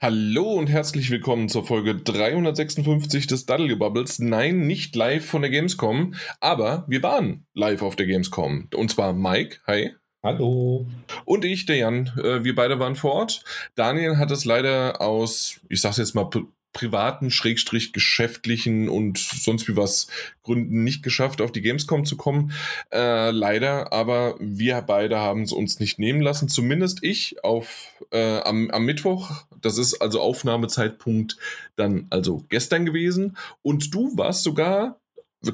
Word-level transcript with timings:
Hallo 0.00 0.52
und 0.52 0.68
herzlich 0.68 1.10
willkommen 1.10 1.48
zur 1.48 1.66
Folge 1.66 1.96
356 1.96 3.26
des 3.26 3.46
Daddelgebubbles. 3.46 4.20
Nein, 4.20 4.68
nicht 4.68 4.94
live 4.94 5.26
von 5.26 5.42
der 5.42 5.50
Gamescom, 5.50 6.14
aber 6.38 6.84
wir 6.86 7.02
waren 7.02 7.46
live 7.52 7.82
auf 7.82 7.96
der 7.96 8.06
Gamescom. 8.06 8.68
Und 8.76 8.92
zwar 8.92 9.12
Mike, 9.12 9.58
hi. 9.66 9.90
Hallo. 10.22 10.86
Und 11.24 11.44
ich, 11.44 11.66
der 11.66 11.78
Jan. 11.78 12.12
Äh, 12.16 12.44
wir 12.44 12.54
beide 12.54 12.78
waren 12.78 12.94
vor 12.94 13.12
Ort. 13.12 13.42
Daniel 13.74 14.18
hat 14.18 14.30
es 14.30 14.44
leider 14.44 15.00
aus, 15.00 15.60
ich 15.68 15.80
sag's 15.80 15.96
jetzt 15.96 16.14
mal 16.14 16.30
privaten, 16.72 17.30
schrägstrich 17.30 17.92
geschäftlichen 17.92 18.88
und 18.88 19.18
sonst 19.18 19.68
wie 19.68 19.76
was 19.76 20.08
Gründen 20.42 20.84
nicht 20.84 21.02
geschafft, 21.02 21.40
auf 21.40 21.52
die 21.52 21.62
Gamescom 21.62 22.04
zu 22.04 22.16
kommen. 22.16 22.52
Äh, 22.92 23.30
leider, 23.30 23.92
aber 23.92 24.36
wir 24.38 24.80
beide 24.82 25.18
haben 25.18 25.42
es 25.42 25.52
uns 25.52 25.80
nicht 25.80 25.98
nehmen 25.98 26.20
lassen. 26.20 26.48
Zumindest 26.48 27.02
ich 27.02 27.42
auf 27.44 27.90
äh, 28.10 28.40
am, 28.40 28.70
am 28.70 28.84
Mittwoch. 28.84 29.44
Das 29.60 29.78
ist 29.78 30.00
also 30.00 30.20
Aufnahmezeitpunkt 30.20 31.36
dann 31.76 32.06
also 32.10 32.44
gestern 32.48 32.86
gewesen. 32.86 33.36
Und 33.62 33.94
du 33.94 34.16
warst 34.16 34.42
sogar, 34.42 35.00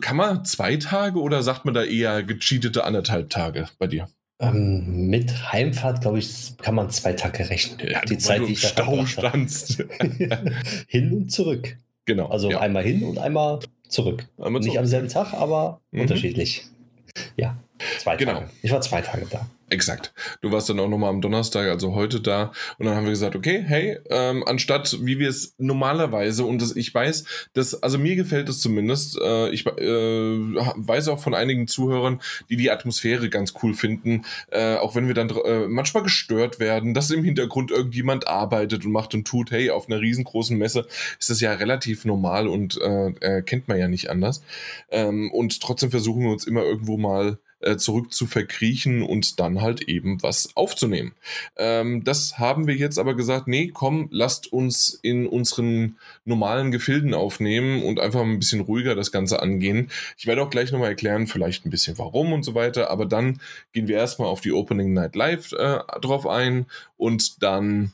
kann 0.00 0.16
man 0.16 0.44
zwei 0.44 0.76
Tage 0.76 1.20
oder 1.20 1.42
sagt 1.42 1.64
man 1.64 1.74
da 1.74 1.84
eher 1.84 2.22
gecheatete 2.22 2.84
anderthalb 2.84 3.30
Tage 3.30 3.68
bei 3.78 3.86
dir? 3.86 4.08
Ähm, 4.40 5.08
mit 5.08 5.52
Heimfahrt, 5.52 6.00
glaube 6.00 6.18
ich, 6.18 6.56
kann 6.58 6.74
man 6.74 6.90
zwei 6.90 7.12
Tage 7.12 7.48
rechnen. 7.50 7.88
Ja, 7.88 8.00
die 8.00 8.18
Zeit, 8.18 8.42
die 8.46 8.52
ich 8.52 8.62
Stau 8.62 9.06
standst. 9.06 9.84
hin 10.88 11.12
und 11.12 11.30
zurück. 11.30 11.76
Genau. 12.04 12.26
Also 12.28 12.50
ja. 12.50 12.60
einmal 12.60 12.82
hin 12.82 13.04
und 13.04 13.18
einmal 13.18 13.60
zurück. 13.88 14.26
Einmal 14.36 14.60
Nicht 14.60 14.72
zurück. 14.72 14.78
am 14.78 14.86
selben 14.86 15.08
Tag, 15.08 15.32
aber 15.34 15.80
mhm. 15.92 16.02
unterschiedlich. 16.02 16.64
Ja, 17.36 17.56
zwei 17.98 18.16
genau. 18.16 18.34
Tage. 18.34 18.50
Ich 18.62 18.70
war 18.70 18.80
zwei 18.80 19.00
Tage 19.00 19.26
da. 19.30 19.46
Exakt. 19.70 20.12
Du 20.42 20.52
warst 20.52 20.68
dann 20.68 20.78
auch 20.78 20.88
nochmal 20.88 21.08
am 21.08 21.22
Donnerstag, 21.22 21.68
also 21.68 21.94
heute 21.94 22.20
da. 22.20 22.52
Und 22.78 22.86
dann 22.86 22.94
haben 22.94 23.04
wir 23.04 23.10
gesagt, 23.10 23.34
okay, 23.34 23.64
hey, 23.66 23.98
ähm, 24.10 24.44
anstatt 24.46 24.98
wie 25.00 25.18
wir 25.18 25.30
es 25.30 25.54
normalerweise, 25.56 26.44
und 26.44 26.60
das, 26.60 26.76
ich 26.76 26.94
weiß, 26.94 27.24
dass, 27.54 27.82
also 27.82 27.98
mir 27.98 28.14
gefällt 28.14 28.48
es 28.50 28.60
zumindest, 28.60 29.18
äh, 29.20 29.48
ich 29.50 29.66
äh, 29.66 29.72
weiß 29.80 31.08
auch 31.08 31.18
von 31.18 31.34
einigen 31.34 31.66
Zuhörern, 31.66 32.20
die 32.50 32.56
die 32.56 32.70
Atmosphäre 32.70 33.30
ganz 33.30 33.54
cool 33.62 33.72
finden, 33.72 34.26
äh, 34.50 34.76
auch 34.76 34.94
wenn 34.94 35.08
wir 35.08 35.14
dann 35.14 35.30
äh, 35.30 35.66
manchmal 35.66 36.02
gestört 36.02 36.60
werden, 36.60 36.92
dass 36.92 37.10
im 37.10 37.24
Hintergrund 37.24 37.70
irgendjemand 37.70 38.28
arbeitet 38.28 38.84
und 38.84 38.92
macht 38.92 39.14
und 39.14 39.26
tut, 39.26 39.50
hey, 39.50 39.70
auf 39.70 39.88
einer 39.88 40.00
riesengroßen 40.00 40.58
Messe 40.58 40.86
ist 41.18 41.30
das 41.30 41.40
ja 41.40 41.54
relativ 41.54 42.04
normal 42.04 42.48
und 42.48 42.78
äh, 42.80 43.42
kennt 43.42 43.66
man 43.66 43.78
ja 43.78 43.88
nicht 43.88 44.10
anders. 44.10 44.42
Ähm, 44.90 45.32
und 45.32 45.60
trotzdem 45.62 45.90
versuchen 45.90 46.22
wir 46.22 46.30
uns 46.30 46.46
immer 46.46 46.62
irgendwo 46.62 46.98
mal 46.98 47.38
äh, 47.64 47.76
zurück 47.76 48.12
zu 48.12 48.26
verkriechen 48.26 49.02
und 49.02 49.40
dann 49.40 49.60
halt 49.60 49.82
eben 49.82 50.22
was 50.22 50.54
aufzunehmen. 50.54 51.12
Ähm, 51.56 52.04
das 52.04 52.38
haben 52.38 52.66
wir 52.66 52.74
jetzt 52.74 52.98
aber 52.98 53.14
gesagt, 53.14 53.48
nee, 53.48 53.70
komm, 53.72 54.08
lasst 54.10 54.52
uns 54.52 54.98
in 55.02 55.26
unseren 55.26 55.96
normalen 56.24 56.70
Gefilden 56.70 57.14
aufnehmen 57.14 57.82
und 57.82 58.00
einfach 58.00 58.20
ein 58.20 58.38
bisschen 58.38 58.60
ruhiger 58.60 58.94
das 58.94 59.12
Ganze 59.12 59.40
angehen. 59.40 59.90
Ich 60.16 60.26
werde 60.26 60.42
auch 60.42 60.50
gleich 60.50 60.72
nochmal 60.72 60.90
erklären, 60.90 61.26
vielleicht 61.26 61.66
ein 61.66 61.70
bisschen 61.70 61.98
warum 61.98 62.32
und 62.32 62.42
so 62.42 62.54
weiter, 62.54 62.90
aber 62.90 63.06
dann 63.06 63.40
gehen 63.72 63.88
wir 63.88 63.96
erstmal 63.96 64.28
auf 64.28 64.40
die 64.40 64.52
Opening 64.52 64.92
Night 64.92 65.16
Live 65.16 65.52
äh, 65.52 65.78
drauf 66.00 66.26
ein 66.26 66.66
und 66.96 67.42
dann 67.42 67.92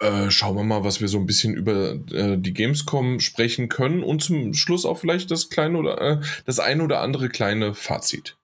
äh, 0.00 0.30
schauen 0.30 0.56
wir 0.56 0.64
mal, 0.64 0.84
was 0.84 1.00
wir 1.00 1.08
so 1.08 1.18
ein 1.18 1.26
bisschen 1.26 1.54
über 1.54 1.92
äh, 2.12 2.36
die 2.36 2.52
Gamescom 2.52 3.20
sprechen 3.20 3.68
können 3.68 4.02
und 4.02 4.22
zum 4.22 4.54
Schluss 4.54 4.84
auch 4.84 4.98
vielleicht 4.98 5.30
das 5.30 5.48
kleine 5.48 5.78
oder 5.78 6.00
äh, 6.00 6.20
das 6.46 6.58
ein 6.58 6.80
oder 6.80 7.00
andere 7.00 7.28
kleine 7.28 7.74
Fazit. 7.74 8.36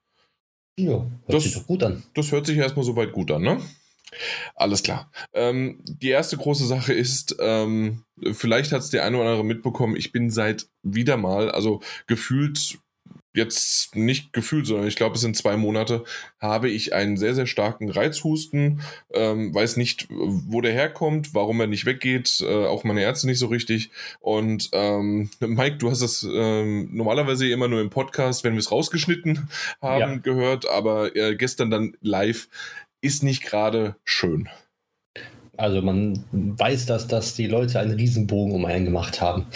Ja, 0.77 0.91
hört 0.91 1.11
das, 1.27 1.43
sich 1.43 1.53
doch 1.53 1.67
gut 1.67 1.83
an. 1.83 2.03
Das 2.13 2.31
hört 2.31 2.45
sich 2.45 2.57
erstmal 2.57 2.85
soweit 2.85 3.11
gut 3.11 3.31
an, 3.31 3.41
ne? 3.41 3.61
Alles 4.55 4.83
klar. 4.83 5.11
Ähm, 5.33 5.79
die 5.83 6.09
erste 6.09 6.37
große 6.37 6.65
Sache 6.65 6.93
ist, 6.93 7.37
ähm, 7.39 8.03
vielleicht 8.33 8.71
hat 8.71 8.81
es 8.81 8.89
der 8.89 9.05
eine 9.05 9.17
oder 9.17 9.29
andere 9.29 9.45
mitbekommen, 9.45 9.95
ich 9.95 10.11
bin 10.11 10.29
seit 10.29 10.67
wieder 10.83 11.17
mal, 11.17 11.49
also 11.49 11.81
gefühlt 12.07 12.79
jetzt 13.33 13.95
nicht 13.95 14.33
gefühlt, 14.33 14.65
sondern 14.65 14.87
ich 14.87 14.95
glaube, 14.95 15.15
es 15.15 15.21
sind 15.21 15.37
zwei 15.37 15.55
Monate, 15.55 16.03
habe 16.39 16.69
ich 16.69 16.93
einen 16.93 17.17
sehr, 17.17 17.33
sehr 17.33 17.47
starken 17.47 17.89
Reizhusten. 17.89 18.81
Ähm, 19.13 19.53
weiß 19.53 19.77
nicht, 19.77 20.07
wo 20.09 20.61
der 20.61 20.73
herkommt, 20.73 21.33
warum 21.33 21.59
er 21.61 21.67
nicht 21.67 21.85
weggeht, 21.85 22.41
äh, 22.41 22.65
auch 22.65 22.83
meine 22.83 23.01
Ärzte 23.01 23.27
nicht 23.27 23.39
so 23.39 23.47
richtig. 23.47 23.91
Und 24.19 24.69
ähm, 24.73 25.29
Mike, 25.39 25.77
du 25.77 25.89
hast 25.89 26.01
es 26.01 26.23
ähm, 26.23 26.89
normalerweise 26.91 27.47
immer 27.49 27.67
nur 27.67 27.81
im 27.81 27.89
Podcast, 27.89 28.43
wenn 28.43 28.53
wir 28.53 28.59
es 28.59 28.71
rausgeschnitten 28.71 29.49
haben, 29.81 29.99
ja. 29.99 30.15
gehört, 30.17 30.69
aber 30.69 31.15
äh, 31.15 31.35
gestern 31.35 31.71
dann 31.71 31.95
live 32.01 32.49
ist 33.01 33.23
nicht 33.23 33.43
gerade 33.43 33.95
schön. 34.03 34.49
Also 35.57 35.81
man 35.81 36.23
weiß, 36.31 36.85
dass, 36.87 37.07
dass 37.07 37.35
die 37.35 37.47
Leute 37.47 37.79
einen 37.79 37.91
Riesenbogen 37.91 38.53
um 38.53 38.65
einen 38.65 38.85
gemacht 38.85 39.21
haben. 39.21 39.45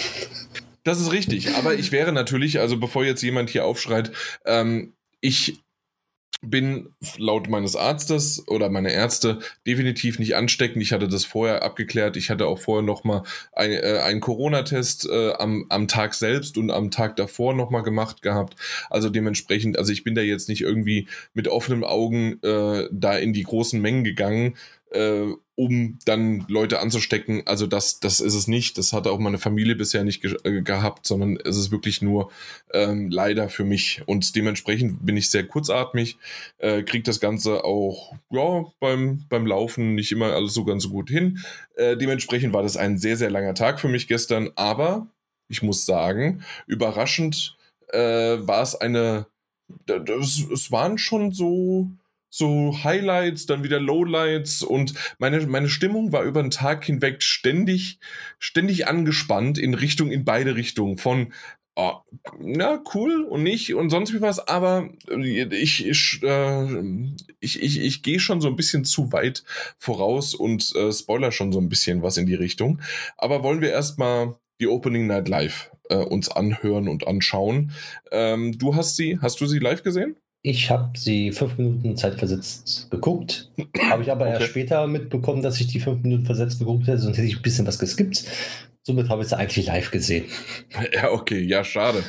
Das 0.85 1.01
ist 1.01 1.11
richtig, 1.11 1.55
aber 1.55 1.73
ich 1.73 1.91
wäre 1.91 2.11
natürlich, 2.11 2.59
also 2.59 2.77
bevor 2.77 3.03
jetzt 3.03 3.23
jemand 3.23 3.49
hier 3.49 3.65
aufschreit, 3.65 4.11
ähm, 4.45 4.93
ich 5.19 5.59
bin 6.41 6.93
laut 7.17 7.49
meines 7.49 7.75
Arztes 7.75 8.47
oder 8.47 8.69
meiner 8.69 8.91
Ärzte 8.91 9.39
definitiv 9.65 10.19
nicht 10.19 10.35
ansteckend. 10.35 10.83
Ich 10.83 10.91
hatte 10.91 11.07
das 11.07 11.25
vorher 11.25 11.63
abgeklärt. 11.63 12.17
Ich 12.17 12.29
hatte 12.29 12.45
auch 12.45 12.59
vorher 12.59 12.83
nochmal 12.83 13.23
ein, 13.53 13.71
äh, 13.71 13.99
einen 14.03 14.19
Corona-Test 14.19 15.09
äh, 15.09 15.33
am, 15.33 15.65
am 15.69 15.87
Tag 15.87 16.13
selbst 16.13 16.55
und 16.55 16.69
am 16.69 16.91
Tag 16.91 17.15
davor 17.15 17.55
nochmal 17.55 17.81
gemacht 17.81 18.21
gehabt. 18.21 18.55
Also 18.91 19.09
dementsprechend, 19.09 19.79
also 19.79 19.91
ich 19.91 20.03
bin 20.03 20.13
da 20.13 20.21
jetzt 20.21 20.49
nicht 20.49 20.61
irgendwie 20.61 21.07
mit 21.33 21.47
offenen 21.47 21.83
Augen 21.83 22.39
äh, 22.43 22.87
da 22.91 23.17
in 23.17 23.33
die 23.33 23.43
großen 23.43 23.81
Mengen 23.81 24.03
gegangen, 24.03 24.55
äh, 24.91 25.33
um 25.55 25.99
dann 26.05 26.45
Leute 26.49 26.79
anzustecken. 26.79 27.43
Also 27.45 27.65
das, 27.65 27.99
das 28.01 28.19
ist 28.19 28.35
es 28.35 28.47
nicht. 28.47 28.77
Das 28.77 28.91
hatte 28.91 29.11
auch 29.11 29.19
meine 29.19 29.37
Familie 29.37 29.75
bisher 29.75 30.03
nicht 30.03 30.21
ge 30.21 30.35
äh, 30.43 30.61
gehabt, 30.61 31.05
sondern 31.05 31.37
es 31.37 31.57
ist 31.57 31.71
wirklich 31.71 32.01
nur 32.01 32.29
ähm, 32.73 33.09
leider 33.09 33.47
für 33.47 33.63
mich. 33.63 34.01
Und 34.05 34.35
dementsprechend 34.35 35.05
bin 35.05 35.15
ich 35.15 35.29
sehr 35.29 35.47
kurzatmig, 35.47 36.17
äh, 36.57 36.83
kriege 36.83 37.03
das 37.03 37.21
Ganze 37.21 37.63
auch 37.63 38.13
ja, 38.29 38.65
beim, 38.79 39.25
beim 39.29 39.45
Laufen 39.45 39.95
nicht 39.95 40.11
immer 40.11 40.33
alles 40.33 40.53
so 40.53 40.65
ganz 40.65 40.83
so 40.83 40.89
gut 40.89 41.09
hin. 41.09 41.39
Äh, 41.75 41.95
dementsprechend 41.95 42.53
war 42.53 42.63
das 42.63 42.75
ein 42.75 42.97
sehr, 42.97 43.15
sehr 43.15 43.31
langer 43.31 43.53
Tag 43.53 43.79
für 43.79 43.87
mich 43.87 44.07
gestern. 44.07 44.49
Aber 44.55 45.07
ich 45.47 45.61
muss 45.61 45.85
sagen, 45.85 46.43
überraschend 46.67 47.55
äh, 47.93 47.99
war 47.99 48.61
es 48.61 48.75
eine, 48.75 49.27
das, 49.85 50.43
es 50.51 50.71
waren 50.71 50.97
schon 50.97 51.31
so 51.31 51.89
so 52.37 52.83
Highlights, 52.83 53.45
dann 53.45 53.63
wieder 53.63 53.79
Lowlights 53.79 54.61
und 54.61 54.93
meine, 55.19 55.45
meine 55.47 55.69
Stimmung 55.69 56.11
war 56.11 56.23
über 56.23 56.41
den 56.41 56.51
Tag 56.51 56.83
hinweg 56.83 57.23
ständig, 57.23 57.99
ständig 58.39 58.87
angespannt 58.87 59.57
in 59.57 59.73
Richtung, 59.73 60.11
in 60.11 60.25
beide 60.25 60.55
Richtungen. 60.55 60.97
Von, 60.97 61.31
oh, 61.75 61.93
na, 62.37 62.83
cool 62.93 63.23
und 63.23 63.43
nicht 63.43 63.73
und 63.73 63.89
sonst 63.89 64.13
wie 64.13 64.19
was, 64.19 64.45
aber 64.45 64.89
ich, 65.07 65.85
ich, 65.85 66.23
äh, 66.23 66.83
ich, 67.39 67.63
ich, 67.63 67.79
ich 67.79 68.03
gehe 68.03 68.19
schon 68.19 68.41
so 68.41 68.49
ein 68.49 68.57
bisschen 68.57 68.83
zu 68.83 69.13
weit 69.13 69.45
voraus 69.77 70.35
und 70.35 70.75
äh, 70.75 70.91
spoiler 70.91 71.31
schon 71.31 71.53
so 71.53 71.59
ein 71.59 71.69
bisschen 71.69 72.01
was 72.01 72.17
in 72.17 72.25
die 72.25 72.35
Richtung. 72.35 72.81
Aber 73.17 73.43
wollen 73.43 73.61
wir 73.61 73.71
erstmal 73.71 74.35
die 74.59 74.67
Opening 74.67 75.07
Night 75.07 75.29
Live 75.29 75.71
äh, 75.89 75.95
uns 75.95 76.29
anhören 76.29 76.89
und 76.89 77.07
anschauen. 77.07 77.71
Ähm, 78.11 78.57
du 78.57 78.75
hast 78.75 78.97
sie, 78.97 79.19
hast 79.21 79.39
du 79.39 79.45
sie 79.45 79.59
live 79.59 79.83
gesehen? 79.83 80.17
Ich 80.47 80.69
habe 80.69 80.95
sie 80.95 81.31
fünf 81.31 81.57
Minuten 81.57 81.97
zeitversetzt 81.97 82.91
geguckt, 82.91 83.49
habe 83.89 84.03
ich 84.03 84.11
aber 84.11 84.25
okay. 84.25 84.35
erst 84.35 84.49
später 84.49 84.85
mitbekommen, 84.85 85.41
dass 85.41 85.59
ich 85.59 85.65
die 85.65 85.79
fünf 85.79 86.03
Minuten 86.03 86.27
versetzt 86.27 86.59
geguckt 86.59 86.85
hätte, 86.85 86.99
sonst 86.99 87.17
hätte 87.17 87.27
ich 87.27 87.37
ein 87.37 87.41
bisschen 87.41 87.65
was 87.65 87.79
geskippt. 87.79 88.25
Somit 88.83 89.09
habe 89.09 89.23
ich 89.23 89.29
sie 89.29 89.37
eigentlich 89.39 89.65
live 89.65 89.89
gesehen. 89.89 90.25
Ja, 90.93 91.09
okay, 91.09 91.39
ja, 91.39 91.63
schade. 91.63 92.03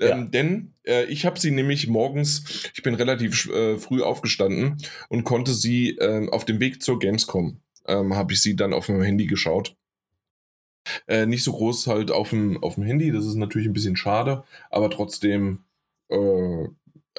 Ja. 0.00 0.08
Ähm, 0.08 0.32
denn 0.32 0.74
äh, 0.88 1.04
ich 1.04 1.24
habe 1.24 1.38
sie 1.38 1.52
nämlich 1.52 1.86
morgens, 1.86 2.68
ich 2.74 2.82
bin 2.82 2.96
relativ 2.96 3.48
äh, 3.48 3.78
früh 3.78 4.02
aufgestanden 4.02 4.78
und 5.08 5.22
konnte 5.22 5.54
sie 5.54 5.90
äh, 5.98 6.28
auf 6.30 6.44
dem 6.44 6.58
Weg 6.58 6.82
zur 6.82 6.98
Gamescom, 6.98 7.60
ähm, 7.86 8.16
habe 8.16 8.32
ich 8.32 8.42
sie 8.42 8.56
dann 8.56 8.72
auf 8.72 8.88
meinem 8.88 9.02
Handy 9.02 9.26
geschaut. 9.26 9.76
Äh, 11.06 11.26
nicht 11.26 11.44
so 11.44 11.52
groß 11.52 11.86
halt 11.86 12.10
auf 12.10 12.30
dem, 12.30 12.60
auf 12.60 12.74
dem 12.74 12.82
Handy, 12.82 13.12
das 13.12 13.24
ist 13.24 13.36
natürlich 13.36 13.68
ein 13.68 13.72
bisschen 13.72 13.96
schade, 13.96 14.42
aber 14.68 14.90
trotzdem 14.90 15.60
äh, 16.08 16.66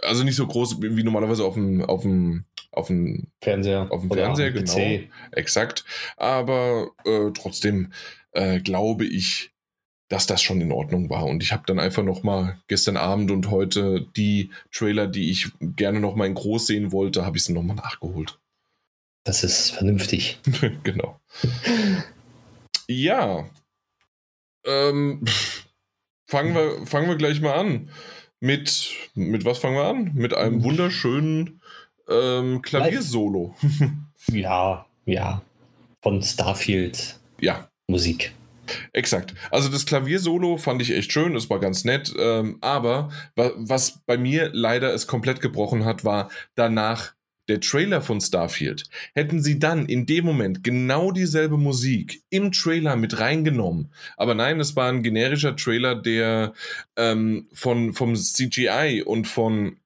also 0.04 0.24
nicht 0.24 0.36
so 0.36 0.48
groß 0.48 0.82
wie 0.82 1.04
normalerweise 1.04 1.44
auf 1.44 1.56
dem, 1.56 1.84
auf 1.84 2.02
dem, 2.02 2.46
auf 2.72 2.88
dem 2.88 3.28
Fernseher. 3.42 3.88
Auf 3.92 4.02
dem 4.02 4.12
Fernseher, 4.12 4.52
genau. 4.52 4.74
PC. 4.74 5.10
Exakt. 5.32 5.86
Aber 6.18 6.92
äh, 7.06 7.32
trotzdem 7.34 7.92
äh, 8.32 8.60
glaube 8.60 9.06
ich, 9.06 9.52
dass 10.10 10.26
das 10.26 10.42
schon 10.42 10.60
in 10.60 10.72
Ordnung 10.72 11.10
war. 11.10 11.26
Und 11.26 11.44
ich 11.44 11.52
habe 11.52 11.64
dann 11.68 11.80
einfach 11.80 12.04
noch 12.04 12.24
mal 12.24 12.58
gestern 12.68 12.98
Abend 12.98 13.32
und 13.32 13.52
heute 13.52 14.08
die 14.16 14.50
Trailer, 14.72 15.08
die 15.08 15.30
ich 15.30 15.52
gerne 15.60 16.00
noch 16.00 16.16
mal 16.16 16.26
in 16.26 16.34
groß 16.34 16.68
sehen 16.68 16.92
wollte, 16.92 17.26
habe 17.26 17.38
ich 17.38 17.44
sie 17.44 17.54
noch 17.54 17.64
mal 17.64 17.76
nachgeholt. 17.76 18.40
Das 19.24 19.44
ist 19.44 19.72
vernünftig. 19.72 20.40
genau. 20.84 21.20
ja. 22.88 23.48
Ähm, 24.66 25.24
fangen, 26.28 26.56
wir, 26.56 26.86
fangen 26.88 27.08
wir 27.08 27.16
gleich 27.16 27.40
mal 27.40 27.54
an 27.54 27.90
mit, 28.40 28.92
mit 29.16 29.46
was 29.46 29.60
fangen 29.60 29.76
wir 29.76 29.86
an? 29.86 30.12
Mit 30.14 30.34
einem 30.34 30.64
wunderschönen 30.64 31.62
ähm, 32.10 32.62
Klaviersolo. 32.62 33.56
ja, 34.28 34.86
ja. 35.06 35.42
Von 36.02 36.22
Starfield. 36.22 37.20
Ja. 37.40 37.70
Musik. 37.88 38.34
Exakt. 38.94 39.34
Also 39.52 39.70
das 39.70 39.86
Klaviersolo 39.86 40.58
fand 40.58 40.82
ich 40.82 40.92
echt 40.92 41.12
schön, 41.12 41.36
es 41.36 41.50
war 41.50 41.60
ganz 41.60 41.86
nett, 41.86 42.14
ähm, 42.20 42.58
aber 42.62 43.10
wa 43.36 43.52
was 43.56 44.00
bei 44.06 44.18
mir 44.18 44.52
leider 44.54 44.94
es 44.94 45.08
komplett 45.08 45.42
gebrochen 45.42 45.86
hat, 45.86 46.06
war 46.06 46.30
danach 46.56 47.14
der 47.50 47.60
Trailer 47.60 48.02
von 48.02 48.22
Starfield. 48.22 48.86
Hätten 49.14 49.42
sie 49.42 49.60
dann 49.60 49.86
in 49.88 50.06
dem 50.06 50.26
Moment 50.26 50.64
genau 50.64 51.12
dieselbe 51.12 51.58
Musik 51.58 52.22
im 52.30 52.52
Trailer 52.52 52.96
mit 52.96 53.20
reingenommen, 53.20 53.92
aber 54.16 54.36
nein, 54.36 54.60
es 54.60 54.76
war 54.76 54.90
ein 54.90 55.04
generischer 55.04 55.56
Trailer, 55.56 55.96
der 55.96 56.54
ähm, 56.96 57.48
von, 57.54 57.94
vom 57.94 58.16
CGI 58.16 59.04
und 59.06 59.28
von, 59.28 59.78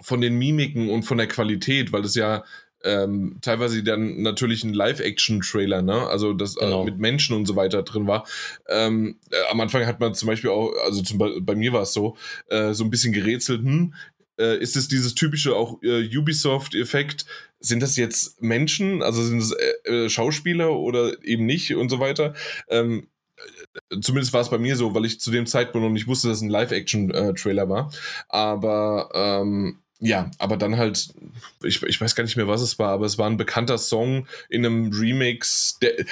von 0.00 0.20
den 0.20 0.36
Mimiken 0.36 0.90
und 0.90 1.04
von 1.04 1.18
der 1.18 1.28
Qualität, 1.28 1.92
weil 1.92 2.04
es 2.04 2.14
ja 2.14 2.44
ähm, 2.84 3.38
teilweise 3.42 3.82
dann 3.82 4.22
natürlich 4.22 4.62
ein 4.62 4.72
Live-Action-Trailer, 4.72 5.82
ne? 5.82 6.06
Also 6.06 6.32
das 6.32 6.56
äh, 6.56 6.60
genau. 6.60 6.82
äh, 6.82 6.84
mit 6.84 6.98
Menschen 6.98 7.34
und 7.34 7.46
so 7.46 7.56
weiter 7.56 7.82
drin 7.82 8.06
war. 8.06 8.26
Ähm, 8.68 9.18
äh, 9.30 9.36
am 9.50 9.60
Anfang 9.60 9.86
hat 9.86 9.98
man 9.98 10.14
zum 10.14 10.28
Beispiel 10.28 10.50
auch, 10.50 10.72
also 10.84 11.02
zum, 11.02 11.18
bei 11.18 11.54
mir 11.54 11.72
war 11.72 11.82
es 11.82 11.92
so, 11.92 12.16
äh, 12.48 12.72
so 12.74 12.84
ein 12.84 12.90
bisschen 12.90 13.12
gerätselt, 13.12 13.62
hm, 13.62 13.94
äh, 14.38 14.58
ist 14.58 14.76
es 14.76 14.88
dieses 14.88 15.14
typische 15.14 15.54
auch 15.54 15.82
äh, 15.82 16.16
Ubisoft-Effekt? 16.16 17.26
Sind 17.60 17.82
das 17.82 17.96
jetzt 17.96 18.42
Menschen, 18.42 19.02
also 19.02 19.22
sind 19.22 19.40
es 19.40 20.12
Schauspieler 20.12 20.72
oder 20.72 21.24
eben 21.24 21.46
nicht 21.46 21.74
und 21.74 21.88
so 21.88 22.00
weiter? 22.00 22.34
Ähm, 22.68 23.08
zumindest 24.00 24.32
war 24.32 24.40
es 24.40 24.50
bei 24.50 24.58
mir 24.58 24.76
so, 24.76 24.94
weil 24.94 25.04
ich 25.04 25.20
zu 25.20 25.30
dem 25.30 25.46
Zeitpunkt 25.46 25.84
noch 25.84 25.92
nicht 25.92 26.06
wusste, 26.06 26.28
dass 26.28 26.38
es 26.38 26.42
ein 26.42 26.50
Live-Action-Trailer 26.50 27.68
war. 27.68 27.92
Aber 28.28 29.08
ähm, 29.14 29.78
ja, 29.98 30.30
aber 30.38 30.56
dann 30.58 30.76
halt, 30.76 31.08
ich, 31.62 31.82
ich 31.82 32.00
weiß 32.00 32.14
gar 32.14 32.24
nicht 32.24 32.36
mehr, 32.36 32.48
was 32.48 32.60
es 32.60 32.78
war, 32.78 32.90
aber 32.90 33.06
es 33.06 33.16
war 33.16 33.28
ein 33.30 33.38
bekannter 33.38 33.78
Song 33.78 34.26
in 34.50 34.66
einem 34.66 34.92
Remix, 34.92 35.78
der 35.80 36.04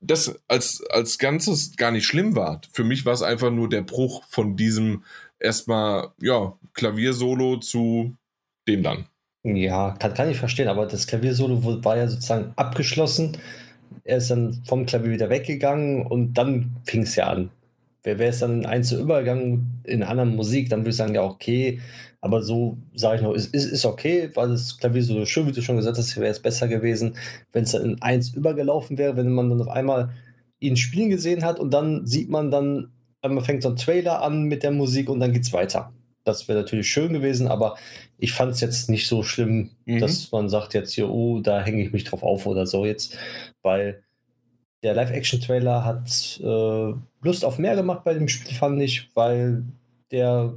das 0.00 0.34
als, 0.48 0.82
als 0.90 1.18
Ganzes 1.18 1.76
gar 1.76 1.92
nicht 1.92 2.06
schlimm 2.06 2.34
war. 2.34 2.60
Für 2.72 2.84
mich 2.84 3.04
war 3.04 3.12
es 3.12 3.22
einfach 3.22 3.50
nur 3.50 3.68
der 3.68 3.82
Bruch 3.82 4.24
von 4.28 4.56
diesem 4.56 5.04
erstmal, 5.38 6.08
ja, 6.20 6.57
Klaviersolo 6.78 7.56
zu 7.56 8.14
dem 8.68 8.82
dann. 8.82 9.06
Ja, 9.42 9.92
kann, 9.98 10.14
kann 10.14 10.30
ich 10.30 10.38
verstehen, 10.38 10.68
aber 10.68 10.86
das 10.86 11.06
Klaviersolo 11.06 11.84
war 11.84 11.96
ja 11.96 12.08
sozusagen 12.08 12.52
abgeschlossen. 12.56 13.36
Er 14.04 14.18
ist 14.18 14.30
dann 14.30 14.62
vom 14.64 14.86
Klavier 14.86 15.10
wieder 15.10 15.28
weggegangen 15.28 16.06
und 16.06 16.34
dann 16.34 16.76
fing 16.84 17.02
es 17.02 17.16
ja 17.16 17.26
an. 17.26 17.50
Wäre 18.04 18.24
es 18.24 18.38
dann 18.38 18.64
ein 18.64 18.84
zu 18.84 18.98
Übergang 18.98 19.66
in 19.84 20.02
einer 20.02 20.24
Musik, 20.24 20.70
dann 20.70 20.80
würde 20.80 20.90
ich 20.90 20.96
sagen, 20.96 21.14
ja, 21.14 21.24
okay, 21.24 21.80
aber 22.20 22.42
so 22.42 22.78
sage 22.94 23.16
ich 23.16 23.22
noch, 23.22 23.34
ist, 23.34 23.52
ist, 23.54 23.66
ist 23.66 23.84
okay, 23.84 24.30
weil 24.34 24.48
das 24.50 24.78
Klavier 24.78 25.02
so 25.02 25.26
schön, 25.26 25.46
wie 25.46 25.52
du 25.52 25.60
schon 25.60 25.76
gesagt 25.76 25.98
hast, 25.98 26.16
wäre 26.16 26.30
es 26.30 26.40
besser 26.40 26.68
gewesen, 26.68 27.16
wenn 27.52 27.64
es 27.64 27.72
dann 27.72 27.84
in 27.84 28.02
eins 28.02 28.30
übergelaufen 28.30 28.98
wäre, 28.98 29.16
wenn 29.16 29.32
man 29.32 29.50
dann 29.50 29.60
auf 29.60 29.68
einmal 29.68 30.10
ihn 30.60 30.76
spielen 30.76 31.10
gesehen 31.10 31.44
hat 31.44 31.58
und 31.58 31.72
dann 31.72 32.06
sieht 32.06 32.30
man 32.30 32.50
dann, 32.50 32.92
man 33.22 33.44
fängt 33.44 33.62
so 33.62 33.70
ein 33.70 33.76
Trailer 33.76 34.22
an 34.22 34.44
mit 34.44 34.62
der 34.62 34.70
Musik 34.70 35.10
und 35.10 35.20
dann 35.20 35.32
geht 35.32 35.42
es 35.42 35.52
weiter. 35.52 35.92
Das 36.28 36.46
wäre 36.48 36.60
natürlich 36.60 36.90
schön 36.90 37.12
gewesen, 37.12 37.48
aber 37.48 37.76
ich 38.18 38.32
fand 38.32 38.52
es 38.52 38.60
jetzt 38.60 38.90
nicht 38.90 39.08
so 39.08 39.22
schlimm, 39.22 39.70
mhm. 39.86 40.00
dass 40.00 40.30
man 40.30 40.48
sagt 40.48 40.74
jetzt 40.74 40.92
hier, 40.92 41.08
oh, 41.08 41.40
da 41.40 41.62
hänge 41.62 41.82
ich 41.82 41.92
mich 41.92 42.04
drauf 42.04 42.22
auf 42.22 42.46
oder 42.46 42.66
so 42.66 42.84
jetzt, 42.84 43.16
weil 43.62 44.02
der 44.82 44.94
Live-Action-Trailer 44.94 45.84
hat 45.84 46.40
äh, 46.42 46.94
Lust 47.22 47.44
auf 47.44 47.58
mehr 47.58 47.74
gemacht 47.74 48.04
bei 48.04 48.14
dem 48.14 48.28
Spiel, 48.28 48.54
fand 48.54 48.80
ich, 48.80 49.10
weil 49.14 49.64
der 50.10 50.54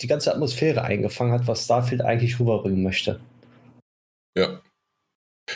die 0.00 0.06
ganze 0.06 0.32
Atmosphäre 0.32 0.82
eingefangen 0.82 1.32
hat, 1.32 1.46
was 1.46 1.64
Starfield 1.64 2.02
eigentlich 2.02 2.38
rüberbringen 2.38 2.82
möchte. 2.82 3.20
Ja. 4.36 4.60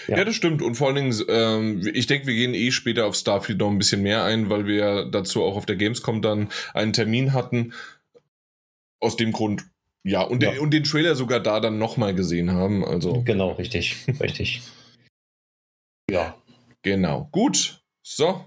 Ja. 0.07 0.19
ja, 0.19 0.25
das 0.25 0.35
stimmt. 0.35 0.61
Und 0.61 0.75
vor 0.75 0.89
allen 0.89 0.97
Dingen, 0.97 1.23
ähm, 1.29 1.91
ich 1.95 2.07
denke, 2.07 2.27
wir 2.27 2.35
gehen 2.35 2.53
eh 2.53 2.71
später 2.73 3.07
auf 3.07 3.15
Starfield 3.15 3.59
noch 3.59 3.71
ein 3.71 3.79
bisschen 3.79 4.03
mehr 4.03 4.23
ein, 4.25 4.51
weil 4.51 4.67
wir 4.67 5.07
dazu 5.11 5.43
auch 5.43 5.57
auf 5.57 5.65
der 5.65 5.77
Gamescom 5.77 6.21
dann 6.21 6.49
einen 6.75 6.93
Termin 6.93 7.33
hatten. 7.33 7.73
Aus 9.01 9.17
dem 9.17 9.33
Grund, 9.33 9.65
ja, 10.05 10.23
und, 10.23 10.43
ja. 10.43 10.53
Den, 10.53 10.61
und 10.61 10.71
den 10.73 10.85
Trailer 10.85 11.15
sogar 11.15 11.41
da 11.41 11.61
dann 11.61 11.79
nochmal 11.79 12.15
gesehen 12.15 12.53
haben. 12.53 12.85
Also. 12.85 13.23
Genau, 13.23 13.53
richtig, 13.53 13.97
richtig. 14.21 14.63
Ja. 16.11 16.37
Genau. 16.83 17.29
Gut. 17.33 17.83
So, 18.03 18.47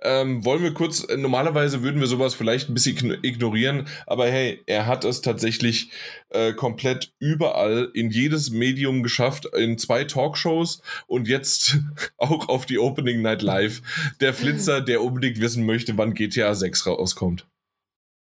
ähm, 0.00 0.44
wollen 0.44 0.62
wir 0.62 0.72
kurz, 0.72 1.04
äh, 1.04 1.16
normalerweise 1.16 1.82
würden 1.82 2.00
wir 2.00 2.06
sowas 2.06 2.34
vielleicht 2.34 2.68
ein 2.68 2.74
bisschen 2.74 3.18
ignorieren, 3.22 3.86
aber 4.06 4.26
hey, 4.26 4.62
er 4.66 4.86
hat 4.86 5.04
es 5.04 5.20
tatsächlich 5.20 5.90
äh, 6.30 6.52
komplett 6.52 7.12
überall 7.18 7.90
in 7.94 8.10
jedes 8.10 8.50
Medium 8.50 9.02
geschafft, 9.02 9.46
in 9.56 9.78
zwei 9.78 10.04
Talkshows 10.04 10.80
und 11.06 11.28
jetzt 11.28 11.78
auch 12.16 12.48
auf 12.48 12.66
die 12.66 12.78
Opening 12.78 13.22
Night 13.22 13.42
Live. 13.42 13.82
Der 14.20 14.34
Flitzer, 14.34 14.80
der 14.80 15.02
unbedingt 15.02 15.40
wissen 15.40 15.66
möchte, 15.66 15.96
wann 15.98 16.14
GTA 16.14 16.54
6 16.54 16.86
rauskommt. 16.86 17.46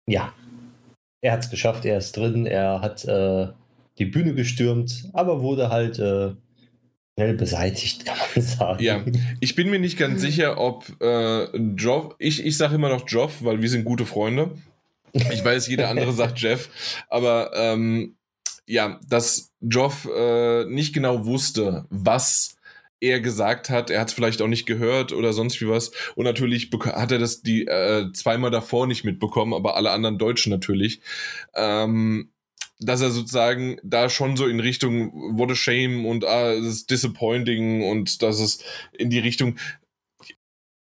Ja, 0.09 0.33
er 1.21 1.33
hat 1.33 1.45
es 1.45 1.51
geschafft, 1.51 1.85
er 1.85 1.99
ist 1.99 2.17
drin, 2.17 2.47
er 2.47 2.81
hat 2.81 3.05
äh, 3.05 3.49
die 3.99 4.05
Bühne 4.05 4.35
gestürmt, 4.35 5.09
aber 5.13 5.43
wurde 5.43 5.71
halt 5.71 5.99
äh, 5.99 6.35
schnell 7.15 7.35
beseitigt, 7.35 8.05
kann 8.07 8.17
man 8.35 8.45
sagen. 8.45 8.83
Ja, 8.83 9.05
ich 9.41 9.55
bin 9.55 9.71
mir 9.71 9.79
nicht 9.79 9.99
ganz 9.99 10.21
sicher, 10.21 10.59
ob 10.59 10.85
äh, 11.01 11.57
Joff, 11.77 12.15
ich, 12.19 12.45
ich 12.45 12.57
sage 12.57 12.75
immer 12.75 12.89
noch 12.89 13.09
Joff, 13.09 13.43
weil 13.43 13.63
wir 13.63 13.69
sind 13.69 13.85
gute 13.85 14.07
Freunde. 14.07 14.51
Ich 15.13 15.43
weiß, 15.45 15.67
jeder 15.69 15.89
andere 15.89 16.13
sagt 16.15 16.39
Jeff, 16.41 16.69
aber 17.09 17.51
ähm, 17.55 18.17
ja, 18.67 19.01
dass 19.09 19.53
Joff 19.61 20.09
äh, 20.15 20.65
nicht 20.67 20.93
genau 20.93 21.25
wusste, 21.25 21.87
was 21.89 22.56
er 23.01 23.21
gesagt 23.21 23.71
hat. 23.71 23.91
Er 23.91 24.01
hat 24.01 24.09
es 24.09 24.15
vielleicht 24.15 24.43
auch 24.43 24.49
nicht 24.49 24.67
gehört 24.67 25.13
oder 25.13 25.33
sonst 25.33 25.61
wie 25.61 25.69
was. 25.69 25.91
Und 26.15 26.25
natürlich 26.25 26.71
hat 26.73 27.13
er 27.13 27.19
das 27.19 27.43
die 27.43 27.67
äh, 27.67 28.13
zweimal 28.13 28.51
davor 28.51 28.87
nicht 28.87 29.05
mitbekommen, 29.05 29.55
aber 29.55 29.77
alle 29.77 29.91
anderen 29.91 30.19
Deutschen 30.19 30.51
natürlich. 30.51 31.01
Ähm, 31.55 32.31
dass 32.79 33.01
er 33.01 33.11
sozusagen 33.11 33.79
da 33.83 34.11
schon 34.11 34.37
so 34.37 34.47
in 34.47 34.61
Richtung 34.61 35.11
what 35.39 35.51
a 35.51 35.55
shame 35.55 36.05
und 36.05 36.25
ah, 36.27 36.53
es 36.53 36.67
ist 36.67 36.91
disappointing 36.91 37.83
und 37.83 38.23
dass 38.23 38.39
es 38.39 38.63
in 38.93 39.09
die 39.09 39.19
Richtung 39.19 39.59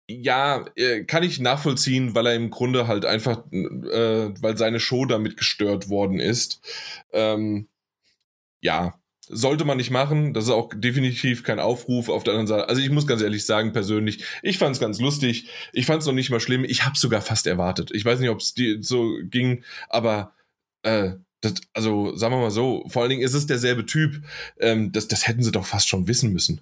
ja, 0.07 0.65
äh, 0.75 1.03
kann 1.03 1.23
ich 1.23 1.39
nachvollziehen, 1.39 2.15
weil 2.15 2.25
er 2.25 2.35
im 2.35 2.50
Grunde 2.50 2.88
halt 2.88 3.05
einfach, 3.05 3.44
äh, 3.51 4.31
weil 4.41 4.57
seine 4.57 4.79
Show 4.79 5.05
damit 5.05 5.38
gestört 5.38 5.89
worden 5.89 6.19
ist. 6.19 6.62
Ähm, 7.13 7.67
ja, 8.62 8.99
sollte 9.29 9.63
man 9.63 9.77
nicht 9.77 9.91
machen. 9.91 10.33
Das 10.33 10.45
ist 10.45 10.49
auch 10.49 10.71
definitiv 10.75 11.43
kein 11.43 11.59
Aufruf 11.59 12.09
auf 12.09 12.23
der 12.23 12.33
anderen 12.33 12.47
Seite. 12.47 12.67
Also 12.67 12.81
ich 12.81 12.89
muss 12.89 13.07
ganz 13.07 13.21
ehrlich 13.21 13.45
sagen, 13.45 13.71
persönlich, 13.71 14.23
ich 14.41 14.57
fand 14.57 14.75
es 14.75 14.81
ganz 14.81 14.99
lustig. 14.99 15.49
Ich 15.71 15.85
fand 15.85 16.01
es 16.01 16.07
noch 16.07 16.13
nicht 16.13 16.31
mal 16.31 16.39
schlimm. 16.39 16.63
Ich 16.63 16.85
habe 16.85 16.97
sogar 16.97 17.21
fast 17.21 17.47
erwartet. 17.47 17.91
Ich 17.93 18.03
weiß 18.03 18.19
nicht, 18.19 18.29
ob 18.29 18.39
es 18.39 18.53
so 18.81 19.17
ging, 19.24 19.63
aber 19.88 20.33
äh, 20.83 21.12
das, 21.41 21.53
also 21.74 22.15
sagen 22.15 22.33
wir 22.33 22.41
mal 22.41 22.51
so, 22.51 22.83
vor 22.88 23.01
allen 23.01 23.09
Dingen 23.09 23.21
ist 23.21 23.33
es 23.33 23.45
derselbe 23.45 23.86
Typ. 23.86 24.21
Ähm, 24.59 24.91
das, 24.91 25.07
das 25.07 25.27
hätten 25.27 25.43
sie 25.43 25.51
doch 25.51 25.65
fast 25.65 25.88
schon 25.88 26.07
wissen 26.07 26.33
müssen. 26.33 26.62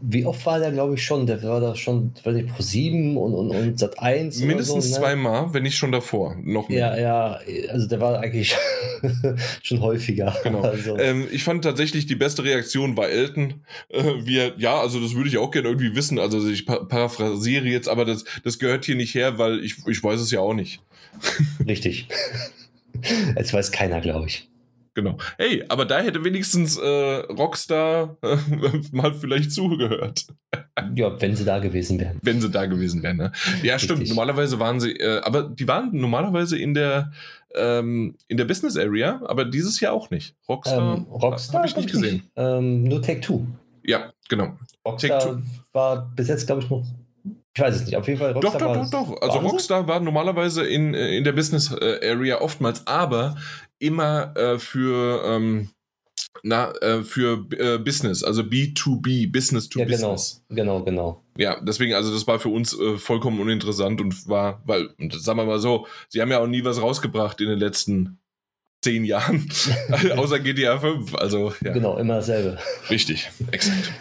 Wie, 0.00 0.24
oft 0.24 0.44
war 0.46 0.58
der, 0.58 0.72
glaube 0.72 0.94
ich, 0.94 1.02
schon? 1.02 1.26
Der 1.26 1.42
war 1.42 1.60
da 1.60 1.74
schon, 1.74 2.12
weiß 2.22 2.34
nicht, 2.34 2.48
Pro 2.48 2.62
7 2.62 3.16
und, 3.16 3.34
und, 3.34 3.50
und 3.50 3.78
Sat 3.78 3.98
1. 3.98 4.40
Mindestens 4.40 4.86
so, 4.86 4.90
ne? 4.90 4.96
zweimal, 5.00 5.54
wenn 5.54 5.62
nicht 5.62 5.76
schon 5.76 5.92
davor. 5.92 6.36
Noch 6.42 6.68
mehr. 6.68 6.98
Ja, 6.98 7.38
ja, 7.46 7.70
also 7.70 7.86
der 7.86 8.00
war 8.00 8.20
eigentlich 8.20 8.56
schon 9.62 9.80
häufiger. 9.80 10.36
Genau. 10.42 10.62
Also. 10.62 10.98
Ähm, 10.98 11.26
ich 11.30 11.44
fand 11.44 11.64
tatsächlich 11.64 12.06
die 12.06 12.14
beste 12.16 12.44
Reaktion 12.44 12.96
war 12.96 13.08
Elton. 13.08 13.62
Äh, 13.88 14.02
wie 14.24 14.38
er, 14.38 14.52
ja, 14.58 14.80
also 14.80 15.00
das 15.00 15.14
würde 15.14 15.28
ich 15.28 15.38
auch 15.38 15.50
gerne 15.50 15.68
irgendwie 15.68 15.94
wissen. 15.94 16.18
Also 16.18 16.48
ich 16.48 16.66
paraphrasiere 16.66 17.66
jetzt, 17.66 17.88
aber 17.88 18.04
das, 18.04 18.24
das 18.44 18.58
gehört 18.58 18.84
hier 18.84 18.96
nicht 18.96 19.14
her, 19.14 19.38
weil 19.38 19.64
ich, 19.64 19.76
ich 19.86 20.02
weiß 20.02 20.20
es 20.20 20.30
ja 20.30 20.40
auch 20.40 20.54
nicht. 20.54 20.80
Richtig. 21.66 22.08
Es 23.34 23.52
weiß 23.52 23.72
keiner, 23.72 24.00
glaube 24.00 24.26
ich. 24.26 24.48
Genau. 24.96 25.18
Hey, 25.36 25.62
aber 25.68 25.84
da 25.84 26.00
hätte 26.00 26.24
wenigstens 26.24 26.78
äh, 26.78 26.86
Rockstar 26.86 28.16
äh, 28.22 28.36
mal 28.92 29.12
vielleicht 29.12 29.52
zugehört. 29.52 30.26
ja, 30.94 31.20
wenn 31.20 31.36
sie 31.36 31.44
da 31.44 31.58
gewesen 31.58 32.00
wären. 32.00 32.18
Wenn 32.22 32.40
sie 32.40 32.50
da 32.50 32.64
gewesen 32.64 33.02
wären, 33.02 33.18
ne? 33.18 33.32
Ja, 33.62 33.74
Richtig. 33.74 33.90
stimmt. 33.90 34.08
Normalerweise 34.08 34.58
waren 34.58 34.80
sie, 34.80 34.92
äh, 34.92 35.20
aber 35.20 35.42
die 35.42 35.68
waren 35.68 35.90
normalerweise 35.92 36.56
in 36.56 36.72
der 36.72 37.12
ähm, 37.54 38.16
in 38.28 38.38
der 38.38 38.46
Business 38.46 38.78
Area, 38.78 39.20
aber 39.26 39.44
dieses 39.44 39.80
Jahr 39.80 39.92
auch 39.92 40.08
nicht. 40.08 40.34
Rockstar, 40.48 40.96
ähm, 40.96 41.02
Rockstar 41.04 41.58
habe 41.58 41.68
ich 41.68 41.76
nicht 41.76 41.92
gesehen. 41.92 42.22
Ähm, 42.34 42.84
nur 42.84 43.02
Take 43.02 43.20
Two. 43.20 43.46
Ja, 43.84 44.14
genau. 44.30 44.56
Rockstar 44.82 45.42
war 45.74 46.10
bis 46.16 46.28
jetzt, 46.28 46.46
glaube 46.46 46.62
ich, 46.62 46.70
noch 46.70 46.86
ich 47.56 47.62
weiß 47.62 47.74
es 47.76 47.86
nicht. 47.86 47.96
Auf 47.96 48.06
jeden 48.06 48.18
Fall 48.18 48.32
Rockstar. 48.32 48.58
Doch, 48.58 48.74
doch, 48.74 48.90
doch, 48.90 49.08
doch. 49.08 49.22
Also 49.22 49.38
Rockstar 49.38 49.88
war 49.88 49.98
normalerweise 49.98 50.66
in, 50.66 50.92
äh, 50.92 51.16
in 51.16 51.24
der 51.24 51.32
Business 51.32 51.72
äh, 51.72 52.00
Area 52.02 52.42
oftmals, 52.42 52.86
aber 52.86 53.34
immer 53.78 54.36
äh, 54.36 54.58
für, 54.58 55.24
ähm, 55.24 55.70
na, 56.42 56.72
äh, 56.82 57.02
für 57.02 57.46
äh, 57.56 57.78
Business, 57.78 58.22
also 58.22 58.42
B2B, 58.42 59.32
Business 59.32 59.70
to 59.70 59.78
ja, 59.78 59.86
genau. 59.86 60.12
Business. 60.12 60.44
Genau, 60.50 60.82
genau, 60.82 60.84
genau. 60.84 61.24
Ja, 61.38 61.58
deswegen, 61.62 61.94
also 61.94 62.12
das 62.12 62.26
war 62.26 62.38
für 62.38 62.50
uns 62.50 62.78
äh, 62.78 62.98
vollkommen 62.98 63.40
uninteressant 63.40 64.02
und 64.02 64.28
war, 64.28 64.62
weil, 64.66 64.90
sagen 65.12 65.38
wir 65.38 65.46
mal 65.46 65.58
so, 65.58 65.86
sie 66.10 66.20
haben 66.20 66.30
ja 66.30 66.40
auch 66.40 66.46
nie 66.46 66.62
was 66.62 66.82
rausgebracht 66.82 67.40
in 67.40 67.48
den 67.48 67.58
letzten 67.58 68.18
zehn 68.82 69.06
Jahren, 69.06 69.48
außer 70.16 70.40
GTA 70.40 70.78
5. 70.78 71.14
Also, 71.14 71.54
ja. 71.64 71.72
Genau, 71.72 71.96
immer 71.96 72.16
dasselbe. 72.16 72.58
Richtig, 72.90 73.30
exakt. 73.50 73.92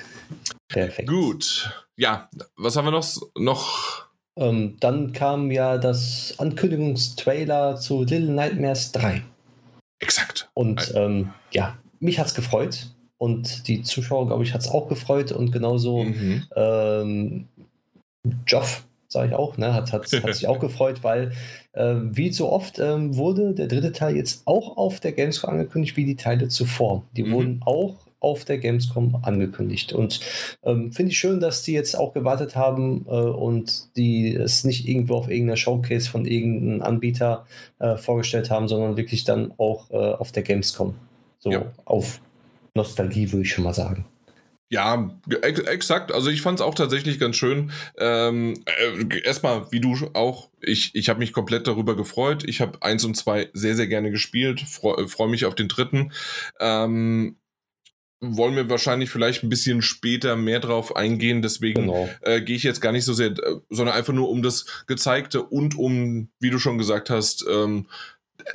Perfekt. 0.68 1.08
Gut. 1.08 1.85
Ja, 1.98 2.30
was 2.58 2.76
haben 2.76 2.86
wir 2.86 2.92
noch? 2.92 3.06
noch? 3.38 4.06
Ähm, 4.38 4.76
dann 4.80 5.14
kam 5.14 5.52
ja 5.52 5.78
das 5.78 6.36
Ankündigungstrailer 6.38 7.78
zu 7.78 8.02
Little 8.04 8.32
Nightmares 8.32 8.92
3. 8.92 9.24
Exakt. 10.00 10.50
Und 10.54 10.94
ähm, 10.96 11.32
ja, 11.52 11.78
mich 12.00 12.20
hat 12.20 12.28
es 12.28 12.36
gefreut. 12.36 12.88
Und 13.18 13.68
die 13.68 13.82
Zuschauer, 13.82 14.28
glaube 14.28 14.44
ich, 14.44 14.54
hat 14.54 14.62
es 14.62 14.68
auch 14.68 14.90
gefreut. 14.90 15.32
Und 15.32 15.52
genauso 15.52 16.04
mhm. 16.04 16.44
ähm, 16.56 17.48
Joff, 18.46 18.86
sage 19.08 19.30
ich 19.30 19.36
auch, 19.36 19.58
ne, 19.58 19.74
hat, 19.74 19.94
hat, 19.94 20.12
hat 20.12 20.36
sich 20.36 20.48
auch 20.48 20.60
gefreut, 20.68 21.04
weil 21.04 21.32
äh, 21.72 21.96
wie 22.02 22.32
so 22.34 22.52
oft 22.52 22.80
ähm, 22.80 23.16
wurde 23.16 23.54
der 23.54 23.68
dritte 23.68 23.94
Teil 23.94 24.18
jetzt 24.18 24.46
auch 24.46 24.76
auf 24.76 25.00
der 25.00 25.14
Gamescom 25.14 25.52
angekündigt, 25.52 25.96
wie 25.96 26.06
die 26.06 26.18
Teile 26.18 26.50
zuvor. 26.50 27.04
Die 27.16 27.24
mhm. 27.24 27.32
wurden 27.32 27.62
auch 27.66 28.05
auf 28.26 28.44
der 28.44 28.58
Gamescom 28.58 29.20
angekündigt. 29.22 29.94
Und 29.94 30.20
ähm, 30.64 30.92
finde 30.92 31.12
ich 31.12 31.20
schön, 31.20 31.40
dass 31.40 31.62
die 31.62 31.74
jetzt 31.74 31.96
auch 31.96 32.12
gewartet 32.14 32.56
haben 32.56 33.06
äh, 33.08 33.12
und 33.12 33.96
die 33.96 34.36
es 34.36 34.64
nicht 34.64 34.88
irgendwo 34.88 35.16
auf 35.16 35.30
irgendeiner 35.30 35.58
Showcase 35.58 36.10
von 36.10 36.26
irgendeinem 36.26 36.82
Anbieter 36.82 37.46
äh, 37.78 37.98
vorgestellt 37.98 38.50
haben, 38.50 38.68
sondern 38.68 38.98
wirklich 38.98 39.24
dann 39.24 39.54
auch 39.58 39.92
äh, 39.92 39.96
auf 39.96 40.32
der 40.32 40.42
Gamescom. 40.42 40.96
So 41.38 41.52
ja. 41.52 41.72
auf 41.86 42.20
Nostalgie, 42.74 43.32
würde 43.32 43.44
ich 43.44 43.54
schon 43.54 43.64
mal 43.64 43.74
sagen. 43.74 44.06
Ja, 44.70 45.12
ex 45.42 45.60
exakt. 45.60 46.12
Also 46.12 46.32
ich 46.32 46.42
fand 46.42 46.60
es 46.60 46.66
auch 46.66 46.74
tatsächlich 46.74 47.20
ganz 47.20 47.36
schön. 47.36 47.72
Ähm, 48.00 48.56
äh, 48.66 49.20
erstmal, 49.24 49.72
wie 49.72 49.80
du 49.80 49.96
auch, 50.14 50.50
ich, 50.60 50.96
ich 50.96 51.08
habe 51.08 51.20
mich 51.20 51.34
komplett 51.34 51.68
darüber 51.68 51.96
gefreut. 51.96 52.44
Ich 52.48 52.62
habe 52.62 52.82
eins 52.82 53.06
und 53.06 53.16
zwei 53.16 53.50
sehr, 53.54 53.76
sehr 53.76 53.88
gerne 53.88 54.10
gespielt. 54.10 54.62
Freue 54.62 55.08
freu 55.08 55.28
mich 55.28 55.46
auf 55.46 55.54
den 55.54 55.68
dritten. 55.68 56.12
Ähm, 56.60 57.38
wollen 58.22 58.56
wir 58.56 58.70
wahrscheinlich 58.70 59.10
vielleicht 59.10 59.44
ein 59.44 59.50
bisschen 59.50 59.82
später 59.82 60.36
mehr 60.36 60.60
drauf 60.60 60.96
eingehen. 60.96 61.42
Deswegen 61.42 61.88
genau. 61.88 62.10
äh, 62.22 62.42
gehe 62.42 62.56
ich 62.56 62.64
jetzt 62.64 62.82
gar 62.82 62.92
nicht 62.92 63.06
so 63.06 63.14
sehr, 63.14 63.32
äh, 63.32 63.56
sondern 63.70 63.96
einfach 63.96 64.14
nur 64.14 64.30
um 64.30 64.42
das 64.42 64.66
Gezeigte 64.88 65.44
und 65.44 65.78
um, 65.78 66.30
wie 66.40 66.50
du 66.50 66.60
schon 66.60 66.78
gesagt 66.78 67.10
hast, 67.10 67.46
ähm, 67.50 67.88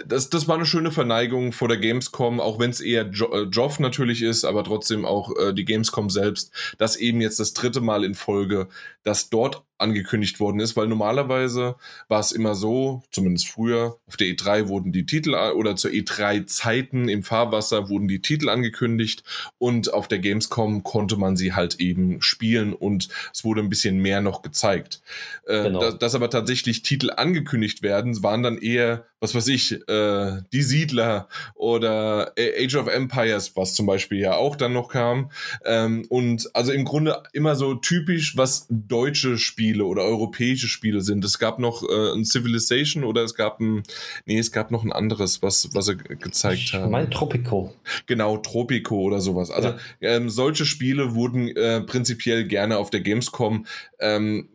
das, 0.07 0.31
das 0.31 0.47
war 0.47 0.55
eine 0.55 0.67
schöne 0.67 0.93
Verneigung 0.93 1.52
vor 1.52 1.69
der 1.69 1.79
Gamescom, 1.79 2.40
auch 2.40 2.59
wenn 2.59 2.71
es 2.71 2.81
eher 2.81 3.09
jo 3.11 3.33
äh, 3.33 3.43
Joff 3.43 3.81
natürlich 3.81 4.23
ist, 4.23 4.45
aber 4.45 4.62
trotzdem 4.62 5.05
auch 5.05 5.37
äh, 5.37 5.52
die 5.52 5.64
Gamescom 5.64 6.11
selbst, 6.11 6.52
dass 6.79 6.97
eben 6.97 7.21
jetzt 7.21 7.40
das 7.40 7.55
dritte 7.55 7.81
Mal 7.81 8.05
in 8.05 8.14
Folge, 8.14 8.69
dass 9.02 9.30
dort 9.30 9.64
angekündigt 9.80 10.40
worden 10.40 10.61
ist, 10.61 10.76
weil 10.76 10.87
normalerweise 10.87 11.76
war 12.09 12.21
es 12.21 12.33
immer 12.33 12.54
so, 12.54 13.02
zumindest 13.11 13.49
früher, 13.49 13.97
auf 14.07 14.16
der 14.16 14.28
E3 14.28 14.69
wurden 14.69 14.92
die 14.92 15.07
Titel 15.07 15.35
oder 15.35 15.75
zur 15.76 15.90
E3-Zeiten 15.90 17.09
im 17.09 17.23
Fahrwasser 17.23 17.88
wurden 17.88 18.07
die 18.07 18.21
Titel 18.21 18.49
angekündigt 18.49 19.25
und 19.59 19.92
auf 19.92 20.07
der 20.07 20.19
Gamescom 20.19 20.83
konnte 20.83 21.16
man 21.16 21.37
sie 21.37 21.54
halt 21.54 21.80
eben 21.80 22.21
spielen 22.21 22.75
und 22.75 23.09
es 23.33 23.45
wurde 23.45 23.62
ein 23.62 23.71
bisschen 23.71 23.99
mehr 23.99 24.21
noch 24.21 24.42
gezeigt. 24.42 25.00
Äh, 25.47 25.64
genau. 25.64 25.80
dass, 25.80 25.99
dass 25.99 26.14
aber 26.14 26.30
tatsächlich 26.30 26.83
Titel 26.83 27.11
angekündigt 27.11 27.83
werden, 27.83 28.23
waren 28.23 28.42
dann 28.42 28.59
eher 28.59 29.07
was 29.21 29.35
weiß 29.35 29.49
ich, 29.49 29.87
äh, 29.88 30.42
Die 30.52 30.62
Siedler 30.62 31.28
oder 31.54 32.33
Age 32.38 32.75
of 32.76 32.88
Empires, 32.88 33.54
was 33.54 33.75
zum 33.75 33.87
Beispiel 33.87 34.19
ja 34.19 34.35
auch 34.35 34.57
dann 34.57 34.73
noch 34.73 34.88
kam. 34.88 35.30
Ähm, 35.64 36.07
und 36.09 36.49
also 36.54 36.73
im 36.73 36.87
Grunde 36.87 37.23
immer 37.35 37.54
so 37.54 37.75
typisch, 37.75 38.37
was 38.37 38.66
deutsche 38.90 39.38
Spiele 39.38 39.85
oder 39.85 40.02
europäische 40.02 40.68
Spiele 40.68 41.00
sind. 41.00 41.25
Es 41.25 41.38
gab 41.38 41.59
noch 41.59 41.82
äh, 41.82 42.12
ein 42.12 42.25
Civilization 42.25 43.04
oder 43.04 43.23
es 43.23 43.35
gab 43.35 43.61
ein, 43.61 43.82
nee, 44.26 44.38
es 44.38 44.52
gab 44.52 44.70
noch 44.70 44.85
ein 44.85 44.92
anderes, 44.92 45.42
was, 45.42 45.70
was 45.73 45.87
sie 45.87 45.97
gezeigt 45.97 46.61
ich 46.61 46.75
haben. 46.75 46.90
Mein 46.90 47.11
Tropico. 47.11 47.75
Genau, 48.06 48.37
Tropico 48.38 49.00
oder 49.00 49.20
sowas. 49.20 49.50
Also 49.50 49.68
ja. 49.68 49.78
ähm, 50.00 50.30
solche 50.30 50.64
Spiele 50.64 51.14
wurden 51.14 51.49
äh, 51.49 51.82
prinzipiell 51.82 52.47
gerne 52.47 52.78
auf 52.78 52.90
der 52.90 53.00
Gamescom 53.00 53.66
ähm, 53.99 54.49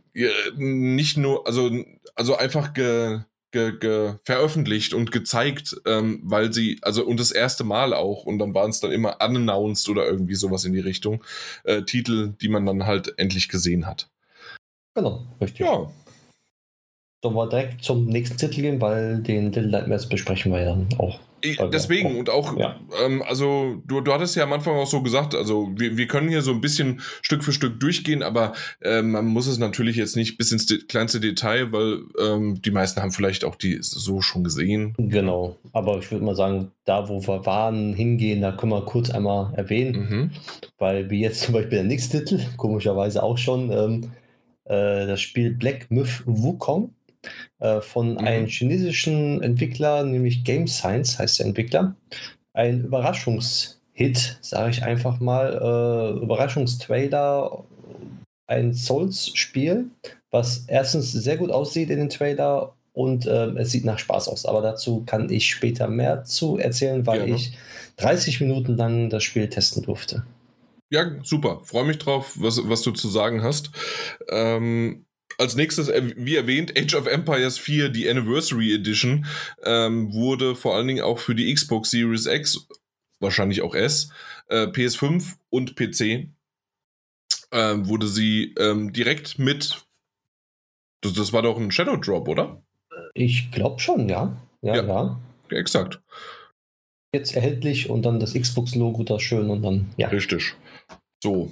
nicht 0.56 1.18
nur, 1.18 1.46
also, 1.46 1.72
also 2.16 2.38
einfach 2.38 2.74
ge, 2.74 3.20
ge, 3.52 3.78
ge, 3.80 4.14
veröffentlicht 4.24 4.94
und 4.94 5.12
gezeigt, 5.12 5.76
ähm, 5.86 6.22
weil 6.24 6.54
sie, 6.54 6.80
also 6.82 7.06
und 7.06 7.20
das 7.20 7.32
erste 7.32 7.64
Mal 7.64 7.94
auch, 7.94 8.26
und 8.26 8.40
dann 8.40 8.54
waren 8.54 8.70
es 8.70 8.80
dann 8.80 8.92
immer 8.92 9.18
unannounced 9.22 9.90
oder 9.90 10.06
irgendwie 10.06 10.36
sowas 10.36 10.66
in 10.66 10.74
die 10.74 10.80
Richtung, 10.80 11.24
äh, 11.64 11.84
Titel, 11.84 12.34
die 12.42 12.50
man 12.50 12.66
dann 12.66 12.86
halt 12.86 13.14
endlich 13.18 13.50
gesehen 13.50 13.86
hat. 13.88 14.10
Genau, 14.96 15.26
richtig. 15.40 15.66
Ja. 15.66 15.92
Sollen 17.22 17.36
wir 17.36 17.50
direkt 17.50 17.84
zum 17.84 18.06
nächsten 18.06 18.38
Titel 18.38 18.62
gehen, 18.62 18.82
weil 18.82 19.22
den 19.22 19.46
Little 19.52 19.68
Nightmares 19.68 20.08
besprechen 20.08 20.52
wir 20.52 20.62
ja 20.62 20.78
auch 20.98 21.20
Deswegen 21.72 22.18
und 22.18 22.30
auch, 22.30 22.58
ja. 22.58 22.80
ähm, 23.04 23.24
also 23.28 23.82
du, 23.86 24.02
du 24.02 24.14
hattest 24.14 24.36
ja 24.36 24.44
am 24.44 24.54
Anfang 24.54 24.76
auch 24.76 24.88
so 24.88 25.02
gesagt, 25.02 25.36
also 25.36 25.70
wir, 25.76 25.98
wir 25.98 26.08
können 26.08 26.30
hier 26.30 26.42
so 26.42 26.52
ein 26.52 26.62
bisschen 26.62 27.02
Stück 27.22 27.44
für 27.44 27.52
Stück 27.52 27.80
durchgehen, 27.80 28.24
aber 28.24 28.54
ähm, 28.82 29.12
man 29.12 29.26
muss 29.26 29.48
es 29.48 29.58
natürlich 29.58 29.96
jetzt 29.96 30.16
nicht 30.16 30.38
bis 30.38 30.52
ins 30.52 30.68
kleinste 30.88 31.20
Detail, 31.20 31.72
weil 31.72 32.00
ähm, 32.20 32.62
die 32.62 32.72
meisten 32.72 33.02
haben 33.02 33.12
vielleicht 33.12 33.46
auch 33.46 33.56
die 33.56 33.78
so 33.82 34.22
schon 34.22 34.44
gesehen. 34.44 34.96
Genau, 34.98 35.58
aber 35.74 36.00
ich 36.00 36.12
würde 36.12 36.26
mal 36.26 36.36
sagen, 36.36 36.72
da 36.86 37.10
wo 37.10 37.22
wir 37.22 37.46
waren, 37.46 37.94
hingehen, 37.94 38.42
da 38.42 38.52
können 38.52 38.72
wir 38.72 38.82
kurz 38.82 39.10
einmal 39.10 39.54
erwähnen, 39.56 40.10
mhm. 40.10 40.32
weil 40.78 41.10
wie 41.10 41.22
jetzt 41.22 41.42
zum 41.42 41.54
Beispiel 41.54 41.78
der 41.78 41.84
nächste 41.84 42.24
Titel, 42.24 42.44
komischerweise 42.58 43.22
auch 43.22 43.38
schon, 43.38 43.72
ähm, 43.72 44.12
äh, 44.66 45.08
das 45.08 45.22
Spiel 45.22 45.54
Black 45.54 45.90
Myth 45.90 46.24
Wukong 46.26 46.94
äh, 47.60 47.82
von 47.82 48.14
mhm. 48.14 48.18
einem 48.20 48.48
chinesischen 48.48 49.42
Entwickler, 49.42 50.04
nämlich 50.04 50.44
Game 50.44 50.68
Science 50.68 51.18
heißt 51.18 51.40
der 51.40 51.48
Entwickler. 51.48 51.96
Ein 52.54 52.86
Überraschungshit, 52.86 54.38
sage 54.42 54.72
ich 54.72 54.84
einfach 54.84 55.20
mal. 55.20 55.54
Äh, 55.54 56.24
Überraschungstrailer, 56.24 57.64
ein 58.48 58.74
Souls-Spiel, 58.74 59.90
was 60.32 60.66
erstens 60.68 61.12
sehr 61.12 61.38
gut 61.38 61.52
aussieht 61.52 61.90
in 61.90 61.98
den 61.98 62.10
Trailer 62.10 62.74
und 62.94 63.26
äh, 63.26 63.48
es 63.58 63.72
sieht 63.72 63.86
nach 63.86 64.00
Spaß 64.00 64.30
aus. 64.30 64.46
Aber 64.46 64.62
dazu 64.62 65.04
kann 65.06 65.30
ich 65.30 65.50
später 65.50 65.88
mehr 65.88 66.24
zu 66.24 66.58
erzählen, 66.58 67.06
weil 67.06 67.28
ja, 67.28 67.36
ich 67.36 67.58
30 67.98 68.42
Minuten 68.42 68.78
lang 68.78 69.10
das 69.10 69.24
Spiel 69.24 69.50
testen 69.50 69.84
durfte. 69.84 70.24
Ja, 70.90 71.24
super. 71.24 71.62
Freue 71.64 71.86
mich 71.86 71.98
drauf, 71.98 72.34
was, 72.36 72.62
was 72.70 72.82
du 72.82 72.92
zu 72.92 73.08
sagen 73.10 73.44
hast. 73.44 73.72
Ähm, 74.30 75.06
als 75.38 75.56
nächstes, 75.56 75.90
äh, 75.90 76.14
wie 76.16 76.36
erwähnt, 76.36 76.78
Age 76.78 76.96
of 76.96 77.08
Empires 77.08 77.58
4, 77.58 77.90
die 77.90 78.10
Anniversary 78.10 78.74
Edition, 78.74 79.26
ähm, 79.64 80.14
wurde 80.14 80.56
vor 80.56 80.76
allen 80.76 80.88
Dingen 80.88 81.04
auch 81.04 81.20
für 81.20 81.36
die 81.36 81.54
Xbox 81.54 81.92
Series 81.92 82.26
X, 82.26 82.68
wahrscheinlich 83.20 83.62
auch 83.62 83.76
S, 83.76 84.10
äh, 84.48 84.68
PS5 84.68 85.36
und 85.50 85.76
PC, 85.76 86.30
äh, 87.52 87.76
wurde 87.78 88.08
sie 88.08 88.54
ähm, 88.60 88.94
direkt 88.94 89.40
mit. 89.40 89.86
Das, 91.02 91.14
das 91.14 91.34
war 91.34 91.42
doch 91.42 91.58
ein 91.58 91.72
Shadow 91.72 91.98
Drop, 91.98 92.28
oder? 92.28 92.62
Ich 93.14 93.52
glaube 93.52 93.80
schon, 93.80 94.10
ja. 94.10 94.42
Ja, 94.62 94.76
ja. 94.76 94.84
ja. 94.84 95.22
ja 95.52 95.58
exakt. 95.58 96.02
Jetzt 97.14 97.36
erhältlich 97.36 97.90
und 97.90 98.04
dann 98.04 98.20
das 98.20 98.34
Xbox-Logo 98.34 99.04
da 99.04 99.20
schön 99.20 99.50
und 99.50 99.62
dann, 99.62 99.94
ja. 99.98 100.10
Richtig. 100.10 100.56
So, 101.26 101.52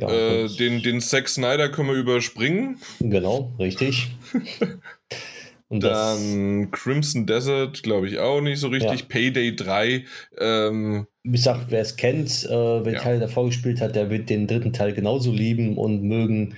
ja, 0.00 0.08
äh, 0.08 0.48
den, 0.48 0.82
den 0.82 1.02
Zack 1.02 1.28
Snyder 1.28 1.68
können 1.68 1.88
wir 1.88 1.96
überspringen. 1.96 2.78
Genau, 2.98 3.52
richtig. 3.58 4.08
Und 5.68 5.82
dann 5.82 6.70
Crimson 6.70 7.26
Desert, 7.26 7.82
glaube 7.82 8.08
ich, 8.08 8.18
auch 8.18 8.40
nicht 8.40 8.58
so 8.58 8.68
richtig. 8.68 9.00
Ja. 9.00 9.06
Payday 9.06 9.54
3. 9.54 10.04
Ähm, 10.38 11.06
Wie 11.24 11.32
gesagt, 11.32 11.66
wer 11.68 11.82
es 11.82 11.96
kennt, 11.96 12.44
äh, 12.44 12.84
wer 12.84 12.92
ja. 12.94 13.00
Teil 13.00 13.20
davor 13.20 13.46
gespielt 13.46 13.82
hat, 13.82 13.96
der 13.96 14.08
wird 14.08 14.30
den 14.30 14.46
dritten 14.46 14.72
Teil 14.72 14.94
genauso 14.94 15.30
lieben 15.30 15.76
und 15.76 16.02
mögen. 16.04 16.54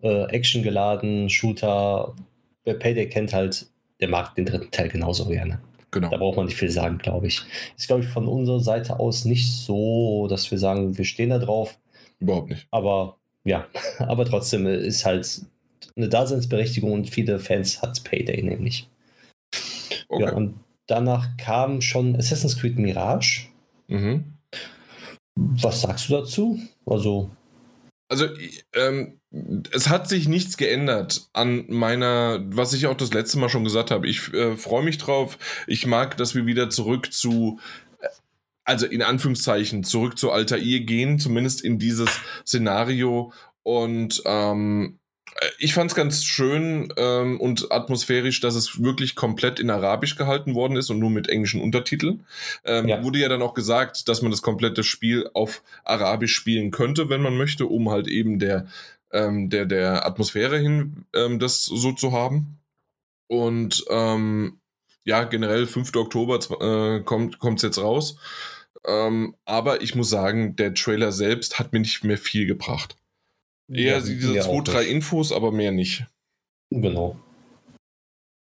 Äh, 0.00 0.24
Action 0.30 0.62
geladen, 0.62 1.28
Shooter. 1.28 2.14
Wer 2.64 2.74
Payday 2.74 3.08
kennt, 3.08 3.34
halt, 3.34 3.66
der 4.00 4.08
mag 4.08 4.34
den 4.36 4.46
dritten 4.46 4.70
Teil 4.70 4.88
genauso 4.88 5.26
gerne. 5.26 5.60
Genau. 5.90 6.08
Da 6.08 6.16
braucht 6.16 6.36
man 6.38 6.46
nicht 6.46 6.56
viel 6.56 6.70
sagen, 6.70 6.98
glaube 6.98 7.26
ich. 7.26 7.42
Ist, 7.76 7.88
glaube 7.88 8.02
ich, 8.02 8.08
von 8.08 8.26
unserer 8.26 8.60
Seite 8.60 8.98
aus 8.98 9.24
nicht 9.24 9.52
so, 9.52 10.26
dass 10.28 10.50
wir 10.50 10.58
sagen, 10.58 10.96
wir 10.96 11.04
stehen 11.04 11.30
da 11.30 11.38
drauf. 11.38 11.78
Überhaupt 12.22 12.50
nicht. 12.50 12.66
Aber 12.70 13.16
ja, 13.44 13.66
aber 13.98 14.24
trotzdem 14.24 14.66
ist 14.66 15.04
halt 15.04 15.42
eine 15.96 16.08
Daseinsberechtigung 16.08 16.92
und 16.92 17.10
viele 17.10 17.38
Fans 17.38 17.82
hat 17.82 18.02
Payday 18.04 18.42
nämlich. 18.42 18.88
Okay. 20.08 20.22
Ja, 20.22 20.32
und 20.32 20.54
danach 20.86 21.36
kam 21.36 21.80
schon 21.80 22.16
Assassin's 22.16 22.58
Creed 22.58 22.78
Mirage. 22.78 23.48
Mhm. 23.88 24.24
Was 25.34 25.82
sagst 25.82 26.08
du 26.08 26.14
dazu? 26.14 26.60
Also. 26.86 27.30
Also, 28.08 28.28
ähm, 28.74 29.18
es 29.72 29.88
hat 29.88 30.06
sich 30.06 30.28
nichts 30.28 30.58
geändert 30.58 31.28
an 31.32 31.64
meiner, 31.68 32.40
was 32.44 32.74
ich 32.74 32.86
auch 32.86 32.96
das 32.96 33.14
letzte 33.14 33.38
Mal 33.38 33.48
schon 33.48 33.64
gesagt 33.64 33.90
habe. 33.90 34.06
Ich 34.06 34.32
äh, 34.34 34.56
freue 34.56 34.84
mich 34.84 34.98
drauf. 34.98 35.38
Ich 35.66 35.86
mag, 35.86 36.18
dass 36.18 36.34
wir 36.34 36.44
wieder 36.44 36.68
zurück 36.68 37.10
zu 37.12 37.58
also 38.72 38.86
in 38.86 39.02
Anführungszeichen 39.02 39.84
zurück 39.84 40.18
zu 40.18 40.30
Altair 40.30 40.80
gehen, 40.80 41.18
zumindest 41.18 41.62
in 41.62 41.78
dieses 41.78 42.08
Szenario. 42.46 43.32
Und 43.62 44.22
ähm, 44.24 44.98
ich 45.58 45.74
fand 45.74 45.90
es 45.90 45.94
ganz 45.94 46.24
schön 46.24 46.92
ähm, 46.96 47.38
und 47.38 47.70
atmosphärisch, 47.70 48.40
dass 48.40 48.54
es 48.54 48.82
wirklich 48.82 49.14
komplett 49.14 49.60
in 49.60 49.70
Arabisch 49.70 50.16
gehalten 50.16 50.54
worden 50.54 50.76
ist 50.76 50.90
und 50.90 50.98
nur 50.98 51.10
mit 51.10 51.28
englischen 51.28 51.60
Untertiteln. 51.60 52.24
Ähm, 52.64 52.88
ja. 52.88 53.02
Wurde 53.02 53.18
ja 53.18 53.28
dann 53.28 53.42
auch 53.42 53.54
gesagt, 53.54 54.08
dass 54.08 54.22
man 54.22 54.30
das 54.30 54.42
komplette 54.42 54.84
Spiel 54.84 55.28
auf 55.34 55.62
Arabisch 55.84 56.34
spielen 56.34 56.70
könnte, 56.70 57.10
wenn 57.10 57.22
man 57.22 57.36
möchte, 57.36 57.66
um 57.66 57.90
halt 57.90 58.08
eben 58.08 58.38
der 58.38 58.66
ähm, 59.12 59.50
der, 59.50 59.66
der 59.66 60.06
Atmosphäre 60.06 60.58
hin, 60.58 61.04
ähm, 61.14 61.38
das 61.38 61.66
so 61.66 61.92
zu 61.92 62.12
haben. 62.12 62.58
Und 63.28 63.84
ähm, 63.90 64.58
ja, 65.04 65.24
generell 65.24 65.66
5. 65.66 65.94
Oktober 65.96 66.38
äh, 66.60 67.00
kommt 67.02 67.56
es 67.56 67.62
jetzt 67.62 67.78
raus. 67.78 68.16
Ähm, 68.86 69.36
aber 69.44 69.82
ich 69.82 69.94
muss 69.94 70.10
sagen, 70.10 70.56
der 70.56 70.74
Trailer 70.74 71.12
selbst 71.12 71.58
hat 71.58 71.72
mir 71.72 71.80
nicht 71.80 72.04
mehr 72.04 72.18
viel 72.18 72.46
gebracht. 72.46 72.96
Eher 73.68 73.98
ja, 73.98 74.00
diese 74.00 74.40
zwei, 74.40 74.60
drei 74.60 74.84
Infos, 74.84 75.32
aber 75.32 75.52
mehr 75.52 75.72
nicht. 75.72 76.06
Genau. 76.70 77.16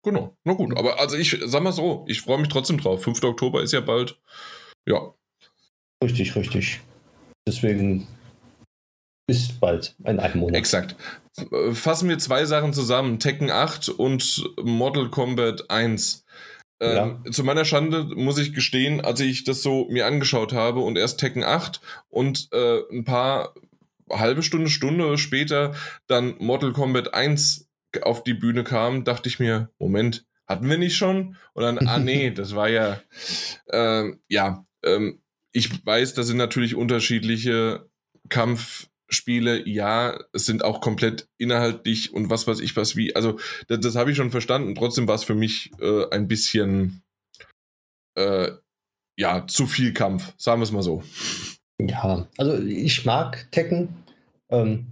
Genau, 0.04 0.36
na 0.44 0.52
gut. 0.52 0.76
Aber 0.76 1.00
also 1.00 1.16
ich 1.16 1.38
sag 1.44 1.62
mal 1.62 1.72
so, 1.72 2.04
ich 2.08 2.20
freue 2.20 2.38
mich 2.38 2.48
trotzdem 2.48 2.78
drauf. 2.78 3.02
5. 3.02 3.22
Oktober 3.24 3.62
ist 3.62 3.72
ja 3.72 3.80
bald. 3.80 4.18
Ja. 4.86 5.12
Richtig, 6.02 6.36
richtig. 6.36 6.80
Deswegen 7.46 8.06
bis 9.26 9.52
bald, 9.52 9.94
in 10.04 10.20
einem 10.20 10.40
Monat. 10.40 10.56
Exakt. 10.56 10.96
Fassen 11.72 12.08
wir 12.08 12.18
zwei 12.18 12.44
Sachen 12.44 12.72
zusammen: 12.72 13.18
Tekken 13.18 13.50
8 13.50 13.88
und 13.88 14.50
Mortal 14.62 15.10
Kombat 15.10 15.70
1. 15.70 16.24
Ähm, 16.80 17.20
ja. 17.24 17.30
Zu 17.32 17.44
meiner 17.44 17.64
Schande 17.64 18.04
muss 18.04 18.38
ich 18.38 18.54
gestehen, 18.54 19.00
als 19.00 19.20
ich 19.20 19.44
das 19.44 19.62
so 19.62 19.88
mir 19.90 20.06
angeschaut 20.06 20.52
habe 20.52 20.80
und 20.80 20.96
erst 20.96 21.18
Tekken 21.18 21.44
8 21.44 21.80
und 22.08 22.48
äh, 22.52 22.80
ein 22.92 23.04
paar 23.04 23.54
halbe 24.10 24.42
Stunde, 24.42 24.70
Stunde 24.70 25.18
später 25.18 25.74
dann 26.06 26.36
Mortal 26.38 26.72
Kombat 26.72 27.14
1 27.14 27.68
auf 28.02 28.22
die 28.22 28.34
Bühne 28.34 28.64
kam, 28.64 29.04
dachte 29.04 29.28
ich 29.28 29.38
mir, 29.38 29.70
Moment, 29.78 30.24
hatten 30.46 30.68
wir 30.68 30.78
nicht 30.78 30.96
schon? 30.96 31.36
Und 31.52 31.62
dann, 31.62 31.78
ah 31.86 31.98
nee, 31.98 32.30
das 32.34 32.54
war 32.54 32.68
ja, 32.68 33.00
äh, 33.66 34.12
ja, 34.28 34.66
ähm, 34.82 35.20
ich 35.52 35.84
weiß, 35.84 36.14
das 36.14 36.26
sind 36.26 36.36
natürlich 36.36 36.74
unterschiedliche 36.74 37.88
Kampfspiele. 39.08 39.66
Ja, 39.68 40.18
es 40.32 40.46
sind 40.46 40.64
auch 40.64 40.80
komplett 40.80 41.28
inhaltlich 41.38 42.12
und 42.12 42.30
was 42.30 42.46
weiß 42.46 42.60
ich 42.60 42.76
was 42.76 42.96
wie. 42.96 43.16
Also, 43.16 43.38
das, 43.68 43.80
das 43.80 43.96
habe 43.96 44.10
ich 44.10 44.16
schon 44.16 44.30
verstanden. 44.30 44.74
Trotzdem 44.74 45.08
war 45.08 45.14
es 45.14 45.24
für 45.24 45.34
mich 45.34 45.70
äh, 45.80 46.08
ein 46.10 46.28
bisschen, 46.28 47.02
äh, 48.16 48.50
ja, 49.16 49.46
zu 49.46 49.66
viel 49.66 49.92
Kampf, 49.92 50.34
sagen 50.36 50.60
wir 50.60 50.64
es 50.64 50.72
mal 50.72 50.82
so. 50.82 51.02
Ja, 51.80 52.28
also 52.36 52.62
ich 52.62 53.04
mag 53.04 53.48
Tekken. 53.50 53.88
Ähm, 54.50 54.86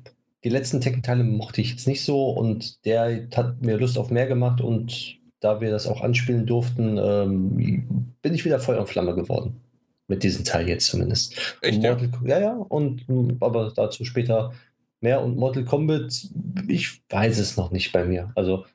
die 0.44 0.50
letzten 0.50 0.80
Tekken-Teile 0.80 1.25
mochte 1.25 1.61
ich 1.61 1.70
jetzt 1.70 1.88
nicht 1.88 2.04
so 2.04 2.30
und 2.30 2.85
der 2.85 3.28
hat 3.35 3.62
mir 3.62 3.78
Lust 3.78 3.99
auf 3.99 4.11
mehr 4.11 4.26
gemacht 4.26 4.61
und 4.61 5.18
da 5.40 5.61
wir 5.61 5.70
das 5.70 5.87
auch 5.87 6.02
anspielen 6.02 6.46
durften, 6.46 6.99
ähm, 6.99 8.14
bin 8.23 8.35
ich 8.35 8.44
wieder 8.44 8.61
Feuer 8.61 8.80
und 8.80 8.88
Flamme 8.88 9.14
geworden. 9.14 9.61
Mit 10.08 10.22
diesem 10.22 10.44
Teil 10.44 10.68
jetzt 10.68 10.86
zumindest. 10.86 11.34
Echt? 11.60 11.82
Mortal, 11.82 12.10
ja? 12.25 12.28
ja, 12.28 12.40
ja, 12.40 12.52
und 12.52 13.04
aber 13.40 13.72
dazu 13.75 14.04
später 14.04 14.52
mehr. 15.00 15.20
Und 15.20 15.36
Mortal 15.36 15.64
Kombat, 15.64 16.28
ich 16.68 17.00
weiß 17.08 17.38
es 17.38 17.56
noch 17.56 17.72
nicht 17.72 17.92
bei 17.92 18.04
mir. 18.04 18.30
Also, 18.36 18.66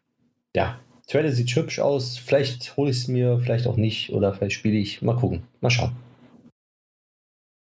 ja, 0.56 0.80
Trailer 1.08 1.32
sieht 1.32 1.56
hübsch 1.56 1.80
aus. 1.80 2.18
Vielleicht 2.18 2.76
hole 2.78 2.92
ich 2.92 2.98
es 2.98 3.08
mir, 3.08 3.40
vielleicht 3.40 3.68
auch 3.68 3.78
nicht. 3.78 4.12
Oder 4.12 4.34
vielleicht 4.34 4.56
spiele 4.56 4.78
ich. 4.78 5.02
Mal 5.02 5.16
gucken. 5.16 5.44
Mal 5.60 5.70
schauen. 5.70 5.92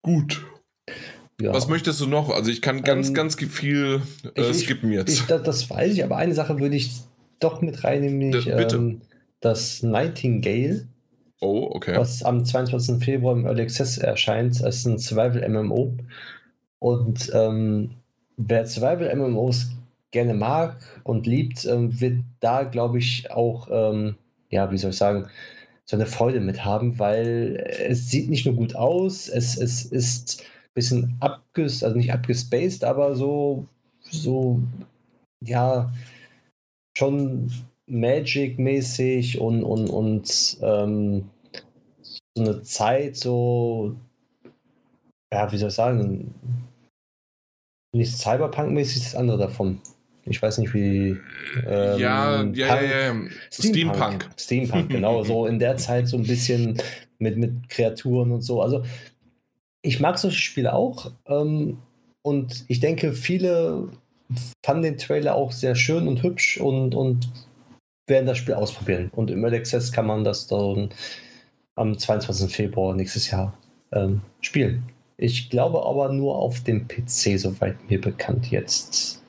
Gut. 0.03 0.45
Ja. 1.41 1.53
Was 1.53 1.69
möchtest 1.69 2.01
du 2.01 2.07
noch? 2.07 2.31
Also 2.31 2.51
ich 2.51 2.63
kann 2.63 2.83
ganz, 2.83 3.09
ähm, 3.09 3.15
ganz 3.15 3.37
viel 3.37 4.01
äh, 4.35 4.51
ich, 4.51 4.65
skippen 4.65 4.91
jetzt. 4.91 5.13
Ich, 5.13 5.27
das, 5.27 5.43
das, 5.43 5.71
weiß 5.71 5.93
ich, 5.93 6.03
aber 6.03 6.17
eine 6.17 6.35
Sache 6.35 6.59
würde 6.59 6.77
ich 6.77 6.93
doch 7.41 7.61
mit 7.61 7.85
reinnehmen, 7.85 8.19
nämlich 8.19 8.47
ähm, 8.47 9.03
das 9.41 9.83
Nightingale. 9.83 10.89
Oh, 11.41 11.69
okay. 11.73 11.97
Was 11.97 12.23
am 12.23 12.45
22. 12.45 13.03
Februar 13.05 13.35
im 13.35 13.45
Early 13.45 13.63
Access 13.63 13.99
erscheint, 13.99 14.63
als 14.63 14.85
ein 14.87 14.99
Survival-MMO. 14.99 15.95
Und 16.79 17.31
ähm, 17.35 17.91
wer 18.37 18.67
Survival-MMOs 18.67 19.71
gerne 20.13 20.35
mag 20.35 20.77
und 21.05 21.27
liebt, 21.27 21.65
ähm, 21.67 22.01
wird 22.01 22.21
da, 22.41 22.63
glaube 22.63 22.99
ich, 22.99 23.31
auch, 23.31 23.69
ähm, 23.71 24.17
ja, 24.51 24.71
wie 24.71 24.79
soll 24.79 24.91
ich 24.91 24.97
sagen, 24.97 25.29
so 25.85 25.97
eine 25.97 26.07
Freude 26.07 26.41
mit 26.41 26.65
haben, 26.65 26.99
weil 26.99 27.65
es 27.87 28.11
sieht 28.11 28.29
nicht 28.29 28.47
nur 28.47 28.57
gut 28.57 28.75
aus, 28.75 29.29
es, 29.29 29.57
es 29.57 29.85
ist 29.85 30.45
bisschen 30.75 31.17
abges, 31.21 31.83
also 31.83 31.97
nicht 31.97 32.13
abgespaced, 32.13 32.85
aber 32.85 33.17
so, 33.17 33.67
so, 34.11 34.61
ja, 35.41 35.93
schon 36.97 37.51
Magic-mäßig 37.87 39.41
und, 39.41 39.63
und, 39.63 39.89
und 39.89 40.59
ähm, 40.63 41.31
so 42.35 42.43
eine 42.43 42.63
Zeit, 42.63 43.17
so, 43.17 43.97
ja, 45.33 45.51
wie 45.51 45.57
soll 45.57 45.69
ich 45.69 45.75
sagen, 45.75 46.35
nicht 47.93 48.17
Cyberpunk-mäßig, 48.19 49.03
das 49.05 49.15
andere 49.15 49.39
davon. 49.39 49.81
Ich 50.25 50.43
weiß 50.43 50.59
nicht, 50.59 50.75
wie. 50.75 51.17
Ähm, 51.67 51.99
ja, 51.99 52.43
ja, 52.43 52.83
ja, 52.83 52.83
ja, 52.83 53.15
Steampunk. 53.51 54.29
Steampunk, 54.37 54.91
genau. 54.91 55.23
so 55.23 55.47
in 55.47 55.59
der 55.59 55.77
Zeit 55.77 56.09
so 56.09 56.17
ein 56.17 56.25
bisschen 56.25 56.83
mit, 57.19 57.37
mit 57.37 57.69
Kreaturen 57.69 58.33
und 58.33 58.43
so. 58.43 58.61
Also, 58.61 58.85
ich 59.83 60.01
mag 60.01 60.19
solche 60.19 60.39
Spiele 60.39 60.75
auch. 60.75 61.13
Ähm, 61.27 61.79
und 62.23 62.65
ich 62.67 62.81
denke, 62.81 63.13
viele 63.13 63.89
fanden 64.65 64.83
den 64.83 64.99
Trailer 64.99 65.37
auch 65.37 65.53
sehr 65.53 65.77
schön 65.77 66.09
und 66.09 66.25
hübsch 66.25 66.59
und, 66.59 66.97
und 66.97 67.29
werden 68.07 68.27
das 68.27 68.39
Spiel 68.39 68.55
ausprobieren. 68.55 69.11
Und 69.15 69.31
im 69.31 69.43
Early 69.45 69.59
Access 69.59 69.93
kann 69.93 70.07
man 70.07 70.25
das 70.25 70.47
dann 70.47 70.91
am 71.75 71.99
22. 71.99 72.53
Februar 72.55 72.95
nächstes 72.95 73.31
Jahr 73.31 73.57
ähm, 73.93 74.23
spielen. 74.41 74.85
Ich 75.17 75.51
glaube 75.51 75.85
aber 75.85 76.13
nur 76.13 76.37
auf 76.37 76.63
dem 76.63 76.87
PC, 76.87 77.39
soweit 77.39 77.91
mir 77.91 78.01
bekannt 78.01 78.51
jetzt. 78.51 79.26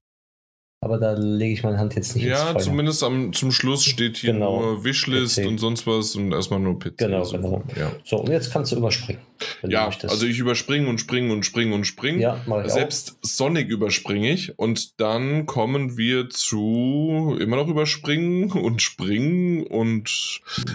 Aber 0.79 0.99
da 0.99 1.13
lege 1.13 1.53
ich 1.53 1.63
meine 1.63 1.79
Hand 1.79 1.95
jetzt 1.95 2.15
nicht 2.15 2.25
Ja, 2.25 2.55
zumindest 2.59 3.03
am, 3.03 3.33
zum 3.33 3.51
Schluss 3.51 3.83
steht 3.83 4.17
hier 4.17 4.33
genau, 4.33 4.61
nur 4.61 4.83
Wishlist 4.83 5.37
PC. 5.37 5.47
und 5.47 5.57
sonst 5.57 5.87
was 5.87 6.15
und 6.15 6.31
erstmal 6.31 6.59
nur 6.59 6.77
PC. 6.77 6.97
Genau, 6.97 7.23
so. 7.23 7.37
genau. 7.37 7.63
Ja. 7.75 7.91
So, 8.03 8.17
und 8.17 8.29
jetzt 8.29 8.53
kannst 8.53 8.71
du 8.71 8.75
überspringen. 8.75 9.21
ja, 9.67 9.89
du 9.89 10.07
also 10.07 10.27
ich 10.27 10.37
überspringe 10.37 10.87
und 10.87 10.99
springe 10.99 11.33
und 11.33 11.43
springe 11.43 11.73
und 11.73 11.85
springe. 11.85 12.21
Ja, 12.21 12.39
Selbst 12.65 13.13
auch. 13.13 13.27
Sonic 13.27 13.69
überspringe 13.69 14.31
ich 14.31 14.57
und 14.59 14.99
dann 15.01 15.47
kommen 15.47 15.97
wir 15.97 16.29
zu 16.29 17.35
immer 17.39 17.55
noch 17.55 17.67
überspringen 17.67 18.51
und 18.51 18.81
springen 18.83 19.65
und 19.65 20.09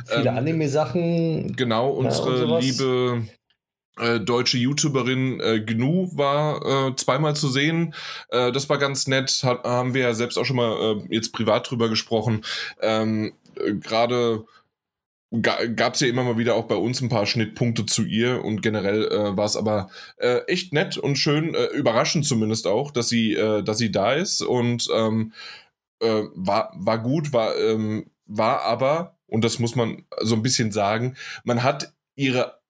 viele 0.07 0.31
ähm, 0.31 0.37
Anime-Sachen. 0.37 1.55
Genau, 1.55 1.91
unsere 1.91 2.49
ja, 2.49 2.59
liebe 2.59 3.23
äh, 3.99 4.21
deutsche 4.21 4.59
YouTuberin 4.59 5.41
äh, 5.41 5.61
Gnu 5.61 6.11
war 6.17 6.89
äh, 6.89 6.97
zweimal 6.97 7.37
zu 7.37 7.49
sehen. 7.49 7.95
Äh, 8.31 8.53
das 8.53 8.69
war 8.69 8.79
ganz 8.79 9.07
nett. 9.07 9.43
Hat, 9.45 9.65
haben 9.65 9.95
wir 9.95 10.03
ja 10.03 10.15
selbst 10.15 10.39
auch 10.39 10.45
schon 10.45 10.57
mal 10.57 10.97
äh, 10.97 11.15
jetzt 11.15 11.33
privat 11.33 11.71
drüber 11.71 11.89
gesprochen. 11.89 12.43
Ähm, 12.81 13.35
äh, 13.57 13.75
Gerade 13.75 14.47
ga, 15.31 15.67
gab 15.67 15.95
es 15.95 16.01
ja 16.01 16.09
immer 16.09 16.25
mal 16.25 16.39
wieder 16.39 16.55
auch 16.55 16.67
bei 16.67 16.75
uns 16.75 17.01
ein 17.01 17.09
paar 17.09 17.27
Schnittpunkte 17.27 17.87
zu 17.87 18.05
ihr 18.05 18.45
und 18.45 18.63
generell 18.63 19.09
äh, 19.09 19.37
war 19.37 19.45
es 19.45 19.57
aber 19.57 19.91
äh, 20.17 20.39
echt 20.47 20.73
nett 20.73 20.97
und 20.97 21.17
schön, 21.17 21.55
äh, 21.55 21.67
überraschend 21.67 22.27
zumindest 22.27 22.67
auch, 22.67 22.91
dass 22.91 23.09
sie, 23.09 23.35
äh, 23.35 23.63
dass 23.63 23.79
sie 23.79 23.91
da 23.91 24.13
ist 24.13 24.43
und 24.43 24.89
ähm, 24.95 25.33
äh, 26.01 26.23
war, 26.35 26.73
war 26.77 26.99
gut, 26.99 27.33
war, 27.33 27.57
ähm, 27.59 28.11
war 28.27 28.63
aber, 28.63 29.17
und 29.27 29.45
das 29.45 29.59
muss 29.59 29.75
man 29.75 30.05
so 30.21 30.35
ein 30.35 30.43
bisschen 30.43 30.73
sagen, 30.73 31.17
man 31.45 31.63
hat 31.63 31.93
ihre 32.15 32.62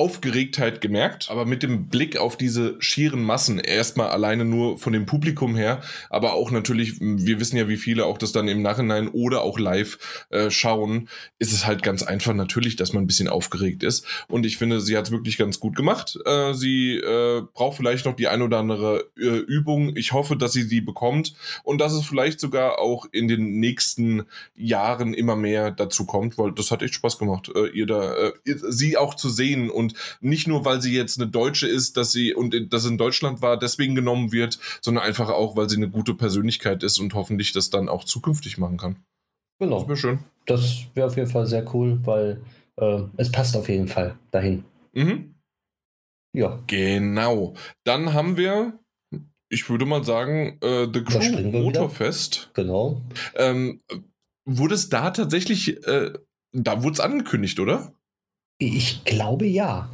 Aufgeregtheit 0.00 0.80
gemerkt, 0.80 1.30
aber 1.30 1.44
mit 1.44 1.62
dem 1.62 1.88
Blick 1.88 2.16
auf 2.16 2.38
diese 2.38 2.76
schieren 2.78 3.22
Massen, 3.22 3.58
erstmal 3.58 4.08
alleine 4.08 4.46
nur 4.46 4.78
von 4.78 4.94
dem 4.94 5.04
Publikum 5.04 5.54
her, 5.56 5.82
aber 6.08 6.32
auch 6.32 6.50
natürlich, 6.50 6.98
wir 7.00 7.38
wissen 7.38 7.58
ja, 7.58 7.68
wie 7.68 7.76
viele 7.76 8.06
auch 8.06 8.16
das 8.16 8.32
dann 8.32 8.48
im 8.48 8.62
Nachhinein 8.62 9.08
oder 9.08 9.42
auch 9.42 9.58
live 9.58 9.98
äh, 10.30 10.50
schauen, 10.50 11.10
ist 11.38 11.52
es 11.52 11.66
halt 11.66 11.82
ganz 11.82 12.02
einfach 12.02 12.32
natürlich, 12.32 12.76
dass 12.76 12.94
man 12.94 13.04
ein 13.04 13.06
bisschen 13.06 13.28
aufgeregt 13.28 13.82
ist. 13.82 14.06
Und 14.28 14.46
ich 14.46 14.56
finde, 14.56 14.80
sie 14.80 14.96
hat 14.96 15.04
es 15.04 15.10
wirklich 15.10 15.36
ganz 15.36 15.60
gut 15.60 15.76
gemacht. 15.76 16.18
Äh, 16.24 16.54
sie 16.54 16.96
äh, 16.96 17.42
braucht 17.52 17.76
vielleicht 17.76 18.06
noch 18.06 18.16
die 18.16 18.28
ein 18.28 18.40
oder 18.40 18.56
andere 18.56 19.04
äh, 19.18 19.26
Übung. 19.26 19.94
Ich 19.96 20.14
hoffe, 20.14 20.34
dass 20.34 20.54
sie 20.54 20.66
die 20.66 20.80
bekommt 20.80 21.34
und 21.62 21.78
dass 21.78 21.92
es 21.92 22.06
vielleicht 22.06 22.40
sogar 22.40 22.78
auch 22.78 23.04
in 23.12 23.28
den 23.28 23.60
nächsten 23.60 24.22
Jahren 24.56 25.12
immer 25.12 25.36
mehr 25.36 25.70
dazu 25.70 26.06
kommt, 26.06 26.38
weil 26.38 26.52
das 26.52 26.70
hat 26.70 26.80
echt 26.80 26.94
Spaß 26.94 27.18
gemacht, 27.18 27.50
äh, 27.54 27.66
ihr 27.68 27.84
da, 27.84 28.14
äh, 28.14 28.32
sie 28.46 28.96
auch 28.96 29.14
zu 29.14 29.28
sehen 29.28 29.68
und 29.68 29.89
nicht 30.20 30.48
nur, 30.48 30.64
weil 30.64 30.80
sie 30.80 30.94
jetzt 30.94 31.20
eine 31.20 31.30
Deutsche 31.30 31.66
ist, 31.66 31.96
dass 31.96 32.12
sie 32.12 32.34
und 32.34 32.72
das 32.72 32.84
in 32.84 32.98
Deutschland 32.98 33.42
war, 33.42 33.58
deswegen 33.58 33.94
genommen 33.94 34.32
wird, 34.32 34.58
sondern 34.80 35.04
einfach 35.04 35.30
auch, 35.30 35.56
weil 35.56 35.68
sie 35.68 35.76
eine 35.76 35.90
gute 35.90 36.14
Persönlichkeit 36.14 36.82
ist 36.82 36.98
und 36.98 37.14
hoffentlich 37.14 37.52
das 37.52 37.70
dann 37.70 37.88
auch 37.88 38.04
zukünftig 38.04 38.58
machen 38.58 38.76
kann. 38.76 38.96
Genau. 39.58 39.80
Das 39.80 39.88
wäre 39.88 39.96
schön. 39.96 40.18
Das 40.46 40.86
wäre 40.94 41.06
auf 41.06 41.16
jeden 41.16 41.30
Fall 41.30 41.46
sehr 41.46 41.74
cool, 41.74 42.00
weil 42.04 42.40
äh, 42.76 43.02
es 43.16 43.30
passt 43.30 43.56
auf 43.56 43.68
jeden 43.68 43.88
Fall 43.88 44.16
dahin. 44.30 44.64
Mhm. 44.92 45.34
Ja. 46.32 46.60
Genau. 46.66 47.54
Dann 47.84 48.12
haben 48.12 48.36
wir 48.36 48.80
ich 49.50 49.68
würde 49.68 49.84
mal 49.84 50.04
sagen, 50.04 50.58
äh, 50.62 50.86
The 50.92 51.02
Crew 51.02 51.50
Motorfest. 51.50 52.50
Genau. 52.54 53.02
Ähm, 53.34 53.80
wurde 54.44 54.74
es 54.74 54.88
da 54.88 55.10
tatsächlich, 55.10 55.84
äh, 55.86 56.12
da 56.52 56.82
wurde 56.82 56.94
es 56.94 57.00
angekündigt, 57.00 57.58
oder? 57.58 57.92
Ich 58.62 59.04
glaube 59.04 59.46
ja. 59.46 59.88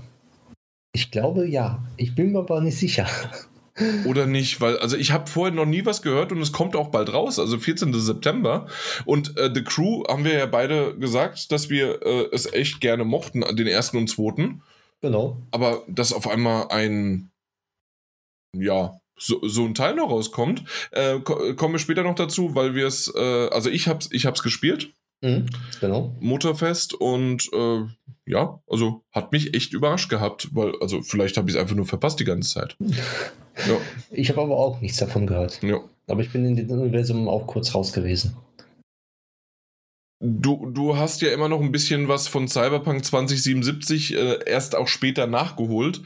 Ich 0.92 1.12
glaube 1.12 1.46
ja. 1.46 1.84
Ich 1.96 2.16
bin 2.16 2.32
mir 2.32 2.40
aber 2.40 2.60
nicht 2.60 2.76
sicher. 2.76 3.06
Oder 4.06 4.26
nicht, 4.26 4.60
weil, 4.60 4.78
also 4.78 4.96
ich 4.96 5.12
habe 5.12 5.28
vorher 5.28 5.54
noch 5.54 5.66
nie 5.66 5.84
was 5.84 6.02
gehört 6.02 6.32
und 6.32 6.40
es 6.40 6.50
kommt 6.50 6.74
auch 6.74 6.88
bald 6.88 7.12
raus, 7.12 7.38
also 7.38 7.58
14. 7.58 7.94
September. 7.94 8.66
Und 9.04 9.36
äh, 9.38 9.50
The 9.54 9.62
Crew 9.62 10.02
haben 10.08 10.24
wir 10.24 10.32
ja 10.32 10.46
beide 10.46 10.98
gesagt, 10.98 11.52
dass 11.52 11.70
wir 11.70 12.02
äh, 12.04 12.28
es 12.32 12.52
echt 12.52 12.80
gerne 12.80 13.04
mochten, 13.04 13.42
den 13.54 13.68
ersten 13.68 13.98
und 13.98 14.08
zweiten. 14.08 14.62
Genau. 15.00 15.40
Aber 15.52 15.84
dass 15.86 16.12
auf 16.12 16.26
einmal 16.26 16.68
ein, 16.70 17.30
ja, 18.52 18.98
so, 19.16 19.46
so 19.46 19.64
ein 19.64 19.74
Teil 19.74 19.94
noch 19.94 20.10
rauskommt, 20.10 20.64
äh, 20.90 21.20
kommen 21.20 21.74
wir 21.74 21.78
später 21.78 22.02
noch 22.02 22.16
dazu, 22.16 22.56
weil 22.56 22.74
wir 22.74 22.86
es, 22.86 23.14
äh, 23.14 23.48
also 23.48 23.70
ich 23.70 23.86
hab's, 23.86 24.08
ich 24.10 24.26
hab's 24.26 24.42
gespielt. 24.42 24.90
Mhm, 25.22 25.46
genau. 25.80 26.14
Motorfest 26.20 26.94
und 26.94 27.48
äh, 27.52 27.84
ja, 28.26 28.60
also 28.68 29.02
hat 29.12 29.32
mich 29.32 29.54
echt 29.54 29.72
überrascht 29.72 30.10
gehabt, 30.10 30.48
weil, 30.52 30.74
also 30.80 31.02
vielleicht 31.02 31.36
habe 31.36 31.48
ich 31.48 31.56
es 31.56 31.60
einfach 31.60 31.76
nur 31.76 31.86
verpasst 31.86 32.20
die 32.20 32.24
ganze 32.24 32.50
Zeit. 32.52 32.76
ja. 32.80 33.76
Ich 34.10 34.28
habe 34.30 34.42
aber 34.42 34.56
auch 34.56 34.80
nichts 34.80 34.98
davon 34.98 35.26
gehört. 35.26 35.62
Ja. 35.62 35.80
Aber 36.06 36.20
ich 36.20 36.30
bin 36.30 36.44
in 36.44 36.56
dem 36.56 36.70
Universum 36.70 37.28
auch 37.28 37.46
kurz 37.46 37.74
raus 37.74 37.92
gewesen. 37.92 38.36
Du, 40.18 40.70
du 40.70 40.96
hast 40.96 41.20
ja 41.20 41.30
immer 41.30 41.50
noch 41.50 41.60
ein 41.60 41.72
bisschen 41.72 42.08
was 42.08 42.26
von 42.26 42.48
Cyberpunk 42.48 43.04
2077 43.04 44.14
äh, 44.14 44.38
erst 44.46 44.74
auch 44.74 44.88
später 44.88 45.26
nachgeholt. 45.26 46.00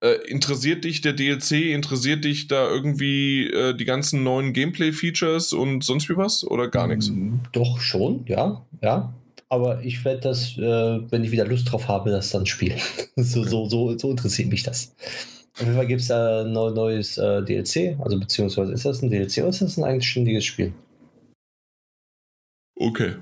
Äh, 0.00 0.18
interessiert 0.28 0.84
dich 0.84 1.00
der 1.00 1.14
DLC? 1.14 1.72
Interessiert 1.72 2.24
dich 2.24 2.46
da 2.46 2.70
irgendwie 2.70 3.50
äh, 3.50 3.74
die 3.74 3.84
ganzen 3.84 4.22
neuen 4.22 4.52
Gameplay-Features 4.52 5.52
und 5.52 5.82
sonst 5.82 6.08
wie 6.08 6.16
was? 6.16 6.44
Oder 6.44 6.68
gar 6.68 6.86
nichts? 6.86 7.08
Mm, 7.08 7.40
doch 7.50 7.80
schon, 7.80 8.24
ja, 8.28 8.64
ja. 8.82 9.12
Aber 9.48 9.82
ich 9.82 10.04
werde 10.04 10.20
das, 10.20 10.56
äh, 10.58 11.00
wenn 11.10 11.24
ich 11.24 11.32
wieder 11.32 11.46
Lust 11.46 11.72
drauf 11.72 11.88
habe, 11.88 12.10
das 12.10 12.30
dann 12.30 12.46
spielen. 12.46 12.78
so, 13.16 13.42
so, 13.42 13.68
so, 13.68 13.98
so 13.98 14.10
interessiert 14.12 14.48
mich 14.48 14.62
das. 14.62 14.94
Auf 15.54 15.62
jeden 15.62 15.74
Fall 15.74 15.88
gibt 15.88 16.02
es 16.02 16.08
da 16.08 16.42
ein 16.42 16.52
neues 16.52 17.18
äh, 17.18 17.42
DLC, 17.42 17.98
also 17.98 18.20
beziehungsweise 18.20 18.72
ist 18.72 18.84
das 18.84 19.02
ein 19.02 19.10
DLC 19.10 19.38
oder 19.38 19.48
ist 19.48 19.62
das 19.62 19.76
ein 19.76 19.84
eigenständiges 19.84 20.44
Spiel? 20.44 20.72
Okay, 22.78 23.14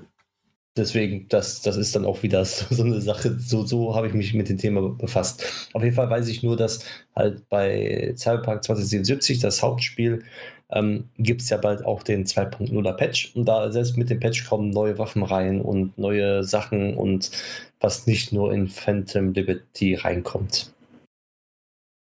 Deswegen, 0.77 1.27
das, 1.29 1.61
das 1.61 1.77
ist 1.77 1.95
dann 1.95 2.05
auch 2.05 2.21
wieder 2.21 2.43
so, 2.45 2.83
eine 2.83 2.99
Sache. 3.01 3.37
So, 3.39 3.65
so 3.65 3.95
habe 3.95 4.07
ich 4.07 4.13
mich 4.13 4.33
mit 4.33 4.49
dem 4.49 4.57
Thema 4.57 4.89
befasst. 4.89 5.69
Auf 5.73 5.83
jeden 5.83 5.95
Fall 5.95 6.09
weiß 6.09 6.27
ich 6.27 6.43
nur, 6.43 6.57
dass 6.57 6.83
halt 7.15 7.47
bei 7.49 8.13
Cyberpunk 8.17 8.63
2077, 8.63 9.39
das 9.39 9.61
Hauptspiel, 9.61 10.23
ähm, 10.71 11.09
gibt 11.17 11.41
es 11.41 11.49
ja 11.49 11.57
bald 11.57 11.85
auch 11.85 12.03
den 12.03 12.25
2.0er 12.25 12.93
Patch. 12.93 13.35
Und 13.35 13.45
da 13.45 13.71
selbst 13.71 13.97
mit 13.97 14.09
dem 14.09 14.19
Patch 14.19 14.45
kommen 14.47 14.71
neue 14.71 14.97
Waffen 14.97 15.23
rein 15.23 15.61
und 15.61 15.97
neue 15.97 16.43
Sachen 16.43 16.95
und 16.97 17.31
was 17.79 18.07
nicht 18.07 18.33
nur 18.33 18.51
in 18.53 18.67
Phantom 18.67 19.33
Liberty 19.33 19.95
reinkommt. 19.95 20.73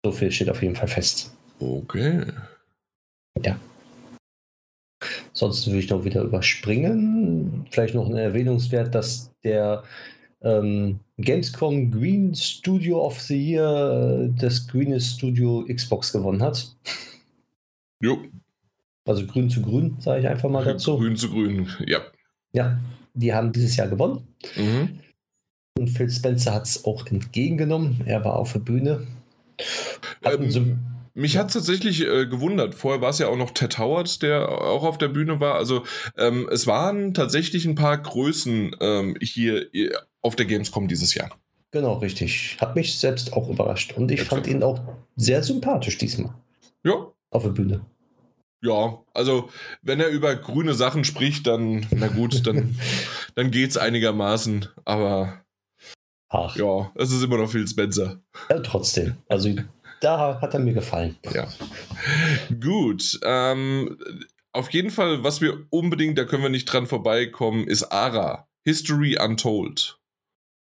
So 0.03 0.11
viel 0.11 0.31
steht 0.31 0.49
auf 0.49 0.61
jeden 0.61 0.75
Fall 0.75 0.87
fest. 0.87 1.35
Okay. 1.59 2.23
Ja. 3.43 3.59
Sonst 5.33 5.67
würde 5.67 5.79
ich 5.79 5.89
noch 5.89 6.05
wieder 6.05 6.21
überspringen. 6.23 7.65
Vielleicht 7.71 7.95
noch 7.95 8.09
ein 8.09 8.15
Erwähnungswert, 8.15 8.93
dass 8.95 9.31
der 9.43 9.83
ähm, 10.41 10.99
Gamescom 11.17 11.91
Green 11.91 12.33
Studio 12.35 13.05
of 13.05 13.19
the 13.21 13.37
Year 13.37 14.29
das 14.37 14.67
Green 14.67 14.99
Studio 14.99 15.65
Xbox 15.67 16.11
gewonnen 16.11 16.41
hat. 16.41 16.75
Jo. 18.01 18.19
Also 19.07 19.25
grün 19.25 19.49
zu 19.49 19.61
grün, 19.61 19.97
sage 19.99 20.21
ich 20.21 20.27
einfach 20.27 20.49
mal 20.49 20.63
dazu. 20.63 20.97
Grün 20.97 21.15
zu 21.15 21.29
grün, 21.29 21.67
ja. 21.85 21.99
Ja, 22.53 22.79
die 23.13 23.33
haben 23.33 23.51
dieses 23.51 23.75
Jahr 23.75 23.87
gewonnen. 23.87 24.27
Mhm. 24.55 24.99
Und 25.77 25.89
Phil 25.89 26.09
Spencer 26.09 26.53
hat 26.53 26.65
es 26.65 26.85
auch 26.85 27.05
entgegengenommen. 27.07 28.01
Er 28.05 28.23
war 28.23 28.37
auf 28.37 28.53
der 28.53 28.59
Bühne. 28.59 29.05
Ähm, 30.23 30.79
mich 31.15 31.37
hat 31.37 31.47
es 31.47 31.53
tatsächlich 31.53 32.01
äh, 32.01 32.27
gewundert. 32.27 32.75
Vorher 32.75 33.01
war 33.01 33.09
es 33.09 33.19
ja 33.19 33.27
auch 33.27 33.37
noch 33.37 33.51
Ted 33.51 33.77
Howard, 33.79 34.21
der 34.21 34.49
auch 34.49 34.83
auf 34.83 34.97
der 34.97 35.07
Bühne 35.07 35.39
war. 35.39 35.55
Also 35.55 35.83
ähm, 36.17 36.47
es 36.51 36.67
waren 36.67 37.13
tatsächlich 37.13 37.65
ein 37.65 37.75
paar 37.75 37.97
Größen 37.97 38.75
ähm, 38.81 39.17
hier 39.21 39.67
auf 40.21 40.35
der 40.35 40.45
Gamescom 40.45 40.87
dieses 40.87 41.15
Jahr. 41.15 41.29
Genau, 41.71 41.93
richtig. 41.93 42.57
Hat 42.59 42.75
mich 42.75 42.99
selbst 42.99 43.33
auch 43.33 43.49
überrascht. 43.49 43.93
Und 43.93 44.11
ich 44.11 44.21
Exakt. 44.21 44.45
fand 44.45 44.47
ihn 44.47 44.61
auch 44.61 44.81
sehr 45.15 45.41
sympathisch 45.41 45.97
diesmal. 45.97 46.33
Ja. 46.83 47.11
Auf 47.31 47.43
der 47.43 47.49
Bühne. 47.49 47.81
Ja, 48.61 48.99
also 49.13 49.49
wenn 49.81 49.99
er 49.99 50.09
über 50.09 50.35
grüne 50.35 50.73
Sachen 50.73 51.03
spricht, 51.03 51.47
dann, 51.47 51.85
na 51.91 52.07
gut, 52.07 52.45
dann, 52.47 52.77
dann 53.35 53.51
geht 53.51 53.69
es 53.69 53.77
einigermaßen. 53.77 54.67
Aber 54.83 55.45
Ach. 56.29 56.55
ja, 56.57 56.91
es 56.95 57.11
ist 57.11 57.23
immer 57.23 57.37
noch 57.37 57.51
viel 57.51 57.67
Spencer. 57.67 58.19
Ja, 58.49 58.59
trotzdem. 58.59 59.17
Also 59.29 59.55
da 60.05 60.39
hat 60.39 60.53
er 60.53 60.59
mir 60.59 60.73
gefallen. 60.73 61.17
Ja. 61.33 61.47
Gut. 62.61 63.19
Ähm, 63.23 63.97
auf 64.53 64.71
jeden 64.71 64.91
Fall, 64.91 65.23
was 65.23 65.41
wir 65.41 65.65
unbedingt, 65.71 66.17
da 66.17 66.25
können 66.25 66.43
wir 66.43 66.49
nicht 66.49 66.65
dran 66.65 66.85
vorbeikommen, 66.85 67.67
ist 67.67 67.91
Ara. 67.91 68.47
History 68.63 69.17
Untold. 69.19 69.99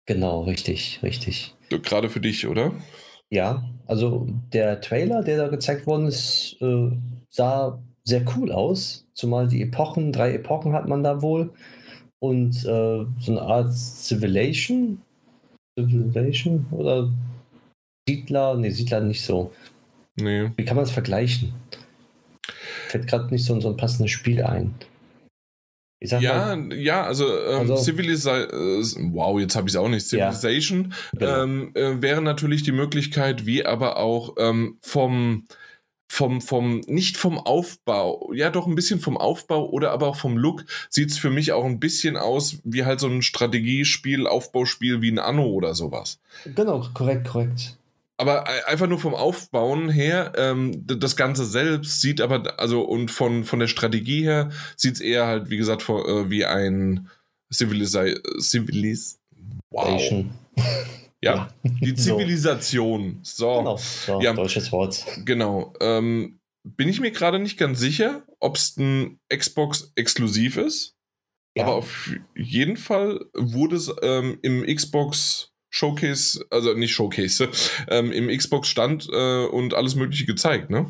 Genau, 0.06 0.42
richtig, 0.42 1.00
richtig. 1.02 1.54
Gerade 1.68 2.10
für 2.10 2.20
dich, 2.20 2.46
oder? 2.46 2.72
Ja, 3.30 3.64
also 3.86 4.28
der 4.52 4.80
Trailer, 4.80 5.22
der 5.22 5.38
da 5.38 5.48
gezeigt 5.48 5.86
worden 5.86 6.06
ist, 6.06 6.56
äh, 6.60 6.90
sah 7.30 7.82
sehr 8.04 8.24
cool 8.36 8.52
aus. 8.52 9.06
Zumal 9.14 9.48
die 9.48 9.62
Epochen, 9.62 10.12
drei 10.12 10.34
Epochen 10.34 10.74
hat 10.74 10.88
man 10.88 11.02
da 11.02 11.22
wohl. 11.22 11.50
Und 12.18 12.56
äh, 12.64 13.06
so 13.18 13.28
eine 13.28 13.42
Art 13.42 13.72
Civilization. 13.72 15.00
Civilization 15.78 16.66
oder 16.70 17.10
Siedler, 18.08 18.56
nee, 18.56 18.70
Siedler 18.70 19.00
nicht 19.00 19.24
so. 19.24 19.52
Nee. 20.16 20.50
Wie 20.56 20.64
kann 20.64 20.76
man 20.76 20.84
das 20.84 20.92
vergleichen? 20.92 21.54
Fällt 22.88 23.06
gerade 23.06 23.32
nicht 23.32 23.44
so, 23.44 23.58
so 23.60 23.68
ein 23.68 23.76
passendes 23.76 24.10
Spiel 24.10 24.42
ein. 24.42 24.74
ja, 26.00 26.56
mal, 26.56 26.74
ja, 26.74 27.04
also, 27.04 27.26
ähm, 27.26 27.60
also 27.60 27.76
Civilization, 27.76 29.10
äh, 29.10 29.14
wow, 29.14 29.38
jetzt 29.40 29.56
habe 29.56 29.68
ich 29.68 29.74
es 29.74 29.80
auch 29.80 29.88
nicht. 29.88 30.06
Civilization 30.06 30.94
ja, 31.18 31.18
genau. 31.18 31.42
ähm, 31.42 31.70
äh, 31.74 32.02
wäre 32.02 32.20
natürlich 32.20 32.62
die 32.62 32.72
Möglichkeit, 32.72 33.46
wie 33.46 33.64
aber 33.64 33.98
auch 33.98 34.34
ähm, 34.36 34.78
vom, 34.82 35.46
vom, 36.10 36.40
vom, 36.40 36.80
nicht 36.86 37.16
vom 37.16 37.38
Aufbau, 37.38 38.32
ja 38.34 38.50
doch 38.50 38.66
ein 38.66 38.74
bisschen 38.74 39.00
vom 39.00 39.16
Aufbau 39.16 39.70
oder 39.70 39.92
aber 39.92 40.08
auch 40.08 40.16
vom 40.16 40.36
Look 40.36 40.64
sieht 40.90 41.10
es 41.10 41.18
für 41.18 41.30
mich 41.30 41.52
auch 41.52 41.64
ein 41.64 41.80
bisschen 41.80 42.16
aus 42.16 42.58
wie 42.64 42.84
halt 42.84 43.00
so 43.00 43.06
ein 43.06 43.22
Strategiespiel, 43.22 44.26
Aufbauspiel 44.26 45.00
wie 45.00 45.10
ein 45.10 45.20
Anno 45.20 45.46
oder 45.46 45.74
sowas. 45.74 46.18
Genau, 46.44 46.84
korrekt, 46.92 47.28
korrekt 47.28 47.78
aber 48.18 48.46
einfach 48.68 48.86
nur 48.86 48.98
vom 48.98 49.14
Aufbauen 49.14 49.88
her, 49.88 50.32
ähm, 50.36 50.86
das 50.86 51.16
Ganze 51.16 51.44
selbst 51.44 52.00
sieht 52.00 52.20
aber, 52.20 52.58
also 52.60 52.82
und 52.82 53.10
von, 53.10 53.44
von 53.44 53.58
der 53.58 53.66
Strategie 53.66 54.22
her, 54.22 54.50
sieht 54.76 54.94
es 54.94 55.00
eher 55.00 55.26
halt, 55.26 55.50
wie 55.50 55.56
gesagt, 55.56 55.82
vor, 55.82 56.08
äh, 56.08 56.30
wie 56.30 56.44
ein 56.44 57.08
Zivilisation. 57.52 58.22
Zivilis 58.38 59.20
wow. 59.70 60.00
Ja, 61.20 61.34
ja, 61.34 61.48
die 61.62 61.94
Zivilisation. 61.96 63.20
So. 63.22 63.58
Genau, 63.58 63.76
so, 63.76 64.20
ja, 64.20 64.32
deutsches 64.32 64.72
Wort. 64.72 65.04
Genau. 65.24 65.72
Ähm, 65.80 66.40
bin 66.64 66.88
ich 66.88 67.00
mir 67.00 67.10
gerade 67.10 67.38
nicht 67.38 67.58
ganz 67.58 67.80
sicher, 67.80 68.24
ob 68.40 68.56
es 68.56 68.76
ein 68.76 69.20
Xbox-exklusiv 69.34 70.56
ist. 70.56 70.96
Ja. 71.56 71.64
Aber 71.64 71.74
auf 71.74 72.10
jeden 72.34 72.76
Fall 72.76 73.26
wurde 73.34 73.76
es 73.76 73.92
ähm, 74.02 74.38
im 74.42 74.64
Xbox 74.64 75.51
Showcase, 75.72 76.44
also 76.50 76.74
nicht 76.74 76.92
Showcase, 76.92 77.48
ähm, 77.88 78.12
im 78.12 78.28
Xbox 78.28 78.68
stand 78.68 79.08
äh, 79.10 79.46
und 79.46 79.74
alles 79.74 79.96
Mögliche 79.96 80.26
gezeigt, 80.26 80.70
ne? 80.70 80.86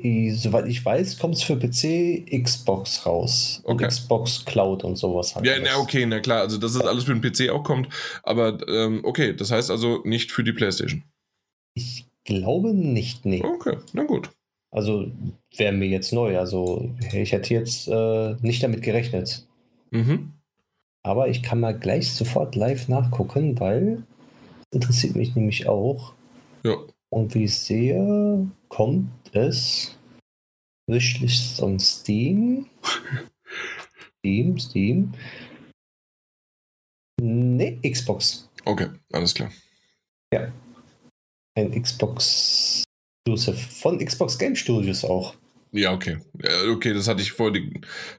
Soweit 0.00 0.68
ich 0.68 0.84
weiß, 0.84 1.18
kommt 1.18 1.34
es 1.34 1.42
für 1.42 1.56
PC, 1.56 2.24
Xbox 2.44 3.04
raus. 3.04 3.60
Okay. 3.64 3.84
Und 3.84 3.88
Xbox 3.88 4.44
Cloud 4.44 4.84
und 4.84 4.94
sowas 4.94 5.34
halt. 5.34 5.44
Ja, 5.44 5.58
na, 5.60 5.76
okay, 5.78 6.06
na 6.06 6.20
klar, 6.20 6.40
also 6.42 6.56
dass 6.56 6.76
es 6.76 6.82
alles 6.82 7.04
für 7.04 7.16
den 7.16 7.20
PC 7.20 7.50
auch 7.50 7.64
kommt. 7.64 7.88
Aber 8.22 8.58
ähm, 8.68 9.00
okay, 9.02 9.34
das 9.34 9.50
heißt 9.50 9.72
also 9.72 10.02
nicht 10.04 10.30
für 10.30 10.44
die 10.44 10.52
PlayStation. 10.52 11.02
Ich 11.74 12.06
glaube 12.24 12.74
nicht, 12.74 13.24
nee. 13.24 13.42
Okay, 13.42 13.78
na 13.92 14.04
gut. 14.04 14.30
Also 14.70 15.10
wäre 15.56 15.72
mir 15.72 15.88
jetzt 15.88 16.12
neu. 16.12 16.38
Also 16.38 16.94
ich 17.12 17.32
hätte 17.32 17.54
jetzt 17.54 17.88
äh, 17.88 18.36
nicht 18.40 18.62
damit 18.62 18.82
gerechnet. 18.82 19.48
Mhm. 19.90 20.37
Aber 21.04 21.28
ich 21.28 21.42
kann 21.42 21.60
mal 21.60 21.78
gleich 21.78 22.12
sofort 22.12 22.54
live 22.54 22.88
nachgucken, 22.88 23.58
weil 23.60 24.02
interessiert 24.70 25.16
mich 25.16 25.34
nämlich 25.34 25.68
auch. 25.68 26.14
Ja. 26.64 26.76
Und 27.10 27.34
wie 27.34 27.44
ich 27.44 27.58
sehe, 27.58 28.46
kommt 28.68 29.10
es 29.32 29.96
Wishlist 30.86 31.62
on 31.62 31.78
Steam. 31.78 32.66
Steam, 34.18 34.58
Steam. 34.58 35.14
Ne, 37.20 37.78
Xbox. 37.82 38.48
Okay, 38.64 38.88
alles 39.12 39.34
klar. 39.34 39.50
Ja. 40.32 40.52
Ein 41.56 41.82
Xbox 41.82 42.84
Exclusive 43.28 43.58
von 43.58 43.98
Xbox 43.98 44.38
Game 44.38 44.56
Studios 44.56 45.04
auch. 45.04 45.34
Ja, 45.72 45.92
okay. 45.92 46.18
Okay, 46.70 46.94
das 46.94 47.08
hatte 47.08 47.22
ich 47.22 47.32
vorher 47.32 47.62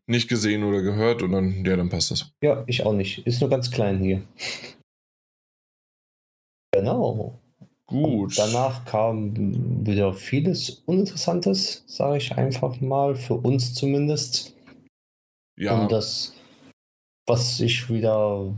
nicht 0.07 0.29
gesehen 0.29 0.63
oder 0.63 0.81
gehört 0.81 1.21
und 1.23 1.31
dann, 1.31 1.65
ja, 1.65 1.75
dann 1.75 1.89
passt 1.89 2.11
das. 2.11 2.31
Ja, 2.43 2.63
ich 2.67 2.85
auch 2.85 2.93
nicht. 2.93 3.25
Ist 3.25 3.41
nur 3.41 3.49
ganz 3.49 3.71
klein 3.71 3.99
hier. 3.99 4.21
Genau. 6.71 7.39
Gut. 7.87 8.37
Und 8.37 8.37
danach 8.37 8.85
kam 8.85 9.85
wieder 9.85 10.13
vieles 10.13 10.83
Uninteressantes, 10.85 11.83
sage 11.87 12.17
ich 12.17 12.37
einfach 12.37 12.79
mal, 12.81 13.15
für 13.15 13.33
uns 13.33 13.73
zumindest. 13.73 14.53
Ja. 15.57 15.81
Und 15.81 15.91
das, 15.91 16.35
was 17.27 17.59
ich 17.59 17.89
wieder 17.89 18.53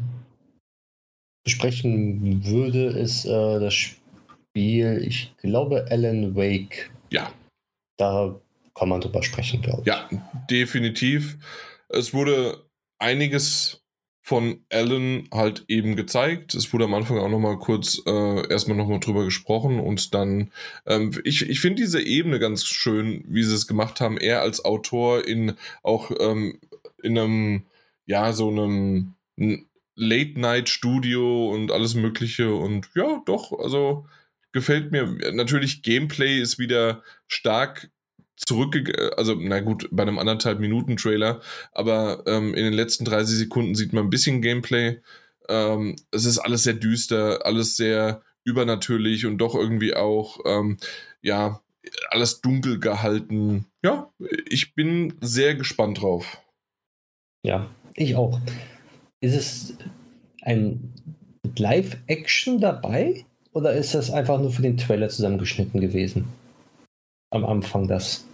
besprechen 1.46 2.46
würde, 2.46 2.88
ist 2.88 3.26
äh, 3.26 3.60
das 3.60 3.74
Spiel, 3.74 5.02
ich 5.08 5.34
glaube, 5.38 5.88
Alan 5.90 6.36
Wake. 6.36 6.92
Ja. 7.10 7.32
Da 7.98 8.40
kann 8.76 8.90
man 8.90 9.02
drüber 9.02 9.24
sprechen, 9.24 9.62
glaube 9.62 9.82
ich. 9.82 9.88
Ja, 9.88 10.10
definitiv. 10.50 11.38
Es 11.90 12.14
wurde 12.14 12.66
einiges 13.00 13.82
von 14.24 14.64
Alan 14.72 15.28
halt 15.34 15.66
eben 15.68 15.96
gezeigt. 15.96 16.54
Es 16.54 16.72
wurde 16.72 16.86
am 16.86 16.94
Anfang 16.94 17.18
auch 17.18 17.30
nochmal 17.30 17.58
kurz 17.58 18.02
äh, 18.06 18.48
erstmal 18.50 18.78
nochmal 18.78 19.00
drüber 19.00 19.26
gesprochen 19.26 19.80
und 19.80 20.14
dann, 20.14 20.52
ähm, 20.86 21.12
ich, 21.24 21.50
ich 21.50 21.60
finde 21.60 21.82
diese 21.82 22.02
Ebene 22.02 22.40
ganz 22.40 22.66
schön, 22.66 23.26
wie 23.28 23.44
sie 23.44 23.56
es 23.56 23.68
gemacht 23.68 24.00
haben. 24.00 24.18
Er 24.18 24.42
als 24.42 24.64
Autor 24.64 25.28
in 25.28 25.56
auch 25.84 26.12
ähm, 26.20 26.60
in 27.04 27.18
einem, 27.18 27.66
ja, 28.06 28.32
so 28.32 28.50
einem 28.50 29.16
Late-Night-Studio 29.96 31.50
und 31.50 31.72
alles 31.72 31.96
Mögliche 31.96 32.54
und 32.54 32.90
ja, 32.96 33.22
doch, 33.26 33.52
also 33.60 34.06
gefällt 34.52 34.92
mir. 34.92 35.06
Natürlich, 35.34 35.82
Gameplay 35.84 36.40
ist 36.40 36.60
wieder 36.60 37.04
stark 37.28 37.90
zurückgegangen, 38.46 39.14
also 39.18 39.36
na 39.36 39.60
gut, 39.60 39.88
bei 39.92 40.04
einem 40.04 40.20
anderthalb 40.20 40.60
Minuten 40.60 40.98
Trailer, 40.98 41.42
aber 41.72 42.24
ähm, 42.28 42.54
in 42.54 42.64
den 42.64 42.74
letzten 42.74 43.06
30 43.06 43.38
Sekunden 43.38 43.76
sieht 43.76 43.94
man 43.94 44.06
ein 44.06 44.10
bisschen 44.10 44.42
Gameplay. 44.42 45.00
Ähm, 45.50 45.96
es 46.12 46.26
ist 46.26 46.40
alles 46.40 46.64
sehr 46.64 46.74
düster, 46.74 47.46
alles 47.46 47.78
sehr 47.78 48.22
übernatürlich 48.44 49.26
und 49.26 49.38
doch 49.38 49.56
irgendwie 49.56 49.96
auch, 49.96 50.40
ähm, 50.46 50.78
ja, 51.22 51.62
alles 52.10 52.42
dunkel 52.42 52.80
gehalten. 52.80 53.66
Ja, 53.84 54.12
ich 54.50 54.76
bin 54.76 55.16
sehr 55.22 55.56
gespannt 55.56 56.02
drauf. 56.02 56.42
Ja, 57.44 57.68
ich 57.96 58.16
auch. 58.16 58.40
Ist 59.20 59.36
es 59.36 59.78
ein 60.42 60.94
Live-Action 61.58 62.60
dabei 62.60 63.26
oder 63.52 63.74
ist 63.74 63.94
das 63.94 64.12
einfach 64.12 64.40
nur 64.40 64.52
für 64.52 64.62
den 64.62 64.78
Trailer 64.78 65.10
zusammengeschnitten 65.10 65.82
gewesen? 65.82 66.28
Am 67.32 67.46
Anfang 67.46 67.88
das. 67.88 68.28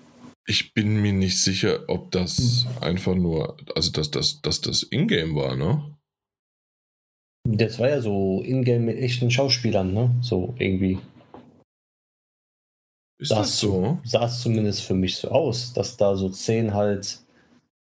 Ich 0.49 0.73
bin 0.73 1.01
mir 1.01 1.11
nicht 1.11 1.41
sicher, 1.41 1.83
ob 1.87 2.09
das 2.11 2.37
hm. 2.37 2.83
einfach 2.83 3.15
nur, 3.15 3.57
also 3.75 3.91
dass 3.91 4.09
das, 4.11 4.41
dass 4.41 4.61
das 4.61 4.83
Ingame 4.83 5.35
war, 5.35 5.57
ne? 5.57 5.93
Das 7.43 7.79
war 7.79 7.89
ja 7.89 8.01
so 8.01 8.41
Ingame 8.43 8.79
mit 8.79 8.97
echten 8.97 9.29
Schauspielern, 9.29 9.93
ne? 9.93 10.15
So 10.21 10.55
irgendwie. 10.57 10.99
Ist 13.19 13.29
sah 13.29 13.39
das 13.39 13.59
so? 13.59 13.99
Sah 14.05 14.25
es 14.25 14.39
zumindest 14.39 14.83
für 14.83 14.93
mich 14.93 15.17
so 15.17 15.29
aus, 15.29 15.73
dass 15.73 15.97
da 15.97 16.15
so 16.15 16.31
Szenen 16.31 16.73
halt 16.73 17.19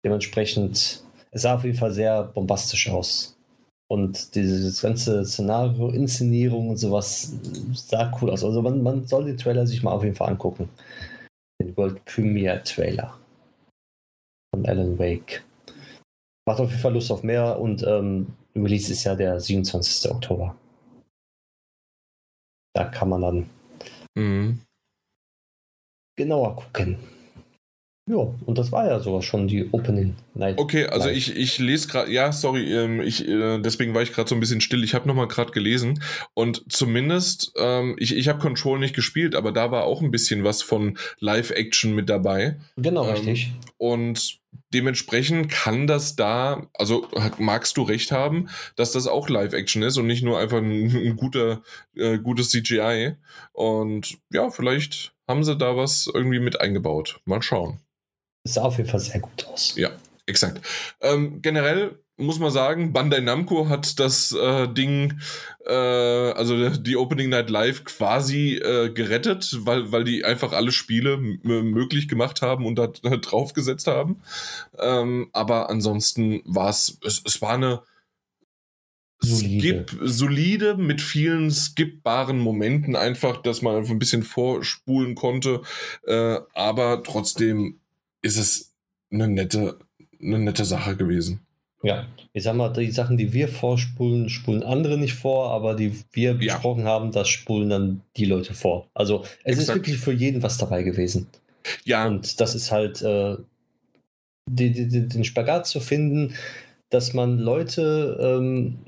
dementsprechend, 0.06 1.04
es 1.32 1.42
sah 1.42 1.56
auf 1.56 1.66
jeden 1.66 1.78
Fall 1.78 1.92
sehr 1.92 2.24
bombastisch 2.24 2.90
aus. 2.90 3.38
Und 3.90 4.36
dieses 4.36 4.82
ganze 4.82 5.26
Szenario, 5.26 5.90
Inszenierung 5.90 6.70
und 6.70 6.78
sowas 6.78 7.34
sah 7.74 8.18
cool 8.22 8.30
aus. 8.30 8.44
Also 8.44 8.62
man, 8.62 8.84
man 8.84 9.06
soll 9.06 9.26
den 9.26 9.38
Trailer 9.38 9.68
sich 9.68 9.84
mal 9.84 9.92
auf 9.92 10.04
jeden 10.04 10.16
Fall 10.16 10.30
angucken 10.30 10.70
den 11.62 11.76
World 11.78 12.04
Premiere 12.06 12.63
Trailer 12.63 13.17
von 14.54 14.65
Alan 14.65 14.98
Wake. 14.98 15.43
Macht 16.48 16.60
auf 16.60 16.70
jeden 16.70 16.82
Fall 16.82 16.93
Lust 16.93 17.12
auf 17.12 17.24
mehr 17.24 17.60
und 17.60 17.84
ähm, 17.84 18.34
Release 18.56 18.91
ist 18.91 19.04
ja 19.04 19.15
der 19.15 19.39
27. 19.39 20.12
Oktober. 20.12 20.56
Da 22.74 22.86
kann 22.86 23.10
man 23.10 23.22
dann 23.22 23.50
mhm. 24.15 24.62
genauer 26.15 26.56
gucken. 26.56 26.98
Ja, 28.08 28.34
und 28.46 28.58
das 28.58 28.72
war 28.72 28.88
ja 28.88 29.02
sogar 29.02 29.22
schon 29.22 29.50
die 29.50 29.67
Opening 29.74 30.15
Night. 30.34 30.58
Okay, 30.58 30.86
also 30.86 31.10
ich, 31.10 31.36
ich 31.36 31.60
lese 31.60 31.89
gerade, 31.89 32.10
ja, 32.10 32.32
sorry, 32.32 32.74
ähm, 32.74 33.02
ich, 33.02 33.28
äh, 33.28 33.60
deswegen 33.60 33.93
war 33.93 34.02
ich 34.02 34.13
gerade 34.13 34.30
so 34.30 34.36
ein 34.36 34.39
bisschen 34.39 34.62
still. 34.62 34.84
Ich 34.86 34.93
habe 34.93 35.08
nochmal 35.10 35.28
gerade 35.28 35.52
gelesen 35.52 36.02
und 36.34 36.63
zumindest, 36.72 37.52
ähm, 37.58 37.98
ich, 38.00 38.15
ich 38.15 38.30
habe 38.30 38.39
Control 38.39 38.80
nicht 38.80 38.96
gespielt, 38.96 39.36
aber 39.36 39.52
da 39.52 39.72
war 39.72 39.84
auch 39.84 40.02
ein 40.02 40.10
bisschen 40.10 40.46
was 40.46 40.62
von 40.62 40.98
Live-Action 41.20 41.93
mit 41.93 42.08
dabei. 42.08 42.56
Genau, 42.78 43.04
ähm, 43.04 43.13
richtig. 43.13 43.52
Und 43.76 44.39
dementsprechend 44.74 45.50
kann 45.50 45.86
das 45.86 46.15
da, 46.15 46.67
also 46.76 47.08
magst 47.39 47.76
du 47.76 47.84
recht 47.84 48.13
haben, 48.13 48.48
dass 48.78 48.93
das 48.93 49.08
auch 49.08 49.28
Live-Action 49.28 49.82
ist 49.84 49.98
und 49.98 50.08
nicht 50.08 50.24
nur 50.24 50.39
einfach 50.39 50.60
ein, 50.60 50.89
ein 50.96 51.17
guter, 51.17 51.62
äh, 51.96 52.20
gutes 52.20 52.52
CGI. 52.52 53.15
Und 53.52 54.17
ja, 54.32 54.50
vielleicht 54.50 55.13
haben 55.28 55.43
sie 55.43 55.58
da 55.58 55.76
was 55.76 56.10
irgendwie 56.12 56.39
mit 56.39 56.62
eingebaut. 56.62 57.20
Mal 57.26 57.41
schauen. 57.41 57.82
Es 58.48 58.54
sah 58.54 58.62
auf 58.62 58.78
jeden 58.78 58.90
Fall 58.90 59.02
sehr 59.02 59.20
gut 59.20 59.46
aus. 59.46 59.74
Ja, 59.76 59.90
exakt. 60.26 60.62
Ähm, 61.02 61.42
generell 61.42 62.00
muss 62.16 62.40
man 62.40 62.50
sagen, 62.50 62.94
Bandai 62.94 63.20
Namco 63.20 63.68
hat 63.68 64.00
das 64.00 64.32
äh, 64.32 64.68
Ding, 64.70 65.20
äh, 65.66 65.72
also 65.72 66.70
die 66.70 66.96
Opening 66.96 67.30
Night 67.30 67.50
Live 67.50 67.84
quasi 67.84 68.56
äh, 68.56 68.90
gerettet, 68.90 69.56
weil, 69.62 69.92
weil 69.92 70.06
die 70.06 70.24
einfach 70.24 70.54
alle 70.54 70.72
Spiele 70.72 71.18
möglich 71.18 72.08
gemacht 72.08 72.42
haben 72.42 72.66
und 72.66 72.76
da 72.76 72.88
draufgesetzt 72.88 73.88
haben. 73.88 74.22
Ähm, 74.80 75.30
aber 75.34 75.70
ansonsten 75.70 76.42
war 76.46 76.70
es, 76.70 76.98
es 77.04 77.42
war 77.42 77.54
eine 77.54 77.82
solide. 79.20 79.86
Skip, 79.88 80.00
solide 80.02 80.76
mit 80.76 81.02
vielen 81.02 81.52
skippbaren 81.52 82.40
Momenten 82.40 82.96
einfach, 82.96 83.42
dass 83.42 83.62
man 83.62 83.76
einfach 83.76 83.92
ein 83.92 84.00
bisschen 84.00 84.24
vorspulen 84.24 85.16
konnte, 85.16 85.62
äh, 86.06 86.40
aber 86.54 87.04
trotzdem 87.04 87.80
ist 88.28 88.38
es 88.38 88.74
eine 89.12 89.28
nette, 89.28 89.80
eine 90.22 90.40
nette 90.40 90.66
Sache 90.66 90.96
gewesen. 90.96 91.40
Ja, 91.84 92.06
ich 92.34 92.44
sag 92.44 92.56
mal, 92.56 92.70
die 92.74 92.92
Sachen, 92.92 93.18
die 93.18 93.34
wir 93.34 93.48
vorspulen, 93.48 94.30
spulen 94.30 94.63
andere 94.63 94.98
nicht 94.98 95.13
vor, 95.13 95.52
aber 95.52 95.76
die 95.76 95.94
wir 96.12 96.32
ja. 96.32 96.56
besprochen 96.56 96.86
haben, 96.86 97.12
das 97.12 97.30
spulen 97.30 97.70
dann 97.70 98.02
die 98.18 98.26
Leute 98.26 98.54
vor. 98.54 98.88
Also 98.94 99.24
es 99.44 99.58
Exakt. 99.58 99.60
ist 99.60 99.76
wirklich 99.76 99.98
für 99.98 100.12
jeden 100.12 100.44
was 100.44 100.58
dabei 100.58 100.84
gewesen. 100.84 101.28
Ja. 101.86 102.08
Und 102.08 102.42
das 102.42 102.56
ist 102.56 102.72
halt 102.72 103.02
äh, 103.02 103.38
die, 104.50 104.72
die, 104.72 105.08
den 105.08 105.24
Spagat 105.24 105.68
zu 105.68 105.80
finden, 105.80 106.34
dass 106.90 107.13
man 107.13 107.38
Leute 107.38 108.18
ähm, 108.22 108.80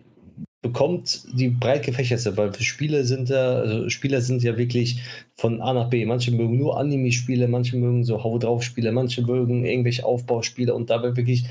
bekommt, 0.61 1.23
die 1.33 1.49
breit 1.49 1.83
gefächert 1.83 2.19
sind, 2.19 2.35
weil 2.35 2.53
Spiele 2.59 3.05
sind 3.05 3.29
ja, 3.29 3.53
also 3.53 3.89
Spieler 3.89 4.21
sind 4.21 4.43
ja 4.43 4.57
wirklich 4.57 5.01
von 5.35 5.61
A 5.61 5.73
nach 5.73 5.89
B. 5.89 6.05
Manche 6.05 6.31
mögen 6.31 6.57
nur 6.57 6.77
Anime-Spiele, 6.77 7.47
manche 7.47 7.77
mögen 7.77 8.03
so 8.03 8.23
Hau 8.23 8.37
drauf 8.37 8.63
Spiele, 8.63 8.91
manche 8.91 9.21
mögen 9.21 9.63
irgendwelche 9.65 10.05
Aufbauspiele 10.05 10.73
und 10.73 10.89
dabei 10.89 11.15
wirklich 11.15 11.45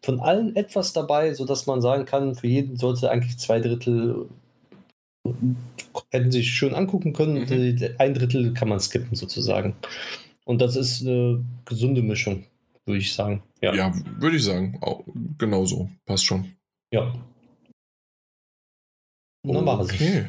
von 0.00 0.20
allen 0.20 0.54
etwas 0.54 0.92
dabei, 0.92 1.34
sodass 1.34 1.66
man 1.66 1.80
sagen 1.80 2.04
kann, 2.04 2.34
für 2.34 2.46
jeden 2.46 2.76
sollte 2.76 3.10
eigentlich 3.10 3.38
zwei 3.38 3.60
Drittel 3.60 4.26
hätten 6.10 6.32
sich 6.32 6.50
schön 6.50 6.74
angucken 6.74 7.12
können, 7.12 7.44
mhm. 7.44 7.94
ein 7.98 8.14
Drittel 8.14 8.52
kann 8.54 8.68
man 8.68 8.80
skippen 8.80 9.16
sozusagen. 9.16 9.74
Und 10.44 10.60
das 10.60 10.76
ist 10.76 11.02
eine 11.02 11.44
gesunde 11.64 12.02
Mischung, 12.02 12.44
würde 12.84 12.98
ich 12.98 13.12
sagen. 13.14 13.42
Ja, 13.60 13.74
ja 13.74 13.94
würde 14.18 14.36
ich 14.36 14.44
sagen. 14.44 14.78
Auch 14.80 15.04
genauso. 15.38 15.88
Passt 16.04 16.26
schon. 16.26 16.52
Ja. 16.92 17.12
Dann 19.44 19.68
okay. 19.68 20.26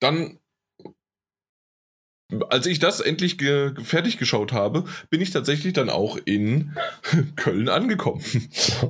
Dann, 0.00 0.38
als 2.48 2.66
ich 2.66 2.78
das 2.78 3.00
endlich 3.00 3.38
ge 3.38 3.74
fertig 3.82 4.18
geschaut 4.18 4.52
habe, 4.52 4.84
bin 5.10 5.20
ich 5.20 5.30
tatsächlich 5.30 5.72
dann 5.72 5.90
auch 5.90 6.16
in 6.24 6.74
Köln 7.36 7.68
angekommen. 7.68 8.24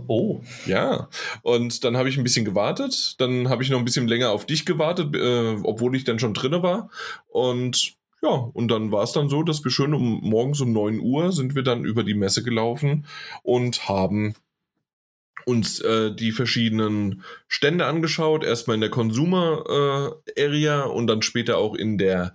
Oh. 0.06 0.40
Ja. 0.66 1.08
Und 1.42 1.84
dann 1.84 1.96
habe 1.96 2.08
ich 2.08 2.16
ein 2.16 2.22
bisschen 2.22 2.44
gewartet. 2.44 3.20
Dann 3.20 3.48
habe 3.48 3.62
ich 3.62 3.70
noch 3.70 3.78
ein 3.78 3.84
bisschen 3.84 4.08
länger 4.08 4.30
auf 4.30 4.46
dich 4.46 4.64
gewartet, 4.64 5.14
äh, 5.14 5.56
obwohl 5.62 5.94
ich 5.96 6.04
dann 6.04 6.18
schon 6.18 6.34
drinne 6.34 6.62
war. 6.62 6.90
Und 7.28 7.96
ja, 8.22 8.30
und 8.30 8.68
dann 8.68 8.92
war 8.92 9.02
es 9.02 9.12
dann 9.12 9.28
so, 9.28 9.42
dass 9.42 9.64
wir 9.64 9.70
schön 9.70 9.94
um 9.94 10.20
morgens 10.22 10.60
um 10.60 10.72
9 10.72 11.00
Uhr 11.00 11.32
sind 11.32 11.54
wir 11.54 11.62
dann 11.62 11.84
über 11.84 12.04
die 12.04 12.14
Messe 12.14 12.42
gelaufen 12.42 13.06
und 13.42 13.88
haben 13.88 14.34
uns 15.50 15.80
äh, 15.80 16.14
die 16.14 16.32
verschiedenen 16.32 17.22
Stände 17.48 17.86
angeschaut. 17.86 18.44
Erstmal 18.44 18.76
in 18.76 18.80
der 18.80 18.90
Consumer 18.90 20.14
äh, 20.36 20.44
Area 20.44 20.82
und 20.82 21.06
dann 21.06 21.22
später 21.22 21.58
auch 21.58 21.74
in 21.74 21.98
der, 21.98 22.34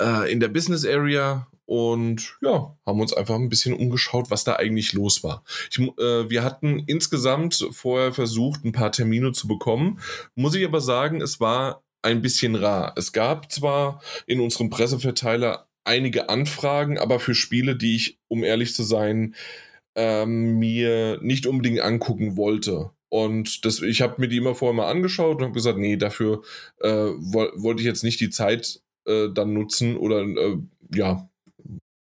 äh, 0.00 0.30
in 0.30 0.40
der 0.40 0.48
Business 0.48 0.84
Area. 0.84 1.46
Und 1.64 2.36
ja, 2.42 2.76
haben 2.84 3.00
uns 3.00 3.14
einfach 3.14 3.36
ein 3.36 3.48
bisschen 3.48 3.74
umgeschaut, 3.74 4.30
was 4.30 4.44
da 4.44 4.56
eigentlich 4.56 4.92
los 4.92 5.22
war. 5.24 5.44
Ich, 5.70 5.78
äh, 5.78 6.28
wir 6.28 6.42
hatten 6.42 6.80
insgesamt 6.86 7.66
vorher 7.70 8.12
versucht, 8.12 8.64
ein 8.64 8.72
paar 8.72 8.92
Termine 8.92 9.32
zu 9.32 9.48
bekommen. 9.48 10.00
Muss 10.34 10.54
ich 10.54 10.64
aber 10.66 10.80
sagen, 10.80 11.22
es 11.22 11.40
war 11.40 11.82
ein 12.02 12.20
bisschen 12.20 12.56
rar. 12.56 12.92
Es 12.96 13.12
gab 13.12 13.50
zwar 13.50 14.02
in 14.26 14.40
unserem 14.40 14.70
Presseverteiler 14.70 15.68
einige 15.84 16.28
Anfragen, 16.28 16.98
aber 16.98 17.20
für 17.20 17.34
Spiele, 17.34 17.76
die 17.76 17.96
ich, 17.96 18.18
um 18.28 18.44
ehrlich 18.44 18.74
zu 18.74 18.82
sein, 18.82 19.34
ähm, 19.94 20.58
mir 20.58 21.18
nicht 21.22 21.46
unbedingt 21.46 21.80
angucken 21.80 22.36
wollte. 22.36 22.90
Und 23.08 23.66
das, 23.66 23.82
ich 23.82 24.00
habe 24.00 24.20
mir 24.20 24.28
die 24.28 24.38
immer 24.38 24.54
vorher 24.54 24.74
mal 24.74 24.90
angeschaut 24.90 25.38
und 25.38 25.44
habe 25.44 25.52
gesagt, 25.52 25.78
nee, 25.78 25.96
dafür 25.96 26.42
äh, 26.80 26.88
wollte 26.88 27.80
ich 27.80 27.86
jetzt 27.86 28.04
nicht 28.04 28.20
die 28.20 28.30
Zeit 28.30 28.80
äh, 29.06 29.28
dann 29.32 29.52
nutzen 29.52 29.96
oder 29.96 30.22
äh, 30.22 30.58
ja. 30.94 31.28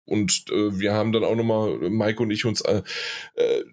Und 0.05 0.45
äh, 0.51 0.79
wir 0.79 0.93
haben 0.93 1.13
dann 1.13 1.25
auch 1.25 1.37
nochmal, 1.37 1.79
Mike 1.89 2.23
und 2.23 2.31
ich, 2.31 2.45
uns 2.45 2.61
äh, 2.63 2.83
äh, 3.35 3.65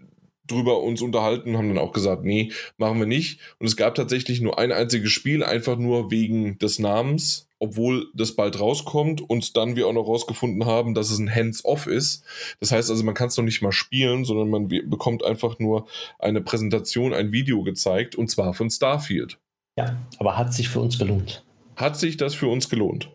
drüber 0.47 0.81
uns 0.81 1.01
unterhalten, 1.01 1.57
haben 1.57 1.69
dann 1.69 1.77
auch 1.77 1.91
gesagt, 1.91 2.23
nee, 2.23 2.51
machen 2.77 2.99
wir 2.99 3.05
nicht. 3.05 3.39
Und 3.59 3.67
es 3.67 3.77
gab 3.77 3.95
tatsächlich 3.95 4.41
nur 4.41 4.59
ein 4.59 4.71
einziges 4.71 5.11
Spiel, 5.11 5.43
einfach 5.43 5.77
nur 5.77 6.11
wegen 6.11 6.57
des 6.59 6.79
Namens, 6.79 7.47
obwohl 7.59 8.07
das 8.13 8.35
bald 8.35 8.59
rauskommt 8.59 9.21
und 9.21 9.57
dann 9.57 9.75
wir 9.75 9.87
auch 9.87 9.93
noch 9.93 10.07
rausgefunden 10.07 10.65
haben, 10.65 10.93
dass 10.93 11.09
es 11.09 11.19
ein 11.19 11.33
Hands-off 11.33 11.87
ist. 11.87 12.23
Das 12.59 12.71
heißt 12.71 12.89
also, 12.89 13.03
man 13.03 13.15
kann 13.15 13.27
es 13.27 13.37
noch 13.37 13.43
nicht 13.43 13.61
mal 13.61 13.71
spielen, 13.71 14.25
sondern 14.25 14.49
man 14.49 14.67
bekommt 14.67 15.23
einfach 15.23 15.59
nur 15.59 15.87
eine 16.19 16.41
Präsentation, 16.41 17.13
ein 17.13 17.31
Video 17.31 17.63
gezeigt 17.63 18.15
und 18.15 18.29
zwar 18.29 18.53
von 18.53 18.69
Starfield. 18.69 19.39
Ja, 19.77 19.97
aber 20.17 20.37
hat 20.37 20.53
sich 20.53 20.69
für 20.69 20.79
uns 20.79 20.97
gelohnt. 20.97 21.43
Hat 21.75 21.97
sich 21.97 22.17
das 22.17 22.33
für 22.33 22.47
uns 22.47 22.69
gelohnt? 22.69 23.11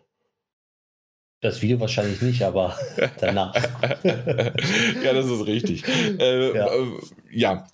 Das 1.43 1.61
Video 1.61 1.77
wahrscheinlich 1.81 2.21
nicht, 2.21 2.41
aber 2.41 2.77
danach. 3.19 3.53
ja, 3.53 5.13
das 5.13 5.25
ist 5.25 5.45
richtig. 5.45 5.83
Äh, 6.17 6.55
ja. 6.55 6.67
Äh, 6.67 6.87
ja. 7.31 7.67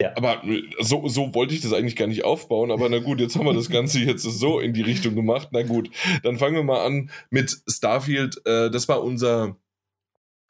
ja. 0.00 0.16
aber 0.16 0.42
so, 0.80 1.06
so 1.06 1.34
wollte 1.34 1.52
ich 1.52 1.60
das 1.60 1.74
eigentlich 1.74 1.96
gar 1.96 2.06
nicht 2.06 2.24
aufbauen. 2.24 2.70
Aber 2.70 2.88
na 2.88 2.98
gut, 2.98 3.20
jetzt 3.20 3.36
haben 3.36 3.44
wir 3.44 3.52
das 3.52 3.68
Ganze 3.68 3.98
jetzt 3.98 4.22
so 4.22 4.58
in 4.58 4.72
die 4.72 4.80
Richtung 4.80 5.14
gemacht. 5.14 5.48
Na 5.52 5.62
gut, 5.62 5.90
dann 6.22 6.38
fangen 6.38 6.56
wir 6.56 6.62
mal 6.62 6.82
an 6.86 7.10
mit 7.28 7.54
Starfield. 7.68 8.40
Äh, 8.46 8.70
das 8.70 8.88
war 8.88 9.02
unser 9.02 9.54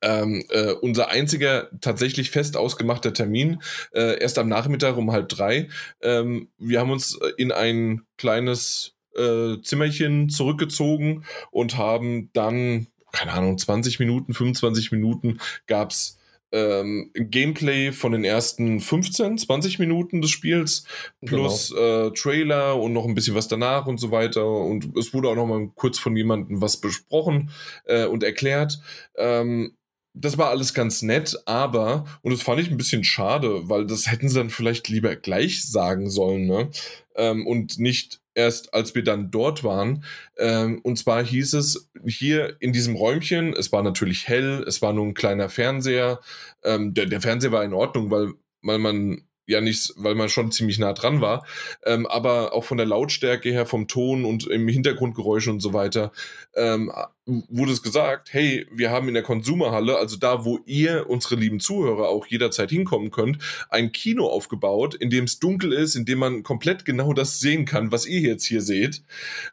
ähm, 0.01 0.45
äh, 0.51 0.71
unser 0.73 1.09
einziger 1.09 1.71
tatsächlich 1.81 2.31
fest 2.31 2.57
ausgemachter 2.57 3.13
Termin, 3.13 3.61
äh, 3.93 4.21
erst 4.21 4.39
am 4.39 4.49
Nachmittag 4.49 4.97
um 4.97 5.11
halb 5.11 5.29
drei. 5.29 5.69
Ähm, 6.01 6.49
wir 6.57 6.79
haben 6.79 6.93
uns 6.93 7.19
in 7.37 7.51
ein 7.51 8.03
kleines 8.17 8.95
äh, 9.17 9.61
Zimmerchen 9.63 10.29
zurückgezogen 10.29 11.25
und 11.51 11.77
haben 11.77 12.31
dann, 12.33 12.87
keine 13.13 13.33
Ahnung, 13.33 13.59
20 13.59 13.99
Minuten, 13.99 14.35
25 14.35 14.93
Minuten 14.93 15.39
gab 15.67 15.91
es 15.91 16.19
ähm, 16.53 17.11
Gameplay 17.15 17.93
von 17.93 18.13
den 18.13 18.25
ersten 18.25 18.81
15, 18.81 19.39
20 19.39 19.79
Minuten 19.79 20.21
des 20.21 20.31
Spiels 20.31 20.85
plus 21.25 21.71
genau. 21.71 22.09
äh, 22.09 22.13
Trailer 22.13 22.81
und 22.81 22.93
noch 22.93 23.05
ein 23.05 23.15
bisschen 23.15 23.35
was 23.35 23.49
danach 23.49 23.87
und 23.87 23.99
so 23.99 24.11
weiter. 24.11 24.47
Und 24.47 24.97
es 24.97 25.15
wurde 25.15 25.29
auch 25.29 25.37
noch 25.37 25.47
mal 25.47 25.69
kurz 25.75 25.99
von 25.99 26.17
jemandem 26.17 26.61
was 26.61 26.79
besprochen 26.79 27.51
äh, 27.85 28.07
und 28.07 28.25
erklärt. 28.25 28.81
Ähm, 29.17 29.77
das 30.13 30.39
war 30.39 30.51
alles 30.51 30.75
ganz 30.75 31.03
nett, 31.03 31.37
aber, 31.47 32.05
und 32.23 32.33
das 32.33 32.43
fand 32.43 32.61
ich 32.61 32.71
ein 32.71 32.77
bisschen 32.77 33.05
schade, 33.05 33.69
weil 33.69 33.87
das 33.87 34.11
hätten 34.11 34.29
sie 34.29 34.37
dann 34.37 34.51
vielleicht 34.51 34.89
lieber 34.89 35.15
gleich 35.17 35.65
sagen 35.65 36.11
sollen, 36.11 36.47
ne? 36.47 36.71
Ähm, 37.17 37.47
und 37.47 37.79
nicht 37.79 38.21
erst 38.35 38.75
als 38.75 38.95
wir 38.95 39.05
dann 39.05 39.31
dort 39.31 39.65
waren. 39.65 40.05
Ähm, 40.39 40.81
und 40.83 40.99
zwar 40.99 41.25
hieß 41.25 41.55
es 41.55 41.91
hier 42.07 42.57
in 42.61 42.73
diesem 42.73 42.95
Räumchen, 42.97 43.53
es 43.53 43.73
war 43.73 43.83
natürlich 43.83 44.29
hell, 44.29 44.65
es 44.67 44.83
war 44.83 44.93
nur 44.93 45.07
ein 45.07 45.15
kleiner 45.15 45.49
Fernseher. 45.49 46.21
Ähm, 46.65 46.95
der, 46.95 47.07
der 47.07 47.21
Fernseher 47.21 47.53
war 47.53 47.65
in 47.65 47.75
Ordnung, 47.75 48.11
weil, 48.11 48.33
weil 48.63 48.79
man 48.79 49.23
ja 49.51 49.61
nicht, 49.61 49.93
weil 49.97 50.15
man 50.15 50.29
schon 50.29 50.53
ziemlich 50.53 50.79
nah 50.79 50.93
dran 50.93 51.21
war, 51.21 51.45
ähm, 51.85 52.07
aber 52.07 52.53
auch 52.53 52.65
von 52.65 52.77
der 52.77 52.87
Lautstärke 52.87 53.51
her, 53.51 53.67
vom 53.67 53.89
Ton 53.89 54.25
und 54.25 54.47
im 54.47 54.69
Hintergrundgeräusche 54.69 55.51
und 55.51 55.61
so 55.61 55.73
weiter, 55.73 56.13
ähm, 56.55 56.93
wurde 57.27 57.73
es 57.73 57.83
gesagt, 57.83 58.33
hey, 58.33 58.67
wir 58.73 58.91
haben 58.91 59.09
in 59.09 59.15
der 59.15 59.23
Konsumerhalle, 59.23 59.97
also 59.97 60.17
da, 60.17 60.45
wo 60.45 60.59
ihr, 60.67 61.09
unsere 61.09 61.37
lieben 61.37 61.61
Zuhörer, 61.61 62.09
auch 62.09 62.27
jederzeit 62.27 62.71
hinkommen 62.71 63.11
könnt, 63.11 63.39
ein 63.69 63.93
Kino 63.93 64.27
aufgebaut, 64.27 64.95
in 64.95 65.11
dem 65.11 65.25
es 65.25 65.39
dunkel 65.39 65.73
ist, 65.73 65.95
in 65.95 66.05
dem 66.05 66.19
man 66.19 66.43
komplett 66.43 66.85
genau 66.85 67.13
das 67.13 67.41
sehen 67.41 67.65
kann, 67.65 67.93
was 67.93 68.07
ihr 68.07 68.21
jetzt 68.21 68.45
hier 68.45 68.63
seht. 68.63 69.03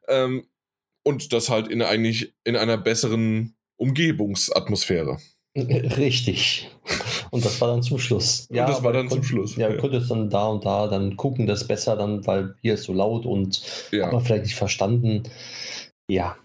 Ähm, 0.07 0.47
und 1.03 1.31
das 1.31 1.49
halt 1.49 1.69
in 1.69 1.81
eigentlich 1.81 2.33
in 2.43 2.57
einer 2.57 2.77
besseren 2.77 3.55
Umgebungsatmosphäre. 3.77 5.19
Richtig. 5.97 6.69
Und 7.31 7.43
das 7.43 7.59
war 7.59 7.69
dann 7.69 7.81
zum 7.81 7.97
Schluss. 7.97 8.47
Ja, 8.51 8.65
und 8.65 8.73
das 8.73 8.83
war 8.83 8.93
dann 8.93 9.09
zum 9.09 9.23
Schluss. 9.23 9.55
Ja, 9.55 9.69
ja. 9.69 9.77
konntest 9.77 10.11
dann 10.11 10.29
da 10.29 10.47
und 10.47 10.65
da 10.65 10.87
dann 10.87 11.17
gucken, 11.17 11.47
das 11.47 11.67
besser 11.67 11.95
dann, 11.95 12.25
weil 12.27 12.55
hier 12.61 12.75
ist 12.75 12.83
so 12.83 12.93
laut 12.93 13.25
und 13.25 13.61
ja. 13.91 14.05
hat 14.05 14.13
man 14.13 14.23
vielleicht 14.23 14.43
nicht 14.43 14.55
verstanden. 14.55 15.23
Ja. 16.07 16.37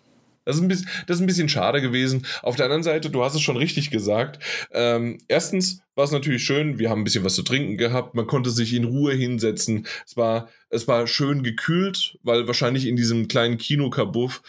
Das 0.45 0.57
ist, 0.57 0.63
ein 0.63 0.67
bisschen, 0.67 0.89
das 1.07 1.19
ist 1.19 1.21
ein 1.21 1.27
bisschen 1.27 1.49
schade 1.49 1.81
gewesen. 1.81 2.27
Auf 2.43 2.57
der 2.57 2.65
anderen 2.65 2.83
Seite, 2.83 3.11
du 3.11 3.23
hast 3.23 3.37
es 3.37 3.43
schon 3.43 3.57
richtig 3.57 3.91
gesagt. 3.91 4.43
Ähm, 4.73 5.19
erstens 5.29 5.83
war 5.95 6.05
es 6.05 6.11
natürlich 6.11 6.43
schön, 6.43 6.81
wir 6.81 6.91
haben 6.91 7.03
ein 7.03 7.05
bisschen 7.05 7.25
was 7.25 7.37
zu 7.37 7.45
trinken 7.45 7.77
gehabt, 7.77 8.17
man 8.17 8.27
konnte 8.27 8.51
sich 8.51 8.75
in 8.75 8.83
Ruhe 8.83 9.13
hinsetzen. 9.13 9.87
Es 10.05 10.17
war, 10.17 10.49
es 10.69 10.89
war 10.89 11.07
schön 11.07 11.45
gekühlt, 11.45 12.19
weil 12.25 12.49
wahrscheinlich 12.49 12.87
in 12.89 12.97
diesem 12.97 13.29
kleinen 13.29 13.57
Kinokabuff 13.57 14.43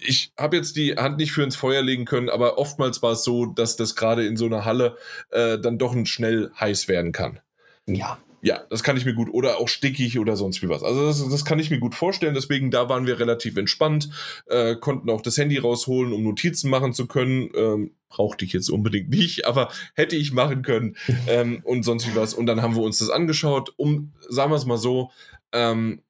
ich 0.00 0.32
habe 0.38 0.56
jetzt 0.56 0.76
die 0.76 0.96
Hand 0.96 1.18
nicht 1.18 1.32
für 1.32 1.42
ins 1.42 1.56
Feuer 1.56 1.82
legen 1.82 2.04
können, 2.04 2.28
aber 2.28 2.58
oftmals 2.58 3.02
war 3.02 3.12
es 3.12 3.24
so, 3.24 3.46
dass 3.46 3.76
das 3.76 3.96
gerade 3.96 4.26
in 4.26 4.36
so 4.36 4.46
einer 4.46 4.64
Halle 4.64 4.96
äh, 5.30 5.58
dann 5.58 5.78
doch 5.78 5.94
schnell 6.06 6.50
heiß 6.58 6.88
werden 6.88 7.12
kann. 7.12 7.40
Ja. 7.86 8.18
Ja, 8.44 8.64
das 8.70 8.82
kann 8.82 8.96
ich 8.96 9.04
mir 9.04 9.14
gut. 9.14 9.28
Oder 9.30 9.58
auch 9.58 9.68
stickig 9.68 10.18
oder 10.18 10.34
sonst 10.34 10.62
wie 10.62 10.68
was. 10.68 10.82
Also 10.82 11.06
das, 11.06 11.28
das 11.28 11.44
kann 11.44 11.60
ich 11.60 11.70
mir 11.70 11.78
gut 11.78 11.94
vorstellen. 11.94 12.34
Deswegen, 12.34 12.72
da 12.72 12.88
waren 12.88 13.06
wir 13.06 13.20
relativ 13.20 13.56
entspannt, 13.56 14.10
äh, 14.46 14.74
konnten 14.74 15.10
auch 15.10 15.20
das 15.20 15.38
Handy 15.38 15.58
rausholen, 15.58 16.12
um 16.12 16.24
Notizen 16.24 16.68
machen 16.68 16.92
zu 16.92 17.06
können. 17.06 17.50
Ähm, 17.54 17.92
brauchte 18.08 18.44
ich 18.44 18.52
jetzt 18.52 18.68
unbedingt 18.68 19.10
nicht, 19.10 19.46
aber 19.46 19.70
hätte 19.94 20.16
ich 20.16 20.32
machen 20.32 20.62
können 20.62 20.96
ähm, 21.28 21.60
und 21.62 21.84
sonst 21.84 22.08
wie 22.08 22.16
was. 22.16 22.34
Und 22.34 22.46
dann 22.46 22.62
haben 22.62 22.74
wir 22.74 22.82
uns 22.82 22.98
das 22.98 23.10
angeschaut, 23.10 23.74
um, 23.76 24.12
sagen 24.28 24.50
wir 24.50 24.56
es 24.56 24.66
mal 24.66 24.76
so, 24.76 25.12
ähm, 25.52 26.02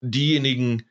diejenigen, 0.00 0.84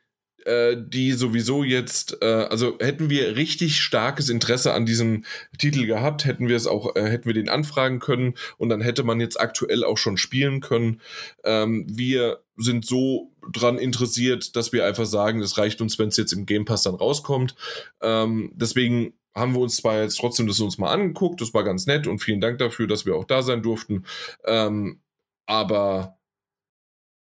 äh, 0.46 0.76
die 0.78 1.12
sowieso 1.12 1.64
jetzt, 1.64 2.18
äh, 2.22 2.26
also 2.26 2.76
hätten 2.80 3.10
wir 3.10 3.36
richtig 3.36 3.80
starkes 3.80 4.28
Interesse 4.28 4.72
an 4.72 4.86
diesem 4.86 5.24
Titel 5.58 5.86
gehabt, 5.86 6.24
hätten 6.24 6.48
wir 6.48 6.56
es 6.56 6.66
auch, 6.66 6.96
äh, 6.96 7.04
hätten 7.04 7.26
wir 7.26 7.34
den 7.34 7.48
anfragen 7.48 7.98
können 7.98 8.34
und 8.58 8.68
dann 8.68 8.80
hätte 8.80 9.02
man 9.02 9.20
jetzt 9.20 9.40
aktuell 9.40 9.84
auch 9.84 9.98
schon 9.98 10.16
spielen 10.16 10.60
können. 10.60 11.00
Ähm, 11.44 11.86
wir 11.88 12.42
sind 12.56 12.84
so 12.84 13.32
dran 13.52 13.78
interessiert, 13.78 14.56
dass 14.56 14.72
wir 14.72 14.86
einfach 14.86 15.06
sagen, 15.06 15.40
es 15.40 15.58
reicht 15.58 15.80
uns, 15.80 15.98
wenn 15.98 16.08
es 16.08 16.16
jetzt 16.16 16.32
im 16.32 16.46
Game 16.46 16.64
Pass 16.64 16.82
dann 16.82 16.94
rauskommt. 16.94 17.54
Ähm, 18.00 18.52
deswegen 18.54 19.14
haben 19.34 19.54
wir 19.54 19.60
uns 19.60 19.76
zwar 19.76 20.02
jetzt 20.02 20.18
trotzdem 20.18 20.46
das 20.46 20.60
uns 20.60 20.78
mal 20.78 20.92
angeguckt, 20.92 21.40
das 21.40 21.54
war 21.54 21.64
ganz 21.64 21.86
nett 21.86 22.06
und 22.06 22.18
vielen 22.18 22.40
Dank 22.40 22.58
dafür, 22.58 22.86
dass 22.86 23.06
wir 23.06 23.16
auch 23.16 23.24
da 23.24 23.42
sein 23.42 23.62
durften. 23.62 24.04
Ähm, 24.44 25.00
aber 25.46 26.18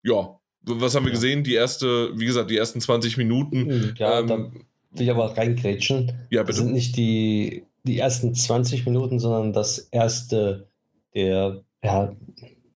ja, 0.03 0.39
was 0.63 0.95
haben 0.95 1.05
wir 1.05 1.11
gesehen? 1.11 1.43
Die 1.43 1.53
erste, 1.53 2.11
wie 2.17 2.25
gesagt, 2.25 2.49
die 2.49 2.57
ersten 2.57 2.81
20 2.81 3.17
Minuten. 3.17 3.69
Hm, 3.69 3.93
ja, 3.97 4.19
ähm, 4.19 4.27
da 4.27 4.37
will 4.37 5.03
ich 5.05 5.11
aber 5.11 5.37
reingrätschen. 5.37 6.11
Ja, 6.29 6.41
bitte. 6.41 6.47
Das 6.47 6.57
sind 6.57 6.73
nicht 6.73 6.97
die, 6.97 7.63
die 7.83 7.99
ersten 7.99 8.33
20 8.33 8.85
Minuten, 8.85 9.19
sondern 9.19 9.53
das 9.53 9.79
erste, 9.91 10.67
der 11.13 11.63
ja, 11.83 12.15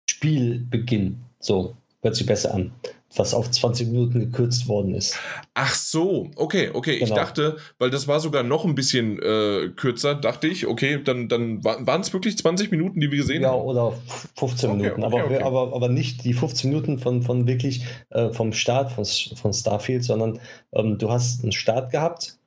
Spielbeginn. 0.10 1.19
So, 1.39 1.76
hört 2.02 2.15
sich 2.15 2.26
besser 2.26 2.54
an 2.54 2.71
was 3.15 3.34
auf 3.34 3.49
20 3.49 3.88
Minuten 3.88 4.19
gekürzt 4.19 4.67
worden 4.67 4.93
ist. 4.93 5.17
Ach 5.54 5.73
so, 5.73 6.30
okay, 6.36 6.69
okay. 6.73 6.99
Genau. 6.99 7.06
Ich 7.06 7.13
dachte, 7.13 7.58
weil 7.80 7.89
das 7.89 8.08
war 8.08 8.19
sogar 8.19 8.43
noch 8.43 8.65
ein 8.65 8.75
bisschen 8.75 9.19
äh, 9.21 9.69
kürzer, 9.75 10.15
dachte 10.15 10.47
ich, 10.47 10.67
okay, 10.67 11.01
dann, 11.04 11.28
dann 11.28 11.63
waren 11.63 12.01
es 12.01 12.13
wirklich 12.13 12.38
20 12.38 12.71
Minuten, 12.71 12.99
die 12.99 13.12
wir 13.12 13.19
gesehen 13.19 13.43
ja, 13.43 13.49
haben. 13.49 13.58
Ja, 13.58 13.63
oder 13.63 13.93
15 14.38 14.69
okay, 14.69 14.78
Minuten, 14.78 15.04
okay, 15.04 15.19
aber, 15.19 15.25
okay. 15.25 15.43
Aber, 15.43 15.75
aber 15.75 15.89
nicht 15.89 16.23
die 16.23 16.34
15 16.34 16.69
Minuten 16.69 16.99
von, 16.99 17.23
von 17.23 17.47
wirklich 17.47 17.86
äh, 18.10 18.32
vom 18.32 18.54
Start 18.54 18.91
von, 18.91 19.06
von 19.06 19.54
Starfield, 19.54 20.04
sondern 20.04 20.39
ähm, 20.73 20.97
du 20.97 21.10
hast 21.10 21.43
einen 21.43 21.51
Start 21.51 21.91
gehabt 21.91 22.38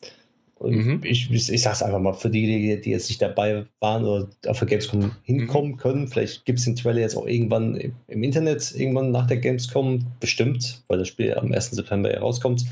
Mhm. 0.61 1.01
Ich, 1.05 1.31
ich 1.31 1.63
sage 1.63 1.75
es 1.75 1.83
einfach 1.83 2.01
mal 2.01 2.15
für 2.15 2.31
diejenigen, 2.31 2.81
die 2.83 2.91
jetzt 2.91 3.09
nicht 3.09 3.23
dabei 3.23 3.65
waren 3.81 4.05
oder 4.05 4.29
auf 4.47 4.59
der 4.59 4.69
Gamescom 4.69 5.13
hinkommen 5.23 5.73
mhm. 5.73 5.77
können. 5.77 6.09
Vielleicht 6.09 6.45
gibt 6.45 6.59
es 6.59 6.65
den 6.65 6.77
Trailer 6.77 7.01
jetzt 7.01 7.17
auch 7.17 7.27
irgendwann 7.27 7.77
im 8.09 8.23
Internet, 8.23 8.75
irgendwann 8.75 9.11
nach 9.11 9.27
der 9.27 9.37
Gamescom, 9.37 10.05
bestimmt, 10.21 10.83
weil 10.89 10.99
das 10.99 11.09
Spiel 11.09 11.35
am 11.35 11.53
1. 11.53 11.71
September 11.71 12.17
rauskommt, 12.19 12.65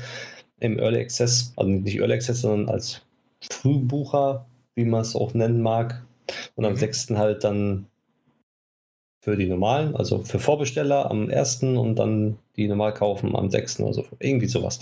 im 0.59 0.79
Early 0.79 0.99
Access. 0.99 1.53
Also 1.55 1.71
nicht 1.71 1.97
Early 1.97 2.13
Access, 2.13 2.41
sondern 2.41 2.69
als 2.73 3.01
Frühbucher, 3.51 4.45
wie 4.75 4.85
man 4.85 5.01
es 5.01 5.15
auch 5.15 5.33
nennen 5.33 5.61
mag. 5.61 6.03
Und 6.55 6.65
am 6.65 6.73
mhm. 6.73 6.77
6. 6.77 7.11
halt 7.11 7.43
dann 7.43 7.87
für 9.21 9.37
die 9.37 9.47
normalen, 9.47 9.95
also 9.95 10.23
für 10.23 10.39
Vorbesteller 10.39 11.09
am 11.09 11.29
1. 11.29 11.63
und 11.63 11.95
dann 11.95 12.37
die 12.55 12.67
normal 12.67 12.93
kaufen 12.93 13.35
am 13.35 13.49
6. 13.49 13.81
Also 13.81 14.05
irgendwie 14.19 14.47
sowas. 14.47 14.79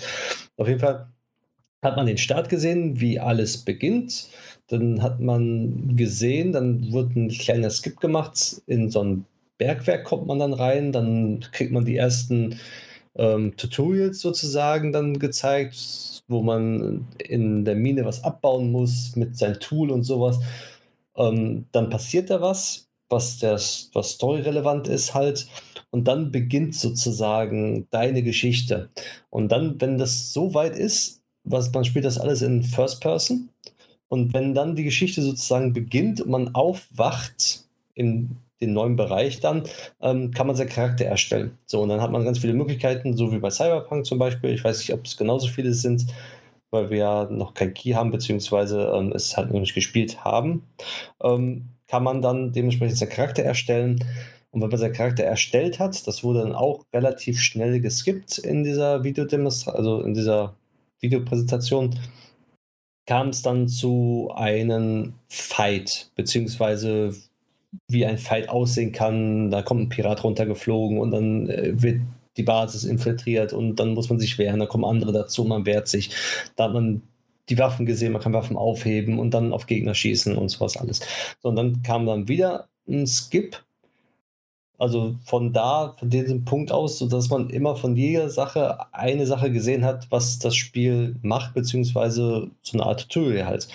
Auf 0.57 0.67
jeden 0.67 0.79
Fall 0.79 1.07
hat 1.85 1.95
man 1.95 2.07
den 2.07 2.17
Start 2.17 2.49
gesehen, 2.49 2.99
wie 2.99 3.19
alles 3.19 3.57
beginnt. 3.57 4.27
Dann 4.67 5.01
hat 5.01 5.19
man 5.19 5.95
gesehen, 5.95 6.51
dann 6.51 6.91
wird 6.91 7.15
ein 7.15 7.29
kleiner 7.29 7.69
Skip 7.69 7.99
gemacht. 7.99 8.61
In 8.67 8.89
so 8.89 9.03
ein 9.03 9.25
Bergwerk 9.57 10.03
kommt 10.03 10.27
man 10.27 10.39
dann 10.39 10.53
rein. 10.53 10.91
Dann 10.91 11.45
kriegt 11.51 11.71
man 11.71 11.85
die 11.85 11.95
ersten 11.95 12.59
ähm, 13.15 13.55
Tutorials 13.57 14.19
sozusagen 14.21 14.91
dann 14.91 15.19
gezeigt, 15.19 16.23
wo 16.27 16.41
man 16.41 17.07
in 17.19 17.65
der 17.65 17.75
Mine 17.75 18.05
was 18.05 18.23
abbauen 18.23 18.71
muss 18.71 19.15
mit 19.15 19.37
seinem 19.37 19.59
Tool 19.59 19.91
und 19.91 20.03
sowas. 20.03 20.39
Ähm, 21.15 21.65
dann 21.71 21.89
passiert 21.89 22.29
da 22.29 22.41
was, 22.41 22.89
was, 23.09 23.39
das, 23.39 23.89
was 23.93 24.13
storyrelevant 24.13 24.87
ist 24.87 25.13
halt. 25.13 25.47
und 25.91 26.07
dann 26.07 26.31
beginnt 26.31 26.75
sozusagen 26.75 27.87
deine 27.91 28.23
Geschichte. 28.23 28.89
Und 29.29 29.51
dann, 29.51 29.79
wenn 29.79 29.97
das 29.97 30.33
so 30.33 30.53
weit 30.53 30.77
ist, 30.77 31.21
was, 31.45 31.71
man 31.73 31.85
spielt 31.85 32.05
das 32.05 32.19
alles 32.19 32.41
in 32.41 32.63
First 32.63 33.01
Person. 33.01 33.49
Und 34.07 34.33
wenn 34.33 34.53
dann 34.53 34.75
die 34.75 34.83
Geschichte 34.83 35.21
sozusagen 35.21 35.73
beginnt 35.73 36.21
und 36.21 36.29
man 36.29 36.53
aufwacht 36.53 37.65
in 37.93 38.37
den 38.61 38.73
neuen 38.73 38.95
Bereich 38.95 39.39
dann, 39.39 39.63
ähm, 40.01 40.31
kann 40.31 40.47
man 40.47 40.55
seinen 40.55 40.69
Charakter 40.69 41.05
erstellen. 41.05 41.57
So, 41.65 41.81
und 41.81 41.89
dann 41.89 42.01
hat 42.01 42.11
man 42.11 42.23
ganz 42.23 42.39
viele 42.39 42.53
Möglichkeiten, 42.53 43.17
so 43.17 43.31
wie 43.31 43.39
bei 43.39 43.49
Cyberpunk 43.49 44.05
zum 44.05 44.17
Beispiel. 44.19 44.51
Ich 44.51 44.63
weiß 44.63 44.79
nicht, 44.79 44.93
ob 44.93 45.05
es 45.05 45.17
genauso 45.17 45.47
viele 45.47 45.73
sind, 45.73 46.05
weil 46.71 46.89
wir 46.89 46.97
ja 46.97 47.23
noch 47.25 47.53
kein 47.53 47.73
Key 47.73 47.93
haben, 47.93 48.11
beziehungsweise 48.11 48.91
ähm, 48.95 49.11
es 49.13 49.35
halt 49.37 49.51
noch 49.51 49.59
nicht 49.59 49.75
gespielt 49.75 50.23
haben. 50.23 50.63
Ähm, 51.21 51.69
kann 51.87 52.03
man 52.03 52.21
dann 52.21 52.51
dementsprechend 52.51 52.97
seinen 52.97 53.09
Charakter 53.09 53.43
erstellen. 53.43 54.03
Und 54.51 54.61
wenn 54.61 54.69
man 54.69 54.79
seinen 54.79 54.93
Charakter 54.93 55.23
erstellt 55.23 55.79
hat, 55.79 56.07
das 56.07 56.23
wurde 56.23 56.39
dann 56.39 56.55
auch 56.55 56.85
relativ 56.93 57.41
schnell 57.41 57.81
geskippt 57.81 58.37
in 58.37 58.63
dieser 58.63 59.03
Videodemonstration, 59.03 59.77
also 59.77 60.01
in 60.01 60.13
dieser 60.13 60.55
Videopräsentation, 61.01 61.99
kam 63.05 63.29
es 63.29 63.41
dann 63.41 63.67
zu 63.67 64.31
einem 64.35 65.13
Fight, 65.27 66.09
beziehungsweise 66.15 67.15
wie 67.87 68.05
ein 68.05 68.17
Fight 68.17 68.49
aussehen 68.49 68.91
kann. 68.91 69.51
Da 69.51 69.61
kommt 69.61 69.81
ein 69.81 69.89
Pirat 69.89 70.23
runtergeflogen 70.23 70.99
und 70.99 71.11
dann 71.11 71.49
äh, 71.49 71.81
wird 71.81 72.01
die 72.37 72.43
Basis 72.43 72.83
infiltriert 72.83 73.53
und 73.53 73.77
dann 73.77 73.93
muss 73.93 74.09
man 74.09 74.19
sich 74.19 74.37
wehren, 74.37 74.59
da 74.59 74.65
kommen 74.65 74.83
andere 74.83 75.13
dazu, 75.13 75.45
man 75.45 75.65
wehrt 75.65 75.87
sich. 75.87 76.09
Da 76.55 76.65
hat 76.65 76.73
man 76.73 77.01
die 77.49 77.57
Waffen 77.57 77.85
gesehen, 77.85 78.11
man 78.11 78.21
kann 78.21 78.33
Waffen 78.33 78.57
aufheben 78.57 79.19
und 79.19 79.33
dann 79.33 79.53
auf 79.53 79.67
Gegner 79.67 79.93
schießen 79.93 80.35
und 80.35 80.49
sowas 80.49 80.77
alles. 80.77 81.01
So, 81.41 81.49
und 81.49 81.55
dann 81.55 81.81
kam 81.83 82.05
dann 82.05 82.27
wieder 82.27 82.67
ein 82.87 83.07
Skip. 83.07 83.63
Also 84.77 85.15
von 85.23 85.53
da, 85.53 85.95
von 85.97 86.09
diesem 86.09 86.43
Punkt 86.43 86.71
aus, 86.71 86.99
sodass 86.99 87.29
man 87.29 87.49
immer 87.49 87.75
von 87.75 87.95
jeder 87.95 88.29
Sache 88.29 88.93
eine 88.93 89.25
Sache 89.25 89.51
gesehen 89.51 89.85
hat, 89.85 90.07
was 90.11 90.39
das 90.39 90.55
Spiel 90.55 91.15
macht, 91.21 91.53
beziehungsweise 91.53 92.51
so 92.61 92.77
eine 92.77 92.85
Art 92.85 93.01
Tutorial 93.01 93.45
halt. 93.45 93.67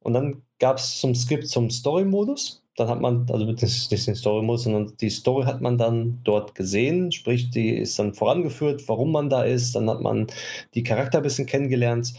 Und 0.00 0.14
dann 0.14 0.42
gab 0.58 0.78
es 0.78 1.00
zum 1.00 1.14
Skip 1.14 1.46
zum 1.46 1.70
Story-Modus. 1.70 2.62
Dann 2.76 2.88
hat 2.88 3.00
man, 3.00 3.26
also 3.30 3.44
nicht 3.44 3.62
den 3.62 4.16
Story-Modus, 4.16 4.64
sondern 4.64 4.92
die 5.00 5.10
Story 5.10 5.44
hat 5.44 5.60
man 5.60 5.78
dann 5.78 6.20
dort 6.24 6.56
gesehen, 6.56 7.12
sprich, 7.12 7.50
die 7.50 7.70
ist 7.70 7.98
dann 8.00 8.14
vorangeführt, 8.14 8.88
warum 8.88 9.12
man 9.12 9.30
da 9.30 9.44
ist, 9.44 9.76
dann 9.76 9.88
hat 9.88 10.00
man 10.00 10.26
die 10.74 10.82
Charakter 10.82 11.18
ein 11.18 11.22
bisschen 11.22 11.46
kennengelernt. 11.46 12.14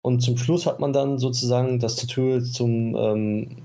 Und 0.00 0.20
zum 0.20 0.38
Schluss 0.38 0.66
hat 0.66 0.80
man 0.80 0.92
dann 0.92 1.18
sozusagen 1.18 1.78
das 1.78 1.96
Tutorial 1.96 2.42
zum 2.42 2.96
ähm, 2.96 3.62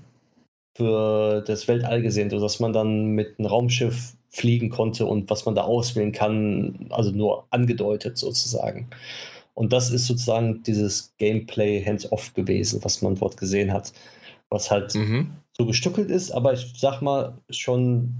für 0.77 1.41
das 1.41 1.67
Weltall 1.67 2.01
gesehen, 2.01 2.29
sodass 2.29 2.59
man 2.59 2.73
dann 2.73 3.07
mit 3.07 3.37
einem 3.37 3.47
Raumschiff 3.47 4.13
fliegen 4.29 4.69
konnte 4.69 5.05
und 5.05 5.29
was 5.29 5.45
man 5.45 5.55
da 5.55 5.63
auswählen 5.63 6.11
kann, 6.11 6.87
also 6.89 7.11
nur 7.11 7.45
angedeutet 7.49 8.17
sozusagen. 8.17 8.87
Und 9.53 9.73
das 9.73 9.89
ist 9.89 10.05
sozusagen 10.05 10.61
dieses 10.63 11.13
Gameplay 11.17 11.83
hands-off 11.83 12.33
gewesen, 12.35 12.79
was 12.83 13.01
man 13.01 13.15
dort 13.15 13.37
gesehen 13.37 13.73
hat 13.73 13.91
was 14.49 14.71
halt 14.71 14.95
mhm. 14.95 15.31
so 15.53 15.65
gestückelt 15.65 16.09
ist, 16.09 16.31
aber 16.31 16.53
ich 16.53 16.73
sag 16.77 17.01
mal 17.01 17.33
schon 17.49 18.13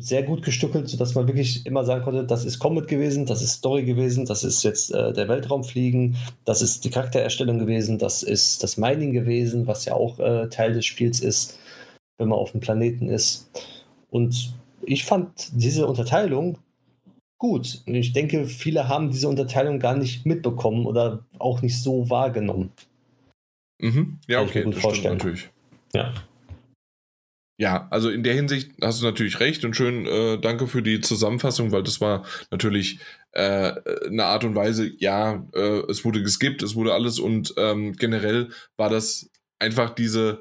sehr 0.00 0.22
gut 0.22 0.42
gestückelt, 0.42 0.88
sodass 0.88 1.14
man 1.14 1.26
wirklich 1.28 1.64
immer 1.64 1.84
sagen 1.84 2.04
konnte, 2.04 2.24
das 2.24 2.44
ist 2.44 2.58
Combat 2.58 2.88
gewesen, 2.88 3.26
das 3.26 3.40
ist 3.42 3.54
Story 3.54 3.84
gewesen, 3.84 4.26
das 4.26 4.44
ist 4.44 4.62
jetzt 4.62 4.92
äh, 4.92 5.12
der 5.12 5.28
Weltraumfliegen, 5.28 6.16
das 6.44 6.60
ist 6.60 6.84
die 6.84 6.90
Charaktererstellung 6.90 7.58
gewesen, 7.58 7.98
das 7.98 8.22
ist 8.22 8.62
das 8.62 8.76
Mining 8.76 9.12
gewesen, 9.12 9.66
was 9.66 9.84
ja 9.86 9.94
auch 9.94 10.18
äh, 10.18 10.48
Teil 10.48 10.74
des 10.74 10.84
Spiels 10.84 11.20
ist, 11.20 11.58
wenn 12.18 12.28
man 12.28 12.38
auf 12.38 12.52
dem 12.52 12.60
Planeten 12.60 13.08
ist. 13.08 13.50
Und 14.10 14.54
ich 14.82 15.04
fand 15.04 15.50
diese 15.52 15.86
Unterteilung 15.86 16.58
gut. 17.38 17.82
Und 17.86 17.94
ich 17.94 18.12
denke, 18.12 18.46
viele 18.46 18.88
haben 18.88 19.10
diese 19.10 19.28
Unterteilung 19.28 19.78
gar 19.78 19.96
nicht 19.96 20.24
mitbekommen 20.24 20.86
oder 20.86 21.24
auch 21.38 21.62
nicht 21.62 21.82
so 21.82 22.08
wahrgenommen. 22.08 22.72
Mhm. 23.80 24.18
Ja, 24.28 24.38
Kann 24.38 24.48
okay, 24.48 24.58
ich 24.60 24.66
mir 24.66 24.72
gut 24.72 24.80
vorstellen. 24.80 25.16
natürlich. 25.18 25.50
Ja. 25.94 26.14
Ja, 27.56 27.86
also 27.90 28.10
in 28.10 28.24
der 28.24 28.34
Hinsicht 28.34 28.72
hast 28.82 29.00
du 29.00 29.04
natürlich 29.04 29.38
recht 29.38 29.64
und 29.64 29.76
schön, 29.76 30.06
äh, 30.06 30.40
danke 30.40 30.66
für 30.66 30.82
die 30.82 31.00
Zusammenfassung, 31.00 31.70
weil 31.70 31.84
das 31.84 32.00
war 32.00 32.24
natürlich 32.50 32.98
äh, 33.30 33.74
eine 34.06 34.24
Art 34.24 34.42
und 34.42 34.56
Weise, 34.56 34.90
ja, 34.98 35.46
äh, 35.54 35.82
es 35.88 36.04
wurde 36.04 36.20
geskippt, 36.22 36.64
es 36.64 36.74
wurde 36.74 36.94
alles 36.94 37.20
und 37.20 37.54
ähm, 37.56 37.92
generell 37.92 38.48
war 38.76 38.90
das 38.90 39.30
einfach 39.60 39.90
diese 39.90 40.40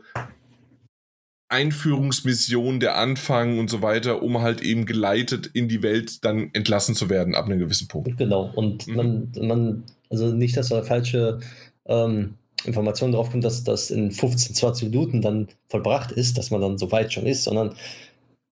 Einführungsmission, 1.53 2.79
der 2.79 2.97
Anfang 2.97 3.59
und 3.59 3.69
so 3.69 3.83
weiter, 3.83 4.23
um 4.23 4.41
halt 4.41 4.61
eben 4.61 4.87
geleitet 4.87 5.45
in 5.53 5.67
die 5.67 5.83
Welt 5.83 6.25
dann 6.25 6.49
entlassen 6.53 6.95
zu 6.95 7.09
werden 7.09 7.35
ab 7.35 7.45
einem 7.45 7.59
gewissen 7.59 7.87
Punkt. 7.87 8.17
Genau, 8.17 8.51
und 8.55 8.87
mhm. 8.87 8.95
man, 8.95 9.31
man, 9.39 9.83
also 10.09 10.33
nicht, 10.33 10.57
dass 10.57 10.69
da 10.69 10.81
falsche 10.81 11.39
ähm, 11.85 12.33
Information 12.65 13.11
drauf 13.11 13.29
kommt, 13.29 13.43
dass 13.43 13.63
das 13.63 13.91
in 13.91 14.11
15, 14.11 14.55
20 14.55 14.89
Minuten 14.89 15.21
dann 15.21 15.47
vollbracht 15.69 16.11
ist, 16.11 16.39
dass 16.39 16.49
man 16.49 16.61
dann 16.61 16.79
so 16.79 16.91
weit 16.91 17.13
schon 17.13 17.27
ist, 17.27 17.43
sondern 17.43 17.75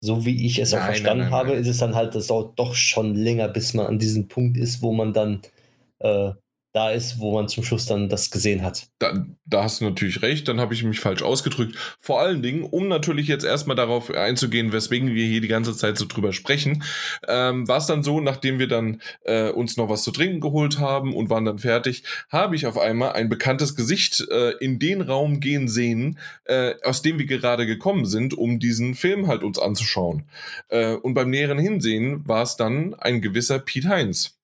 so 0.01 0.25
wie 0.25 0.45
ich 0.45 0.59
es 0.59 0.73
nein, 0.73 0.81
auch 0.81 0.87
verstanden 0.87 1.25
nein, 1.25 1.31
nein, 1.31 1.39
habe, 1.39 1.53
ist 1.53 1.69
es 1.69 1.79
dann 1.79 1.95
halt, 1.95 2.17
das 2.17 2.27
dauert 2.27 2.59
doch 2.59 2.75
schon 2.75 3.15
länger, 3.15 3.47
bis 3.47 3.75
man 3.75 3.87
an 3.87 3.99
diesem 4.01 4.27
Punkt 4.27 4.57
ist, 4.57 4.83
wo 4.83 4.93
man 4.93 5.13
dann 5.13 5.41
äh, 6.01 6.33
da 6.73 6.91
ist, 6.91 7.19
wo 7.19 7.33
man 7.33 7.49
zum 7.49 7.65
Schluss 7.65 7.87
dann 7.87 8.09
das 8.09 8.31
gesehen 8.31 8.63
hat. 8.63 8.89
Da, 8.99 9.27
da 9.47 9.65
hast 9.65 9.81
du 9.81 9.87
natürlich 9.87 10.21
recht, 10.21 10.49
dann 10.49 10.61
habe 10.61 10.75
ich 10.75 10.85
mich 10.85 11.01
falsch 11.01 11.23
ausgedrückt. 11.23 11.77
Vor 11.99 12.21
allen 12.21 12.43
Dingen, 12.43 12.63
um 12.63 12.89
natürlich 12.89 13.27
jetzt 13.27 13.45
erstmal 13.45 13.77
darauf 13.77 14.11
einzugehen, 14.11 14.73
weswegen 14.73 15.15
wir 15.15 15.27
hier 15.27 15.41
die 15.41 15.49
ganze 15.49 15.75
Zeit 15.75 15.97
so 15.97 16.05
drüber 16.07 16.33
sprechen, 16.33 16.85
ähm, 17.27 17.67
war 17.67 17.79
es 17.79 17.87
dann 17.87 18.03
so, 18.03 18.21
nachdem 18.21 18.59
wir 18.59 18.69
dann 18.69 19.01
äh, 19.25 19.51
uns 19.51 19.77
noch 19.79 19.89
was 19.89 20.03
zu 20.03 20.11
trinken 20.11 20.41
geholt 20.41 20.79
haben 20.79 21.15
und 21.15 21.31
waren 21.31 21.47
dann 21.47 21.59
fertig, 21.59 22.05
habe 22.29 22.55
ich 22.55 22.67
auf 22.67 22.77
einmal 22.77 23.13
ein 23.13 23.31
bekanntes 23.31 23.75
Gesicht 23.75 24.27
äh, 24.31 24.51
in 24.61 24.79
den 24.79 25.01
Raum 25.01 25.41
gehen 25.41 25.69
sehen, 25.69 26.19
äh, 26.45 26.75
aus 26.85 27.01
dem 27.01 27.19
wir 27.19 27.27
gerade 27.27 27.67
gekommen 27.67 28.05
sind, 28.05 28.35
um 28.35 28.59
diesen 28.59 28.95
Film 28.95 29.27
halt 29.27 29.43
uns 29.43 29.59
anzuschauen. 29.59 30.29
Äh, 30.69 30.95
und 30.95 31.15
beim 31.15 31.31
näheren 31.31 31.59
Hinsehen 31.59 32.29
war 32.29 32.43
es 32.43 32.57
dann 32.57 32.95
ein 32.95 33.23
gewisser 33.23 33.59
Pete 33.59 33.89
Heinz. 33.89 34.38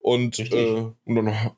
Und, 0.00 0.38
äh, 0.38 0.90
und 1.04 1.14
dann 1.14 1.52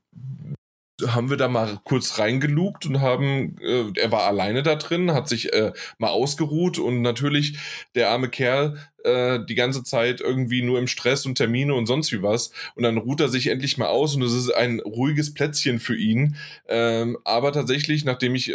haben 1.06 1.30
wir 1.30 1.36
da 1.36 1.48
mal 1.48 1.80
kurz 1.84 2.18
reingelugt 2.18 2.86
und 2.86 3.00
haben, 3.00 3.56
äh, 3.60 3.84
er 3.96 4.12
war 4.12 4.22
alleine 4.22 4.62
da 4.62 4.76
drin, 4.76 5.12
hat 5.12 5.28
sich 5.28 5.52
äh, 5.52 5.72
mal 5.98 6.08
ausgeruht 6.08 6.78
und 6.78 7.02
natürlich 7.02 7.58
der 7.94 8.10
arme 8.10 8.28
Kerl 8.28 8.78
äh, 9.04 9.40
die 9.48 9.54
ganze 9.54 9.82
Zeit 9.82 10.20
irgendwie 10.20 10.62
nur 10.62 10.78
im 10.78 10.86
Stress 10.86 11.26
und 11.26 11.36
Termine 11.36 11.74
und 11.74 11.86
sonst 11.86 12.12
wie 12.12 12.22
was. 12.22 12.50
Und 12.74 12.82
dann 12.82 12.98
ruht 12.98 13.20
er 13.20 13.28
sich 13.28 13.46
endlich 13.48 13.78
mal 13.78 13.88
aus 13.88 14.14
und 14.14 14.22
es 14.22 14.34
ist 14.34 14.50
ein 14.50 14.80
ruhiges 14.80 15.34
Plätzchen 15.34 15.80
für 15.80 15.96
ihn. 15.96 16.36
Ähm, 16.68 17.18
aber 17.24 17.52
tatsächlich, 17.52 18.04
nachdem 18.04 18.34
ich 18.34 18.50
äh, 18.50 18.54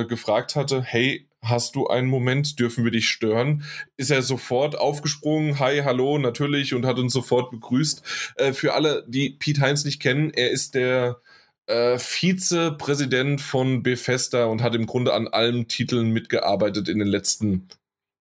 äh, 0.00 0.04
gefragt 0.06 0.56
hatte, 0.56 0.82
hey, 0.82 1.27
hast 1.42 1.76
du 1.76 1.86
einen 1.86 2.08
Moment, 2.08 2.58
dürfen 2.58 2.84
wir 2.84 2.90
dich 2.90 3.08
stören? 3.08 3.64
Ist 3.96 4.10
er 4.10 4.22
sofort 4.22 4.76
aufgesprungen, 4.76 5.58
hi, 5.58 5.82
hallo, 5.84 6.18
natürlich, 6.18 6.74
und 6.74 6.86
hat 6.86 6.98
uns 6.98 7.12
sofort 7.12 7.50
begrüßt. 7.50 8.02
Äh, 8.36 8.52
für 8.52 8.74
alle, 8.74 9.04
die 9.08 9.30
Pete 9.30 9.60
Heinz 9.60 9.84
nicht 9.84 10.00
kennen, 10.00 10.30
er 10.30 10.50
ist 10.50 10.74
der 10.74 11.20
äh, 11.66 11.98
Vizepräsident 11.98 13.40
von 13.40 13.82
Bethesda 13.82 14.46
und 14.46 14.62
hat 14.62 14.74
im 14.74 14.86
Grunde 14.86 15.14
an 15.14 15.28
allen 15.28 15.68
Titeln 15.68 16.10
mitgearbeitet 16.10 16.88
in 16.88 16.98
den 16.98 17.08
letzten 17.08 17.68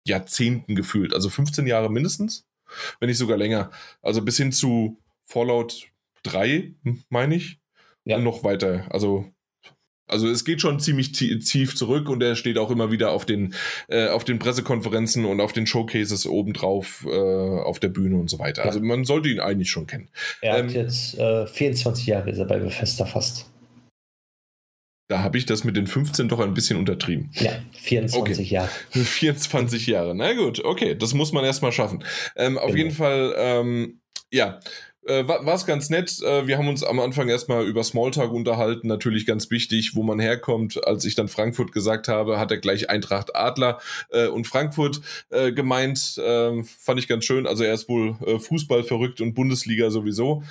Jahrzehnten 0.07 0.75
gefühlt. 0.75 1.15
Also 1.15 1.31
15 1.31 1.67
Jahre 1.67 1.91
mindestens, 1.91 2.47
wenn 3.01 3.09
nicht 3.09 3.19
sogar 3.19 3.37
länger. 3.37 3.71
Also 4.03 4.23
bis 4.23 4.37
hin 4.37 4.53
zu 4.53 4.99
Fallout 5.25 5.89
3, 6.25 6.75
meine 7.09 7.37
ich. 7.37 7.59
Ja. 8.05 8.17
Und 8.17 8.25
noch 8.25 8.45
weiter. 8.45 8.87
Also 8.91 9.34
also 10.07 10.29
es 10.29 10.45
geht 10.45 10.61
schon 10.61 10.81
ziemlich 10.81 11.13
tief 11.13 11.75
zurück 11.77 12.09
und 12.09 12.23
er 12.23 12.37
steht 12.37 12.59
auch 12.59 12.71
immer 12.71 12.91
wieder 12.91 13.11
auf 13.11 13.25
den, 13.25 13.55
äh, 13.89 14.09
auf 14.09 14.25
den 14.25 14.39
Pressekonferenzen 14.39 15.25
und 15.25 15.41
auf 15.41 15.53
den 15.53 15.67
Showcases 15.67 16.27
obendrauf 16.27 17.07
äh, 17.09 17.11
auf 17.11 17.81
der 17.81 17.89
Bühne 17.89 18.17
und 18.17 18.29
so 18.29 18.39
weiter. 18.39 18.63
Ja. 18.63 18.69
Also 18.69 18.81
man 18.81 19.05
sollte 19.05 19.29
ihn 19.29 19.41
eigentlich 19.41 19.71
schon 19.71 19.87
kennen. 19.87 20.09
Er 20.43 20.59
ähm, 20.59 20.67
hat 20.67 20.75
jetzt 20.75 21.19
äh, 21.19 21.47
24 21.47 22.07
Jahre 22.07 22.31
ist 22.31 22.39
er 22.39 22.45
bei 22.45 22.59
Bethesda 22.59 23.07
fast. 23.07 23.51
Da 25.09 25.23
habe 25.23 25.37
ich 25.37 25.45
das 25.45 25.65
mit 25.65 25.77
den 25.77 25.87
15 25.87 26.29
doch 26.29 26.41
ein 26.41 26.55
bisschen 26.55 26.79
untertrieben. 26.79 27.31
Ja, 27.35 27.53
24 27.73 28.39
okay. 28.39 28.55
Jahre. 28.55 28.71
24 28.91 29.87
Jahre, 29.87 30.15
na 30.15 30.33
gut, 30.33 30.65
okay, 30.65 30.95
das 30.95 31.15
muss 31.15 31.33
man 31.33 31.45
erstmal 31.45 31.73
schaffen. 31.73 32.05
Ähm, 32.37 32.57
auf 32.59 32.69
genau. 32.69 32.77
jeden 32.79 32.91
Fall, 32.91 33.35
ähm, 33.37 34.01
ja, 34.31 34.61
äh, 35.07 35.27
war 35.27 35.55
es 35.55 35.67
ganz 35.67 35.91
nett. 35.91 36.21
Äh, 36.23 36.47
wir 36.47 36.59
haben 36.59 36.69
uns 36.69 36.83
am 36.83 37.01
Anfang 37.01 37.29
erstmal 37.29 37.67
über 37.67 37.85
Smalltalk 37.85 38.33
unterhalten, 38.33 38.89
natürlich 38.89 39.27
ganz 39.27 39.51
wichtig, 39.51 39.95
wo 39.95 40.03
man 40.03 40.21
herkommt. 40.21 40.87
Als 40.87 41.05
ich 41.05 41.15
dann 41.15 41.29
Frankfurt 41.29 41.73
gesagt 41.73 42.09
habe, 42.09 42.39
hat 42.39 42.51
er 42.51 42.59
gleich 42.59 42.91
Eintracht 42.91 43.37
Adler 43.37 43.81
äh, 44.11 44.27
und 44.27 44.47
Frankfurt 44.47 45.01
äh, 45.31 45.53
gemeint. 45.53 46.21
Ähm, 46.23 46.65
fand 46.65 46.99
ich 46.99 47.09
ganz 47.09 47.25
schön. 47.25 47.47
Also 47.47 47.65
er 47.65 47.75
ist 47.75 47.89
wohl 47.89 48.17
äh, 48.27 48.39
Fußball 48.39 48.85
verrückt 48.85 49.21
und 49.21 49.35
Bundesliga 49.35 49.91
sowieso. 49.91 50.43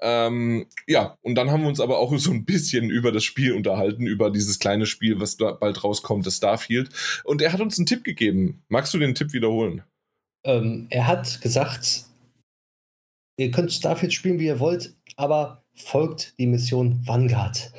Ähm, 0.00 0.66
ja, 0.86 1.16
und 1.22 1.34
dann 1.34 1.50
haben 1.50 1.62
wir 1.62 1.68
uns 1.68 1.80
aber 1.80 1.98
auch 1.98 2.12
so 2.18 2.30
ein 2.30 2.44
bisschen 2.44 2.90
über 2.90 3.12
das 3.12 3.24
Spiel 3.24 3.52
unterhalten, 3.52 4.06
über 4.06 4.30
dieses 4.30 4.58
kleine 4.58 4.86
Spiel, 4.86 5.20
was 5.20 5.36
da 5.36 5.52
bald 5.52 5.82
rauskommt, 5.82 6.26
das 6.26 6.36
Starfield. 6.36 6.90
Und 7.24 7.42
er 7.42 7.52
hat 7.52 7.60
uns 7.60 7.78
einen 7.78 7.86
Tipp 7.86 8.04
gegeben. 8.04 8.62
Magst 8.68 8.92
du 8.94 8.98
den 8.98 9.14
Tipp 9.14 9.32
wiederholen? 9.32 9.82
Ähm, 10.44 10.86
er 10.90 11.06
hat 11.06 11.40
gesagt, 11.40 12.06
ihr 13.42 13.50
könnt 13.50 13.72
Starfield 13.72 14.12
spielen, 14.12 14.38
wie 14.38 14.46
ihr 14.46 14.60
wollt, 14.60 14.94
aber 15.16 15.64
folgt 15.74 16.38
die 16.38 16.46
Mission 16.46 17.00
Vanguard 17.06 17.72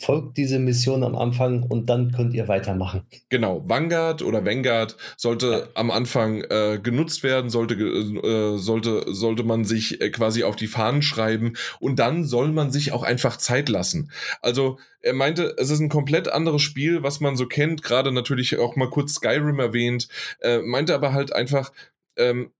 folgt 0.00 0.38
diese 0.38 0.58
Mission 0.58 1.04
am 1.04 1.14
Anfang 1.14 1.62
und 1.62 1.90
dann 1.90 2.10
könnt 2.12 2.32
ihr 2.32 2.48
weitermachen. 2.48 3.02
Genau, 3.28 3.62
Vanguard 3.68 4.22
oder 4.22 4.44
Vanguard 4.44 4.96
sollte 5.16 5.50
ja. 5.50 5.68
am 5.74 5.90
Anfang 5.90 6.40
äh, 6.42 6.80
genutzt 6.82 7.22
werden, 7.22 7.50
sollte, 7.50 7.74
äh, 7.74 8.56
sollte, 8.56 9.04
sollte 9.08 9.42
man 9.44 9.64
sich 9.64 10.00
äh, 10.00 10.10
quasi 10.10 10.42
auf 10.42 10.56
die 10.56 10.68
Fahnen 10.68 11.02
schreiben 11.02 11.52
und 11.80 11.98
dann 11.98 12.24
soll 12.24 12.50
man 12.50 12.70
sich 12.72 12.92
auch 12.92 13.02
einfach 13.02 13.36
Zeit 13.36 13.68
lassen. 13.68 14.10
Also 14.40 14.78
er 15.02 15.12
meinte, 15.12 15.54
es 15.58 15.68
ist 15.68 15.80
ein 15.80 15.90
komplett 15.90 16.28
anderes 16.28 16.62
Spiel, 16.62 17.02
was 17.02 17.20
man 17.20 17.36
so 17.36 17.46
kennt, 17.46 17.82
gerade 17.82 18.10
natürlich 18.10 18.58
auch 18.58 18.76
mal 18.76 18.88
kurz 18.88 19.14
Skyrim 19.14 19.60
erwähnt, 19.60 20.08
äh, 20.40 20.60
meinte 20.60 20.94
aber 20.94 21.12
halt 21.12 21.34
einfach, 21.34 21.72
ähm, 22.16 22.52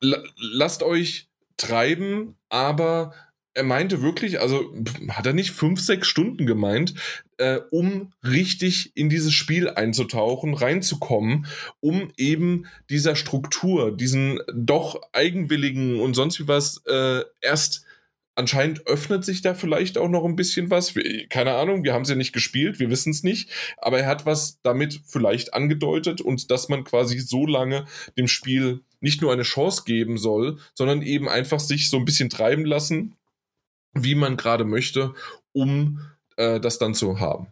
lasst 0.00 0.82
euch 0.82 1.29
treiben, 1.60 2.36
aber 2.48 3.12
er 3.52 3.64
meinte 3.64 4.00
wirklich, 4.00 4.40
also 4.40 4.72
hat 5.08 5.26
er 5.26 5.32
nicht 5.32 5.50
fünf, 5.50 5.80
sechs 5.80 6.06
Stunden 6.06 6.46
gemeint, 6.46 6.94
äh, 7.38 7.58
um 7.70 8.12
richtig 8.22 8.92
in 8.94 9.08
dieses 9.08 9.32
Spiel 9.32 9.68
einzutauchen, 9.68 10.54
reinzukommen, 10.54 11.46
um 11.80 12.12
eben 12.16 12.66
dieser 12.88 13.16
Struktur, 13.16 13.96
diesen 13.96 14.40
doch 14.54 15.00
eigenwilligen 15.12 16.00
und 16.00 16.14
sonst 16.14 16.38
wie 16.38 16.46
was 16.48 16.82
äh, 16.86 17.22
erst 17.40 17.84
anscheinend 18.36 18.86
öffnet 18.86 19.24
sich 19.24 19.42
da 19.42 19.54
vielleicht 19.54 19.98
auch 19.98 20.08
noch 20.08 20.24
ein 20.24 20.36
bisschen 20.36 20.70
was. 20.70 20.94
Keine 21.28 21.54
Ahnung, 21.54 21.84
wir 21.84 21.92
haben 21.92 22.02
es 22.02 22.08
ja 22.08 22.14
nicht 22.14 22.32
gespielt, 22.32 22.78
wir 22.78 22.88
wissen 22.88 23.10
es 23.10 23.22
nicht, 23.22 23.50
aber 23.76 23.98
er 23.98 24.06
hat 24.06 24.26
was 24.26 24.60
damit 24.62 25.00
vielleicht 25.06 25.54
angedeutet 25.54 26.20
und 26.20 26.50
dass 26.50 26.68
man 26.68 26.84
quasi 26.84 27.18
so 27.18 27.46
lange 27.46 27.86
dem 28.16 28.28
Spiel 28.28 28.80
nicht 29.00 29.22
nur 29.22 29.32
eine 29.32 29.42
Chance 29.42 29.82
geben 29.84 30.18
soll, 30.18 30.58
sondern 30.74 31.02
eben 31.02 31.28
einfach 31.28 31.60
sich 31.60 31.88
so 31.88 31.96
ein 31.96 32.04
bisschen 32.04 32.30
treiben 32.30 32.64
lassen 32.64 33.16
wie 33.94 34.14
man 34.14 34.36
gerade 34.36 34.64
möchte, 34.64 35.14
um 35.52 36.00
äh, 36.36 36.60
das 36.60 36.78
dann 36.78 36.94
zu 36.94 37.20
haben. 37.20 37.48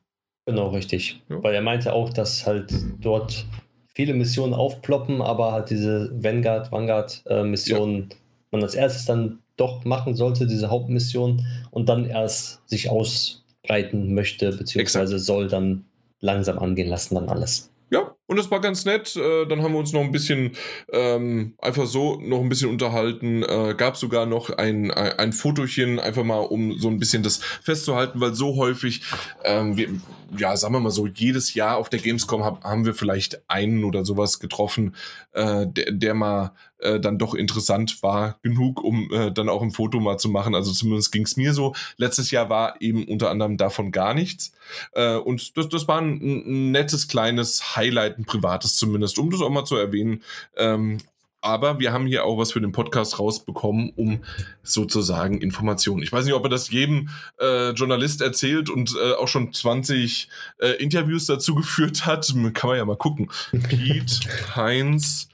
Genau, 0.46 0.68
richtig. 0.68 1.20
Ja. 1.28 1.42
Weil 1.42 1.54
er 1.54 1.62
meinte 1.62 1.92
auch, 1.92 2.10
dass 2.12 2.46
halt 2.46 2.72
dort 3.00 3.46
viele 3.94 4.14
Missionen 4.14 4.54
aufploppen, 4.54 5.20
aber 5.20 5.52
halt 5.52 5.70
diese 5.70 6.10
Vanguard, 6.14 6.72
Vanguard-Missionen 6.72 7.96
äh, 7.96 8.14
ja. 8.14 8.16
man 8.52 8.62
als 8.62 8.74
erstes 8.74 9.04
dann 9.04 9.40
doch 9.56 9.84
machen 9.84 10.14
sollte, 10.14 10.46
diese 10.46 10.70
Hauptmission, 10.70 11.44
und 11.72 11.88
dann 11.88 12.06
erst 12.06 12.66
sich 12.68 12.88
ausbreiten 12.88 14.14
möchte, 14.14 14.52
beziehungsweise 14.52 15.14
Exakt. 15.14 15.26
soll 15.26 15.48
dann 15.48 15.84
langsam 16.20 16.58
angehen 16.58 16.88
lassen, 16.88 17.16
dann 17.16 17.28
alles. 17.28 17.70
Ja, 17.90 18.14
und 18.26 18.36
das 18.36 18.50
war 18.50 18.60
ganz 18.60 18.84
nett. 18.84 19.16
Äh, 19.16 19.46
dann 19.46 19.62
haben 19.62 19.72
wir 19.72 19.78
uns 19.78 19.92
noch 19.92 20.02
ein 20.02 20.12
bisschen 20.12 20.52
ähm, 20.92 21.54
einfach 21.58 21.86
so 21.86 22.20
noch 22.20 22.40
ein 22.40 22.48
bisschen 22.48 22.70
unterhalten. 22.70 23.42
Äh, 23.42 23.74
gab 23.76 23.96
sogar 23.96 24.26
noch 24.26 24.50
ein, 24.50 24.90
ein 24.90 25.32
Fotochen, 25.32 25.98
einfach 25.98 26.24
mal, 26.24 26.40
um 26.40 26.78
so 26.78 26.88
ein 26.88 26.98
bisschen 26.98 27.22
das 27.22 27.38
festzuhalten, 27.62 28.20
weil 28.20 28.34
so 28.34 28.56
häufig, 28.56 29.02
ähm, 29.44 29.76
wir, 29.76 29.88
ja, 30.36 30.56
sagen 30.56 30.74
wir 30.74 30.80
mal 30.80 30.90
so, 30.90 31.06
jedes 31.06 31.54
Jahr 31.54 31.76
auf 31.76 31.88
der 31.88 32.00
Gamescom 32.00 32.44
hab, 32.44 32.64
haben 32.64 32.84
wir 32.84 32.94
vielleicht 32.94 33.48
einen 33.48 33.84
oder 33.84 34.04
sowas 34.04 34.40
getroffen, 34.40 34.94
äh, 35.32 35.66
der, 35.66 35.92
der 35.92 36.14
mal 36.14 36.52
äh, 36.78 37.00
dann 37.00 37.18
doch 37.18 37.34
interessant 37.34 38.02
war 38.02 38.38
genug, 38.42 38.82
um 38.82 39.10
äh, 39.12 39.32
dann 39.32 39.48
auch 39.48 39.62
ein 39.62 39.70
Foto 39.70 40.00
mal 40.00 40.18
zu 40.18 40.28
machen. 40.28 40.54
Also 40.54 40.72
zumindest 40.72 41.12
ging 41.12 41.24
es 41.24 41.36
mir 41.36 41.52
so. 41.54 41.74
Letztes 41.96 42.30
Jahr 42.30 42.50
war 42.50 42.80
eben 42.80 43.04
unter 43.04 43.30
anderem 43.30 43.56
davon 43.56 43.90
gar 43.92 44.14
nichts. 44.14 44.52
Äh, 44.92 45.16
und 45.16 45.56
das, 45.56 45.68
das 45.68 45.88
war 45.88 46.00
ein, 46.00 46.20
ein 46.20 46.70
nettes 46.70 47.08
kleines 47.08 47.76
Highlight 47.76 48.18
ein 48.18 48.24
privates 48.24 48.76
zumindest, 48.76 49.18
um 49.18 49.30
das 49.30 49.40
auch 49.40 49.50
mal 49.50 49.64
zu 49.64 49.76
erwähnen. 49.76 50.22
Ähm, 50.56 50.98
aber 51.40 51.78
wir 51.78 51.92
haben 51.92 52.06
hier 52.06 52.24
auch 52.24 52.38
was 52.38 52.52
für 52.52 52.60
den 52.60 52.72
Podcast 52.72 53.18
rausbekommen, 53.18 53.92
um 53.96 54.24
sozusagen 54.62 55.40
Informationen. 55.40 56.02
Ich 56.02 56.12
weiß 56.12 56.24
nicht, 56.24 56.34
ob 56.34 56.44
er 56.44 56.50
das 56.50 56.70
jedem 56.70 57.10
äh, 57.38 57.70
Journalist 57.70 58.20
erzählt 58.20 58.70
und 58.70 58.96
äh, 58.96 59.12
auch 59.12 59.28
schon 59.28 59.52
20 59.52 60.28
äh, 60.58 60.70
Interviews 60.82 61.26
dazu 61.26 61.54
geführt 61.56 62.06
hat. 62.06 62.32
Kann 62.54 62.70
man 62.70 62.76
ja 62.76 62.84
mal 62.84 62.96
gucken. 62.96 63.30
Pete 63.50 64.20
Heinz 64.56 65.28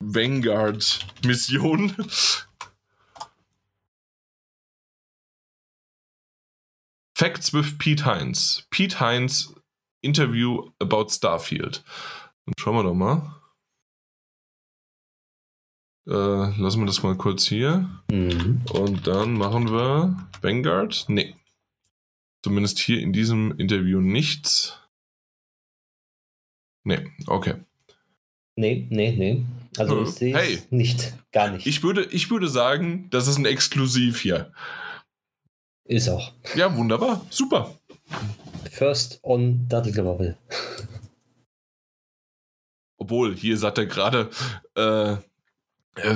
Vanguard 0.00 1.06
Mission. 1.24 1.94
Facts 7.16 7.54
with 7.54 7.78
Pete 7.78 8.04
Heinz. 8.04 8.66
Pete 8.70 8.98
Heinz 8.98 9.54
Interview 10.02 10.70
about 10.80 11.08
Starfield. 11.08 11.82
Dann 12.44 12.54
schauen 12.58 12.76
wir 12.76 12.82
doch 12.82 12.94
mal. 12.94 13.43
Äh, 16.06 16.60
lassen 16.60 16.80
wir 16.80 16.86
das 16.86 17.02
mal 17.02 17.16
kurz 17.16 17.46
hier. 17.46 17.88
Mhm. 18.10 18.62
Und 18.70 19.06
dann 19.06 19.32
machen 19.32 19.70
wir 19.70 20.28
Vanguard. 20.42 21.06
Nee. 21.08 21.34
Zumindest 22.42 22.78
hier 22.78 23.00
in 23.00 23.12
diesem 23.12 23.56
Interview 23.58 24.00
nichts. 24.00 24.78
Nee, 26.84 27.10
okay. 27.26 27.54
Nee, 28.56 28.86
nee, 28.90 29.12
nee. 29.16 29.44
Also 29.78 30.02
ich 30.02 30.10
sehe 30.10 30.36
hey, 30.36 30.62
nicht, 30.70 31.14
gar 31.32 31.50
nicht. 31.50 31.66
Ich 31.66 31.82
würde, 31.82 32.04
ich 32.04 32.30
würde 32.30 32.48
sagen, 32.48 33.08
das 33.10 33.26
ist 33.26 33.38
ein 33.38 33.46
Exklusiv 33.46 34.20
hier. 34.20 34.52
Ist 35.86 36.08
auch. 36.08 36.32
Ja, 36.54 36.76
wunderbar. 36.76 37.24
Super. 37.30 37.74
First 38.70 39.20
on 39.22 39.66
Dattelgewabbel. 39.68 40.36
Obwohl, 42.98 43.34
hier 43.34 43.56
sagt 43.56 43.78
er 43.78 43.86
gerade, 43.86 44.30
äh, 44.76 45.12
äh, 45.12 45.16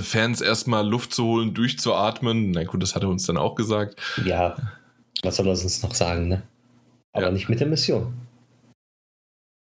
Fans 0.02 0.40
erstmal 0.40 0.86
Luft 0.86 1.12
zu 1.12 1.24
holen, 1.24 1.54
durchzuatmen. 1.54 2.50
Na 2.50 2.64
gut, 2.64 2.82
das 2.82 2.94
hat 2.94 3.02
er 3.02 3.08
uns 3.08 3.26
dann 3.26 3.36
auch 3.36 3.54
gesagt. 3.54 4.00
Ja, 4.24 4.56
was 5.22 5.36
soll 5.36 5.46
er 5.46 5.50
uns 5.50 5.82
noch 5.82 5.94
sagen, 5.94 6.28
ne? 6.28 6.42
Aber 7.12 7.26
ja. 7.26 7.32
nicht 7.32 7.48
mit 7.48 7.60
der 7.60 7.66
Mission. 7.66 8.14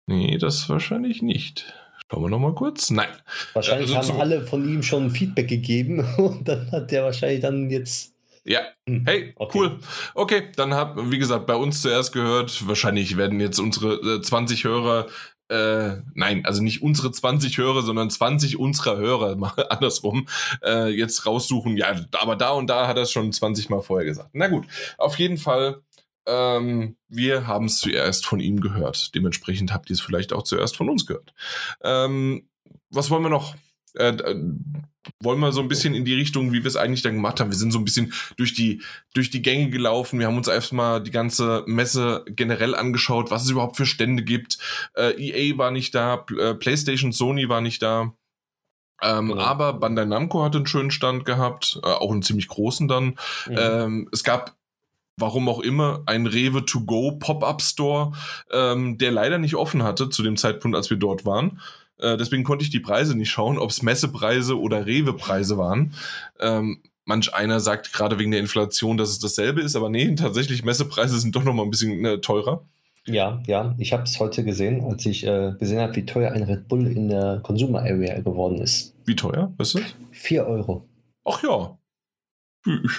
Nee, 0.06 0.38
das 0.38 0.68
wahrscheinlich 0.68 1.22
nicht. 1.22 1.72
Schauen 2.10 2.22
wir 2.22 2.28
nochmal 2.28 2.54
kurz. 2.54 2.90
Nein. 2.90 3.08
Wahrscheinlich 3.54 3.96
also 3.96 4.12
haben 4.12 4.20
alle 4.20 4.46
von 4.46 4.68
ihm 4.68 4.82
schon 4.82 5.10
Feedback 5.10 5.48
gegeben 5.48 6.00
und 6.16 6.46
dann 6.46 6.70
hat 6.70 6.90
der 6.90 7.04
wahrscheinlich 7.04 7.40
dann 7.40 7.70
jetzt 7.70 8.14
ja, 8.46 8.60
hm. 8.86 9.04
hey, 9.06 9.32
okay. 9.36 9.58
cool. 9.58 9.78
Okay, 10.14 10.50
dann 10.56 10.74
hab, 10.74 10.98
wie 11.10 11.18
gesagt, 11.18 11.46
bei 11.46 11.56
uns 11.56 11.80
zuerst 11.80 12.12
gehört, 12.12 12.68
wahrscheinlich 12.68 13.16
werden 13.16 13.40
jetzt 13.40 13.58
unsere 13.58 13.94
äh, 14.16 14.20
20 14.20 14.64
Hörer, 14.64 15.06
äh, 15.48 15.96
nein, 16.14 16.44
also 16.44 16.62
nicht 16.62 16.82
unsere 16.82 17.12
20 17.12 17.58
Hörer, 17.58 17.82
sondern 17.82 18.10
20 18.10 18.58
unserer 18.58 18.96
Hörer, 18.96 19.36
mal 19.36 19.52
andersrum, 19.68 20.28
äh, 20.62 20.88
jetzt 20.88 21.26
raussuchen. 21.26 21.76
Ja, 21.76 21.94
aber 22.12 22.36
da 22.36 22.50
und 22.50 22.68
da 22.68 22.86
hat 22.86 22.96
er 22.96 23.02
es 23.02 23.12
schon 23.12 23.32
20 23.32 23.70
Mal 23.70 23.82
vorher 23.82 24.06
gesagt. 24.06 24.30
Na 24.32 24.48
gut, 24.48 24.66
auf 24.98 25.18
jeden 25.18 25.38
Fall, 25.38 25.82
ähm, 26.26 26.96
wir 27.08 27.46
haben 27.46 27.66
es 27.66 27.78
zuerst 27.78 28.26
von 28.26 28.40
ihm 28.40 28.60
gehört. 28.60 29.14
Dementsprechend 29.14 29.72
habt 29.72 29.90
ihr 29.90 29.94
es 29.94 30.00
vielleicht 30.00 30.32
auch 30.32 30.42
zuerst 30.42 30.76
von 30.76 30.88
uns 30.88 31.06
gehört. 31.06 31.34
Ähm, 31.82 32.48
was 32.90 33.10
wollen 33.10 33.22
wir 33.22 33.30
noch? 33.30 33.54
Äh, 33.94 34.08
äh, 34.08 34.36
wollen 35.20 35.40
wir 35.40 35.52
so 35.52 35.60
ein 35.60 35.68
bisschen 35.68 35.94
in 35.94 36.04
die 36.04 36.14
Richtung, 36.14 36.52
wie 36.52 36.62
wir 36.62 36.66
es 36.66 36.76
eigentlich 36.76 37.02
dann 37.02 37.14
gemacht 37.14 37.40
haben. 37.40 37.50
Wir 37.50 37.58
sind 37.58 37.72
so 37.72 37.78
ein 37.78 37.84
bisschen 37.84 38.12
durch 38.36 38.54
die, 38.54 38.82
durch 39.12 39.30
die 39.30 39.42
Gänge 39.42 39.70
gelaufen. 39.70 40.18
Wir 40.18 40.26
haben 40.26 40.36
uns 40.36 40.48
erstmal 40.48 41.02
die 41.02 41.10
ganze 41.10 41.62
Messe 41.66 42.24
generell 42.28 42.74
angeschaut, 42.74 43.30
was 43.30 43.44
es 43.44 43.50
überhaupt 43.50 43.76
für 43.76 43.86
Stände 43.86 44.22
gibt. 44.22 44.58
Äh, 44.94 45.12
EA 45.18 45.58
war 45.58 45.70
nicht 45.70 45.94
da, 45.94 46.24
äh, 46.38 46.54
PlayStation, 46.54 47.12
Sony 47.12 47.48
war 47.48 47.60
nicht 47.60 47.82
da. 47.82 48.14
Ähm, 49.02 49.28
genau. 49.28 49.42
Aber 49.42 49.74
Bandai 49.74 50.06
Namco 50.06 50.42
hatte 50.42 50.58
einen 50.58 50.66
schönen 50.66 50.90
Stand 50.90 51.24
gehabt, 51.24 51.80
äh, 51.82 51.86
auch 51.86 52.10
einen 52.10 52.22
ziemlich 52.22 52.48
großen 52.48 52.88
dann. 52.88 53.16
Mhm. 53.46 53.56
Ähm, 53.56 54.08
es 54.12 54.24
gab 54.24 54.56
warum 55.16 55.48
auch 55.48 55.60
immer, 55.60 56.02
ein 56.06 56.26
Rewe 56.26 56.64
to 56.64 56.80
go 56.80 57.12
Pop-up 57.12 57.62
Store, 57.62 58.12
ähm, 58.50 58.98
der 58.98 59.12
leider 59.12 59.38
nicht 59.38 59.54
offen 59.54 59.82
hatte 59.82 60.08
zu 60.08 60.22
dem 60.22 60.36
Zeitpunkt, 60.36 60.76
als 60.76 60.90
wir 60.90 60.96
dort 60.96 61.24
waren. 61.24 61.60
Äh, 61.98 62.16
deswegen 62.16 62.44
konnte 62.44 62.64
ich 62.64 62.70
die 62.70 62.80
Preise 62.80 63.16
nicht 63.16 63.30
schauen, 63.30 63.58
ob 63.58 63.70
es 63.70 63.82
Messepreise 63.82 64.58
oder 64.58 64.86
Rewe-Preise 64.86 65.56
waren. 65.58 65.94
Ähm, 66.40 66.82
manch 67.04 67.34
einer 67.34 67.60
sagt 67.60 67.92
gerade 67.92 68.18
wegen 68.18 68.30
der 68.30 68.40
Inflation, 68.40 68.96
dass 68.96 69.10
es 69.10 69.18
dasselbe 69.18 69.60
ist, 69.60 69.76
aber 69.76 69.90
nee, 69.90 70.14
tatsächlich 70.14 70.64
Messepreise 70.64 71.18
sind 71.18 71.36
doch 71.36 71.44
noch 71.44 71.54
mal 71.54 71.62
ein 71.62 71.70
bisschen 71.70 72.04
äh, 72.04 72.20
teurer. 72.20 72.64
Ja, 73.06 73.42
ja, 73.46 73.74
ich 73.78 73.92
habe 73.92 74.04
es 74.04 74.18
heute 74.18 74.44
gesehen, 74.44 74.82
als 74.82 75.04
ich 75.04 75.26
äh, 75.26 75.52
gesehen 75.58 75.80
habe, 75.80 75.94
wie 75.96 76.06
teuer 76.06 76.32
ein 76.32 76.42
Red 76.42 76.68
Bull 76.68 76.86
in 76.86 77.08
der 77.08 77.40
Consumer 77.42 77.80
Area 77.80 78.18
geworden 78.20 78.58
ist. 78.62 78.94
Wie 79.04 79.14
teuer? 79.14 79.52
Ist 79.58 79.74
das? 79.74 79.82
4 80.12 80.46
Euro. 80.46 80.88
Ach 81.24 81.42
ja, 81.42 81.76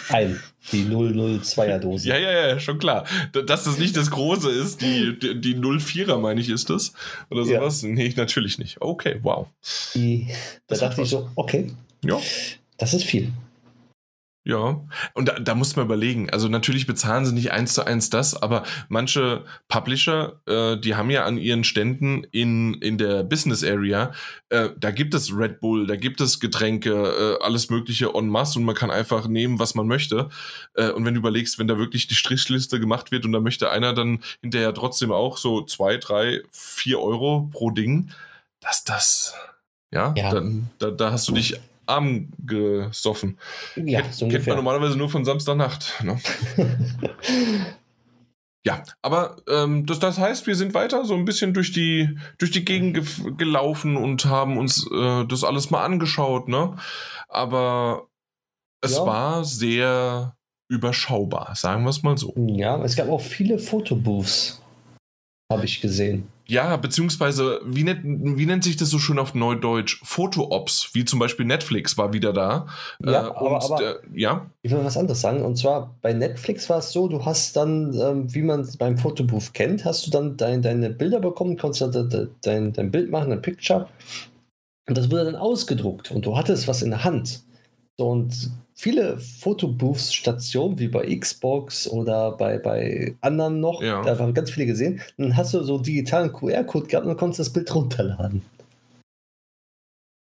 ein, 0.09 0.39
die 0.71 0.85
002er 0.85 1.79
Dose. 1.79 2.09
Ja, 2.09 2.17
ja, 2.17 2.47
ja, 2.47 2.59
schon 2.59 2.77
klar. 2.77 3.05
Dass 3.31 3.63
das 3.63 3.77
nicht 3.77 3.97
das 3.97 4.11
große 4.11 4.49
ist, 4.49 4.81
die, 4.81 5.17
die, 5.17 5.39
die 5.41 5.55
04er, 5.55 6.17
meine 6.17 6.39
ich, 6.39 6.49
ist 6.49 6.69
das? 6.69 6.93
Oder 7.29 7.45
sowas? 7.45 7.81
Ja. 7.81 7.89
Nee, 7.89 8.13
natürlich 8.15 8.59
nicht. 8.59 8.81
Okay, 8.81 9.19
wow. 9.23 9.47
Die, 9.95 10.27
da 10.29 10.35
das 10.67 10.79
dachte 10.79 11.01
ich 11.01 11.09
so, 11.09 11.29
okay. 11.35 11.71
Ja. 12.03 12.19
Das 12.77 12.93
ist 12.93 13.05
viel. 13.05 13.31
Ja, 14.47 14.79
und 15.15 15.27
da, 15.27 15.39
da 15.39 15.55
muss 15.55 15.75
man 15.75 15.85
überlegen. 15.85 16.29
Also 16.29 16.49
natürlich 16.49 16.85
bezahlen 16.85 17.25
sie 17.25 17.33
nicht 17.33 17.51
eins 17.51 17.73
zu 17.73 17.83
eins 17.83 18.11
das, 18.11 18.39
aber 18.39 18.61
manche 18.89 19.43
Publisher, 19.67 20.39
äh, 20.45 20.77
die 20.77 20.93
haben 20.93 21.09
ja 21.09 21.25
an 21.25 21.39
ihren 21.39 21.63
Ständen 21.63 22.23
in, 22.25 22.75
in 22.75 22.99
der 22.99 23.23
Business 23.23 23.63
Area, 23.63 24.13
äh, 24.49 24.69
da 24.77 24.91
gibt 24.91 25.15
es 25.15 25.35
Red 25.35 25.61
Bull, 25.61 25.87
da 25.87 25.95
gibt 25.95 26.21
es 26.21 26.39
Getränke, 26.39 26.91
äh, 27.39 27.43
alles 27.43 27.71
Mögliche 27.71 28.13
en 28.13 28.29
masse 28.29 28.59
und 28.59 28.65
man 28.65 28.75
kann 28.75 28.91
einfach 28.91 29.27
nehmen, 29.27 29.57
was 29.57 29.73
man 29.73 29.87
möchte. 29.87 30.29
Äh, 30.75 30.91
und 30.91 31.05
wenn 31.05 31.15
du 31.15 31.21
überlegst, 31.21 31.57
wenn 31.57 31.67
da 31.67 31.79
wirklich 31.79 32.05
die 32.05 32.13
Strichliste 32.13 32.79
gemacht 32.79 33.11
wird 33.11 33.25
und 33.25 33.31
da 33.31 33.39
möchte 33.39 33.71
einer 33.71 33.93
dann 33.93 34.19
hinterher 34.43 34.75
trotzdem 34.75 35.11
auch 35.11 35.37
so 35.39 35.63
zwei, 35.63 35.97
drei, 35.97 36.43
vier 36.51 36.99
Euro 36.99 37.49
pro 37.51 37.71
Ding, 37.71 38.11
dass 38.59 38.83
das, 38.83 39.33
ja, 39.91 40.13
ja. 40.15 40.29
dann 40.29 40.69
da, 40.77 40.91
da 40.91 41.11
hast 41.11 41.27
du 41.27 41.31
dich 41.31 41.59
arm 41.85 42.29
gesoffen. 42.45 43.37
Ja, 43.75 44.01
so 44.11 44.27
Kennt 44.27 44.47
man 44.47 44.57
normalerweise 44.57 44.97
nur 44.97 45.09
von 45.09 45.25
Samstagnacht. 45.25 46.03
Ne? 46.03 46.19
ja, 48.65 48.83
aber 49.01 49.37
ähm, 49.49 49.85
das, 49.85 49.99
das 49.99 50.17
heißt, 50.17 50.47
wir 50.47 50.55
sind 50.55 50.73
weiter 50.73 51.05
so 51.05 51.13
ein 51.13 51.25
bisschen 51.25 51.53
durch 51.53 51.71
die, 51.71 52.17
durch 52.37 52.51
die 52.51 52.65
Gegend 52.65 52.93
ge 52.95 53.05
gelaufen 53.37 53.97
und 53.97 54.25
haben 54.25 54.57
uns 54.57 54.89
äh, 54.91 55.25
das 55.25 55.43
alles 55.43 55.69
mal 55.69 55.83
angeschaut. 55.83 56.47
Ne? 56.47 56.75
Aber 57.27 58.07
es 58.81 58.97
ja. 58.97 59.05
war 59.05 59.45
sehr 59.45 60.35
überschaubar, 60.69 61.53
sagen 61.55 61.83
wir 61.83 61.89
es 61.89 62.03
mal 62.03 62.17
so. 62.17 62.33
Ja, 62.37 62.81
es 62.83 62.95
gab 62.95 63.09
auch 63.09 63.21
viele 63.21 63.59
Fotobooths, 63.59 64.61
habe 65.51 65.65
ich 65.65 65.81
gesehen. 65.81 66.27
Ja, 66.47 66.77
beziehungsweise, 66.77 67.59
wie, 67.65 67.83
nennt, 67.83 68.03
wie 68.03 68.45
nennt 68.45 68.63
sich 68.63 68.77
das 68.77 68.89
so 68.89 68.99
schön 68.99 69.17
auf 69.17 69.33
Neudeutsch? 69.33 69.99
Foto-Ops, 70.03 70.91
wie 70.93 71.03
zum 71.03 71.17
Beispiel 71.17 71.45
Netflix 71.45 71.97
war 71.97 72.13
wieder 72.13 72.33
da. 72.33 72.67
Ja, 73.03 73.11
äh, 73.11 73.31
aber, 73.31 73.63
aber 73.63 73.81
äh, 73.81 73.95
ja. 74.13 74.45
ich 74.61 74.71
will 74.71 74.83
was 74.83 74.97
anderes 74.97 75.21
sagen. 75.21 75.43
Und 75.43 75.57
zwar 75.57 75.95
bei 76.01 76.13
Netflix 76.13 76.69
war 76.69 76.79
es 76.79 76.91
so, 76.91 77.07
du 77.07 77.25
hast 77.25 77.55
dann, 77.55 77.93
ähm, 77.99 78.33
wie 78.33 78.43
man 78.43 78.61
es 78.61 78.77
beim 78.77 78.97
Fotobooth 78.97 79.53
kennt, 79.53 79.85
hast 79.85 80.05
du 80.05 80.11
dann 80.11 80.37
dein, 80.37 80.61
deine 80.61 80.91
Bilder 80.91 81.19
bekommen, 81.19 81.57
konntest 81.57 81.95
dann 81.95 82.31
dein, 82.41 82.73
dein 82.73 82.91
Bild 82.91 83.09
machen, 83.09 83.31
ein 83.31 83.41
Picture. 83.41 83.87
Und 84.87 84.97
das 84.97 85.09
wurde 85.09 85.25
dann 85.25 85.35
ausgedruckt 85.35 86.11
und 86.11 86.27
du 86.27 86.37
hattest 86.37 86.67
was 86.67 86.83
in 86.83 86.91
der 86.91 87.03
Hand. 87.03 87.41
So, 87.97 88.09
und 88.09 88.51
viele 88.75 89.17
Fotobooths, 89.17 90.13
Stationen 90.13 90.77
wie 90.77 90.89
bei 90.89 91.15
Xbox 91.15 91.87
oder 91.87 92.33
bei, 92.33 92.59
bei 92.59 93.15
anderen 93.21 93.61
noch, 93.61 93.81
ja. 93.81 94.03
da 94.03 94.19
haben 94.19 94.33
ganz 94.33 94.51
viele 94.51 94.67
gesehen. 94.67 95.01
Dann 95.17 95.35
hast 95.35 95.53
du 95.53 95.63
so 95.63 95.75
einen 95.75 95.83
digitalen 95.83 96.31
QR-Code 96.31 96.87
gehabt 96.87 97.05
und 97.05 97.11
dann 97.11 97.17
konntest 97.17 97.39
du 97.39 97.43
das 97.43 97.53
Bild 97.53 97.73
runterladen. 97.73 98.41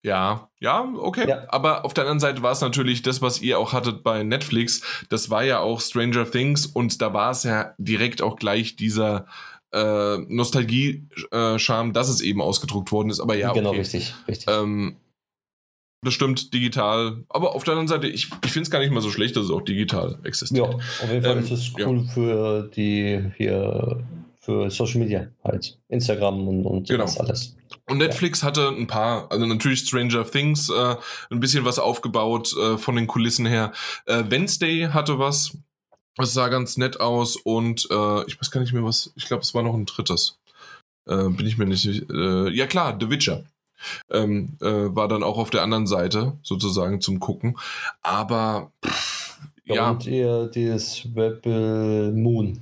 Ja, 0.03 0.49
ja, 0.59 0.87
okay. 0.97 1.27
Ja. 1.27 1.43
Aber 1.49 1.83
auf 1.83 1.93
der 1.93 2.05
anderen 2.05 2.21
Seite 2.21 2.41
war 2.41 2.53
es 2.53 2.61
natürlich 2.61 3.01
das, 3.01 3.21
was 3.21 3.41
ihr 3.41 3.59
auch 3.59 3.73
hattet 3.73 4.03
bei 4.03 4.23
Netflix. 4.23 4.81
Das 5.09 5.29
war 5.29 5.43
ja 5.43 5.59
auch 5.59 5.81
Stranger 5.81 6.29
Things 6.29 6.65
und 6.65 7.01
da 7.01 7.13
war 7.13 7.31
es 7.31 7.43
ja 7.43 7.73
direkt 7.77 8.21
auch 8.21 8.37
gleich 8.37 8.77
dieser 8.77 9.25
äh, 9.73 10.17
Nostalgie-Charme, 10.17 11.91
dass 11.91 12.07
es 12.07 12.21
eben 12.21 12.41
ausgedruckt 12.41 12.93
worden 12.93 13.09
ist. 13.09 13.19
Aber 13.19 13.35
ja, 13.35 13.51
genau, 13.51 13.69
okay. 13.69 13.79
richtig, 13.79 14.15
richtig. 14.29 14.47
Ähm, 14.47 14.95
das 16.03 16.13
stimmt, 16.13 16.53
digital. 16.53 17.23
Aber 17.29 17.55
auf 17.55 17.63
der 17.63 17.73
anderen 17.73 17.87
Seite, 17.87 18.07
ich, 18.07 18.29
ich 18.45 18.51
finde 18.51 18.65
es 18.65 18.71
gar 18.71 18.79
nicht 18.79 18.91
mal 18.91 19.01
so 19.01 19.09
schlecht, 19.09 19.35
dass 19.35 19.45
es 19.45 19.51
auch 19.51 19.61
digital 19.61 20.19
existiert. 20.23 20.67
Ja, 20.67 20.75
auf 20.75 21.11
jeden 21.11 21.23
Fall 21.23 21.37
ähm, 21.37 21.43
ist 21.43 21.51
es 21.51 21.73
cool 21.79 22.03
ja. 22.05 22.11
für 22.13 22.69
die 22.75 23.31
hier 23.37 24.05
für 24.39 24.69
Social 24.69 24.99
Media 24.99 25.27
halt. 25.43 25.77
Instagram 25.89 26.47
und, 26.47 26.65
und 26.65 26.87
genau. 26.87 27.05
alles. 27.17 27.57
Und 27.89 27.97
Netflix 27.97 28.41
ja. 28.41 28.47
hatte 28.47 28.69
ein 28.69 28.87
paar, 28.87 29.29
also 29.31 29.45
natürlich 29.45 29.81
Stranger 29.81 30.23
Things, 30.29 30.69
äh, 30.69 30.95
ein 31.29 31.39
bisschen 31.39 31.65
was 31.65 31.79
aufgebaut 31.79 32.55
äh, 32.55 32.77
von 32.77 32.95
den 32.95 33.07
Kulissen 33.07 33.45
her. 33.45 33.73
Äh, 34.05 34.23
Wednesday 34.29 34.89
hatte 34.91 35.19
was. 35.19 35.57
Das 36.15 36.33
sah 36.33 36.47
ganz 36.47 36.77
nett 36.77 36.99
aus 36.99 37.35
und 37.35 37.87
äh, 37.91 38.25
ich 38.25 38.39
weiß 38.39 38.49
gar 38.49 38.61
nicht 38.61 38.73
mehr 38.73 38.83
was, 38.83 39.13
ich 39.15 39.25
glaube, 39.25 39.43
es 39.43 39.53
war 39.53 39.61
noch 39.61 39.75
ein 39.75 39.85
drittes. 39.85 40.39
Äh, 41.07 41.29
bin 41.29 41.45
ich 41.45 41.57
mir 41.57 41.65
nicht. 41.65 41.85
Äh, 42.09 42.49
ja 42.49 42.67
klar, 42.67 42.97
The 42.99 43.09
Witcher 43.09 43.43
ähm, 44.11 44.57
äh, 44.61 44.95
war 44.95 45.07
dann 45.07 45.23
auch 45.23 45.37
auf 45.37 45.49
der 45.49 45.63
anderen 45.63 45.87
Seite 45.87 46.37
sozusagen 46.43 47.01
zum 47.01 47.19
Gucken. 47.19 47.57
Aber 48.01 48.71
pff, 48.85 49.39
ja. 49.65 49.91
Und 49.91 50.05
ihr 50.05 50.47
dieses 50.47 51.05
Rebel 51.15 52.11
Moon, 52.13 52.61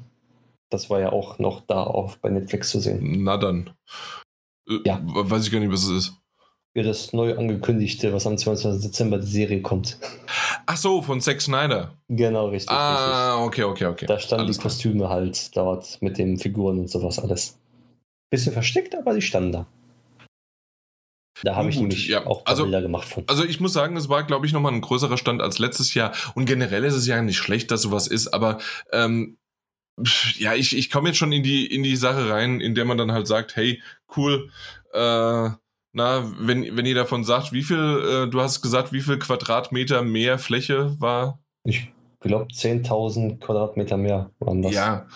das 0.69 0.89
war 0.89 0.99
ja 0.99 1.11
auch 1.11 1.39
noch 1.39 1.61
da 1.61 1.83
auf 1.83 2.17
bei 2.17 2.29
Netflix 2.29 2.69
zu 2.69 2.79
sehen. 2.79 3.23
Na 3.23 3.37
dann. 3.37 3.69
Äh, 4.67 4.79
ja. 4.85 4.99
Weiß 5.03 5.45
ich 5.45 5.51
gar 5.51 5.59
nicht, 5.59 5.71
was 5.71 5.83
es 5.83 5.89
ist. 5.89 6.13
Ja, 6.75 6.83
das 6.83 7.13
neu 7.13 7.37
angekündigte, 7.37 8.11
was 8.11 8.27
am 8.27 8.37
22. 8.37 8.81
Dezember 8.81 9.19
die 9.19 9.27
Serie 9.27 9.61
kommt. 9.61 9.97
Ach 10.65 10.75
so, 10.75 11.01
von 11.01 11.21
Zack 11.21 11.41
Snyder. 11.41 11.93
Genau, 12.09 12.47
richtig. 12.49 12.75
Ah, 12.75 13.35
richtig. 13.35 13.47
okay, 13.47 13.63
okay, 13.63 13.85
okay. 13.85 14.05
Da 14.07 14.19
standen 14.19 14.45
alles 14.45 14.57
die 14.57 14.63
Kostüme 14.63 14.99
klar. 14.99 15.09
halt 15.11 15.55
dort 15.55 16.01
mit 16.01 16.17
den 16.17 16.37
Figuren 16.37 16.79
und 16.79 16.89
sowas 16.89 17.19
alles. 17.19 17.57
Bisschen 18.29 18.51
versteckt, 18.51 18.93
aber 18.93 19.13
die 19.13 19.21
standen 19.21 19.51
da. 19.53 19.67
Da 21.43 21.55
habe 21.55 21.69
ich 21.69 21.77
nämlich 21.77 22.07
ja. 22.07 22.25
auch 22.25 22.45
also, 22.45 22.63
Bilder 22.63 22.81
gemacht 22.81 23.07
von. 23.07 23.23
Also 23.27 23.43
ich 23.43 23.59
muss 23.59 23.73
sagen, 23.73 23.97
es 23.97 24.09
war, 24.09 24.23
glaube 24.23 24.45
ich, 24.45 24.53
nochmal 24.53 24.73
ein 24.73 24.81
größerer 24.81 25.17
Stand 25.17 25.41
als 25.41 25.59
letztes 25.59 25.93
Jahr. 25.93 26.13
Und 26.33 26.45
generell 26.45 26.83
ist 26.85 26.95
es 26.95 27.07
ja 27.07 27.21
nicht 27.21 27.37
schlecht, 27.37 27.71
dass 27.71 27.81
sowas 27.81 28.07
ist, 28.07 28.33
aber 28.33 28.59
ähm, 28.91 29.37
ja, 30.37 30.53
ich, 30.53 30.77
ich 30.77 30.89
komme 30.89 31.09
jetzt 31.09 31.17
schon 31.17 31.31
in 31.31 31.43
die, 31.43 31.65
in 31.65 31.83
die 31.83 31.95
Sache 31.95 32.29
rein, 32.29 32.59
in 32.61 32.75
der 32.75 32.85
man 32.85 32.97
dann 32.97 33.11
halt 33.11 33.27
sagt, 33.27 33.55
hey, 33.55 33.81
cool, 34.15 34.49
äh, 34.93 35.49
na, 35.97 36.31
wenn, 36.39 36.75
wenn 36.75 36.85
ihr 36.85 36.95
davon 36.95 37.23
sagt, 37.23 37.53
wie 37.53 37.63
viel, 37.63 37.77
äh, 37.77 38.29
du 38.29 38.41
hast 38.41 38.61
gesagt, 38.61 38.91
wie 38.91 38.99
viel 38.99 39.17
Quadratmeter 39.17 40.01
mehr 40.01 40.37
Fläche 40.37 40.99
war? 40.99 41.39
Ich 41.63 41.87
glaube 42.19 42.51
10.000 42.51 43.39
Quadratmeter 43.39 43.95
mehr 43.95 44.31
waren 44.39 44.61
das. 44.61 44.73
Ja, 44.73 45.07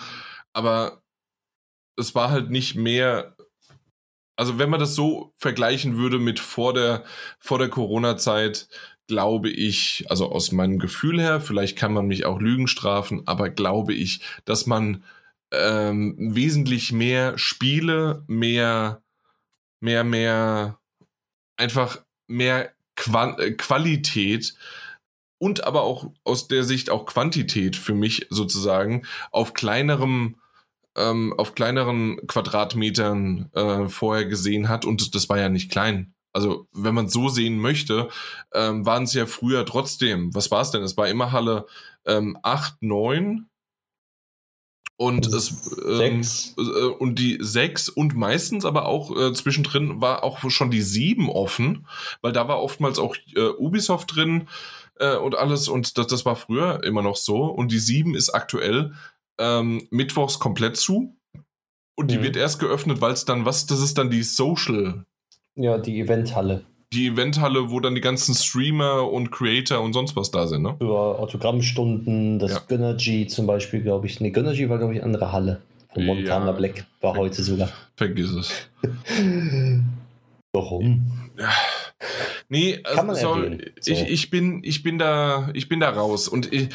aber 0.54 1.02
es 1.96 2.14
war 2.14 2.30
halt 2.30 2.50
nicht 2.50 2.76
mehr 2.76 3.36
also 4.40 4.58
wenn 4.58 4.70
man 4.70 4.80
das 4.80 4.94
so 4.94 5.34
vergleichen 5.36 5.98
würde 5.98 6.18
mit 6.18 6.40
vor 6.40 6.72
der, 6.72 7.04
vor 7.38 7.58
der 7.58 7.68
Corona-Zeit, 7.68 8.68
glaube 9.06 9.50
ich, 9.50 10.06
also 10.08 10.32
aus 10.32 10.50
meinem 10.50 10.78
Gefühl 10.78 11.20
her, 11.20 11.42
vielleicht 11.42 11.76
kann 11.76 11.92
man 11.92 12.06
mich 12.06 12.24
auch 12.24 12.40
Lügen 12.40 12.66
strafen, 12.66 13.20
aber 13.26 13.50
glaube 13.50 13.92
ich, 13.92 14.22
dass 14.46 14.64
man 14.64 15.04
ähm, 15.52 16.16
wesentlich 16.18 16.90
mehr 16.90 17.36
Spiele, 17.36 18.24
mehr, 18.28 19.02
mehr, 19.80 20.04
mehr, 20.04 20.78
einfach 21.58 22.02
mehr 22.26 22.72
Qua 22.96 23.36
äh, 23.38 23.50
Qualität 23.50 24.54
und 25.36 25.64
aber 25.64 25.82
auch 25.82 26.12
aus 26.24 26.48
der 26.48 26.64
Sicht 26.64 26.88
auch 26.88 27.04
Quantität 27.04 27.76
für 27.76 27.94
mich 27.94 28.26
sozusagen 28.30 29.02
auf 29.32 29.52
kleinerem 29.52 30.36
ähm, 30.96 31.34
auf 31.36 31.54
kleineren 31.54 32.26
Quadratmetern 32.26 33.50
äh, 33.54 33.88
vorher 33.88 34.26
gesehen 34.26 34.68
hat. 34.68 34.84
Und 34.84 35.14
das 35.14 35.28
war 35.28 35.38
ja 35.38 35.48
nicht 35.48 35.70
klein. 35.70 36.14
Also 36.32 36.68
wenn 36.72 36.94
man 36.94 37.06
es 37.06 37.12
so 37.12 37.28
sehen 37.28 37.58
möchte, 37.58 38.08
ähm, 38.54 38.86
waren 38.86 39.04
es 39.04 39.14
ja 39.14 39.26
früher 39.26 39.66
trotzdem, 39.66 40.34
was 40.34 40.50
war 40.50 40.62
es 40.62 40.70
denn? 40.70 40.82
Es 40.82 40.96
war 40.96 41.08
immer 41.08 41.32
Halle 41.32 41.66
ähm, 42.06 42.38
8, 42.42 42.82
9 42.82 43.46
und 44.96 45.26
es 45.26 45.76
ähm, 45.88 46.20
äh, 46.58 46.84
und 46.84 47.18
die 47.18 47.38
6 47.40 47.88
und 47.88 48.14
meistens 48.14 48.64
aber 48.64 48.86
auch 48.86 49.16
äh, 49.16 49.32
zwischendrin 49.32 50.00
war 50.00 50.22
auch 50.22 50.48
schon 50.50 50.70
die 50.70 50.82
7 50.82 51.28
offen, 51.30 51.86
weil 52.20 52.32
da 52.32 52.46
war 52.48 52.62
oftmals 52.62 52.98
auch 52.98 53.16
äh, 53.34 53.48
Ubisoft 53.48 54.14
drin 54.14 54.46
äh, 55.00 55.16
und 55.16 55.34
alles. 55.36 55.68
Und 55.68 55.98
das, 55.98 56.06
das 56.06 56.24
war 56.24 56.36
früher 56.36 56.84
immer 56.84 57.02
noch 57.02 57.16
so. 57.16 57.46
Und 57.46 57.72
die 57.72 57.78
7 57.78 58.14
ist 58.14 58.30
aktuell 58.30 58.92
ähm, 59.40 59.88
mittwochs 59.90 60.38
komplett 60.38 60.76
zu. 60.76 61.16
Und 61.96 62.10
die 62.10 62.18
mhm. 62.18 62.22
wird 62.22 62.36
erst 62.36 62.60
geöffnet, 62.60 63.00
weil 63.00 63.12
es 63.12 63.24
dann, 63.24 63.44
was, 63.44 63.66
das 63.66 63.80
ist 63.80 63.98
dann 63.98 64.10
die 64.10 64.22
Social. 64.22 65.04
Ja, 65.56 65.78
die 65.78 66.00
Eventhalle. 66.00 66.64
Die 66.92 67.08
Eventhalle, 67.08 67.70
wo 67.70 67.78
dann 67.80 67.94
die 67.94 68.00
ganzen 68.00 68.34
Streamer 68.34 69.10
und 69.10 69.30
Creator 69.30 69.80
und 69.80 69.92
sonst 69.92 70.16
was 70.16 70.30
da 70.30 70.46
sind, 70.46 70.62
ne? 70.62 70.76
Über 70.80 71.18
Autogrammstunden, 71.18 72.38
das 72.38 72.52
ja. 72.52 72.62
Gönnergy 72.66 73.26
zum 73.26 73.46
Beispiel, 73.46 73.80
glaube 73.82 74.06
ich. 74.06 74.20
Ne, 74.20 74.30
Gönnergy 74.30 74.68
war, 74.68 74.78
glaube 74.78 74.94
ich, 74.94 75.02
andere 75.02 75.30
Halle. 75.30 75.60
Von 75.92 76.06
Montana 76.06 76.46
ja. 76.46 76.52
Black 76.52 76.86
war 77.00 77.16
heute 77.16 77.42
sogar. 77.42 77.68
Vergiss 77.96 78.30
es. 78.30 78.52
Warum? 80.52 81.12
Ja. 81.38 81.48
Nee, 82.52 82.80
also 82.82 83.14
so. 83.14 83.44
ich, 83.86 84.02
ich, 84.08 84.28
bin, 84.28 84.60
ich, 84.64 84.82
bin 84.82 84.98
da, 84.98 85.50
ich 85.54 85.68
bin 85.68 85.78
da 85.78 85.88
raus. 85.88 86.26
Und 86.26 86.52
ich, 86.52 86.68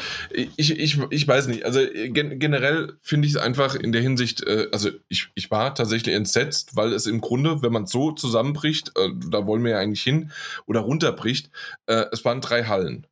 ich, 0.56 0.70
ich, 0.70 0.98
ich 1.10 1.28
weiß 1.28 1.48
nicht. 1.48 1.66
Also 1.66 1.80
gen 2.08 2.38
generell 2.38 2.94
finde 3.02 3.28
ich 3.28 3.34
es 3.34 3.38
einfach 3.38 3.74
in 3.74 3.92
der 3.92 4.00
Hinsicht, 4.00 4.42
äh, 4.42 4.68
also 4.72 4.88
ich, 5.08 5.28
ich 5.34 5.50
war 5.50 5.74
tatsächlich 5.74 6.14
entsetzt, 6.14 6.76
weil 6.76 6.94
es 6.94 7.04
im 7.04 7.20
Grunde, 7.20 7.60
wenn 7.60 7.72
man 7.72 7.82
es 7.82 7.90
so 7.90 8.12
zusammenbricht, 8.12 8.92
äh, 8.96 9.10
da 9.28 9.46
wollen 9.46 9.62
wir 9.64 9.72
ja 9.72 9.78
eigentlich 9.78 10.02
hin, 10.02 10.32
oder 10.64 10.80
runterbricht, 10.80 11.50
äh, 11.84 12.06
es 12.10 12.24
waren 12.24 12.40
drei 12.40 12.64
Hallen. 12.64 13.06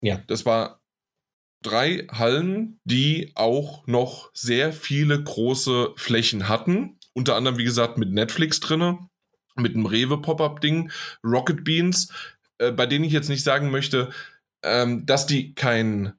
Ja. 0.00 0.20
Das 0.26 0.44
war 0.44 0.80
drei 1.62 2.08
Hallen, 2.10 2.80
die 2.82 3.30
auch 3.36 3.86
noch 3.86 4.32
sehr 4.34 4.72
viele 4.72 5.22
große 5.22 5.92
Flächen 5.94 6.48
hatten. 6.48 6.98
Unter 7.12 7.36
anderem, 7.36 7.58
wie 7.58 7.64
gesagt, 7.64 7.96
mit 7.96 8.10
Netflix 8.10 8.58
drinne 8.58 9.08
mit 9.56 9.74
einem 9.74 9.86
Rewe-Pop-Up-Ding, 9.86 10.90
Rocket 11.24 11.64
Beans, 11.64 12.12
äh, 12.58 12.72
bei 12.72 12.86
denen 12.86 13.04
ich 13.04 13.12
jetzt 13.12 13.28
nicht 13.28 13.44
sagen 13.44 13.70
möchte, 13.70 14.10
ähm, 14.62 15.06
dass 15.06 15.26
die 15.26 15.54
kein 15.54 16.12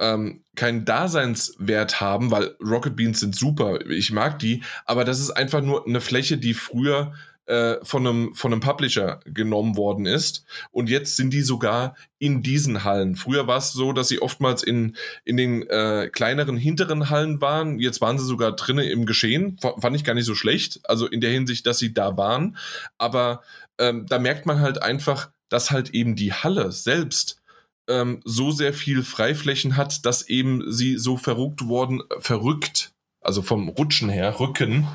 ähm, 0.00 0.44
keinen 0.56 0.84
Daseinswert 0.84 2.00
haben, 2.00 2.30
weil 2.30 2.56
Rocket 2.60 2.96
Beans 2.96 3.20
sind 3.20 3.36
super, 3.36 3.86
ich 3.88 4.10
mag 4.10 4.38
die, 4.40 4.62
aber 4.84 5.04
das 5.04 5.20
ist 5.20 5.30
einfach 5.30 5.62
nur 5.62 5.86
eine 5.86 6.00
Fläche, 6.00 6.38
die 6.38 6.54
früher 6.54 7.14
äh, 7.52 7.84
von, 7.84 8.06
einem, 8.06 8.34
von 8.34 8.50
einem 8.50 8.62
Publisher 8.62 9.20
genommen 9.26 9.76
worden 9.76 10.06
ist. 10.06 10.46
Und 10.70 10.88
jetzt 10.88 11.16
sind 11.16 11.34
die 11.34 11.42
sogar 11.42 11.96
in 12.18 12.42
diesen 12.42 12.82
Hallen. 12.82 13.14
Früher 13.14 13.46
war 13.46 13.58
es 13.58 13.72
so, 13.72 13.92
dass 13.92 14.08
sie 14.08 14.22
oftmals 14.22 14.62
in, 14.62 14.96
in 15.26 15.36
den 15.36 15.68
äh, 15.68 16.08
kleineren 16.10 16.56
hinteren 16.56 17.10
Hallen 17.10 17.42
waren. 17.42 17.78
Jetzt 17.78 18.00
waren 18.00 18.18
sie 18.18 18.24
sogar 18.24 18.52
drinnen 18.56 18.86
im 18.86 19.04
Geschehen. 19.04 19.58
F 19.62 19.74
fand 19.82 19.94
ich 19.94 20.02
gar 20.02 20.14
nicht 20.14 20.24
so 20.24 20.34
schlecht. 20.34 20.80
Also 20.84 21.06
in 21.06 21.20
der 21.20 21.30
Hinsicht, 21.30 21.66
dass 21.66 21.78
sie 21.78 21.92
da 21.92 22.16
waren. 22.16 22.56
Aber 22.96 23.42
ähm, 23.78 24.06
da 24.08 24.18
merkt 24.18 24.46
man 24.46 24.60
halt 24.60 24.82
einfach, 24.82 25.30
dass 25.50 25.70
halt 25.70 25.90
eben 25.90 26.16
die 26.16 26.32
Halle 26.32 26.72
selbst 26.72 27.42
ähm, 27.86 28.22
so 28.24 28.50
sehr 28.50 28.72
viel 28.72 29.02
Freiflächen 29.02 29.76
hat, 29.76 30.06
dass 30.06 30.26
eben 30.26 30.72
sie 30.72 30.96
so 30.96 31.18
verrückt 31.18 31.68
worden, 31.68 32.02
verrückt, 32.18 32.92
also 33.22 33.42
vom 33.42 33.68
Rutschen 33.68 34.08
her, 34.08 34.38
Rücken, 34.40 34.86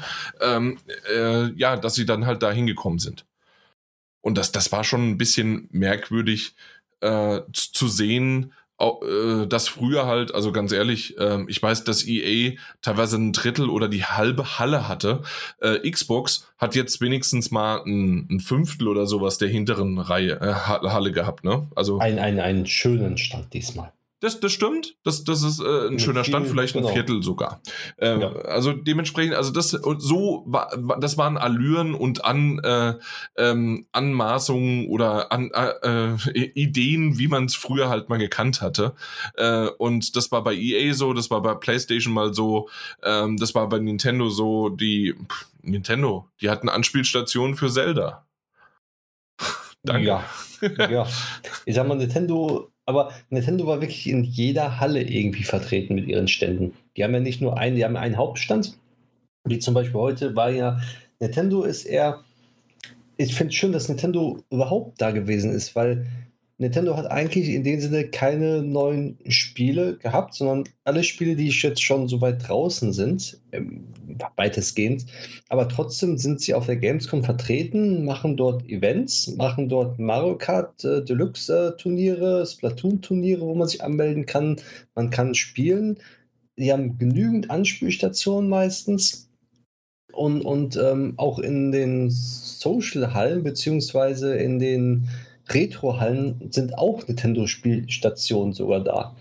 ähm, 0.41 0.77
äh, 1.13 1.51
ja, 1.53 1.77
dass 1.77 1.95
sie 1.95 2.05
dann 2.05 2.25
halt 2.25 2.43
da 2.43 2.51
hingekommen 2.51 2.99
sind. 2.99 3.25
Und 4.21 4.37
das, 4.37 4.51
das 4.51 4.71
war 4.71 4.83
schon 4.83 5.09
ein 5.09 5.17
bisschen 5.17 5.69
merkwürdig 5.71 6.55
äh, 7.01 7.41
zu 7.53 7.87
sehen, 7.87 8.53
äh, 8.79 9.47
das 9.47 9.67
früher 9.67 10.05
halt, 10.05 10.33
also 10.33 10.51
ganz 10.51 10.71
ehrlich, 10.71 11.17
äh, 11.17 11.43
ich 11.47 11.61
weiß, 11.61 11.83
dass 11.83 12.05
EA 12.05 12.57
teilweise 12.81 13.17
ein 13.17 13.33
Drittel 13.33 13.69
oder 13.69 13.87
die 13.87 14.03
halbe 14.03 14.59
Halle 14.59 14.87
hatte. 14.87 15.23
Äh, 15.61 15.89
Xbox 15.89 16.47
hat 16.57 16.75
jetzt 16.75 17.01
wenigstens 17.01 17.51
mal 17.51 17.81
ein, 17.85 18.27
ein, 18.29 18.39
Fünftel 18.39 18.87
oder 18.87 19.05
sowas 19.05 19.37
der 19.37 19.49
hinteren 19.49 19.97
Reihe 19.97 20.39
äh, 20.41 20.53
Halle 20.53 21.11
gehabt, 21.11 21.43
ne? 21.43 21.67
Also 21.75 21.99
ein, 21.99 22.19
ein, 22.19 22.39
einen 22.39 22.65
schönen 22.65 23.17
Stand 23.17 23.53
diesmal. 23.53 23.91
Das, 24.19 24.39
das 24.39 24.51
stimmt. 24.51 24.95
Das, 25.03 25.23
das 25.23 25.43
ist 25.43 25.59
äh, 25.59 25.87
ein 25.87 25.99
schöner 25.99 26.23
Stand, 26.23 26.47
vielleicht 26.47 26.75
ein 26.75 26.81
genau. 26.81 26.93
Viertel 26.93 27.21
sogar. 27.21 27.61
Ähm, 27.99 28.21
ja. 28.21 28.31
Also 28.31 28.73
dementsprechend, 28.73 29.35
also 29.35 29.51
das 29.51 29.69
so 29.69 30.43
war, 30.47 30.75
das 30.99 31.17
waren 31.19 31.37
Allüren 31.37 31.93
und 31.93 32.25
an 32.25 32.59
äh, 32.63 32.95
ähm, 33.37 33.85
Anmaßungen 33.91 34.87
oder 34.87 35.31
an 35.31 35.51
äh, 35.53 36.15
äh 36.31 36.51
Ideen, 36.55 37.19
wie 37.19 37.27
man 37.27 37.45
es 37.45 37.55
früher 37.55 37.89
halt 37.89 38.09
mal 38.09 38.17
gekannt 38.17 38.61
hatte. 38.61 38.95
Äh, 39.35 39.67
und 39.77 40.15
das 40.15 40.31
war 40.31 40.43
bei 40.43 40.55
EA 40.55 40.93
so, 40.95 41.13
das 41.13 41.29
war 41.29 41.43
bei 41.43 41.53
PlayStation 41.53 42.11
mal 42.11 42.33
so, 42.33 42.69
ähm, 43.03 43.37
das 43.37 43.53
war 43.53 43.69
bei 43.69 43.77
Nintendo 43.77 44.29
so. 44.29 44.69
Die 44.69 45.13
pff, 45.13 45.45
Nintendo, 45.61 46.27
die 46.41 46.49
hatten 46.49 46.69
Anspielstationen 46.69 47.55
für 47.55 47.69
Zelda. 47.69 48.25
Danke. 49.83 50.07
Ja. 50.07 50.23
ja. 50.89 51.07
Ich 51.65 51.75
sag 51.75 51.87
mal, 51.87 51.95
Nintendo 51.95 52.71
aber 52.87 53.11
Nintendo 53.29 53.67
war 53.67 53.81
wirklich 53.81 54.07
in 54.07 54.23
jeder 54.23 54.79
Halle 54.79 55.03
irgendwie 55.03 55.43
vertreten 55.43 55.95
mit 55.95 56.07
ihren 56.07 56.29
Ständen. 56.29 56.73
Die 56.95 57.03
haben 57.03 57.13
ja 57.13 57.19
nicht 57.19 57.41
nur 57.41 57.57
einen, 57.57 57.75
die 57.75 57.83
haben 57.83 57.97
einen 57.97 58.17
Hauptstand. 58.17 58.77
Wie 59.43 59.59
zum 59.59 59.73
Beispiel 59.73 59.99
heute 59.99 60.35
war 60.35 60.49
ja, 60.49 60.79
Nintendo 61.19 61.63
ist 61.63 61.83
eher, 61.83 62.21
ich 63.17 63.35
finde 63.35 63.49
es 63.49 63.55
schön, 63.55 63.73
dass 63.73 63.89
Nintendo 63.89 64.39
überhaupt 64.49 65.01
da 65.01 65.11
gewesen 65.11 65.51
ist, 65.51 65.75
weil 65.75 66.07
Nintendo 66.59 66.97
hat 66.97 67.05
eigentlich 67.11 67.49
in 67.49 67.63
dem 67.63 67.79
Sinne 67.79 68.07
keine 68.07 68.63
neuen 68.63 69.19
Spiele 69.27 69.97
gehabt, 69.97 70.33
sondern 70.33 70.63
alle 70.85 71.03
Spiele, 71.03 71.35
die 71.35 71.49
jetzt 71.49 71.83
schon 71.83 72.07
so 72.07 72.19
weit 72.19 72.47
draußen 72.47 72.93
sind, 72.93 73.39
ähm, 73.51 73.85
weitestgehend. 74.35 75.05
Aber 75.49 75.69
trotzdem 75.69 76.17
sind 76.17 76.41
sie 76.41 76.55
auf 76.55 76.65
der 76.65 76.77
Gamescom 76.77 77.23
vertreten, 77.23 78.05
machen 78.05 78.37
dort 78.37 78.67
Events, 78.67 79.35
machen 79.35 79.69
dort 79.69 79.99
Mario 79.99 80.35
Kart 80.35 80.83
äh, 80.83 81.03
Deluxe 81.03 81.73
äh, 81.75 81.77
Turniere, 81.77 82.43
Splatoon 82.43 83.01
Turniere, 83.01 83.41
wo 83.41 83.53
man 83.53 83.67
sich 83.67 83.83
anmelden 83.83 84.25
kann. 84.25 84.59
Man 84.95 85.11
kann 85.11 85.35
spielen. 85.35 85.99
Die 86.57 86.71
haben 86.71 86.97
genügend 86.97 87.51
Anspielstationen 87.51 88.49
meistens. 88.49 89.29
Und, 90.11 90.41
und 90.41 90.75
ähm, 90.77 91.13
auch 91.17 91.37
in 91.37 91.71
den 91.71 92.09
Social-Hallen, 92.09 93.43
beziehungsweise 93.43 94.35
in 94.35 94.57
den 94.57 95.07
Retro-Hallen 95.49 96.49
sind 96.49 96.77
auch 96.77 97.07
Nintendo-Spielstationen 97.07 98.53
sogar 98.53 98.81
da. 98.81 99.15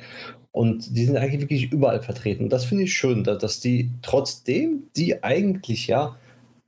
Und 0.53 0.97
die 0.97 1.05
sind 1.05 1.17
eigentlich 1.17 1.43
wirklich 1.43 1.71
überall 1.71 2.03
vertreten. 2.03 2.49
Das 2.49 2.65
finde 2.65 2.85
ich 2.85 2.95
schön, 2.95 3.25
dass 3.25 3.61
die 3.61 3.91
trotzdem, 4.03 4.85
die 4.97 5.23
eigentlich 5.23 5.87
ja 5.87 6.17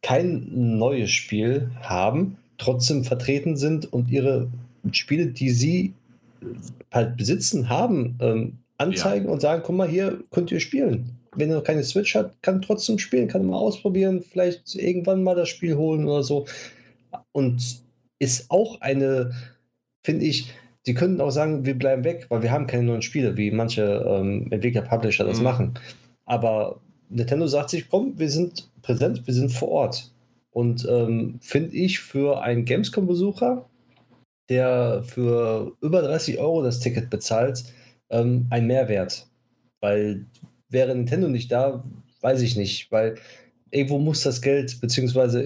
kein 0.02 0.46
neues 0.78 1.10
Spiel 1.10 1.70
haben, 1.80 2.36
trotzdem 2.58 3.04
vertreten 3.04 3.56
sind 3.56 3.90
und 3.90 4.10
ihre 4.10 4.48
Spiele, 4.92 5.28
die 5.28 5.50
sie 5.50 5.94
halt 6.92 7.16
besitzen, 7.16 7.68
haben, 7.68 8.18
ähm, 8.20 8.58
anzeigen 8.76 9.26
ja. 9.26 9.32
und 9.32 9.40
sagen, 9.40 9.62
guck 9.64 9.76
mal, 9.76 9.88
hier 9.88 10.22
könnt 10.30 10.52
ihr 10.52 10.60
spielen. 10.60 11.16
Wenn 11.34 11.50
er 11.50 11.56
noch 11.56 11.64
keine 11.64 11.84
Switch 11.84 12.14
hat, 12.14 12.40
kann 12.42 12.62
trotzdem 12.62 12.98
spielen, 12.98 13.28
kann 13.28 13.46
mal 13.46 13.56
ausprobieren, 13.56 14.22
vielleicht 14.22 14.74
irgendwann 14.74 15.22
mal 15.22 15.34
das 15.34 15.48
Spiel 15.48 15.76
holen 15.76 16.06
oder 16.06 16.22
so. 16.22 16.46
Und 17.32 17.80
ist 18.18 18.50
auch 18.50 18.80
eine, 18.80 19.32
finde 20.02 20.26
ich, 20.26 20.52
sie 20.84 20.94
könnten 20.94 21.20
auch 21.20 21.30
sagen, 21.30 21.64
wir 21.64 21.78
bleiben 21.78 22.04
weg, 22.04 22.26
weil 22.28 22.42
wir 22.42 22.50
haben 22.50 22.66
keine 22.66 22.84
neuen 22.84 23.02
Spiele, 23.02 23.36
wie 23.36 23.50
manche 23.50 24.04
ähm, 24.06 24.48
Entwickler, 24.50 24.82
Publisher 24.82 25.24
das 25.24 25.38
mhm. 25.38 25.44
machen. 25.44 25.74
Aber 26.24 26.80
Nintendo 27.08 27.46
sagt 27.46 27.70
sich, 27.70 27.88
komm, 27.88 28.18
wir 28.18 28.30
sind 28.30 28.70
präsent, 28.82 29.26
wir 29.26 29.34
sind 29.34 29.50
vor 29.50 29.68
Ort. 29.68 30.12
Und 30.50 30.86
ähm, 30.88 31.38
finde 31.40 31.76
ich 31.76 32.00
für 32.00 32.42
einen 32.42 32.64
Gamescom-Besucher, 32.64 33.68
der 34.48 35.02
für 35.04 35.76
über 35.80 36.02
30 36.02 36.38
Euro 36.38 36.62
das 36.62 36.80
Ticket 36.80 37.10
bezahlt, 37.10 37.64
ähm, 38.10 38.46
ein 38.50 38.66
Mehrwert. 38.66 39.26
Weil 39.80 40.26
wäre 40.68 40.94
Nintendo 40.94 41.28
nicht 41.28 41.52
da, 41.52 41.84
weiß 42.20 42.42
ich 42.42 42.56
nicht, 42.56 42.90
weil 42.90 43.16
irgendwo 43.70 43.98
muss 43.98 44.22
das 44.22 44.42
Geld, 44.42 44.80
beziehungsweise 44.80 45.44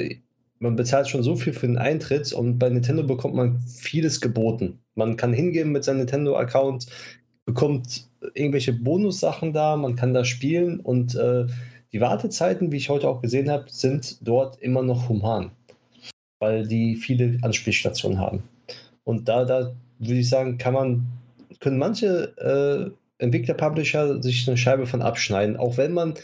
man 0.63 0.77
bezahlt 0.77 1.09
schon 1.09 1.25
so 1.25 1.35
viel 1.35 1.53
für 1.53 1.67
den 1.67 1.77
Eintritt 1.77 2.33
und 2.33 2.59
bei 2.59 2.69
Nintendo 2.69 3.03
bekommt 3.03 3.35
man 3.35 3.59
vieles 3.61 4.21
geboten. 4.21 4.79
Man 4.95 5.17
kann 5.17 5.33
hingehen 5.33 5.73
mit 5.73 5.83
seinem 5.83 5.99
Nintendo-Account, 5.99 6.87
bekommt 7.45 8.07
irgendwelche 8.35 8.73
Bonussachen 8.73 9.53
da, 9.53 9.77
man 9.77 9.97
kann 9.97 10.15
da 10.15 10.25
spielen 10.25 10.79
und 10.79 11.17
äh, 11.17 11.47
die 11.93 12.01
Wartezeiten, 12.01 12.71
wie 12.71 12.77
ich 12.77 12.89
heute 12.89 13.09
auch 13.09 13.21
gesehen 13.21 13.51
habe, 13.51 13.65
sind 13.69 14.27
dort 14.27 14.63
immer 14.63 14.83
noch 14.83 15.09
human, 15.09 15.51
weil 16.39 16.67
die 16.67 16.95
viele 16.95 17.39
Anspielstationen 17.43 18.21
haben. 18.21 18.45
Und 19.03 19.29
da, 19.29 19.45
da 19.45 19.75
würde 19.99 20.21
ich 20.21 20.29
sagen, 20.29 20.59
kann 20.59 20.75
man, 20.75 21.07
können 21.59 21.77
manche 21.77 22.95
äh, 23.19 23.23
Entwickler-Publisher 23.23 24.23
sich 24.23 24.47
eine 24.47 24.57
Scheibe 24.57 24.87
von 24.87 25.03
abschneiden, 25.03 25.57
auch 25.57 25.77
wenn 25.77 25.93
man 25.93 26.15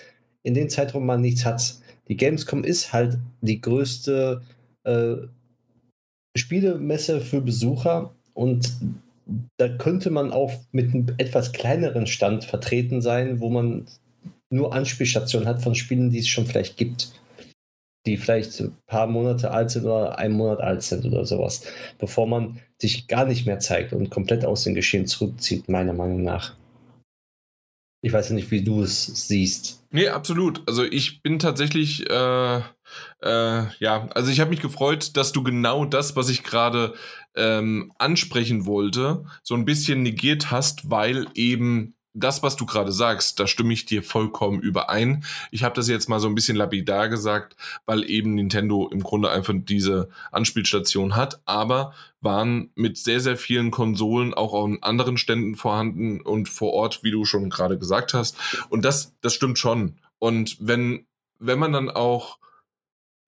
in 0.45 0.55
dem 0.55 0.69
Zeitraum 0.69 1.05
mal 1.05 1.19
nichts 1.19 1.45
hat 1.45 1.81
die 2.09 2.17
Gamescom 2.17 2.65
ist 2.65 2.93
halt 2.93 3.19
die 3.41 3.61
größte 3.61 4.43
äh, 4.85 5.15
Spielemesse 6.37 7.21
für 7.21 7.41
Besucher 7.41 8.15
und 8.35 8.73
da 9.59 9.69
könnte 9.69 10.11
man 10.11 10.33
auch 10.33 10.53
mit 10.73 10.95
einem 10.95 11.07
etwas 11.19 11.53
kleineren 11.53 12.07
Stand 12.07 12.45
vertreten 12.45 13.03
sein, 13.03 13.41
wo 13.41 13.51
man 13.51 13.87
nur 14.51 14.73
Anspielstationen 14.73 15.47
hat 15.47 15.63
von 15.63 15.75
Spielen, 15.75 16.11
die 16.11 16.21
es 16.21 16.29
schon 16.29 16.47
vielleicht 16.47 16.77
gibt, 16.79 17.13
die 18.07 18.17
vielleicht 18.17 18.59
ein 18.61 18.75
paar 18.87 19.07
Monate 19.07 19.51
alt 19.51 19.71
sind 19.71 19.85
oder 19.85 20.19
einen 20.19 20.35
Monat 20.35 20.61
alt 20.61 20.83
sind 20.83 21.05
oder 21.05 21.27
sowas, 21.27 21.65
bevor 21.99 22.27
man 22.27 22.59
sich 22.81 23.07
gar 23.07 23.27
nicht 23.27 23.45
mehr 23.45 23.59
zeigt 23.59 23.93
und 23.93 24.09
komplett 24.09 24.45
aus 24.47 24.65
dem 24.65 24.75
Geschehen 24.75 25.07
zurückzieht, 25.07 25.69
meiner 25.69 25.93
Meinung 25.93 26.23
nach. 26.23 26.57
Ich 28.01 28.13
weiß 28.13 28.31
nicht, 28.31 28.51
wie 28.51 28.63
du 28.63 28.83
es 28.83 29.07
siehst. 29.29 29.85
Nee, 29.91 30.09
absolut. 30.09 30.63
Also 30.69 30.85
ich 30.85 31.23
bin 31.23 31.39
tatsächlich, 31.39 32.09
äh, 32.09 32.59
äh, 32.59 32.63
ja, 33.81 34.09
also 34.15 34.31
ich 34.31 34.39
habe 34.39 34.51
mich 34.51 34.61
gefreut, 34.61 35.17
dass 35.17 35.33
du 35.33 35.43
genau 35.43 35.85
das, 35.85 36.15
was 36.15 36.29
ich 36.29 36.45
gerade 36.45 36.95
ähm, 37.35 37.93
ansprechen 37.99 38.67
wollte, 38.67 39.25
so 39.43 39.55
ein 39.55 39.65
bisschen 39.65 40.03
negiert 40.03 40.51
hast, 40.51 40.91
weil 40.91 41.27
eben 41.35 41.95
das, 42.21 42.43
was 42.43 42.57
du 42.57 42.67
gerade 42.67 42.93
sagst, 42.93 43.39
da 43.41 43.47
stimme 43.47 43.73
ich 43.73 43.87
dir 43.87 44.03
vollkommen 44.03 44.61
überein. 44.61 45.25
Ich 45.51 45.65
habe 45.65 45.75
das 45.75 45.89
jetzt 45.89 46.09
mal 46.09 46.21
so 46.21 46.29
ein 46.29 46.35
bisschen 46.35 46.57
lapidar 46.57 47.09
gesagt, 47.09 47.57
weil 47.87 48.09
eben 48.09 48.35
Nintendo 48.35 48.89
im 48.89 49.03
Grunde 49.03 49.31
einfach 49.31 49.55
diese 49.57 50.09
Anspielstation 50.33 51.17
hat, 51.17 51.41
aber 51.45 51.95
waren 52.21 52.71
mit 52.75 52.99
sehr, 52.99 53.21
sehr 53.21 53.37
vielen 53.37 53.71
Konsolen 53.71 54.35
auch 54.35 54.65
an 54.65 54.79
anderen 54.83 55.19
Ständen 55.19 55.55
vorhanden 55.55 56.21
und 56.21 56.49
vor 56.49 56.73
Ort, 56.73 57.03
wie 57.03 57.11
du 57.11 57.25
schon 57.25 57.51
gerade 57.51 57.79
gesagt 57.79 58.15
hast. 58.15 58.37
Und 58.69 58.85
das, 58.85 59.15
das 59.21 59.35
stimmt 59.35 59.59
schon. 59.59 59.99
Und 60.19 60.57
wenn, 60.61 61.07
wenn 61.39 61.59
man 61.59 61.73
dann 61.73 61.91
auch 61.91 62.39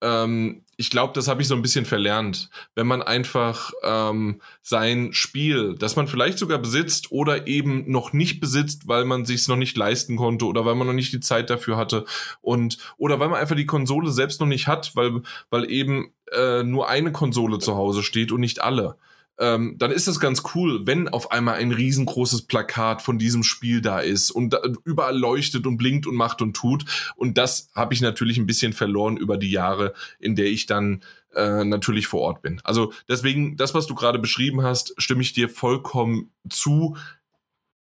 ähm, 0.03 0.65
ich 0.81 0.89
glaube, 0.89 1.13
das 1.13 1.29
habe 1.29 1.43
ich 1.43 1.49
so 1.49 1.55
ein 1.55 1.61
bisschen 1.61 1.85
verlernt. 1.85 2.49
Wenn 2.75 2.87
man 2.87 3.03
einfach 3.03 3.71
ähm, 3.83 4.41
sein 4.63 5.13
Spiel, 5.13 5.75
das 5.79 5.95
man 5.95 6.09
vielleicht 6.09 6.39
sogar 6.39 6.59
besitzt 6.59 7.13
oder 7.13 7.47
eben 7.47 7.91
noch 7.91 8.15
nicht 8.15 8.41
besitzt, 8.41 8.89
weil 8.89 9.05
man 9.05 9.27
sich 9.27 9.43
es 9.43 9.49
noch 9.49 9.59
nicht 9.59 9.77
leisten 9.77 10.17
konnte 10.17 10.47
oder 10.47 10.65
weil 10.65 10.77
man 10.77 10.87
noch 10.87 10.95
nicht 10.95 11.13
die 11.13 11.21
Zeit 11.21 11.51
dafür 11.51 11.77
hatte 11.77 12.07
und 12.41 12.79
oder 12.97 13.21
weil 13.21 13.29
man 13.29 13.39
einfach 13.39 13.57
die 13.57 13.67
Konsole 13.67 14.11
selbst 14.11 14.41
noch 14.41 14.47
nicht 14.47 14.69
hat, 14.69 14.97
weil 14.97 15.21
weil 15.51 15.71
eben 15.71 16.15
äh, 16.33 16.63
nur 16.63 16.89
eine 16.89 17.13
Konsole 17.13 17.59
zu 17.59 17.75
Hause 17.77 18.03
steht 18.03 18.33
und 18.33 18.41
nicht 18.41 18.63
alle 18.63 18.97
ähm, 19.41 19.77
dann 19.79 19.91
ist 19.91 20.07
das 20.07 20.21
ganz 20.21 20.43
cool, 20.55 20.87
wenn 20.87 21.09
auf 21.09 21.33
einmal 21.33 21.57
ein 21.57 21.73
riesengroßes 21.73 22.43
Plakat 22.43 23.03
von 23.03 23.19
diesem 23.19 23.43
Spiel 23.43 23.81
da 23.81 23.99
ist 23.99 24.31
und 24.31 24.51
da 24.51 24.61
überall 24.85 25.19
leuchtet 25.19 25.67
und 25.67 25.79
blinkt 25.79 26.07
und 26.07 26.15
macht 26.15 26.43
und 26.43 26.55
tut. 26.55 26.85
Und 27.17 27.39
das 27.39 27.71
habe 27.75 27.95
ich 27.95 28.03
natürlich 28.03 28.39
ein 28.39 28.47
bisschen 28.47 28.75
verloren 28.75 29.17
über 29.17 29.39
die 29.39 29.51
Jahre, 29.51 29.95
in 30.19 30.37
der 30.37 30.47
ich 30.47 30.67
dann 30.67 31.03
äh, 31.35 31.65
natürlich 31.65 32.07
vor 32.07 32.21
Ort 32.21 32.43
bin. 32.43 32.61
Also 32.65 32.93
deswegen, 33.09 33.57
das, 33.57 33.75
was 33.75 33.87
du 33.87 33.95
gerade 33.95 34.19
beschrieben 34.19 34.63
hast, 34.63 34.95
stimme 34.99 35.23
ich 35.23 35.33
dir 35.33 35.49
vollkommen 35.49 36.31
zu 36.49 36.97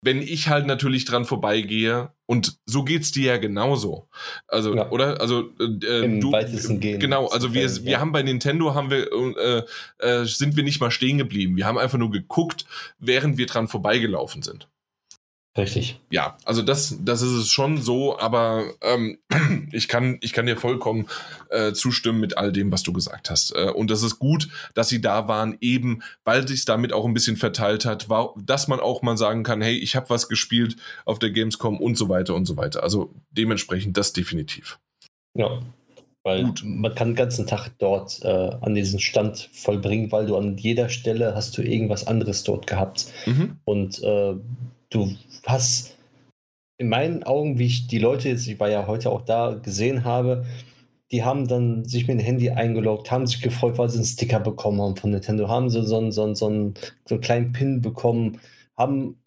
wenn 0.06 0.22
ich 0.22 0.50
halt 0.50 0.68
natürlich 0.68 1.06
dran 1.06 1.26
vorbeigehe 1.26 2.12
und 2.26 2.58
so 2.66 2.84
geht's 2.84 3.12
dir 3.12 3.34
ja 3.34 3.38
genauso. 3.38 4.08
Also, 4.48 4.76
ja. 4.76 4.90
oder? 4.90 5.22
Also, 5.22 5.50
äh, 5.60 6.06
Im 6.06 6.22
du, 6.22 6.32
weitesten 6.32 6.80
gehen. 6.80 7.00
Genau, 7.00 7.28
also 7.28 7.54
wir, 7.54 7.70
wir 7.84 7.92
ja. 7.92 8.00
haben 8.00 8.12
bei 8.12 8.24
Nintendo 8.24 8.74
haben 8.74 8.90
wir, 8.90 9.12
äh, 9.12 9.64
äh, 10.00 10.26
sind 10.26 10.56
wir 10.56 10.64
nicht 10.64 10.80
mal 10.80 10.92
stehen 10.92 11.18
geblieben. 11.18 11.56
Wir 11.56 11.66
haben 11.66 11.78
einfach 11.78 11.98
nur 11.98 12.12
geguckt, 12.12 12.66
während 13.00 13.38
wir 13.38 13.46
dran 13.46 13.68
vorbeigelaufen 13.68 14.42
sind. 14.42 14.68
Richtig. 15.58 16.02
Ja, 16.12 16.38
also 16.44 16.62
das, 16.62 16.98
das 17.02 17.22
ist 17.22 17.32
es 17.32 17.50
schon 17.50 17.82
so, 17.82 18.20
aber 18.20 18.74
ähm, 18.82 19.20
ich, 19.72 19.88
kann, 19.88 20.18
ich 20.20 20.34
kann 20.34 20.46
dir 20.46 20.58
vollkommen 20.58 21.08
äh, 21.50 21.72
zustimmen 21.72 22.20
mit 22.20 22.38
all 22.38 22.52
dem, 22.52 22.74
was 22.74 22.84
du 22.84 22.92
gesagt 22.92 23.30
hast. 23.30 23.56
Äh, 23.56 23.72
und 23.72 23.90
das 23.90 24.04
ist 24.04 24.20
gut, 24.20 24.50
dass 24.74 24.90
sie 24.90 25.00
da 25.00 25.30
waren, 25.30 25.58
eben 25.62 26.02
weil 26.26 26.46
sich 26.46 26.66
damit 26.66 26.92
auch 26.92 27.06
ein 27.06 27.14
bisschen 27.14 27.38
verteilt 27.38 27.86
hat, 27.86 28.10
war, 28.10 28.34
dass 28.38 28.68
man 28.68 28.82
auch 28.82 29.02
mal 29.02 29.16
sagen 29.18 29.44
kann, 29.44 29.62
hey, 29.62 29.78
ich 29.78 29.96
habe 29.96 30.10
was 30.10 30.28
gespielt 30.28 30.76
auf 31.06 31.20
der 31.20 31.32
Gamescom 31.32 31.80
und 31.80 31.98
so 31.98 32.10
weiter 32.10 32.36
und 32.36 32.46
so 32.46 32.58
weiter. 32.58 32.84
Also 32.84 33.14
dementsprechend 33.32 33.96
das 33.96 34.12
definitiv. 34.12 34.78
Ja, 35.38 35.62
weil 36.24 36.44
Gut. 36.44 36.64
man 36.66 36.94
kann 36.96 37.10
den 37.10 37.16
ganzen 37.16 37.48
Tag 37.48 37.70
dort 37.78 38.20
äh, 38.24 38.28
an 38.28 38.74
diesen 38.74 39.00
Stand 39.00 39.50
vollbringen, 39.54 40.12
weil 40.12 40.26
du 40.26 40.36
an 40.36 40.58
jeder 40.58 40.90
Stelle 40.90 41.36
hast 41.36 41.58
du 41.58 41.62
irgendwas 41.62 42.08
anderes 42.08 42.44
dort 42.44 42.68
gehabt. 42.68 43.06
Mhm. 43.26 43.60
Und 43.64 44.02
äh, 44.04 44.34
du 44.96 45.16
hast 45.46 45.98
in 46.78 46.90
meinen 46.90 47.24
Augen, 47.24 47.60
wie 47.60 47.68
ich 47.68 47.88
die 47.88 48.00
Leute 48.00 48.30
jetzt, 48.30 48.48
ich 48.48 48.60
war 48.60 48.70
ja 48.70 48.88
heute 48.88 49.12
auch 49.12 49.22
da, 49.22 49.54
gesehen 49.54 50.04
habe, 50.04 50.46
die 51.12 51.24
haben 51.24 51.48
dann 51.48 51.86
sich 51.86 52.08
mit 52.08 52.20
dem 52.20 52.26
Handy 52.26 52.50
eingeloggt, 52.50 53.12
haben 53.12 53.28
sich 53.28 53.42
gefreut, 53.42 53.78
weil 53.78 53.90
sie 53.90 53.98
einen 53.98 54.06
Sticker 54.06 54.40
bekommen 54.40 54.82
haben 54.82 54.96
von 54.96 55.12
Nintendo, 55.12 55.48
haben 55.48 55.70
so, 55.70 55.82
so, 55.84 56.12
so, 56.12 56.34
so, 56.34 56.48
einen, 56.48 56.74
so 57.06 57.16
einen 57.16 57.22
kleinen 57.22 57.52
Pin 57.54 57.82
bekommen, 57.82 58.40
haben 58.76 59.18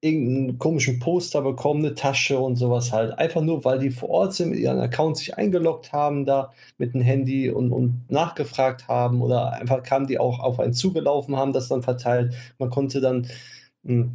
irgendeinen 0.00 0.58
komischen 0.58 0.98
Poster 0.98 1.42
bekommen, 1.42 1.84
eine 1.84 1.94
Tasche 1.94 2.38
und 2.38 2.56
sowas 2.56 2.92
halt. 2.92 3.18
Einfach 3.18 3.40
nur, 3.40 3.64
weil 3.64 3.78
die 3.78 3.90
vor 3.90 4.10
Ort 4.10 4.34
sind, 4.34 4.50
mit 4.50 4.58
ihren 4.58 4.80
Account 4.80 5.16
sich 5.16 5.36
eingeloggt 5.38 5.92
haben 5.92 6.26
da 6.26 6.52
mit 6.76 6.92
dem 6.94 7.00
Handy 7.00 7.50
und, 7.50 7.72
und 7.72 8.04
nachgefragt 8.10 8.88
haben 8.88 9.22
oder 9.22 9.52
einfach 9.52 9.82
kamen 9.82 10.08
die 10.08 10.18
auch 10.18 10.40
auf 10.40 10.58
einen 10.60 10.72
zugelaufen, 10.74 11.36
haben 11.36 11.52
das 11.52 11.68
dann 11.68 11.82
verteilt. 11.82 12.34
Man 12.58 12.70
konnte 12.70 13.00
dann 13.00 13.28
hm, 13.84 14.12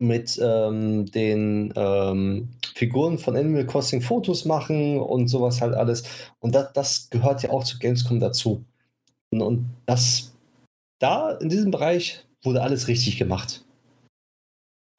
mit 0.00 0.38
ähm, 0.42 1.06
den 1.10 1.72
ähm, 1.76 2.48
Figuren 2.74 3.18
von 3.18 3.36
Animal 3.36 3.66
Crossing 3.66 4.00
Fotos 4.00 4.44
machen 4.44 4.98
und 4.98 5.28
sowas 5.28 5.60
halt 5.60 5.74
alles. 5.74 6.02
Und 6.40 6.54
das, 6.54 6.72
das 6.72 7.10
gehört 7.10 7.42
ja 7.42 7.50
auch 7.50 7.64
zu 7.64 7.78
Gamescom 7.78 8.18
dazu. 8.18 8.64
Und, 9.30 9.42
und 9.42 9.66
das, 9.86 10.32
da 10.98 11.32
in 11.32 11.50
diesem 11.50 11.70
Bereich 11.70 12.24
wurde 12.42 12.62
alles 12.62 12.88
richtig 12.88 13.18
gemacht. 13.18 13.62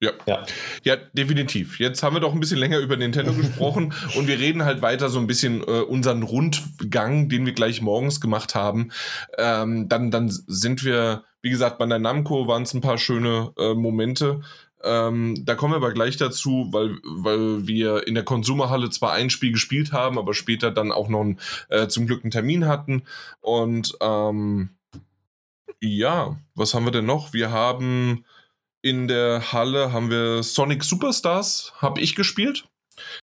Ja. 0.01 0.11
ja. 0.25 0.43
Ja, 0.83 0.95
definitiv. 1.13 1.79
Jetzt 1.79 2.01
haben 2.01 2.15
wir 2.15 2.19
doch 2.19 2.33
ein 2.33 2.39
bisschen 2.39 2.57
länger 2.57 2.79
über 2.79 2.97
Nintendo 2.97 3.33
gesprochen 3.37 3.93
und 4.15 4.27
wir 4.27 4.39
reden 4.39 4.65
halt 4.65 4.81
weiter 4.81 5.09
so 5.09 5.19
ein 5.19 5.27
bisschen 5.27 5.61
äh, 5.61 5.81
unseren 5.81 6.23
Rundgang, 6.23 7.29
den 7.29 7.45
wir 7.45 7.53
gleich 7.53 7.81
morgens 7.81 8.19
gemacht 8.19 8.55
haben. 8.55 8.91
Ähm, 9.37 9.87
dann, 9.89 10.09
dann 10.09 10.29
sind 10.29 10.83
wir, 10.83 11.23
wie 11.41 11.51
gesagt, 11.51 11.77
bei 11.77 11.85
der 11.85 11.99
Namco 11.99 12.47
waren 12.47 12.63
es 12.63 12.73
ein 12.73 12.81
paar 12.81 12.97
schöne 12.97 13.53
äh, 13.57 13.75
Momente. 13.75 14.41
Ähm, 14.83 15.43
da 15.45 15.55
kommen 15.55 15.73
wir 15.73 15.77
aber 15.77 15.93
gleich 15.93 16.17
dazu, 16.17 16.67
weil, 16.71 16.97
weil 17.03 17.67
wir 17.67 18.07
in 18.07 18.15
der 18.15 18.23
Konsumerhalle 18.23 18.89
zwar 18.89 19.13
ein 19.13 19.29
Spiel 19.29 19.51
gespielt 19.51 19.91
haben, 19.91 20.17
aber 20.17 20.33
später 20.33 20.71
dann 20.71 20.91
auch 20.91 21.09
noch 21.09 21.21
ein, 21.21 21.39
äh, 21.69 21.87
zum 21.87 22.07
Glück 22.07 22.23
einen 22.23 22.31
Termin 22.31 22.67
hatten. 22.67 23.03
Und 23.41 23.97
ähm, 24.01 24.69
ja, 25.81 26.37
was 26.55 26.73
haben 26.73 26.85
wir 26.85 26.91
denn 26.91 27.05
noch? 27.05 27.33
Wir 27.33 27.51
haben 27.51 28.25
in 28.81 29.07
der 29.07 29.51
Halle 29.51 29.93
haben 29.93 30.09
wir 30.09 30.43
Sonic 30.43 30.83
Superstars, 30.83 31.73
habe 31.77 32.01
ich 32.01 32.15
gespielt. 32.15 32.67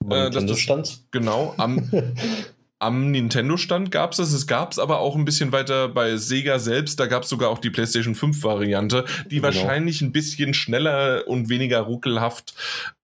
Äh, 0.09 0.29
das, 0.29 0.45
das 0.45 0.59
stand. 0.59 0.99
Genau, 1.11 1.53
am, 1.57 1.89
am 2.85 3.09
Nintendo-Stand 3.09 3.89
gab 3.89 4.11
es 4.11 4.17
das. 4.17 4.31
Es 4.31 4.45
gab 4.45 4.71
es 4.71 4.79
aber 4.79 4.99
auch 4.99 5.15
ein 5.15 5.25
bisschen 5.25 5.51
weiter 5.51 5.89
bei 5.89 6.17
Sega 6.17 6.59
selbst. 6.59 6.99
Da 6.99 7.07
gab 7.07 7.23
es 7.23 7.29
sogar 7.29 7.49
auch 7.49 7.57
die 7.57 7.71
PlayStation 7.71 8.13
5-Variante, 8.13 9.05
die 9.25 9.37
genau. 9.37 9.47
wahrscheinlich 9.47 10.01
ein 10.01 10.11
bisschen 10.11 10.53
schneller 10.53 11.27
und 11.27 11.49
weniger 11.49 11.79
ruckelhaft 11.81 12.53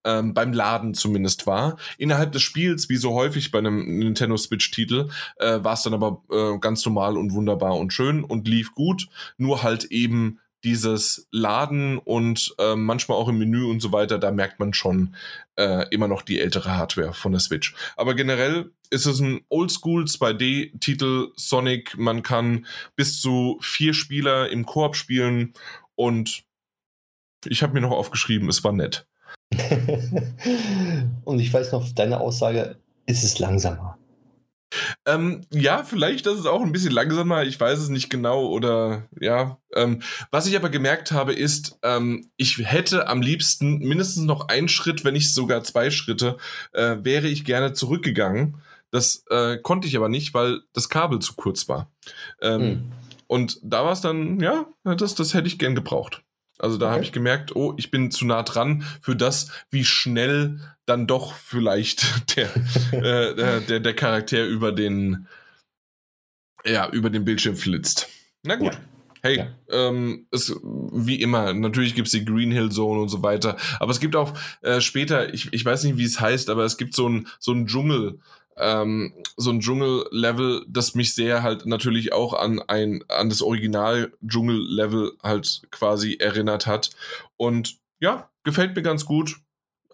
ähm, 0.04 0.36
beim 0.36 0.54
Laden 0.54 0.94
zumindest 0.94 1.48
war. 1.48 1.78
Innerhalb 1.98 2.32
des 2.32 2.44
Spiels, 2.44 2.90
wie 2.90 2.98
so 2.98 3.14
häufig 3.14 3.50
bei 3.50 3.58
einem 3.58 3.98
Nintendo 3.98 4.38
Switch-Titel, 4.38 5.10
äh, 5.38 5.64
war 5.64 5.74
es 5.74 5.82
dann 5.82 5.96
aber 5.96 6.22
äh, 6.32 6.60
ganz 6.60 6.86
normal 6.86 7.18
und 7.18 7.34
wunderbar 7.34 7.76
und 7.78 7.92
schön 7.92 8.24
und 8.24 8.48
lief 8.48 8.74
gut. 8.74 9.08
Nur 9.38 9.64
halt 9.64 9.86
eben 9.86 10.40
dieses 10.64 11.28
Laden 11.32 11.98
und 11.98 12.54
äh, 12.60 12.76
manchmal 12.76 13.18
auch 13.18 13.28
im 13.28 13.38
Menü 13.38 13.64
und 13.64 13.82
so 13.82 13.92
weiter, 13.92 14.20
da 14.20 14.32
merkt 14.32 14.60
man 14.60 14.74
schon 14.74 15.16
äh, 15.56 15.88
immer 15.90 16.08
noch 16.08 16.22
die 16.22 16.40
ältere 16.40 16.78
Hardware 16.78 17.14
von 17.14 17.32
der 17.32 17.42
Switch. 17.42 17.76
Aber 17.96 18.14
generell 18.14 18.72
ist 18.90 19.06
es 19.06 19.20
ein 19.20 19.42
Oldschool 19.50 20.04
2D-Titel 20.04 21.32
Sonic. 21.36 21.98
Man 21.98 22.24
kann 22.24 22.66
bis 22.96 23.22
zu 23.22 23.58
vier 23.62 23.94
Spieler 23.94 24.50
im 24.50 24.66
Koop 24.66 24.96
spielen 24.96 25.54
und 25.96 26.44
ich 27.46 27.64
habe 27.64 27.74
mir 27.74 27.82
noch 27.82 27.92
aufgeschrieben, 27.92 28.50
es 28.50 28.64
war 28.64 28.72
nett. 28.72 29.08
und 31.26 31.40
ich 31.40 31.52
weiß 31.52 31.72
noch, 31.72 31.92
deine 31.92 32.20
Aussage, 32.20 32.78
ist 33.08 33.24
es 33.24 33.40
langsamer. 33.40 33.98
Ähm, 35.06 35.42
ja, 35.52 35.84
vielleicht 35.84 36.26
das 36.26 36.40
ist 36.40 36.46
auch 36.46 36.62
ein 36.62 36.72
bisschen 36.72 36.92
langsamer, 36.92 37.44
ich 37.44 37.60
weiß 37.60 37.80
es 37.80 37.90
nicht 37.90 38.10
genau 38.10 38.48
oder 38.48 39.08
ja. 39.20 39.58
Ähm, 39.74 40.02
was 40.32 40.48
ich 40.48 40.56
aber 40.56 40.70
gemerkt 40.70 41.12
habe, 41.12 41.34
ist, 41.34 41.78
ähm, 41.84 42.30
ich 42.38 42.58
hätte 42.60 43.08
am 43.08 43.22
liebsten 43.22 43.80
mindestens 43.80 44.26
noch 44.26 44.48
einen 44.48 44.70
Schritt, 44.70 45.04
wenn 45.04 45.14
nicht 45.14 45.34
sogar 45.34 45.64
zwei 45.64 45.92
Schritte, 45.92 46.38
äh, 46.74 46.98
wäre 47.02 47.28
ich 47.28 47.46
gerne 47.46 47.74
zurückgegangen. 47.74 48.62
Das 48.92 49.24
äh, 49.30 49.58
konnte 49.58 49.88
ich 49.88 49.96
aber 49.96 50.10
nicht, 50.10 50.34
weil 50.34 50.62
das 50.74 50.90
Kabel 50.90 51.20
zu 51.20 51.36
kurz 51.36 51.70
war. 51.70 51.90
Mhm. 52.44 52.92
Und 53.28 53.60
da 53.64 53.86
war 53.86 53.94
es 53.94 54.02
dann, 54.02 54.42
ja, 54.42 54.66
das, 54.84 55.16
das 55.16 55.34
hätte 55.34 55.48
ich 55.48 55.58
gern 55.58 55.76
gebraucht. 55.76 56.22
Also 56.62 56.78
da 56.78 56.88
okay. 56.88 56.94
habe 56.94 57.04
ich 57.04 57.12
gemerkt, 57.12 57.56
oh, 57.56 57.74
ich 57.78 57.92
bin 57.92 58.12
zu 58.12 58.26
nah 58.26 58.44
dran 58.44 58.84
für 59.02 59.16
das, 59.16 59.52
wie 59.70 59.84
schnell 59.84 60.60
dann 60.86 61.08
doch 61.08 61.34
vielleicht 61.34 62.36
der, 62.38 62.56
äh, 62.92 63.62
der, 63.66 63.80
der 63.80 63.96
Charakter 63.96 64.46
über 64.46 64.72
den, 64.72 65.28
ja, 66.64 66.90
über 66.90 67.10
den 67.10 67.26
Bildschirm 67.26 67.56
flitzt. 67.56 68.10
Na 68.44 68.56
gut. 68.56 68.74
Ja. 68.74 68.80
Hey, 69.24 69.38
ja. 69.38 69.48
ähm, 69.70 70.28
es, 70.32 70.56
wie 70.64 71.22
immer, 71.22 71.54
natürlich 71.54 71.94
gibt 71.94 72.08
es 72.08 72.12
die 72.12 72.26
Green 72.26 72.50
Hill 72.52 72.72
Zone 72.72 73.02
und 73.02 73.10
so 73.10 73.22
weiter, 73.22 73.56
aber 73.80 73.92
es 73.92 74.00
gibt 74.00 74.16
auch 74.16 74.34
äh, 74.62 74.82
später, 74.82 75.32
ich, 75.32 75.54
ich 75.54 75.64
weiß 75.64 75.84
nicht, 75.84 75.98
wie 75.98 76.06
es 76.06 76.20
heißt, 76.20 76.50
aber 76.50 76.66
es 76.66 76.76
gibt 76.76 76.96
so 76.96 77.08
ein, 77.08 77.28
so 77.38 77.52
ein 77.52 77.68
Dschungel, 77.68 78.20
ähm, 78.62 79.14
so 79.36 79.50
ein 79.50 79.60
Dschungel-Level, 79.60 80.66
das 80.70 80.94
mich 80.94 81.16
sehr 81.16 81.42
halt 81.42 81.66
natürlich 81.66 82.14
auch 82.14 82.34
an 82.34 82.62
ein, 82.62 83.04
an 83.10 83.30
das 83.30 83.42
Original-Dschungel-Level 83.42 85.14
halt 85.24 85.64
quasi 85.72 86.18
erinnert 86.20 86.68
hat. 86.68 86.92
Und 87.38 87.78
ja, 88.00 88.30
gefällt 88.44 88.76
mir 88.76 88.84
ganz 88.84 89.06
gut. 89.06 89.38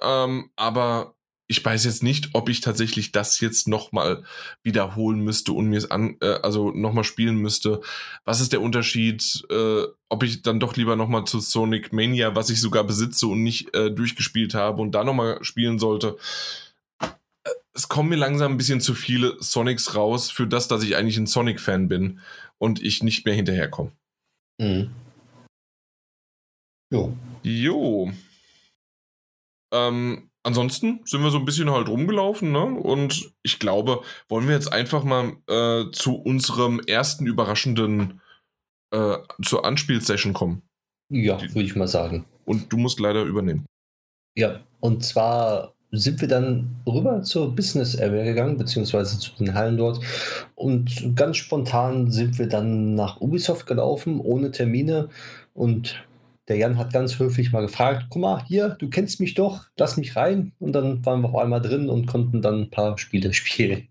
Ähm, 0.02 0.52
aber 0.58 1.16
ich 1.48 1.64
weiß 1.64 1.86
jetzt 1.86 2.04
nicht, 2.04 2.32
ob 2.34 2.50
ich 2.50 2.60
tatsächlich 2.60 3.14
das 3.14 3.40
jetzt 3.40 3.70
nochmal 3.70 4.24
wiederholen 4.64 5.22
müsste 5.22 5.54
und 5.54 5.68
mir 5.68 5.78
es 5.78 5.90
an, 5.90 6.18
äh, 6.20 6.40
also 6.44 6.72
nochmal 6.72 7.06
spielen 7.06 7.38
müsste. 7.38 7.80
Was 8.26 8.42
ist 8.42 8.52
der 8.52 8.62
Unterschied? 8.62 9.46
Äh, 9.50 9.84
ob 10.10 10.24
ich 10.24 10.42
dann 10.42 10.60
doch 10.60 10.76
lieber 10.76 10.98
nochmal 10.98 11.24
zu 11.24 11.40
Sonic 11.40 11.94
Mania, 11.94 12.36
was 12.36 12.50
ich 12.50 12.60
sogar 12.60 12.84
besitze 12.84 13.28
und 13.28 13.44
nicht 13.44 13.74
äh, 13.74 13.90
durchgespielt 13.92 14.54
habe 14.56 14.82
und 14.82 14.92
da 14.92 15.06
nochmal 15.06 15.42
spielen 15.42 15.80
sollte. 15.80 16.18
Es 17.78 17.90
kommen 17.90 18.10
mir 18.10 18.16
langsam 18.16 18.54
ein 18.54 18.58
bisschen 18.58 18.82
zu 18.82 18.96
viele 18.96 19.38
Sonics 19.40 19.94
raus 19.94 20.32
für 20.32 20.48
das, 20.48 20.68
dass 20.68 20.82
ich 20.82 20.96
eigentlich 20.96 21.18
ein 21.18 21.28
Sonic-Fan 21.28 21.88
bin 21.88 22.22
und 22.58 22.82
ich 22.82 23.04
nicht 23.04 23.24
mehr 23.24 23.36
hinterherkomme. 23.36 23.92
Mhm. 24.60 24.90
Jo. 26.92 27.16
Jo. 27.44 28.12
Ähm, 29.72 30.32
ansonsten 30.42 31.02
sind 31.06 31.22
wir 31.22 31.30
so 31.30 31.38
ein 31.38 31.46
bisschen 31.46 31.70
halt 31.70 31.88
rumgelaufen, 31.88 32.52
ne? 32.52 32.64
Und 32.64 33.32
ich 33.44 33.60
glaube, 33.60 34.02
wollen 34.28 34.48
wir 34.48 34.56
jetzt 34.56 34.74
einfach 34.74 35.04
mal 35.04 35.38
äh, 35.48 35.92
zu 35.92 36.16
unserem 36.16 36.80
ersten 36.80 37.28
überraschenden 37.28 38.22
äh, 38.92 39.18
zur 39.44 39.66
Anspielsession 39.66 40.34
kommen. 40.34 40.64
Ja, 41.14 41.40
würde 41.40 41.62
ich 41.62 41.76
mal 41.76 41.88
sagen. 41.88 42.26
Und 42.46 42.74
du 42.74 42.78
musst 42.78 43.00
leider 43.00 43.24
übernehmen. 43.24 43.68
Ja, 44.36 44.64
und 44.80 45.04
zwar 45.04 45.77
sind 45.92 46.20
wir 46.22 46.28
dann 46.28 46.76
rüber 46.86 47.24
zur 47.24 47.56
Business 47.56 48.00
Area 48.00 48.24
gegangen, 48.24 48.58
beziehungsweise 48.58 49.20
zu 49.20 49.32
den 49.40 49.54
Hallen 49.54 49.78
dort. 49.78 50.00
Und 50.56 51.16
ganz 51.16 51.38
spontan 51.38 52.12
sind 52.12 52.38
wir 52.40 52.48
dann 52.48 52.96
nach 52.96 53.22
Ubisoft 53.22 53.68
gelaufen, 53.68 54.20
ohne 54.20 54.52
Termine 54.52 55.10
und 55.54 56.04
der 56.48 56.58
Jan 56.58 56.78
hat 56.78 56.94
ganz 56.94 57.20
höflich 57.20 57.52
mal 57.52 57.62
gefragt, 57.62 58.06
guck 58.10 58.22
mal, 58.22 58.44
hier, 58.48 58.70
du 58.70 58.90
kennst 58.90 59.20
mich 59.20 59.34
doch, 59.34 59.66
lass 59.78 59.98
mich 59.98 60.16
rein. 60.16 60.54
Und 60.60 60.72
dann 60.74 61.06
waren 61.06 61.22
wir 61.22 61.30
auf 61.30 61.36
einmal 61.36 61.62
drin 61.62 61.90
und 61.90 62.06
konnten 62.06 62.42
dann 62.42 62.62
ein 62.62 62.70
paar 62.70 62.98
Spiele 62.98 63.34
spielen. 63.34 63.90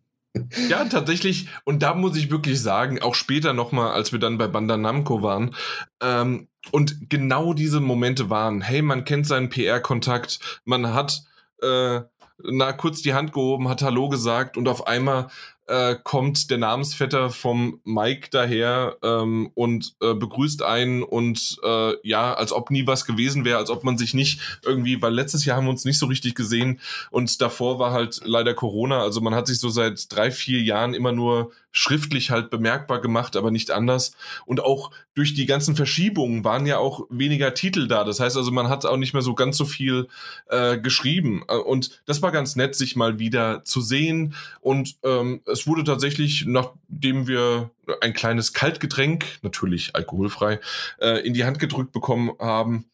Ja, 0.69 0.85
tatsächlich. 0.85 1.49
Und 1.65 1.83
da 1.83 1.95
muss 1.95 2.17
ich 2.17 2.31
wirklich 2.31 2.61
sagen, 2.61 3.01
auch 3.01 3.15
später 3.15 3.53
nochmal, 3.53 3.93
als 3.93 4.13
wir 4.13 4.19
dann 4.19 4.39
bei 4.39 4.47
Bandai 4.47 4.77
Namco 4.77 5.23
waren, 5.23 5.55
ähm, 6.03 6.49
und 6.73 7.09
genau 7.11 7.55
diese 7.55 7.81
Momente 7.81 8.29
waren, 8.29 8.61
hey, 8.61 8.83
man 8.83 9.05
kennt 9.05 9.27
seinen 9.27 9.51
PR-Kontakt, 9.51 10.61
man 10.65 10.95
hat 10.95 11.23
äh, 11.63 12.01
na, 12.43 12.73
kurz 12.73 13.03
die 13.03 13.15
Hand 13.15 13.33
gehoben, 13.33 13.69
hat 13.69 13.83
Hallo 13.83 14.09
gesagt 14.09 14.57
und 14.57 14.69
auf 14.69 14.87
einmal 14.87 15.29
äh, 15.69 15.97
kommt 16.03 16.51
der 16.51 16.59
Namensvetter 16.59 17.31
vom 17.31 17.81
Mike 17.85 18.29
daher 18.31 18.97
ähm, 19.03 19.51
und 19.55 19.97
äh, 20.01 20.15
begrüßt 20.15 20.63
einen 20.63 21.03
und 21.03 21.59
äh, 21.65 21.95
ja, 22.03 22.35
als 22.35 22.53
ob 22.53 22.71
nie 22.71 22.87
was 22.87 23.05
gewesen 23.05 23.45
wäre, 23.45 23.59
als 23.59 23.71
ob 23.71 23.83
man 23.83 23.99
sich 23.99 24.15
nicht 24.15 24.61
irgendwie, 24.65 25.01
weil 25.03 25.13
letztes 25.13 25.45
Jahr 25.45 25.57
haben 25.57 25.65
wir 25.65 25.71
uns 25.71 25.85
nicht 25.85 25.99
so 25.99 26.07
richtig 26.07 26.35
gesehen 26.35 26.81
und 27.11 27.41
davor 27.41 27.79
war 27.79 27.93
halt 27.93 28.21
leider 28.25 28.55
Corona, 28.55 29.01
also 29.01 29.21
man 29.21 29.35
hat 29.35 29.47
sich 29.47 29.59
so 29.59 29.69
seit 29.69 30.13
drei, 30.15 30.31
vier 30.31 30.63
Jahren 30.63 30.95
immer 30.95 31.13
nur 31.13 31.51
schriftlich 31.77 32.31
halt 32.31 32.49
bemerkbar 32.49 33.03
gemacht, 33.03 33.37
aber 33.37 33.51
nicht 33.51 33.71
anders. 33.71 34.13
Und 34.47 34.61
auch 34.61 34.91
durch 35.15 35.35
die 35.35 35.45
ganzen 35.45 35.77
Verschiebungen 35.77 36.43
waren 36.43 36.65
ja 36.65 36.79
auch 36.79 37.07
weniger 37.11 37.53
Titel 37.53 37.87
da. 37.87 38.03
Das 38.03 38.19
heißt 38.19 38.35
also, 38.39 38.51
man 38.51 38.71
hat 38.71 38.87
auch 38.87 38.97
nicht 38.97 39.13
mehr 39.13 39.21
so 39.21 39.35
ganz 39.35 39.59
so 39.59 39.67
viel 39.67 40.09
äh, 40.49 40.79
geschrieben. 40.79 41.45
Äh, 41.49 41.57
und 41.57 42.01
das 42.07 42.23
war 42.23 42.33
ganz 42.33 42.57
nett, 42.57 42.75
sich 42.75 42.97
mal 42.97 43.19
wieder 43.19 43.63
zu 43.65 43.83
sehen. 43.83 44.35
Und 44.61 44.97
ähm, 45.03 45.43
es 45.45 45.67
wurde 45.67 45.85
tatsächlich, 45.85 46.47
nachdem 46.47 47.29
wir 47.29 47.71
ein 48.01 48.15
kleines 48.15 48.55
Kaltgetränk, 48.55 49.27
natürlich 49.43 49.95
alkoholfrei, 49.95 50.61
äh, 50.99 51.27
in 51.27 51.35
die 51.35 51.45
Hand 51.45 51.59
gedrückt 51.59 51.93
bekommen 51.93 52.33
haben, 52.41 52.87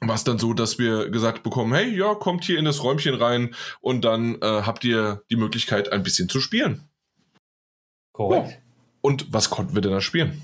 war 0.00 0.16
es 0.16 0.24
dann 0.24 0.38
so, 0.38 0.52
dass 0.52 0.80
wir 0.80 1.10
gesagt 1.10 1.44
bekommen, 1.44 1.74
hey, 1.74 1.96
ja, 1.96 2.14
kommt 2.14 2.42
hier 2.42 2.58
in 2.58 2.64
das 2.64 2.82
Räumchen 2.82 3.14
rein 3.14 3.54
und 3.80 4.04
dann 4.04 4.36
äh, 4.42 4.62
habt 4.62 4.82
ihr 4.84 5.22
die 5.30 5.36
Möglichkeit, 5.36 5.92
ein 5.92 6.02
bisschen 6.02 6.28
zu 6.28 6.40
spielen. 6.40 6.89
Korrekt. 8.12 8.50
Ja. 8.50 8.56
Und 9.02 9.32
was 9.32 9.50
konnten 9.50 9.74
wir 9.74 9.82
denn 9.82 9.92
da 9.92 10.00
spielen? 10.00 10.42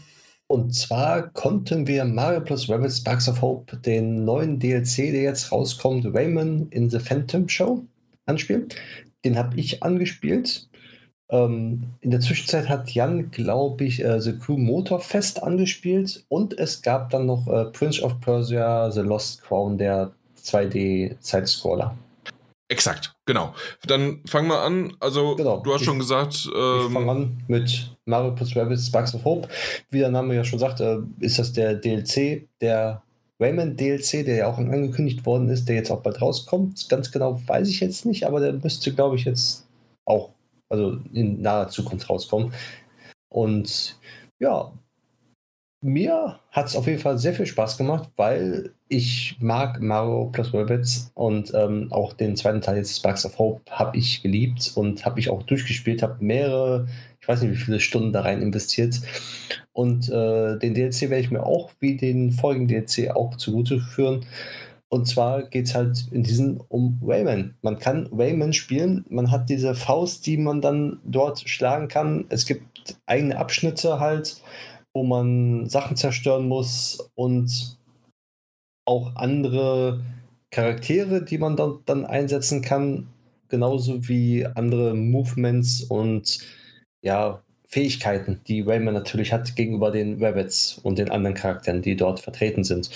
Und 0.49 0.75
zwar 0.75 1.29
konnten 1.31 1.87
wir 1.87 2.05
Mario 2.05 2.41
Plus 2.41 2.69
Rabbids 2.69 2.99
Sparks 2.99 3.29
of 3.29 3.43
Hope, 3.43 3.77
den 3.79 4.25
neuen 4.25 4.61
DLC, 4.61 5.11
der 5.13 5.23
jetzt 5.23 5.51
rauskommt, 5.51 6.07
Rayman 6.15 6.69
in 6.71 6.89
the 6.89 7.01
Phantom 7.01 7.49
Show, 7.49 7.85
anspielen. 8.27 8.69
Den 9.25 9.37
habe 9.37 9.59
ich 9.59 9.83
angespielt. 9.83 10.69
Ähm, 11.29 11.83
in 12.01 12.13
der 12.13 12.21
Zwischenzeit 12.21 12.69
hat 12.69 12.91
Jan, 12.91 13.33
glaube 13.33 13.85
ich, 13.85 14.05
äh, 14.05 14.21
The 14.21 14.39
Crew 14.39 14.57
Motorfest 14.57 15.43
angespielt 15.43 16.25
und 16.29 16.57
es 16.57 16.83
gab 16.83 17.11
dann 17.11 17.27
noch 17.27 17.49
äh, 17.49 17.65
Prince 17.73 18.01
of 18.01 18.21
Persia 18.21 18.89
The 18.93 19.01
Lost 19.01 19.43
Crown, 19.43 19.77
der 19.77 20.13
2D-Sidescroller. 20.41 21.97
Exakt, 22.69 23.15
genau. 23.27 23.55
Dann 23.87 24.23
fangen 24.27 24.49
wir 24.49 24.61
an. 24.61 24.97
Also, 24.99 25.37
genau. 25.37 25.61
du 25.61 25.73
hast 25.73 25.83
ich, 25.83 25.87
schon 25.87 25.99
gesagt. 25.99 26.49
Ähm, 26.53 26.87
ich 26.87 26.93
fange 26.93 27.11
an 27.11 27.43
mit 27.47 27.97
Mario 28.07 28.35
Plus 28.35 28.57
Rabbids 28.57 28.87
Sparks 28.87 29.15
of 29.15 29.25
Hope. 29.25 29.49
Wie 29.91 30.01
der 30.01 30.11
Name 30.11 30.35
ja 30.35 30.43
schon 30.43 30.59
sagt, 30.59 30.81
äh, 30.81 30.99
ist 31.21 31.39
das 31.39 31.53
der 31.53 31.75
DLC, 31.75 32.49
der 32.61 33.03
Rayman 33.39 33.77
DLC, 33.77 34.25
der 34.25 34.37
ja 34.37 34.47
auch 34.49 34.59
angekündigt 34.59 35.25
worden 35.27 35.49
ist, 35.49 35.69
der 35.69 35.77
jetzt 35.77 35.91
auch 35.91 36.03
bald 36.03 36.21
rauskommt. 36.21 36.89
Ganz 36.89 37.13
genau 37.13 37.41
weiß 37.47 37.69
ich 37.69 37.81
jetzt 37.81 38.05
nicht, 38.05 38.27
aber 38.27 38.41
der 38.41 38.55
müsste, 38.55 38.93
glaube 38.93 39.17
ich, 39.17 39.25
jetzt 39.25 39.69
auch 40.05 40.31
also 40.69 40.99
in 41.13 41.41
naher 41.43 41.69
Zukunft 41.69 42.09
rauskommen. 42.11 42.53
Und 43.29 43.99
ja, 44.41 44.73
mir 45.83 46.41
hat 46.51 46.67
es 46.67 46.77
auf 46.77 46.87
jeden 46.87 46.99
Fall 46.99 47.19
sehr 47.19 47.35
viel 47.35 47.47
Spaß 47.47 47.77
gemacht, 47.79 48.09
weil 48.17 48.73
ich 48.89 49.37
mag 49.41 49.81
Mario 49.81 50.31
plus 50.33 50.55
Rabbids 50.55 51.11
und 51.15 51.53
ähm, 51.55 51.89
auch 51.91 52.13
den 52.13 52.37
zweiten 52.37 52.61
Teil 52.61 52.79
jetzt 52.79 52.97
Sparks 52.97 53.27
of 53.27 53.39
Hope 53.39 53.63
habe 53.71 53.97
ich 53.97 54.23
geliebt 54.23 54.73
und 54.75 55.05
habe 55.05 55.21
ich 55.21 55.29
auch 55.29 55.43
durchgespielt, 55.43 56.03
habe 56.03 56.17
mehrere, 56.25 56.87
ich 57.21 57.29
weiß 57.29 57.43
nicht 57.43 57.53
wie 57.53 57.65
viele 57.65 57.81
Stunden 57.81 58.13
da 58.13 58.23
rein 58.23 58.43
investiert 58.43 59.01
und 59.73 60.09
äh, 60.09 60.59
den 60.59 60.75
DLC 60.75 61.03
werde 61.03 61.21
ich 61.21 61.31
mir 61.31 61.45
auch 61.45 61.71
wie 61.81 61.97
den 61.97 62.33
folgenden 62.33 62.69
DLC 62.69 63.15
auch 63.15 63.37
zugute 63.37 63.81
führen. 63.81 64.25
Und 64.89 65.07
zwar 65.07 65.43
geht 65.43 65.67
es 65.67 65.75
halt 65.75 66.07
in 66.13 66.23
diesem 66.23 66.63
um 66.69 67.01
Rayman. 67.05 67.57
Man 67.61 67.79
kann 67.79 68.09
Rayman 68.13 68.53
spielen, 68.53 69.05
man 69.11 69.31
hat 69.33 69.51
diese 69.51 69.75
Faust, 69.75 70.25
die 70.27 70.37
man 70.37 70.61
dann 70.61 71.01
dort 71.05 71.41
schlagen 71.41 71.89
kann. 71.89 72.25
Es 72.29 72.47
gibt 72.47 72.97
eigene 73.05 73.37
Abschnitte 73.37 73.99
halt 73.99 74.41
wo 74.97 75.03
man 75.03 75.69
Sachen 75.69 75.95
zerstören 75.95 76.49
muss 76.49 77.11
und 77.17 77.77
auch 78.87 79.15
andere 79.15 80.01
Charaktere, 80.51 81.23
die 81.23 81.37
man 81.37 81.55
dann, 81.55 81.81
dann 81.85 82.07
einsetzen 82.07 82.63
kann, 82.63 83.07
genauso 83.51 84.09
wie 84.09 84.47
andere 84.47 84.95
Movements 84.95 85.83
und 85.83 86.39
ja, 87.03 87.43
Fähigkeiten, 87.69 88.41
die 88.47 88.63
Rayman 88.63 88.95
natürlich 88.95 89.35
hat 89.35 89.55
gegenüber 89.55 89.91
den 89.91 90.25
Rabbits 90.25 90.81
und 90.83 90.99
den 90.99 91.11
anderen 91.11 91.37
Charakteren, 91.37 91.83
die 91.83 91.95
dort 91.95 92.21
vertreten 92.21 92.65
sind. 92.65 92.89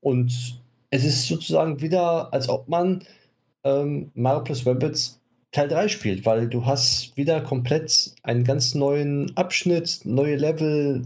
Und 0.00 0.60
es 0.90 1.04
ist 1.04 1.26
sozusagen 1.26 1.80
wieder, 1.80 2.32
als 2.32 2.48
ob 2.48 2.68
man 2.68 3.02
ähm, 3.64 4.12
Mario 4.14 4.44
plus 4.44 4.64
Rabbits 4.64 5.20
Teil 5.50 5.66
3 5.66 5.88
spielt, 5.88 6.26
weil 6.26 6.48
du 6.48 6.64
hast 6.64 7.16
wieder 7.16 7.40
komplett 7.40 8.12
einen 8.22 8.44
ganz 8.44 8.76
neuen 8.76 9.36
Abschnitt, 9.36 10.02
neue 10.04 10.36
Level, 10.36 11.02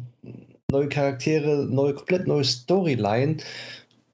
neue 0.70 0.88
Charaktere, 0.88 1.66
neue, 1.66 1.94
komplett 1.94 2.26
neue 2.26 2.44
Storyline. 2.44 3.38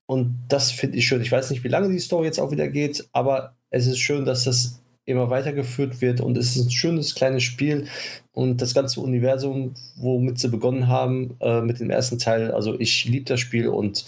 Und 0.07 0.39
das 0.49 0.71
finde 0.71 0.99
ich 0.99 1.07
schön. 1.07 1.23
Ich 1.23 1.33
weiß 1.33 1.51
nicht, 1.51 1.65
wie 1.65 1.69
lange 1.69 1.89
die 1.89 1.99
Story 1.99 2.27
jetzt 2.27 2.39
auch 2.39 2.51
wieder 2.51 2.69
geht, 2.69 3.09
aber 3.13 3.57
es 3.71 3.87
ist 3.87 3.99
schön, 3.99 4.25
dass 4.25 4.45
das 4.45 4.81
immer 5.07 5.31
weitergeführt 5.31 6.01
wird 6.01 6.21
und 6.21 6.39
es 6.39 6.57
ist 6.57 6.67
ein 6.67 6.71
schönes 6.71 7.15
kleines 7.15 7.43
Spiel 7.43 7.89
und 8.33 8.63
das 8.63 8.73
ganze 8.73 9.01
Universum, 9.01 9.75
womit 9.97 10.39
sie 10.39 10.49
begonnen 10.49 10.89
haben 10.89 11.37
äh, 11.41 11.61
mit 11.61 11.81
dem 11.81 11.91
ersten 11.91 12.19
Teil. 12.19 12.53
Also 12.53 12.79
ich 12.79 13.05
liebe 13.05 13.27
das 13.27 13.41
Spiel 13.41 13.69
und 13.69 14.07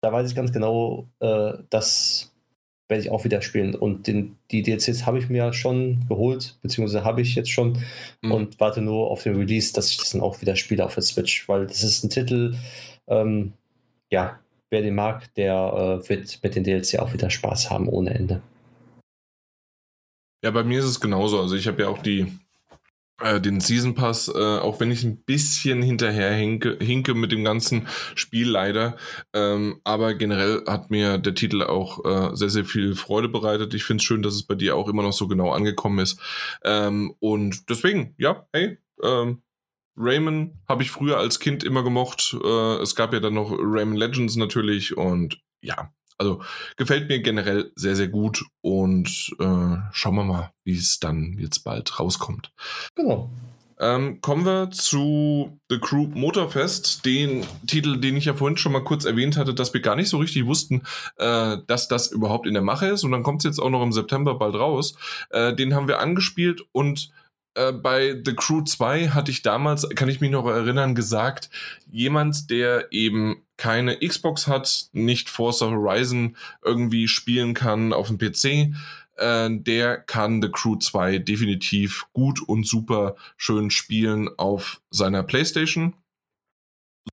da 0.00 0.12
weiß 0.12 0.30
ich 0.30 0.36
ganz 0.36 0.52
genau, 0.52 1.08
äh, 1.20 1.54
dass 1.70 2.33
werde 2.94 3.02
ich 3.02 3.10
auch 3.10 3.24
wieder 3.24 3.42
spielen. 3.42 3.74
Und 3.74 4.06
den, 4.06 4.36
die 4.52 4.62
DLCs 4.62 5.04
habe 5.04 5.18
ich 5.18 5.28
mir 5.28 5.52
schon 5.52 6.06
geholt, 6.08 6.56
beziehungsweise 6.62 7.04
habe 7.04 7.22
ich 7.22 7.34
jetzt 7.34 7.50
schon 7.50 7.78
mhm. 8.22 8.30
und 8.30 8.60
warte 8.60 8.80
nur 8.80 9.10
auf 9.10 9.24
den 9.24 9.34
Release, 9.34 9.72
dass 9.72 9.90
ich 9.90 9.96
das 9.96 10.10
dann 10.10 10.20
auch 10.20 10.40
wieder 10.40 10.54
spiele 10.54 10.84
auf 10.84 10.94
der 10.94 11.02
Switch, 11.02 11.48
weil 11.48 11.66
das 11.66 11.82
ist 11.82 12.04
ein 12.04 12.10
Titel, 12.10 12.54
ähm, 13.08 13.52
ja, 14.10 14.38
wer 14.70 14.82
den 14.82 14.94
mag, 14.94 15.34
der 15.34 16.00
äh, 16.04 16.08
wird 16.08 16.38
mit 16.44 16.54
den 16.54 16.62
DLC 16.62 17.00
auch 17.00 17.12
wieder 17.12 17.30
Spaß 17.30 17.68
haben 17.68 17.88
ohne 17.88 18.14
Ende. 18.14 18.40
Ja, 20.44 20.52
bei 20.52 20.62
mir 20.62 20.78
ist 20.78 20.84
es 20.84 21.00
genauso. 21.00 21.40
Also 21.40 21.56
ich 21.56 21.66
habe 21.66 21.82
ja 21.82 21.88
auch 21.88 21.98
die 21.98 22.30
äh, 23.20 23.40
den 23.40 23.60
Season 23.60 23.94
Pass, 23.94 24.28
äh, 24.28 24.58
auch 24.58 24.80
wenn 24.80 24.90
ich 24.90 25.04
ein 25.04 25.22
bisschen 25.24 25.82
hinterher 25.82 26.32
hinke, 26.32 26.78
hinke 26.80 27.14
mit 27.14 27.32
dem 27.32 27.44
ganzen 27.44 27.86
Spiel 28.14 28.48
leider. 28.48 28.96
Ähm, 29.32 29.80
aber 29.84 30.14
generell 30.14 30.64
hat 30.66 30.90
mir 30.90 31.18
der 31.18 31.34
Titel 31.34 31.62
auch 31.62 32.04
äh, 32.04 32.34
sehr, 32.34 32.50
sehr 32.50 32.64
viel 32.64 32.94
Freude 32.94 33.28
bereitet. 33.28 33.74
Ich 33.74 33.84
finde 33.84 34.02
es 34.02 34.04
schön, 34.04 34.22
dass 34.22 34.34
es 34.34 34.44
bei 34.44 34.54
dir 34.54 34.76
auch 34.76 34.88
immer 34.88 35.02
noch 35.02 35.12
so 35.12 35.28
genau 35.28 35.52
angekommen 35.52 36.00
ist. 36.00 36.18
Ähm, 36.64 37.14
und 37.20 37.68
deswegen, 37.70 38.14
ja, 38.18 38.46
hey, 38.52 38.78
ähm, 39.02 39.42
Rayman 39.96 40.60
habe 40.68 40.82
ich 40.82 40.90
früher 40.90 41.18
als 41.18 41.38
Kind 41.38 41.62
immer 41.62 41.84
gemocht. 41.84 42.36
Äh, 42.42 42.82
es 42.82 42.94
gab 42.96 43.12
ja 43.12 43.20
dann 43.20 43.34
noch 43.34 43.52
Rayman 43.52 43.96
Legends 43.96 44.36
natürlich 44.36 44.96
und 44.96 45.40
ja, 45.60 45.92
also 46.18 46.42
gefällt 46.76 47.08
mir 47.08 47.20
generell 47.20 47.72
sehr, 47.76 47.96
sehr 47.96 48.08
gut 48.08 48.44
und 48.60 49.34
äh, 49.38 49.76
schauen 49.92 50.14
wir 50.14 50.24
mal, 50.24 50.52
wie 50.64 50.76
es 50.76 51.00
dann 51.00 51.36
jetzt 51.38 51.60
bald 51.64 51.98
rauskommt. 51.98 52.52
Genau. 52.94 53.30
Ähm, 53.80 54.20
kommen 54.20 54.46
wir 54.46 54.70
zu 54.70 55.58
The 55.68 55.78
Crew 55.78 56.06
Motorfest, 56.14 57.04
den 57.04 57.44
Titel, 57.66 57.98
den 57.98 58.16
ich 58.16 58.26
ja 58.26 58.34
vorhin 58.34 58.56
schon 58.56 58.72
mal 58.72 58.84
kurz 58.84 59.04
erwähnt 59.04 59.36
hatte, 59.36 59.52
dass 59.52 59.74
wir 59.74 59.80
gar 59.80 59.96
nicht 59.96 60.08
so 60.08 60.18
richtig 60.18 60.46
wussten, 60.46 60.82
äh, 61.16 61.56
dass 61.66 61.88
das 61.88 62.12
überhaupt 62.12 62.46
in 62.46 62.54
der 62.54 62.62
Mache 62.62 62.86
ist. 62.86 63.02
Und 63.02 63.10
dann 63.10 63.24
kommt 63.24 63.40
es 63.40 63.44
jetzt 63.44 63.58
auch 63.58 63.70
noch 63.70 63.82
im 63.82 63.92
September 63.92 64.36
bald 64.36 64.54
raus. 64.54 64.94
Äh, 65.30 65.54
den 65.54 65.74
haben 65.74 65.88
wir 65.88 65.98
angespielt 65.98 66.62
und 66.70 67.10
äh, 67.54 67.72
bei 67.72 68.20
The 68.24 68.34
Crew 68.34 68.62
2 68.62 69.08
hatte 69.08 69.30
ich 69.30 69.42
damals, 69.42 69.88
kann 69.90 70.08
ich 70.08 70.20
mich 70.20 70.30
noch 70.30 70.46
erinnern, 70.46 70.94
gesagt, 70.94 71.50
jemand, 71.90 72.50
der 72.50 72.92
eben 72.92 73.43
keine 73.56 73.98
Xbox 73.98 74.46
hat, 74.46 74.86
nicht 74.92 75.28
Forza 75.28 75.66
Horizon 75.66 76.36
irgendwie 76.62 77.08
spielen 77.08 77.54
kann 77.54 77.92
auf 77.92 78.08
dem 78.08 78.18
PC, 78.18 78.74
äh, 79.16 79.50
der 79.50 79.98
kann 79.98 80.42
The 80.42 80.50
Crew 80.50 80.76
2 80.76 81.18
definitiv 81.18 82.06
gut 82.12 82.40
und 82.40 82.66
super 82.66 83.16
schön 83.36 83.70
spielen 83.70 84.28
auf 84.36 84.80
seiner 84.90 85.22
PlayStation. 85.22 85.94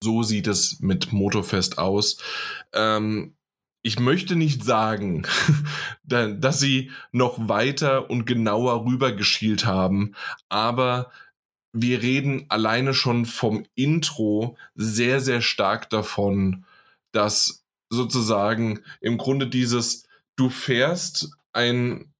So 0.01 0.23
sieht 0.23 0.47
es 0.47 0.79
mit 0.79 1.11
Motorfest 1.11 1.77
aus. 1.77 2.17
Ähm, 2.73 3.35
ich 3.83 3.99
möchte 3.99 4.35
nicht 4.35 4.63
sagen, 4.63 5.23
dass 6.03 6.59
sie 6.59 6.91
noch 7.11 7.47
weiter 7.49 8.09
und 8.09 8.25
genauer 8.25 8.85
rübergeschielt 8.85 9.65
haben, 9.65 10.15
aber 10.49 11.11
wir 11.73 12.01
reden 12.01 12.45
alleine 12.49 12.93
schon 12.93 13.25
vom 13.25 13.65
Intro 13.75 14.57
sehr, 14.75 15.21
sehr 15.21 15.41
stark 15.41 15.89
davon, 15.89 16.65
dass 17.11 17.63
sozusagen 17.89 18.81
im 18.99 19.17
Grunde 19.17 19.47
dieses, 19.47 20.07
du 20.35 20.49
fährst 20.49 21.31
ein, 21.53 22.13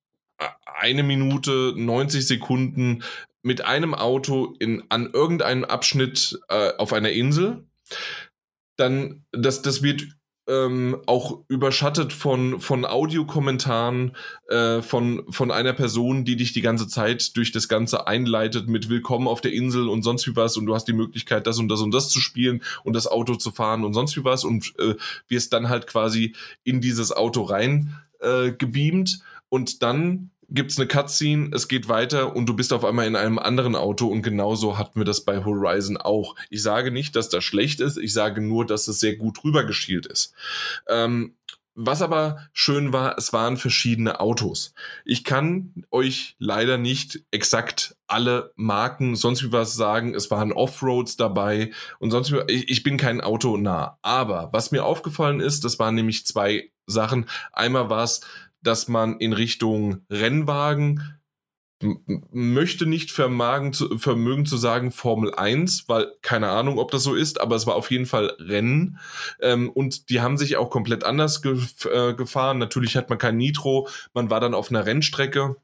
eine 0.66 1.04
Minute, 1.04 1.74
90 1.76 2.28
Sekunden 2.28 3.04
mit 3.42 3.66
einem 3.66 3.94
Auto 3.94 4.56
in, 4.60 4.84
an 4.90 5.10
irgendeinem 5.12 5.64
Abschnitt 5.64 6.40
äh, 6.50 6.74
auf 6.78 6.94
einer 6.94 7.12
Insel, 7.12 7.66
dann, 8.78 9.26
das, 9.32 9.62
das 9.62 9.82
wird 9.82 10.04
ähm, 10.48 10.98
auch 11.06 11.40
überschattet 11.48 12.14
von, 12.14 12.60
von 12.60 12.86
Audiokommentaren 12.86 14.16
äh, 14.50 14.82
von, 14.82 15.24
von 15.30 15.52
einer 15.52 15.74
Person, 15.74 16.26
die 16.26 16.36
dich 16.36 16.52
die 16.52 16.62
ganze 16.62 16.88
Zeit 16.88 17.38
durch 17.38 17.52
das 17.52 17.68
Ganze 17.68 18.08
einleitet 18.08 18.68
mit 18.68 18.90
Willkommen 18.90 19.28
auf 19.28 19.42
der 19.42 19.54
Insel 19.54 19.88
und 19.88 20.02
sonst 20.02 20.28
wie 20.28 20.36
was 20.36 20.58
und 20.58 20.66
du 20.66 20.74
hast 20.74 20.88
die 20.88 20.94
Möglichkeit, 20.94 21.46
das 21.46 21.60
und 21.60 21.70
das 21.70 21.82
und 21.82 21.92
das 21.92 22.10
zu 22.10 22.20
spielen 22.20 22.64
und 22.84 22.96
das 22.96 23.08
Auto 23.08 23.36
zu 23.36 23.52
fahren 23.52 23.86
und 23.86 23.94
sonst 23.94 24.18
wie 24.18 24.24
was 24.24 24.44
und 24.44 24.74
äh, 24.80 24.96
wirst 25.28 25.54
dann 25.54 25.70
halt 25.70 25.86
quasi 25.86 26.34
in 26.64 26.82
dieses 26.82 27.12
Auto 27.12 27.44
rein 27.44 27.96
äh, 28.20 28.52
gebeamt 28.52 29.22
und 29.50 29.84
dann 29.84 30.31
gibt 30.52 30.72
es 30.72 30.78
eine 30.78 30.88
Cutscene, 30.88 31.50
es 31.56 31.68
geht 31.68 31.88
weiter 31.88 32.36
und 32.36 32.46
du 32.46 32.56
bist 32.56 32.74
auf 32.74 32.86
einmal 32.86 33.08
in 33.08 33.16
einem 33.16 33.40
anderen 33.40 33.76
Auto 33.76 34.08
und 34.08 34.22
genauso 34.22 34.78
hatten 34.78 35.00
wir 35.00 35.06
das 35.06 35.22
bei 35.22 35.44
Horizon 35.44 35.98
auch. 35.98 36.36
Ich 36.50 36.62
sage 36.62 36.92
nicht, 36.92 37.16
dass 37.16 37.30
das 37.30 37.44
schlecht 37.44 37.80
ist, 37.80 37.98
ich 37.98 38.14
sage 38.14 38.42
nur, 38.42 38.66
dass 38.66 38.88
es 38.88 39.00
sehr 39.00 39.16
gut 39.16 39.44
rübergeschielt 39.44 40.06
ist. 40.06 40.34
Ähm, 40.88 41.36
was 41.74 42.02
aber 42.02 42.50
schön 42.52 42.92
war, 42.92 43.18
es 43.18 43.32
waren 43.32 43.56
verschiedene 43.56 44.20
Autos. 44.20 44.74
Ich 45.06 45.24
kann 45.24 45.86
euch 45.90 46.36
leider 46.38 46.78
nicht 46.78 47.24
exakt 47.32 47.96
alle 48.08 48.52
Marken, 48.58 49.16
sonst 49.16 49.42
wie 49.42 49.54
was 49.54 49.76
sagen. 49.76 50.14
Es 50.14 50.30
waren 50.30 50.52
Offroads 50.52 51.16
dabei 51.16 51.72
und 52.00 52.12
sonst 52.12 52.34
wie, 52.34 52.42
ich, 52.48 52.70
ich 52.70 52.84
bin 52.84 52.98
kein 52.98 53.22
Auto 53.22 53.56
nah. 53.56 53.98
Aber 54.02 54.50
was 54.52 54.72
mir 54.72 54.84
aufgefallen 54.84 55.40
ist, 55.40 55.64
das 55.64 55.80
waren 55.80 55.96
nämlich 55.96 56.26
zwei 56.26 56.70
Sachen. 56.88 57.28
Einmal 57.54 57.90
war 57.90 58.04
es 58.04 58.20
dass 58.62 58.88
man 58.88 59.18
in 59.20 59.34
Richtung 59.34 60.06
Rennwagen 60.10 61.22
möchte 62.32 62.86
nicht 62.86 63.12
vermagen 63.12 63.74
zu, 63.74 63.98
vermögen 63.98 64.46
zu 64.46 64.58
sagen 64.58 64.92
Formel 64.92 65.34
1, 65.34 65.86
weil 65.88 66.12
keine 66.22 66.50
Ahnung, 66.50 66.78
ob 66.78 66.92
das 66.92 67.04
so 67.04 67.16
ist, 67.16 67.42
aber 67.42 67.56
es 67.56 67.66
war 67.66 67.76
auf 67.76 67.92
jeden 67.92 68.06
Fall 68.06 68.36
Rennen. 68.40 69.00
Ähm, 69.42 69.70
und 69.70 70.10
die 70.10 70.22
haben 70.22 70.38
sich 70.38 70.58
auch 70.58 70.70
komplett 70.70 71.04
anders 71.04 71.42
ge 71.42 71.60
äh, 71.92 72.14
gefahren. 72.14 72.60
Natürlich 72.60 72.96
hat 72.96 73.10
man 73.10 73.18
kein 73.18 73.38
Nitro, 73.38 73.88
man 74.14 74.30
war 74.30 74.40
dann 74.40 74.54
auf 74.54 74.70
einer 74.70 74.86
Rennstrecke 74.86 75.56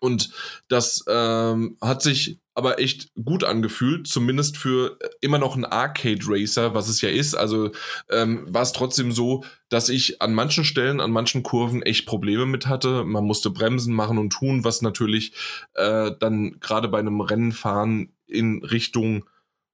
und 0.00 0.30
das 0.68 1.04
ähm, 1.08 1.76
hat 1.80 2.02
sich 2.02 2.40
aber 2.58 2.80
echt 2.80 3.10
gut 3.14 3.44
angefühlt, 3.44 4.08
zumindest 4.08 4.56
für 4.56 4.98
äh, 5.00 5.08
immer 5.20 5.38
noch 5.38 5.54
ein 5.54 5.64
Arcade 5.64 6.24
Racer, 6.26 6.74
was 6.74 6.88
es 6.88 7.00
ja 7.00 7.08
ist. 7.08 7.36
Also 7.36 7.70
ähm, 8.10 8.46
war 8.48 8.62
es 8.62 8.72
trotzdem 8.72 9.12
so, 9.12 9.44
dass 9.68 9.88
ich 9.88 10.20
an 10.20 10.34
manchen 10.34 10.64
Stellen, 10.64 11.00
an 11.00 11.12
manchen 11.12 11.44
Kurven 11.44 11.82
echt 11.82 12.04
Probleme 12.06 12.46
mit 12.46 12.66
hatte. 12.66 13.04
Man 13.04 13.24
musste 13.24 13.50
bremsen, 13.50 13.94
machen 13.94 14.18
und 14.18 14.30
tun, 14.30 14.64
was 14.64 14.82
natürlich 14.82 15.32
äh, 15.74 16.10
dann 16.18 16.58
gerade 16.58 16.88
bei 16.88 16.98
einem 16.98 17.20
Rennenfahren 17.20 18.12
in 18.26 18.64
Richtung 18.64 19.24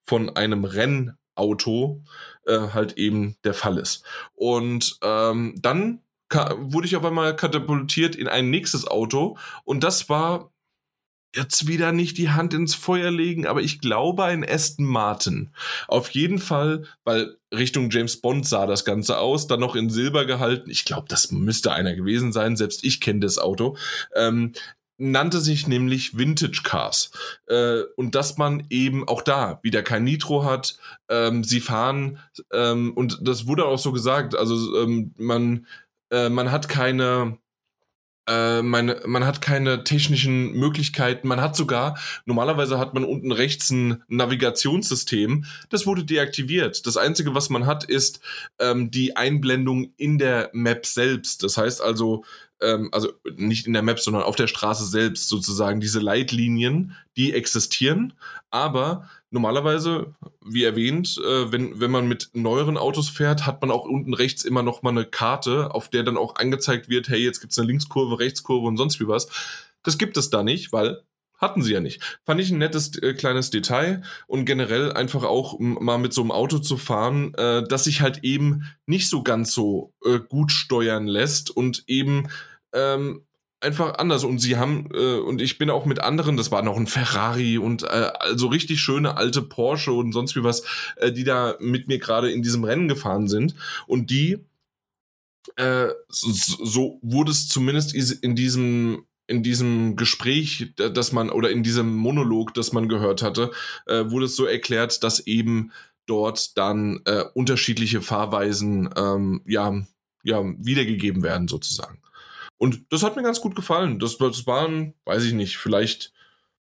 von 0.03 0.37
einem 0.37 0.65
Rennauto 0.65 2.03
äh, 2.47 2.69
halt 2.75 2.99
eben 2.99 3.37
der 3.45 3.55
Fall 3.55 3.79
ist. 3.79 4.05
Und 4.35 4.99
ähm, 5.03 5.55
dann 5.57 6.01
wurde 6.35 6.87
ich 6.87 6.97
auf 6.97 7.05
einmal 7.05 7.35
katapultiert 7.37 8.17
in 8.17 8.29
ein 8.29 8.51
nächstes 8.51 8.87
Auto 8.87 9.39
und 9.65 9.85
das 9.85 10.09
war 10.09 10.51
jetzt 11.35 11.67
wieder 11.67 11.93
nicht 11.93 12.17
die 12.19 12.31
Hand 12.31 12.55
ins 12.55 12.75
Feuer 12.75 13.11
legen, 13.11 13.47
aber 13.47 13.61
ich 13.61 13.81
glaube 13.81 14.25
ein 14.25 14.49
Aston 14.49 14.87
Martin. 14.87 15.51
Auf 15.89 16.11
jeden 16.11 16.39
Fall, 16.39 16.85
weil 17.05 17.37
Richtung 17.53 17.91
James 17.91 18.21
Bond 18.21 18.47
sah 18.47 18.67
das 18.67 18.85
Ganze 18.85 19.19
aus, 19.19 19.47
dann 19.47 19.61
noch 19.61 19.75
in 19.75 19.91
Silber 19.91 20.25
gehalten. 20.27 20.71
Ich 20.71 20.85
glaube, 20.85 21.07
das 21.09 21.33
müsste 21.33 21.73
einer 21.73 21.95
gewesen 21.95 22.33
sein. 22.33 22.57
Selbst 22.57 22.85
ich 22.85 23.01
kenne 23.01 23.21
das 23.21 23.39
Auto. 23.39 23.77
Ähm, 24.15 24.53
nannte 24.97 25.41
sich 25.41 25.67
nämlich 25.67 26.17
Vintage 26.17 26.61
Cars. 26.63 27.11
Äh, 27.47 27.83
und 27.97 28.15
dass 28.15 28.39
man 28.39 28.65
eben 28.71 29.07
auch 29.09 29.23
da 29.23 29.59
wieder 29.63 29.83
kein 29.83 30.05
Nitro 30.05 30.45
hat. 30.45 30.79
Ähm, 31.09 31.43
sie 31.43 31.61
fahren, 31.61 32.19
ähm, 32.53 32.93
und 32.95 33.19
das 33.23 33.47
wurde 33.47 33.65
auch 33.65 33.79
so 33.79 33.93
gesagt, 33.93 34.37
also 34.37 34.83
ähm, 34.83 35.13
man, 35.19 35.67
äh, 36.11 36.29
man 36.29 36.51
hat 36.51 36.69
keine 36.69 37.39
äh, 38.27 38.63
man 38.63 39.27
hat 39.27 39.43
keine 39.43 39.85
technischen 39.85 40.53
Möglichkeiten. 40.53 41.29
Man 41.29 41.41
hat 41.41 41.57
sogar, 41.57 41.99
normalerweise 42.25 42.79
hat 42.79 42.95
man 42.95 43.05
unten 43.05 43.33
rechts 43.33 43.71
ein 43.71 44.03
Navigationssystem. 44.09 45.45
Das 45.69 45.87
wurde 45.87 46.05
deaktiviert. 46.05 46.87
Das 46.87 46.97
Einzige, 46.97 47.35
was 47.35 47.51
man 47.51 47.67
hat, 47.67 47.85
ist 47.85 48.21
ähm, 48.59 48.91
die 48.91 49.17
Einblendung 49.17 49.93
in 49.97 50.19
der 50.19 50.51
Map 50.55 50.87
selbst. 50.87 51.43
Das 51.43 51.59
heißt 51.59 51.83
also, 51.83 52.25
ähm, 52.63 52.89
also 52.93 53.13
nicht 53.37 53.67
in 53.67 53.75
der 53.75 53.83
Map, 53.83 54.01
sondern 54.01 54.23
auf 54.23 54.37
der 54.37 54.47
Straße 54.47 54.87
selbst 54.87 55.29
sozusagen 55.29 55.81
diese 55.81 56.01
Leitlinien, 56.01 56.97
die 57.17 57.35
existieren, 57.35 58.15
aber 58.51 59.09
normalerweise, 59.35 60.15
wie 60.43 60.65
erwähnt, 60.65 61.19
äh, 61.19 61.53
wenn, 61.53 61.81
wenn 61.81 61.91
man 61.91 62.09
mit 62.09 62.31
neueren 62.33 62.79
Autos 62.79 63.09
fährt, 63.09 63.45
hat 63.47 63.61
man 63.61 63.71
auch 63.71 63.85
unten 63.85 64.15
rechts 64.15 64.45
immer 64.45 64.63
noch 64.63 64.83
mal 64.83 64.91
eine 64.91 65.05
Karte, 65.05 65.75
auf 65.75 65.91
der 65.91 66.05
dann 66.05 66.17
auch 66.17 66.37
angezeigt 66.37 66.89
wird, 66.89 67.09
hey, 67.09 67.19
jetzt 67.19 67.41
gibt 67.41 67.53
es 67.53 67.59
eine 67.59 67.67
Linkskurve, 67.67 68.19
Rechtskurve 68.19 68.67
und 68.67 68.77
sonst 68.77 69.01
wie 69.01 69.09
was. 69.09 69.29
Das 69.83 69.99
gibt 69.99 70.17
es 70.17 70.31
da 70.31 70.43
nicht, 70.43 70.73
weil 70.73 71.03
hatten 71.37 71.63
sie 71.63 71.73
ja 71.73 71.81
nicht. 71.81 72.01
Fand 72.25 72.41
ich 72.41 72.51
ein 72.51 72.59
nettes 72.59 72.97
äh, 73.03 73.13
kleines 73.13 73.51
Detail 73.51 74.03
und 74.29 74.45
generell 74.45 74.93
einfach 74.93 75.25
auch 75.25 75.59
mal 75.59 75.99
mit 75.99 76.13
so 76.13 76.23
einem 76.23 76.31
Auto 76.31 76.59
zu 76.59 76.77
fahren, 76.77 77.35
äh, 77.35 77.65
das 77.69 77.85
sich 77.85 78.01
halt 78.01 78.23
eben 78.23 78.71
nicht 78.87 79.09
so 79.09 79.25
ganz 79.25 79.53
so 79.53 79.93
äh, 80.05 80.21
gut 80.21 80.53
steuern 80.53 81.09
lässt 81.09 81.51
und 81.51 81.85
eben 81.89 82.29
ähm, 82.73 83.27
einfach 83.65 83.95
anders. 83.99 84.23
Und 84.23 84.39
sie 84.39 84.57
haben, 84.57 84.89
äh, 84.95 85.17
und 85.17 85.41
ich 85.41 85.59
bin 85.59 85.71
auch 85.71 85.87
mit 85.87 86.01
anderen, 86.01 86.37
das 86.37 86.53
war 86.53 86.63
noch 86.63 86.77
ein 86.77 86.87
Ferrari 86.87 87.59
und 87.59 87.83
äh, 87.83 87.87
also 88.21 88.49
richtig 88.49 88.81
schöne 88.81 89.17
alte 89.17 89.43
Porsche 89.43 89.93
und 89.93 90.13
sonst 90.13 90.37
wie 90.37 90.45
was, 90.45 90.63
äh, 90.97 91.11
die 91.11 91.25
da 91.25 91.57
mit 91.59 91.89
mir 91.89 91.99
gerade 91.99 92.31
in 92.31 92.43
diesem 92.43 92.65
Rennen 92.65 92.87
gefahren 92.89 93.27
sind. 93.27 93.55
Und 93.87 94.11
die, 94.11 94.39
äh, 95.57 95.89
so, 96.09 96.65
so 96.65 96.99
wurde 97.03 97.33
es 97.33 97.49
zumindest 97.49 97.95
in 97.95 98.37
diesem 98.37 99.05
in 99.27 99.43
diesem 99.43 99.97
Gespräch, 99.97 100.75
dass 100.77 101.13
man 101.13 101.31
oder 101.31 101.51
in 101.51 101.63
diesem 101.63 101.97
Monolog, 101.97 102.53
das 102.53 102.75
man 102.75 102.91
gehört 102.91 103.23
hatte, 103.23 103.53
äh, 103.87 104.11
wurde 104.11 104.27
es 104.27 104.37
so 104.37 104.45
erklärt, 104.45 105.03
dass 105.03 105.27
eben 105.27 105.73
dort 106.07 106.59
dann 106.59 107.01
äh, 107.07 107.25
unterschiedliche 107.33 108.03
Fahrweisen 108.03 108.91
ähm, 108.97 109.41
ja, 109.47 109.83
ja, 110.23 110.43
wiedergegeben 110.59 111.23
werden 111.23 111.49
sozusagen. 111.49 112.04
Und 112.65 112.87
das 112.89 113.03
hat 113.03 113.15
mir 113.15 113.23
ganz 113.23 113.43
gut 113.43 113.55
gefallen. 113.55 113.99
Das, 113.99 114.17
das 114.17 114.47
waren, 114.47 114.95
weiß 115.05 115.25
ich 115.25 115.35
nicht, 115.35 115.59
vielleicht 115.59 116.15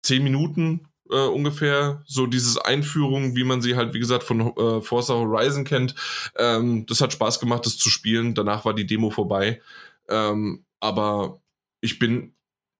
zehn 0.02 0.22
Minuten 0.22 0.86
äh, 1.10 1.26
ungefähr, 1.28 2.02
so 2.04 2.26
dieses 2.26 2.58
Einführung, 2.58 3.34
wie 3.36 3.44
man 3.44 3.62
sie 3.62 3.74
halt, 3.74 3.94
wie 3.94 3.98
gesagt, 3.98 4.22
von 4.22 4.54
äh, 4.54 4.82
Forza 4.82 5.14
Horizon 5.14 5.64
kennt. 5.64 5.94
Ähm, 6.36 6.84
das 6.84 7.00
hat 7.00 7.14
Spaß 7.14 7.40
gemacht, 7.40 7.64
das 7.64 7.78
zu 7.78 7.88
spielen. 7.88 8.34
Danach 8.34 8.66
war 8.66 8.74
die 8.74 8.84
Demo 8.84 9.08
vorbei. 9.08 9.62
Ähm, 10.10 10.66
aber 10.78 11.40
ich 11.80 11.98
bin 11.98 12.34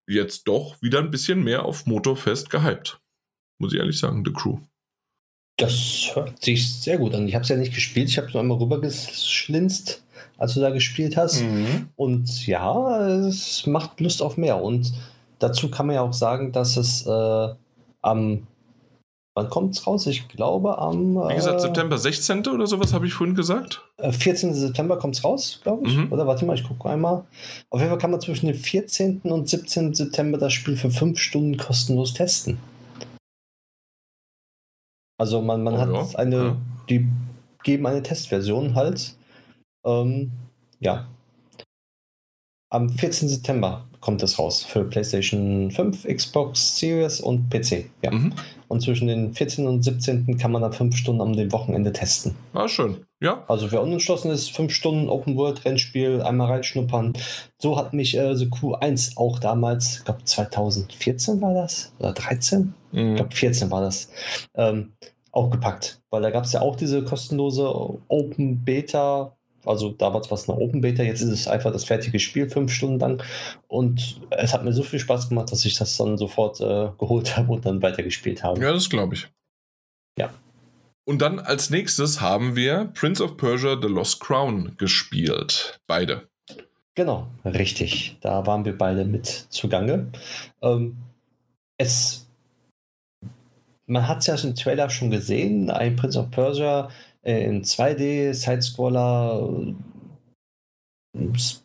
jetzt 0.06 0.46
doch 0.46 0.76
wieder 0.82 0.98
ein 0.98 1.10
bisschen 1.10 1.42
mehr 1.42 1.64
auf 1.64 1.86
Motorfest 1.86 2.50
gehypt. 2.50 3.00
Muss 3.58 3.72
ich 3.72 3.78
ehrlich 3.78 3.98
sagen, 3.98 4.22
The 4.22 4.34
Crew. 4.34 4.58
Das 5.56 6.10
hört 6.12 6.44
sich 6.44 6.70
sehr 6.82 6.98
gut 6.98 7.14
an. 7.14 7.26
Ich 7.26 7.34
habe 7.34 7.44
es 7.44 7.48
ja 7.48 7.56
nicht 7.56 7.74
gespielt, 7.74 8.10
ich 8.10 8.18
habe 8.18 8.26
es 8.26 8.34
nur 8.34 8.42
einmal 8.42 8.58
rübergeschlinzt 8.58 10.04
als 10.38 10.54
du 10.54 10.60
da 10.60 10.70
gespielt 10.70 11.16
hast. 11.16 11.42
Mhm. 11.42 11.88
Und 11.96 12.46
ja, 12.46 13.06
es 13.06 13.66
macht 13.66 14.00
Lust 14.00 14.22
auf 14.22 14.38
mehr. 14.38 14.62
Und 14.62 14.92
dazu 15.38 15.70
kann 15.70 15.86
man 15.86 15.96
ja 15.96 16.02
auch 16.02 16.14
sagen, 16.14 16.52
dass 16.52 16.76
es 16.76 17.06
äh, 17.06 17.48
am 18.00 18.46
Wann 19.38 19.50
kommt 19.50 19.76
es 19.76 19.86
raus? 19.86 20.04
Ich 20.08 20.26
glaube 20.26 20.78
am. 20.78 21.14
Wie 21.14 21.34
gesagt, 21.36 21.58
äh, 21.58 21.60
September 21.60 21.96
16. 21.96 22.44
oder 22.48 22.66
sowas 22.66 22.92
habe 22.92 23.06
ich 23.06 23.14
vorhin 23.14 23.36
gesagt. 23.36 23.84
14. 24.00 24.50
Äh, 24.50 24.54
September 24.54 24.98
kommt 24.98 25.14
es 25.14 25.22
raus, 25.22 25.60
glaube 25.62 25.86
ich. 25.86 25.96
Mhm. 25.96 26.12
Oder 26.12 26.26
warte 26.26 26.44
mal, 26.44 26.54
ich 26.54 26.64
gucke 26.64 26.90
einmal. 26.90 27.22
Auf 27.70 27.78
jeden 27.78 27.88
Fall 27.88 27.98
kann 27.98 28.10
man 28.10 28.20
zwischen 28.20 28.46
dem 28.48 28.56
14. 28.56 29.20
und 29.20 29.48
17. 29.48 29.94
September 29.94 30.38
das 30.38 30.52
Spiel 30.52 30.76
für 30.76 30.90
fünf 30.90 31.20
Stunden 31.20 31.56
kostenlos 31.56 32.14
testen. 32.14 32.58
Also 35.18 35.40
man, 35.40 35.62
man 35.62 35.74
oh, 35.74 35.78
hat 35.78 35.92
ja. 35.92 36.18
eine, 36.18 36.36
ja. 36.36 36.56
die 36.88 37.06
geben 37.62 37.86
eine 37.86 38.02
Testversion 38.02 38.74
halt 38.74 39.14
ähm, 39.88 40.30
ja. 40.80 41.08
Am 42.70 42.90
14. 42.90 43.28
September 43.28 43.88
kommt 44.00 44.22
es 44.22 44.38
raus 44.38 44.62
für 44.62 44.84
PlayStation 44.84 45.70
5, 45.70 46.06
Xbox 46.06 46.78
Series 46.78 47.20
und 47.20 47.48
PC. 47.50 47.86
Ja. 48.02 48.10
Mhm. 48.10 48.34
Und 48.68 48.82
zwischen 48.82 49.08
den 49.08 49.32
14. 49.32 49.66
und 49.66 49.82
17. 49.82 50.36
kann 50.36 50.52
man 50.52 50.60
dann 50.60 50.74
fünf 50.74 50.94
Stunden 50.96 51.22
am 51.22 51.34
dem 51.34 51.50
Wochenende 51.52 51.92
testen. 51.92 52.34
Ah, 52.52 52.68
schön. 52.68 53.06
Ja. 53.20 53.44
Also 53.48 53.72
wer 53.72 53.82
unentschlossen 53.82 54.30
ist, 54.30 54.54
fünf 54.54 54.72
Stunden 54.72 55.08
Open 55.08 55.36
World 55.36 55.64
Rennspiel, 55.64 56.20
einmal 56.20 56.48
reinschnuppern. 56.48 57.14
So 57.58 57.78
hat 57.78 57.94
mich 57.94 58.16
äh, 58.16 58.36
The 58.36 58.46
Q1 58.46 59.16
auch 59.16 59.38
damals, 59.38 59.98
ich 59.98 60.04
glaube 60.04 60.22
2014 60.22 61.40
war 61.40 61.54
das, 61.54 61.92
oder 61.98 62.12
13? 62.12 62.74
Mhm. 62.92 63.10
Ich 63.10 63.16
glaube 63.16 63.34
14 63.34 63.70
war 63.70 63.80
das. 63.80 64.10
Ähm, 64.54 64.92
auch 65.32 65.50
gepackt, 65.50 66.00
weil 66.10 66.22
da 66.22 66.30
gab 66.30 66.44
es 66.44 66.52
ja 66.52 66.60
auch 66.60 66.76
diese 66.76 67.04
kostenlose 67.04 67.68
Open 68.08 68.64
Beta. 68.64 69.37
Also 69.64 69.90
damals 69.90 70.30
war 70.30 70.38
es 70.38 70.48
eine 70.48 70.58
Open 70.58 70.80
Beta, 70.80 71.02
jetzt 71.02 71.20
ist 71.20 71.30
es 71.30 71.48
einfach 71.48 71.72
das 71.72 71.84
fertige 71.84 72.18
Spiel, 72.18 72.48
fünf 72.48 72.72
Stunden 72.72 72.98
lang. 72.98 73.22
Und 73.66 74.20
es 74.30 74.52
hat 74.54 74.64
mir 74.64 74.72
so 74.72 74.82
viel 74.82 74.98
Spaß 74.98 75.28
gemacht, 75.28 75.52
dass 75.52 75.64
ich 75.64 75.76
das 75.76 75.96
dann 75.96 76.16
sofort 76.16 76.60
äh, 76.60 76.90
geholt 76.98 77.36
habe 77.36 77.52
und 77.52 77.66
dann 77.66 77.82
weitergespielt 77.82 78.42
habe. 78.42 78.60
Ja, 78.60 78.72
das 78.72 78.88
glaube 78.88 79.14
ich. 79.14 79.28
Ja. 80.18 80.30
Und 81.04 81.22
dann 81.22 81.38
als 81.38 81.70
nächstes 81.70 82.20
haben 82.20 82.54
wir 82.54 82.90
Prince 82.94 83.22
of 83.22 83.36
Persia 83.36 83.78
The 83.80 83.88
Lost 83.88 84.20
Crown 84.20 84.74
gespielt. 84.76 85.80
Beide. 85.86 86.28
Genau, 86.94 87.28
richtig. 87.44 88.18
Da 88.20 88.46
waren 88.46 88.64
wir 88.64 88.76
beide 88.76 89.04
mit 89.04 89.26
zugange. 89.26 90.08
Ähm, 90.60 90.96
es 91.78 92.28
man 93.88 94.06
hat 94.06 94.18
es 94.18 94.26
ja 94.26 94.36
im 94.36 94.54
Trailer 94.54 94.90
schon 94.90 95.10
gesehen, 95.10 95.70
ein 95.70 95.96
Prince 95.96 96.18
of 96.18 96.30
Persia 96.30 96.90
in 97.28 97.62
2D, 97.62 98.32
Sidescroller, 98.32 99.74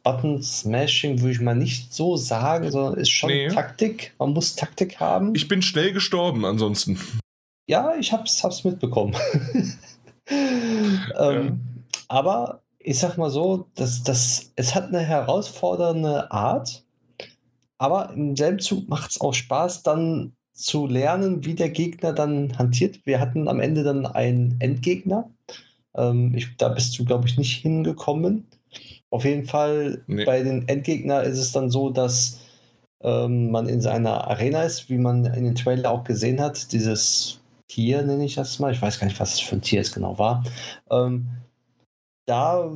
Button 0.03 0.41
Smashing 0.41 1.21
würde 1.21 1.31
ich 1.31 1.39
mal 1.39 1.55
nicht 1.55 1.93
so 1.93 2.17
sagen, 2.17 2.71
sondern 2.71 2.99
ist 2.99 3.09
schon 3.09 3.29
nee. 3.29 3.47
Taktik. 3.49 4.13
Man 4.17 4.33
muss 4.33 4.55
Taktik 4.55 4.99
haben. 4.99 5.35
Ich 5.35 5.47
bin 5.47 5.61
schnell 5.61 5.93
gestorben 5.93 6.45
ansonsten. 6.45 6.99
Ja, 7.67 7.95
ich 7.97 8.11
hab's, 8.11 8.43
hab's 8.43 8.63
mitbekommen. 8.63 9.15
ähm, 10.29 11.09
ja. 11.17 11.51
Aber 12.07 12.61
ich 12.79 12.99
sag 12.99 13.17
mal 13.17 13.29
so, 13.29 13.67
dass 13.75 14.03
das, 14.03 14.51
es 14.55 14.75
hat 14.75 14.89
eine 14.89 14.99
herausfordernde 14.99 16.31
Art, 16.31 16.83
aber 17.77 18.11
im 18.11 18.35
selben 18.35 18.59
Zug 18.59 18.89
macht 18.89 19.11
es 19.11 19.21
auch 19.21 19.33
Spaß, 19.33 19.83
dann 19.83 20.33
zu 20.53 20.85
lernen, 20.87 21.45
wie 21.45 21.55
der 21.55 21.69
Gegner 21.69 22.13
dann 22.13 22.57
hantiert. 22.57 23.05
Wir 23.05 23.19
hatten 23.19 23.47
am 23.47 23.59
Ende 23.59 23.83
dann 23.83 24.05
einen 24.05 24.55
Endgegner. 24.59 25.29
Ähm, 25.95 26.33
ich, 26.35 26.55
da 26.57 26.69
bist 26.69 26.97
du, 26.97 27.05
glaube 27.05 27.27
ich, 27.27 27.37
nicht 27.37 27.61
hingekommen. 27.61 28.47
Auf 29.09 29.25
jeden 29.25 29.45
Fall 29.45 30.01
nee. 30.07 30.25
bei 30.25 30.41
den 30.41 30.67
Endgegner 30.67 31.23
ist 31.23 31.37
es 31.37 31.51
dann 31.51 31.69
so, 31.69 31.89
dass 31.89 32.39
ähm, 33.01 33.51
man 33.51 33.67
in 33.67 33.81
seiner 33.81 34.27
Arena 34.27 34.63
ist, 34.63 34.89
wie 34.89 34.97
man 34.97 35.25
in 35.25 35.43
den 35.43 35.55
Trailer 35.55 35.91
auch 35.91 36.03
gesehen 36.03 36.41
hat. 36.41 36.71
Dieses 36.71 37.39
Tier 37.67 38.01
nenne 38.01 38.25
ich 38.25 38.35
das 38.35 38.59
mal. 38.59 38.71
Ich 38.71 38.81
weiß 38.81 38.99
gar 38.99 39.07
nicht, 39.07 39.19
was 39.19 39.33
es 39.33 39.39
für 39.39 39.55
ein 39.55 39.61
Tier 39.61 39.81
es 39.81 39.93
genau 39.93 40.17
war. 40.17 40.43
Ähm, 40.89 41.27
da 42.25 42.71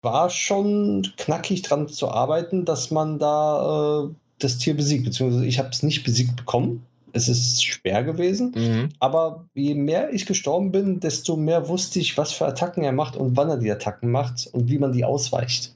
war 0.00 0.30
schon 0.30 1.12
knackig 1.16 1.62
dran 1.62 1.88
zu 1.88 2.10
arbeiten, 2.10 2.64
dass 2.64 2.90
man 2.90 3.18
da 3.18 4.04
äh, 4.04 4.14
das 4.38 4.58
Tier 4.58 4.76
besiegt, 4.76 5.04
beziehungsweise 5.04 5.46
ich 5.46 5.58
habe 5.58 5.68
es 5.70 5.82
nicht 5.82 6.04
besiegt 6.04 6.36
bekommen. 6.36 6.84
Es 7.12 7.28
ist 7.28 7.64
schwer 7.64 8.02
gewesen, 8.04 8.52
mhm. 8.54 8.88
aber 8.98 9.46
je 9.54 9.74
mehr 9.74 10.12
ich 10.12 10.26
gestorben 10.26 10.72
bin, 10.72 11.00
desto 11.00 11.36
mehr 11.36 11.68
wusste 11.68 12.00
ich, 12.00 12.16
was 12.16 12.32
für 12.32 12.46
Attacken 12.46 12.84
er 12.84 12.92
macht 12.92 13.16
und 13.16 13.36
wann 13.36 13.50
er 13.50 13.58
die 13.58 13.70
Attacken 13.70 14.10
macht 14.10 14.48
und 14.52 14.68
wie 14.68 14.78
man 14.78 14.92
die 14.92 15.04
ausweicht. 15.04 15.74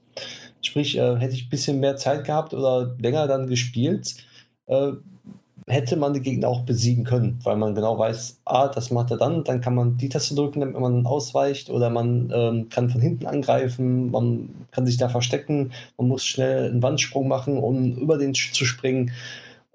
Sprich, 0.63 0.97
äh, 0.97 1.17
hätte 1.17 1.35
ich 1.35 1.47
ein 1.47 1.51
bisschen 1.51 1.81
mehr 1.81 1.97
Zeit 1.97 2.25
gehabt 2.25 2.55
oder 2.55 2.97
länger 2.99 3.27
dann 3.27 3.47
gespielt, 3.47 4.17
äh, 4.67 4.93
hätte 5.69 5.97
man 5.97 6.15
die 6.15 6.21
Gegner 6.21 6.49
auch 6.49 6.63
besiegen 6.63 7.05
können, 7.05 7.41
weil 7.43 7.57
man 7.57 7.75
genau 7.75 7.99
weiß, 7.99 8.41
ah, 8.45 8.69
das 8.69 8.91
macht 8.93 9.11
er 9.11 9.17
dann, 9.17 9.43
dann 9.43 9.61
kann 9.61 9.75
man 9.75 9.97
die 9.97 10.09
Taste 10.09 10.35
drücken, 10.35 10.61
damit 10.61 10.79
man 10.79 11.07
ausweicht 11.07 11.71
oder 11.71 11.91
man 11.91 12.33
ähm, 12.33 12.69
kann 12.69 12.89
von 12.89 13.01
hinten 13.01 13.27
angreifen, 13.27 14.13
man 14.13 14.49
kann 14.71 14.87
sich 14.87 14.97
da 14.97 15.09
verstecken, 15.09 15.73
man 15.99 16.07
muss 16.09 16.25
schnell 16.25 16.71
einen 16.71 16.83
Wandsprung 16.83 17.27
machen, 17.27 17.59
um 17.59 17.97
über 17.97 18.17
den 18.17 18.33
zu 18.33 18.65
springen 18.65 19.11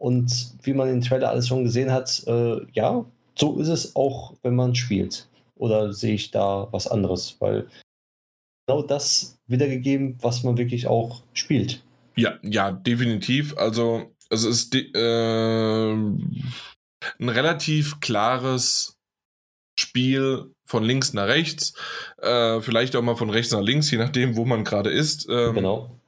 und 0.01 0.55
wie 0.63 0.73
man 0.73 0.87
den 0.87 1.01
Trailer 1.01 1.29
alles 1.29 1.47
schon 1.47 1.63
gesehen 1.63 1.91
hat, 1.91 2.23
äh, 2.25 2.57
ja, 2.73 3.05
so 3.37 3.59
ist 3.59 3.67
es 3.67 3.95
auch, 3.95 4.33
wenn 4.41 4.55
man 4.55 4.73
spielt. 4.73 5.29
Oder 5.53 5.93
sehe 5.93 6.15
ich 6.15 6.31
da 6.31 6.67
was 6.71 6.87
anderes, 6.87 7.37
weil 7.37 7.67
genau 8.65 8.81
das 8.81 9.37
wiedergegeben, 9.45 10.17
was 10.19 10.41
man 10.41 10.57
wirklich 10.57 10.87
auch 10.87 11.21
spielt. 11.33 11.83
Ja, 12.15 12.39
ja, 12.41 12.71
definitiv. 12.71 13.55
Also 13.57 14.11
es 14.31 14.43
ist 14.43 14.73
äh, 14.73 15.93
ein 15.93 16.49
relativ 17.19 17.99
klares 17.99 18.97
Spiel 19.79 20.51
von 20.65 20.83
links 20.83 21.13
nach 21.13 21.27
rechts, 21.27 21.75
äh, 22.17 22.59
vielleicht 22.61 22.95
auch 22.95 23.03
mal 23.03 23.15
von 23.15 23.29
rechts 23.29 23.51
nach 23.51 23.61
links, 23.61 23.91
je 23.91 23.99
nachdem, 23.99 24.35
wo 24.35 24.45
man 24.45 24.63
gerade 24.63 24.89
ist. 24.89 25.27
Ähm, 25.29 25.53
genau 25.53 26.00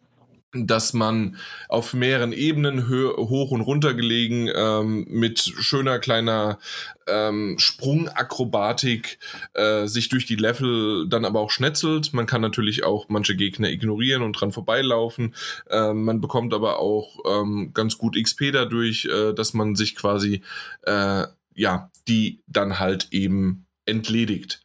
dass 0.54 0.94
man 0.94 1.38
auf 1.68 1.94
mehreren 1.94 2.32
Ebenen 2.32 2.88
hoch 2.90 3.52
und 3.52 3.62
runter 3.62 3.94
gelegen 3.94 4.50
ähm, 4.54 5.06
mit 5.10 5.40
schöner 5.40 6.00
kleiner 6.00 6.60
ähm, 7.08 7.56
Sprungakrobatik 7.58 9.18
äh, 9.54 9.88
sich 9.88 10.10
durch 10.10 10.26
die 10.26 10.36
Level 10.36 11.08
dann 11.10 11.26
aber 11.26 11.40
auch 11.40 11.52
schnetzelt. 11.52 12.14
Man 12.14 12.28
kann 12.28 12.42
natürlich 12.42 12.84
auch 12.84 13.10
manche 13.10 13.36
Gegner 13.36 13.70
ignorieren 13.70 14.22
und 14.22 14.34
dran 14.34 14.52
vorbeilaufen. 14.52 15.34
Ähm, 15.70 16.04
man 16.04 16.22
bekommt 16.22 16.54
aber 16.54 16.80
auch 16.80 17.20
ähm, 17.28 17.72
ganz 17.74 17.98
gut 17.98 18.16
XP 18.16 18.52
dadurch, 18.52 19.06
äh, 19.06 19.34
dass 19.34 19.54
man 19.54 19.76
sich 19.76 19.96
quasi 19.96 20.42
äh, 20.84 21.26
ja 21.56 21.92
die 22.08 22.42
dann 22.48 22.80
halt 22.80 23.08
eben 23.12 23.66
entledigt. 23.86 24.62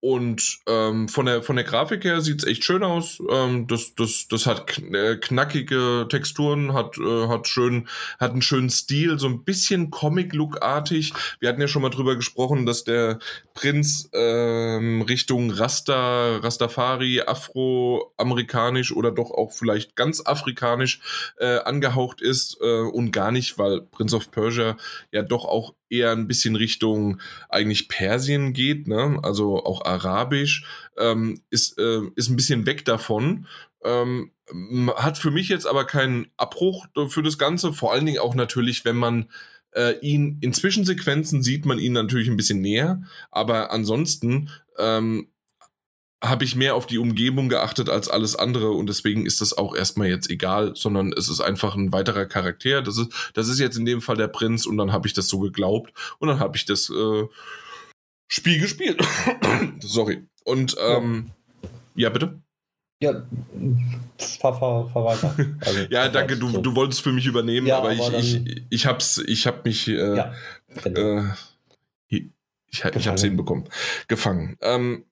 Und 0.00 0.60
ähm, 0.66 1.08
von, 1.10 1.26
der, 1.26 1.42
von 1.42 1.56
der 1.56 1.64
Grafik 1.64 2.04
her 2.04 2.22
sieht 2.22 2.42
es 2.42 2.48
echt 2.48 2.64
schön 2.64 2.82
aus. 2.82 3.22
Ähm, 3.30 3.66
das, 3.66 3.94
das, 3.94 4.28
das 4.28 4.46
hat 4.46 4.78
äh, 4.78 5.16
knackige 5.16 6.06
Texturen, 6.08 6.72
hat, 6.72 6.96
äh, 6.96 7.28
hat, 7.28 7.46
schön, 7.48 7.86
hat 8.18 8.32
einen 8.32 8.40
schönen 8.40 8.70
Stil, 8.70 9.18
so 9.18 9.28
ein 9.28 9.44
bisschen 9.44 9.90
Comic-Look-artig. 9.90 11.12
Wir 11.38 11.50
hatten 11.50 11.60
ja 11.60 11.68
schon 11.68 11.82
mal 11.82 11.90
drüber 11.90 12.16
gesprochen, 12.16 12.64
dass 12.64 12.84
der 12.84 13.18
Prinz 13.54 14.08
ähm, 14.12 15.02
Richtung 15.02 15.50
Rasta, 15.50 16.36
Rastafari, 16.38 17.22
afroamerikanisch 17.22 18.92
oder 18.92 19.10
doch 19.10 19.30
auch 19.30 19.52
vielleicht 19.52 19.96
ganz 19.96 20.24
afrikanisch 20.24 21.00
äh, 21.38 21.58
angehaucht 21.58 22.20
ist 22.20 22.58
äh, 22.60 22.80
und 22.80 23.12
gar 23.12 23.32
nicht, 23.32 23.58
weil 23.58 23.82
Prince 23.82 24.16
of 24.16 24.30
Persia 24.30 24.76
ja 25.12 25.22
doch 25.22 25.44
auch 25.44 25.74
eher 25.88 26.12
ein 26.12 26.28
bisschen 26.28 26.56
Richtung 26.56 27.20
eigentlich 27.48 27.88
Persien 27.88 28.52
geht, 28.52 28.86
ne? 28.86 29.18
also 29.22 29.64
auch 29.64 29.84
Arabisch, 29.84 30.64
ähm, 30.96 31.42
ist, 31.50 31.78
äh, 31.78 32.02
ist 32.14 32.30
ein 32.30 32.36
bisschen 32.36 32.66
weg 32.66 32.84
davon. 32.84 33.46
Ähm, 33.82 34.30
hat 34.96 35.16
für 35.16 35.30
mich 35.30 35.48
jetzt 35.48 35.66
aber 35.66 35.84
keinen 35.84 36.26
Abbruch 36.36 36.86
für 37.08 37.22
das 37.22 37.38
Ganze, 37.38 37.72
vor 37.72 37.92
allen 37.92 38.04
Dingen 38.04 38.18
auch 38.18 38.34
natürlich, 38.34 38.84
wenn 38.84 38.96
man 38.96 39.30
äh, 39.72 39.98
ihn 40.00 40.38
in 40.40 40.52
Zwischensequenzen 40.52 41.42
sieht 41.42 41.66
man 41.66 41.78
ihn 41.78 41.92
natürlich 41.92 42.28
ein 42.28 42.36
bisschen 42.36 42.60
näher, 42.60 43.02
aber 43.30 43.70
ansonsten 43.70 44.50
ähm, 44.78 45.28
habe 46.22 46.44
ich 46.44 46.54
mehr 46.54 46.74
auf 46.74 46.86
die 46.86 46.98
Umgebung 46.98 47.48
geachtet 47.48 47.88
als 47.88 48.08
alles 48.08 48.36
andere 48.36 48.72
und 48.72 48.88
deswegen 48.88 49.24
ist 49.24 49.40
das 49.40 49.56
auch 49.56 49.74
erstmal 49.74 50.08
jetzt 50.08 50.28
egal, 50.28 50.76
sondern 50.76 51.12
es 51.12 51.28
ist 51.28 51.40
einfach 51.40 51.76
ein 51.76 51.92
weiterer 51.92 52.26
Charakter. 52.26 52.82
Das 52.82 52.98
ist, 52.98 53.32
das 53.32 53.48
ist 53.48 53.58
jetzt 53.58 53.78
in 53.78 53.86
dem 53.86 54.02
Fall 54.02 54.16
der 54.16 54.28
Prinz 54.28 54.66
und 54.66 54.76
dann 54.76 54.92
habe 54.92 55.08
ich 55.08 55.14
das 55.14 55.28
so 55.28 55.38
geglaubt 55.38 55.92
und 56.18 56.28
dann 56.28 56.38
habe 56.38 56.56
ich 56.56 56.66
das 56.66 56.90
äh, 56.90 57.26
Spiel 58.28 58.60
gespielt. 58.60 59.02
Sorry. 59.80 60.26
Und 60.44 60.76
ähm, 60.78 61.30
ja. 61.62 61.68
ja, 61.94 62.10
bitte? 62.10 62.42
Ja, 63.02 63.22
fahr, 64.40 64.58
fahr, 64.58 64.88
fahr 64.88 65.04
weiter. 65.04 65.34
Also, 65.60 65.80
ja, 65.90 66.08
danke, 66.08 66.36
du, 66.36 66.50
so. 66.50 66.60
du 66.60 66.74
wolltest 66.74 67.00
für 67.00 67.12
mich 67.12 67.26
übernehmen, 67.26 67.66
ja, 67.66 67.78
aber, 67.78 67.90
aber 67.90 68.18
ich, 68.18 68.44
ich, 68.46 68.62
ich 68.68 68.86
hab's, 68.86 69.18
ich 69.26 69.46
hab 69.46 69.64
mich, 69.64 69.88
äh, 69.88 70.16
ja, 70.16 70.34
genau. 70.82 71.00
äh, 71.00 71.24
ich, 72.08 72.26
ich, 72.66 72.84
ich 72.84 73.08
hab's 73.08 73.22
hinbekommen. 73.22 73.64
Gefangen. 74.06 74.58
Ähm, 74.60 75.06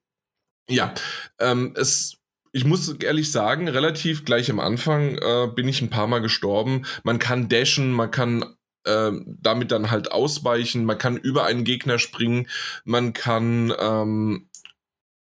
ja, 0.69 0.93
ähm, 1.39 1.73
es, 1.75 2.17
ich 2.51 2.63
muss 2.63 2.93
ehrlich 2.99 3.31
sagen, 3.31 3.67
relativ 3.67 4.23
gleich 4.23 4.51
am 4.51 4.59
Anfang 4.59 5.17
äh, 5.17 5.47
bin 5.53 5.67
ich 5.67 5.81
ein 5.81 5.89
paar 5.89 6.07
Mal 6.07 6.21
gestorben. 6.21 6.85
Man 7.03 7.17
kann 7.17 7.49
dashen, 7.49 7.91
man 7.91 8.11
kann 8.11 8.45
äh, 8.85 9.11
damit 9.25 9.71
dann 9.71 9.89
halt 9.89 10.11
ausweichen, 10.11 10.85
man 10.85 10.97
kann 10.99 11.17
über 11.17 11.45
einen 11.45 11.63
Gegner 11.63 11.97
springen, 11.97 12.47
man 12.85 13.13
kann 13.13 13.73
ähm, 13.79 14.48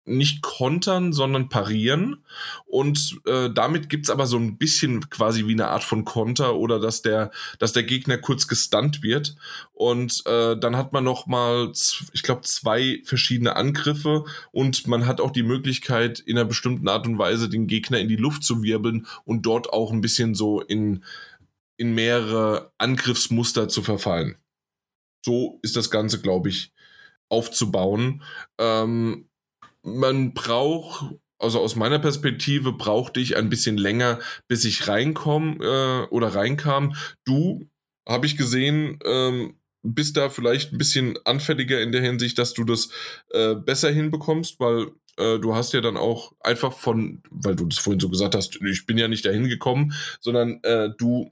nicht 0.08 0.42
kontern, 0.42 1.14
sondern 1.14 1.50
parieren. 1.50 2.24
Und 2.66 3.20
äh, 3.26 3.50
damit 3.54 3.90
gibt's 3.90 4.10
aber 4.10 4.26
so 4.26 4.38
ein 4.38 4.58
bisschen 4.58 5.10
quasi 5.10 5.48
wie 5.48 5.54
eine 5.54 5.68
Art 5.68 5.84
von 5.84 6.06
Konter 6.06 6.56
oder 6.56 6.80
dass 6.80 7.02
der, 7.02 7.32
dass 7.60 7.74
der 7.74 7.84
Gegner 7.84 8.18
kurz 8.18 8.48
gestunt 8.48 9.04
wird. 9.04 9.36
Und 9.74 10.26
äh, 10.26 10.58
dann 10.58 10.78
hat 10.78 10.94
man 10.94 11.04
noch 11.04 11.28
mal, 11.28 11.72
ich 12.14 12.24
glaube, 12.24 12.42
zwei 12.42 13.02
verschiedene 13.04 13.56
Angriffe 13.56 14.26
und 14.52 14.88
man 14.88 15.06
hat 15.06 15.22
auch 15.22 15.32
die 15.32 15.44
Möglichkeit, 15.44 16.20
in 16.20 16.38
einer 16.38 16.48
bestimmten 16.48 16.88
Art 16.88 17.06
und 17.06 17.18
Weise 17.18 17.50
den 17.50 17.68
Gegner 17.68 18.00
in 18.00 18.08
die 18.08 18.16
Luft 18.16 18.44
zu 18.44 18.64
wirbeln 18.64 19.08
und 19.26 19.46
dort 19.46 19.72
auch 19.72 19.92
ein 19.92 20.02
bisschen 20.02 20.36
so 20.36 20.62
in, 20.62 21.04
in 21.76 21.94
mehrere 21.94 22.72
Angriffsmuster 22.78 23.68
zu 23.68 23.82
verfallen. 23.82 24.38
So 25.26 25.60
ist 25.62 25.76
das 25.76 25.92
Ganze, 25.92 26.22
glaube 26.22 26.50
ich, 26.50 26.72
aufzubauen. 27.30 28.24
Ähm, 28.58 29.28
man 29.88 30.34
braucht, 30.34 31.16
also 31.40 31.60
aus 31.60 31.76
meiner 31.76 32.00
Perspektive 32.00 32.74
brauchte 32.74 33.20
ich 33.20 33.38
ein 33.38 33.50
bisschen 33.50 33.78
länger, 33.78 34.20
bis 34.48 34.66
ich 34.66 34.88
reinkomme 34.88 35.64
äh, 35.64 36.14
oder 36.14 36.36
reinkam. 36.36 36.96
Du, 37.26 37.68
habe 38.08 38.26
ich 38.26 38.38
gesehen, 38.38 39.00
ähm, 39.06 39.56
bist 39.84 40.18
da 40.18 40.30
vielleicht 40.30 40.74
ein 40.74 40.78
bisschen 40.78 41.18
anfälliger 41.26 41.82
in 41.82 41.92
der 41.92 42.02
Hinsicht, 42.02 42.38
dass 42.38 42.54
du 42.54 42.64
das 42.64 42.90
äh, 43.32 43.56
besser 43.56 43.92
hinbekommst, 43.92 44.60
weil 44.60 44.88
äh, 45.18 45.40
du 45.40 45.56
hast 45.56 45.74
ja 45.74 45.82
dann 45.82 45.98
auch 45.98 46.34
einfach 46.42 46.74
von, 46.74 47.22
weil 47.30 47.56
du 47.56 47.66
das 47.66 47.80
vorhin 47.80 48.00
so 48.00 48.10
gesagt 48.10 48.36
hast, 48.36 48.60
ich 48.62 48.86
bin 48.86 48.98
ja 48.98 49.08
nicht 49.08 49.26
dahin 49.26 49.48
gekommen, 49.48 49.94
sondern 50.20 50.60
äh, 50.64 50.90
du 50.98 51.32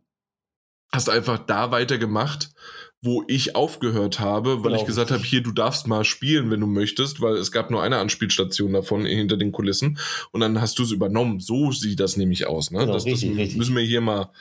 hast 0.92 1.10
einfach 1.10 1.40
da 1.40 1.72
weitergemacht, 1.72 2.52
wo 3.02 3.24
ich 3.28 3.56
aufgehört 3.56 4.20
habe, 4.20 4.64
weil 4.64 4.72
genau, 4.72 4.82
ich 4.82 4.86
gesagt 4.86 5.12
habe, 5.12 5.24
hier, 5.24 5.44
du 5.44 5.52
darfst 5.52 5.88
mal 5.88 6.04
spielen, 6.04 6.50
wenn 6.50 6.60
du 6.60 6.68
möchtest, 6.68 7.22
weil 7.22 7.36
es 7.36 7.52
gab 7.52 7.70
nur 7.70 7.84
eine 7.84 7.98
Anspielstation 7.98 8.74
davon 8.74 9.06
hinter 9.06 9.38
den 9.38 9.52
Kulissen 9.52 10.00
und 10.32 10.42
dann 10.42 10.60
hast 10.60 10.80
du 10.80 10.84
es 10.84 10.92
übernommen. 10.92 11.40
So 11.40 11.72
sieht 11.72 12.00
das 12.00 12.18
nämlich 12.18 12.48
aus. 12.48 12.72
Ne? 12.72 12.80
Genau, 12.80 12.94
das, 12.94 13.06
richtig, 13.06 13.30
das 13.30 13.38
richtig. 13.38 13.58
müssen 13.58 13.76
wir 13.76 13.84
hier 13.84 14.02
mal 14.02 14.32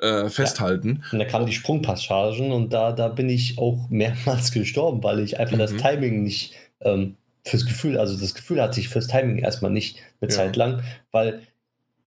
äh, 0.00 0.28
festhalten. 0.28 1.02
Ja. 1.04 1.12
Und 1.12 1.18
da 1.18 1.24
kamen 1.26 1.46
die 1.46 1.52
Sprungpassagen 1.52 2.52
und 2.52 2.72
da, 2.72 2.92
da 2.92 3.08
bin 3.08 3.28
ich 3.28 3.58
auch 3.58 3.88
mehrmals 3.90 4.50
gestorben, 4.52 5.02
weil 5.02 5.20
ich 5.20 5.38
einfach 5.38 5.56
mhm. 5.56 5.60
das 5.60 5.76
Timing 5.76 6.22
nicht 6.22 6.54
ähm, 6.80 7.16
fürs 7.44 7.66
Gefühl, 7.66 7.98
also 7.98 8.18
das 8.18 8.34
Gefühl 8.34 8.60
hatte 8.60 8.80
ich 8.80 8.88
fürs 8.88 9.06
Timing 9.06 9.38
erstmal 9.38 9.70
nicht 9.70 9.98
eine 10.20 10.30
ja. 10.30 10.36
Zeit 10.36 10.56
lang, 10.56 10.82
weil 11.12 11.42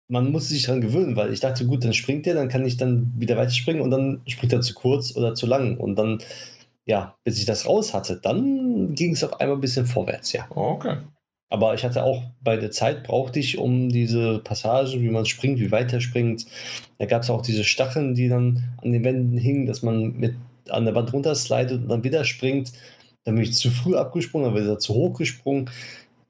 man 0.08 0.32
muss 0.32 0.50
sich 0.50 0.64
daran 0.64 0.82
gewöhnen, 0.82 1.16
weil 1.16 1.34
ich 1.34 1.40
dachte, 1.40 1.66
gut, 1.66 1.84
dann 1.84 1.94
springt 1.94 2.26
der, 2.26 2.36
dann 2.36 2.50
kann 2.50 2.66
ich 2.66 2.78
dann 2.78 3.14
wieder 3.18 3.38
weiterspringen 3.38 3.82
und 3.82 3.92
dann 3.92 4.22
springt 4.28 4.54
er 4.54 4.62
zu 4.62 4.74
kurz 4.74 5.16
oder 5.16 5.36
zu 5.36 5.46
lang. 5.48 5.78
Und 5.78 5.98
dann, 5.98 6.20
ja, 6.86 7.16
bis 7.24 7.40
ich 7.40 7.46
das 7.46 7.68
raus 7.68 7.94
hatte, 7.94 8.20
dann 8.22 8.96
ging 8.96 9.14
es 9.14 9.24
auf 9.24 9.40
einmal 9.40 9.58
ein 9.58 9.62
bisschen 9.62 9.86
vorwärts, 9.86 10.32
ja. 10.34 10.48
Okay. 10.50 10.98
Aber 11.50 11.74
ich 11.74 11.84
hatte 11.84 12.04
auch 12.04 12.24
bei 12.42 12.58
der 12.58 12.72
Zeit 12.72 13.04
brauchte 13.04 13.40
ich, 13.40 13.58
um 13.58 13.90
diese 13.90 14.40
Passage, 14.40 15.02
wie 15.02 15.10
man 15.10 15.26
springt, 15.26 15.60
wie 15.60 15.72
weiter 15.72 16.02
springt. 16.02 16.46
Da 17.00 17.06
gab 17.06 17.24
es 17.24 17.30
auch 17.30 17.42
diese 17.42 17.64
Stacheln, 17.64 18.16
die 18.16 18.28
dann 18.28 18.64
an 18.82 18.92
den 18.92 19.04
Wänden 19.04 19.38
hingen, 19.38 19.66
dass 19.66 19.82
man 19.82 20.14
mit 20.18 20.36
an 20.70 20.86
der 20.86 20.96
Wand 20.96 21.14
runterslidet 21.14 21.84
und 21.84 21.88
dann 21.88 22.04
wieder 22.04 22.26
springt. 22.26 22.74
Dann 23.24 23.36
bin 23.36 23.46
ich 23.46 23.54
zu 23.54 23.70
früh 23.70 23.96
abgesprungen, 23.96 24.54
dann 24.54 24.62
wieder 24.62 24.80
zu 24.80 24.94
hoch 24.94 25.18
gesprungen. 25.18 25.70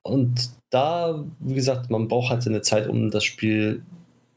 Und 0.08 0.52
da, 0.70 1.24
wie 1.40 1.56
gesagt, 1.56 1.90
man 1.90 2.08
braucht 2.08 2.30
halt 2.30 2.44
seine 2.44 2.62
Zeit, 2.62 2.88
um 2.88 3.12
das 3.12 3.24
Spiel 3.24 3.84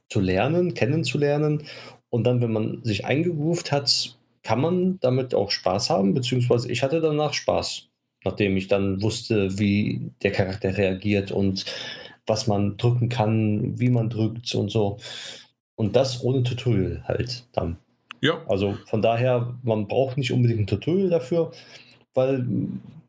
zu 0.09 0.21
lernen, 0.21 0.75
kennenzulernen. 0.75 1.65
Und 2.09 2.25
dann, 2.25 2.41
wenn 2.41 2.53
man 2.53 2.83
sich 2.83 3.05
eingegroovt 3.05 3.73
hat, 3.73 4.17
kann 4.43 4.61
man 4.61 4.99
damit 5.01 5.35
auch 5.35 5.51
Spaß 5.51 5.91
haben, 5.91 6.15
beziehungsweise 6.15 6.71
ich 6.71 6.83
hatte 6.83 7.01
danach 7.01 7.35
Spaß, 7.35 7.89
nachdem 8.25 8.57
ich 8.57 8.69
dann 8.69 9.03
wusste, 9.03 9.59
wie 9.59 10.11
der 10.23 10.33
Charakter 10.33 10.77
reagiert 10.77 11.31
und 11.31 11.65
was 12.27 12.47
man 12.47 12.77
drücken 12.77 13.09
kann, 13.09 13.79
wie 13.79 13.91
man 13.91 14.09
drückt 14.11 14.55
und 14.55 14.71
so. 14.71 14.99
Und 15.75 15.97
das 15.97 16.23
ohne 16.23 16.43
Tutorial 16.43 17.03
halt 17.07 17.45
dann. 17.53 17.77
Ja. 18.21 18.43
Also 18.49 18.77
von 18.87 19.03
daher, 19.03 19.55
man 19.63 19.89
braucht 19.89 20.19
nicht 20.19 20.33
unbedingt 20.33 20.61
ein 20.61 20.67
Tutorial 20.67 21.11
dafür, 21.11 21.53
weil 22.15 22.47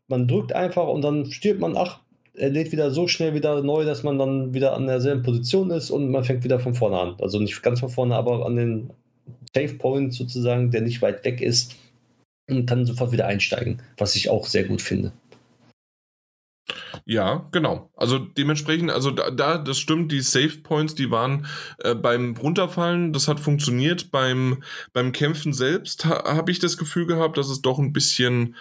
man 0.08 0.28
drückt 0.28 0.52
einfach 0.52 0.88
und 0.88 1.02
dann 1.02 1.30
stirbt 1.30 1.60
man, 1.60 1.76
ach, 1.76 2.00
er 2.34 2.50
lädt 2.50 2.72
wieder 2.72 2.90
so 2.90 3.08
schnell 3.08 3.34
wieder 3.34 3.62
neu, 3.62 3.84
dass 3.84 4.02
man 4.02 4.18
dann 4.18 4.54
wieder 4.54 4.74
an 4.74 4.86
derselben 4.86 5.22
Position 5.22 5.70
ist 5.70 5.90
und 5.90 6.10
man 6.10 6.24
fängt 6.24 6.44
wieder 6.44 6.60
von 6.60 6.74
vorne 6.74 6.98
an. 6.98 7.16
Also 7.20 7.38
nicht 7.38 7.62
ganz 7.62 7.80
von 7.80 7.90
vorne, 7.90 8.14
aber 8.14 8.46
an 8.46 8.56
den 8.56 8.90
Save 9.54 9.74
Point 9.74 10.14
sozusagen, 10.14 10.70
der 10.70 10.80
nicht 10.80 11.02
weit 11.02 11.24
weg 11.24 11.40
ist 11.40 11.76
und 12.48 12.66
kann 12.66 12.86
sofort 12.86 13.12
wieder 13.12 13.26
einsteigen, 13.26 13.82
was 13.98 14.16
ich 14.16 14.30
auch 14.30 14.46
sehr 14.46 14.64
gut 14.64 14.80
finde. 14.80 15.12
Ja, 17.04 17.48
genau. 17.50 17.90
Also 17.96 18.18
dementsprechend, 18.18 18.90
also 18.90 19.10
da, 19.10 19.30
da 19.30 19.58
das 19.58 19.78
stimmt, 19.78 20.12
die 20.12 20.20
Save 20.20 20.58
Points, 20.62 20.94
die 20.94 21.10
waren 21.10 21.46
äh, 21.78 21.94
beim 21.94 22.36
Runterfallen, 22.36 23.12
das 23.12 23.28
hat 23.28 23.40
funktioniert. 23.40 24.10
Beim, 24.10 24.62
beim 24.92 25.12
Kämpfen 25.12 25.52
selbst 25.52 26.04
ha, 26.04 26.36
habe 26.36 26.50
ich 26.50 26.60
das 26.60 26.78
Gefühl 26.78 27.06
gehabt, 27.06 27.36
dass 27.36 27.48
es 27.48 27.60
doch 27.60 27.78
ein 27.78 27.92
bisschen 27.92 28.54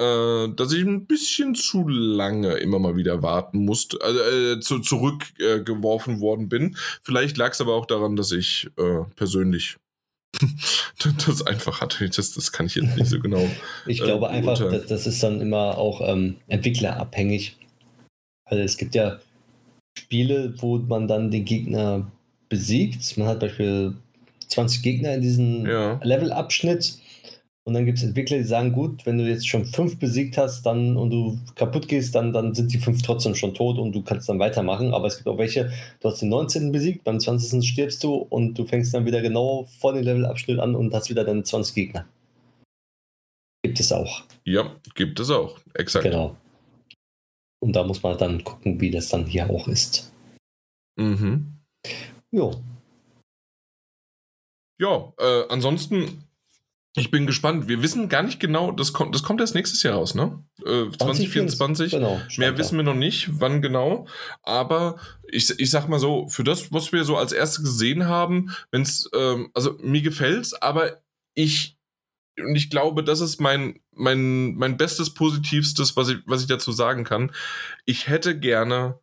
äh, 0.00 0.48
dass 0.54 0.72
ich 0.72 0.82
ein 0.82 1.06
bisschen 1.06 1.54
zu 1.54 1.86
lange 1.86 2.54
immer 2.54 2.78
mal 2.78 2.96
wieder 2.96 3.22
warten 3.22 3.64
musste, 3.64 3.98
äh, 4.00 4.52
äh, 4.52 4.60
zu, 4.60 4.78
zurückgeworfen 4.78 6.16
äh, 6.16 6.20
worden 6.20 6.48
bin. 6.48 6.76
Vielleicht 7.02 7.36
lag 7.36 7.52
es 7.52 7.60
aber 7.60 7.74
auch 7.74 7.86
daran, 7.86 8.16
dass 8.16 8.32
ich 8.32 8.70
äh, 8.78 9.04
persönlich 9.16 9.76
das 11.26 11.46
einfach 11.46 11.82
hatte. 11.82 12.08
Das, 12.08 12.32
das 12.32 12.52
kann 12.52 12.66
ich 12.66 12.76
jetzt 12.76 12.96
nicht 12.96 13.08
so 13.08 13.20
genau. 13.20 13.46
ich 13.86 14.00
glaube 14.00 14.26
äh, 14.26 14.30
einfach, 14.30 14.58
das, 14.58 14.86
das, 14.86 15.06
ist 15.06 15.22
dann 15.22 15.40
immer 15.40 15.76
auch 15.76 16.00
ähm, 16.00 16.36
entwicklerabhängig. 16.48 17.56
Also 18.46 18.62
es 18.62 18.78
gibt 18.78 18.94
ja 18.94 19.20
Spiele, 19.98 20.54
wo 20.58 20.78
man 20.78 21.08
dann 21.08 21.30
den 21.30 21.44
Gegner 21.44 22.10
besiegt. 22.48 23.18
Man 23.18 23.28
hat 23.28 23.40
beispielsweise 23.40 23.96
20 24.48 24.82
Gegner 24.82 25.14
in 25.14 25.20
diesem 25.20 25.66
ja. 25.66 26.00
Levelabschnitt 26.02 26.99
und 27.64 27.74
dann 27.74 27.84
gibt 27.84 27.98
es 27.98 28.04
Entwickler, 28.04 28.38
die 28.38 28.44
sagen, 28.44 28.72
gut, 28.72 29.04
wenn 29.04 29.18
du 29.18 29.28
jetzt 29.28 29.46
schon 29.46 29.66
fünf 29.66 29.98
besiegt 29.98 30.38
hast 30.38 30.64
dann 30.64 30.96
und 30.96 31.10
du 31.10 31.38
kaputt 31.56 31.88
gehst, 31.88 32.14
dann, 32.14 32.32
dann 32.32 32.54
sind 32.54 32.72
die 32.72 32.78
fünf 32.78 33.02
trotzdem 33.02 33.34
schon 33.34 33.54
tot 33.54 33.78
und 33.78 33.92
du 33.92 34.02
kannst 34.02 34.28
dann 34.28 34.38
weitermachen. 34.38 34.94
Aber 34.94 35.06
es 35.06 35.16
gibt 35.16 35.28
auch 35.28 35.36
welche, 35.36 35.70
du 36.00 36.08
hast 36.08 36.22
den 36.22 36.30
19. 36.30 36.72
besiegt, 36.72 37.04
beim 37.04 37.20
20. 37.20 37.62
stirbst 37.68 38.02
du 38.02 38.14
und 38.14 38.58
du 38.58 38.64
fängst 38.64 38.94
dann 38.94 39.04
wieder 39.04 39.20
genau 39.20 39.68
vor 39.78 39.92
dem 39.92 40.04
Levelabschnitt 40.04 40.58
an 40.58 40.74
und 40.74 40.94
hast 40.94 41.10
wieder 41.10 41.24
deine 41.24 41.42
20 41.42 41.74
Gegner. 41.74 42.06
Gibt 43.62 43.78
es 43.78 43.92
auch. 43.92 44.22
Ja, 44.44 44.74
gibt 44.94 45.20
es 45.20 45.30
auch. 45.30 45.58
Exakt. 45.74 46.04
Genau. 46.04 46.36
Und 47.62 47.76
da 47.76 47.84
muss 47.84 48.02
man 48.02 48.16
dann 48.16 48.42
gucken, 48.42 48.80
wie 48.80 48.90
das 48.90 49.10
dann 49.10 49.26
hier 49.26 49.50
auch 49.50 49.68
ist. 49.68 50.12
Mhm. 50.96 51.58
Jo. 52.30 52.52
Ja, 54.80 55.12
äh, 55.18 55.44
ansonsten 55.50 56.24
ich 56.96 57.10
bin 57.12 57.26
gespannt. 57.26 57.68
Wir 57.68 57.82
wissen 57.82 58.08
gar 58.08 58.22
nicht 58.22 58.40
genau, 58.40 58.72
das 58.72 58.92
kommt, 58.92 59.14
das 59.14 59.22
kommt 59.22 59.40
erst 59.40 59.54
nächstes 59.54 59.82
Jahr 59.82 59.94
raus, 59.94 60.14
ne? 60.14 60.42
Äh, 60.64 60.90
2024. 60.90 61.92
Genau, 61.92 62.20
Mehr 62.36 62.58
wissen 62.58 62.76
wir 62.76 62.82
noch 62.82 62.94
nicht, 62.94 63.28
wann 63.40 63.62
genau. 63.62 64.08
Aber 64.42 64.98
ich, 65.28 65.50
ich 65.58 65.70
sag 65.70 65.88
mal 65.88 66.00
so, 66.00 66.26
für 66.28 66.42
das, 66.42 66.72
was 66.72 66.92
wir 66.92 67.04
so 67.04 67.16
als 67.16 67.32
erstes 67.32 67.64
gesehen 67.64 68.06
haben, 68.06 68.50
wenn 68.72 68.82
es, 68.82 69.08
ähm, 69.14 69.50
also 69.54 69.78
mir 69.80 70.02
gefällt's, 70.02 70.52
aber 70.52 71.00
ich, 71.34 71.78
und 72.36 72.56
ich 72.56 72.70
glaube, 72.70 73.04
das 73.04 73.20
ist 73.20 73.40
mein, 73.40 73.78
mein, 73.92 74.56
mein 74.56 74.76
bestes, 74.76 75.14
positivstes, 75.14 75.96
was 75.96 76.08
ich, 76.08 76.18
was 76.26 76.40
ich 76.40 76.48
dazu 76.48 76.72
sagen 76.72 77.04
kann. 77.04 77.30
Ich 77.84 78.08
hätte 78.08 78.36
gerne, 78.36 78.98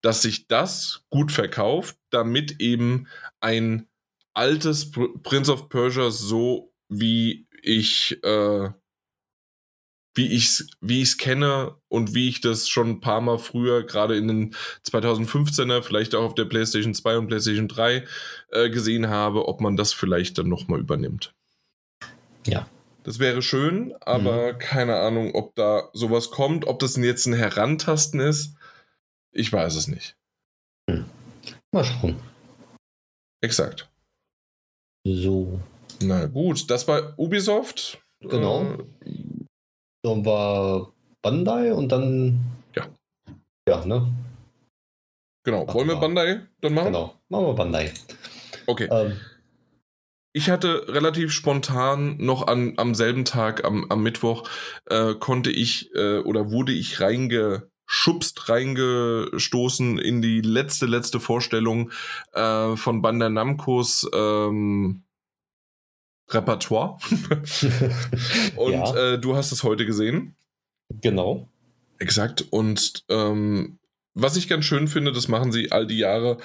dass 0.00 0.22
sich 0.22 0.46
das 0.46 1.04
gut 1.10 1.32
verkauft, 1.32 1.98
damit 2.08 2.60
eben 2.60 3.08
ein 3.40 3.86
altes 4.32 4.90
Prince 4.90 5.52
of 5.52 5.68
Persia 5.68 6.10
so 6.10 6.69
wie 6.90 7.46
ich 7.62 8.22
äh, 8.24 8.70
wie 10.14 10.26
ich's 10.26 10.66
wie 10.80 11.02
ich's 11.02 11.16
kenne 11.16 11.76
und 11.88 12.14
wie 12.14 12.28
ich 12.28 12.40
das 12.40 12.68
schon 12.68 12.88
ein 12.90 13.00
paar 13.00 13.20
Mal 13.20 13.38
früher 13.38 13.84
gerade 13.84 14.16
in 14.16 14.28
den 14.28 14.54
2015er 14.86 15.82
vielleicht 15.82 16.14
auch 16.14 16.24
auf 16.24 16.34
der 16.34 16.44
PlayStation 16.44 16.94
2 16.94 17.18
und 17.18 17.28
PlayStation 17.28 17.68
3 17.68 18.04
äh, 18.50 18.70
gesehen 18.70 19.08
habe, 19.08 19.48
ob 19.48 19.60
man 19.60 19.76
das 19.76 19.92
vielleicht 19.92 20.36
dann 20.38 20.48
noch 20.48 20.68
mal 20.68 20.80
übernimmt. 20.80 21.34
Ja. 22.46 22.66
Das 23.02 23.18
wäre 23.18 23.40
schön, 23.40 23.94
aber 24.00 24.52
mhm. 24.52 24.58
keine 24.58 24.96
Ahnung, 24.96 25.34
ob 25.34 25.54
da 25.54 25.88
sowas 25.94 26.30
kommt, 26.30 26.66
ob 26.66 26.80
das 26.80 26.96
jetzt 26.96 27.26
ein 27.26 27.32
Herantasten 27.32 28.20
ist. 28.20 28.56
Ich 29.32 29.50
weiß 29.50 29.74
es 29.76 29.88
nicht. 29.88 30.16
Hm. 30.88 31.06
Mal 31.72 31.84
schauen. 31.84 32.20
Exakt. 33.40 33.88
So. 35.06 35.60
Na 36.02 36.26
gut, 36.26 36.70
das 36.70 36.88
war 36.88 37.14
Ubisoft. 37.18 38.00
Genau. 38.20 38.62
Äh, 38.62 38.78
dann 40.02 40.24
war 40.24 40.92
Bandai 41.22 41.72
und 41.72 41.92
dann. 41.92 42.40
Ja. 42.74 42.88
Ja, 43.68 43.84
ne? 43.84 44.08
Genau. 45.44 45.72
Wollen 45.72 45.88
wir 45.88 45.96
Bandai 45.96 46.40
dann 46.60 46.74
machen? 46.74 46.86
Genau. 46.86 47.14
Machen 47.28 47.46
wir 47.46 47.54
Bandai. 47.54 47.92
Okay. 48.66 48.88
Ähm. 48.90 49.16
Ich 50.32 50.48
hatte 50.48 50.86
relativ 50.86 51.32
spontan 51.32 52.16
noch 52.18 52.46
an, 52.46 52.74
am 52.76 52.94
selben 52.94 53.24
Tag, 53.24 53.64
am, 53.64 53.86
am 53.88 54.02
Mittwoch, 54.02 54.48
äh, 54.86 55.14
konnte 55.14 55.50
ich 55.50 55.92
äh, 55.96 56.18
oder 56.18 56.52
wurde 56.52 56.72
ich 56.72 57.00
reingeschubst, 57.00 58.48
reingestoßen 58.48 59.98
in 59.98 60.22
die 60.22 60.40
letzte, 60.40 60.86
letzte 60.86 61.18
Vorstellung 61.18 61.90
äh, 62.32 62.76
von 62.76 63.02
Bandai 63.02 63.28
Namcos 63.28 64.08
ähm, 64.14 65.02
Repertoire. 66.30 66.98
und 68.56 68.72
ja. 68.72 69.14
äh, 69.14 69.18
du 69.18 69.36
hast 69.36 69.52
es 69.52 69.62
heute 69.62 69.86
gesehen. 69.86 70.36
Genau. 71.00 71.48
Exakt. 71.98 72.44
Und 72.50 73.04
ähm, 73.08 73.78
was 74.14 74.36
ich 74.36 74.48
ganz 74.48 74.64
schön 74.64 74.88
finde, 74.88 75.12
das 75.12 75.28
machen 75.28 75.52
sie 75.52 75.70
all 75.72 75.86
die 75.86 75.98
Jahre 75.98 76.38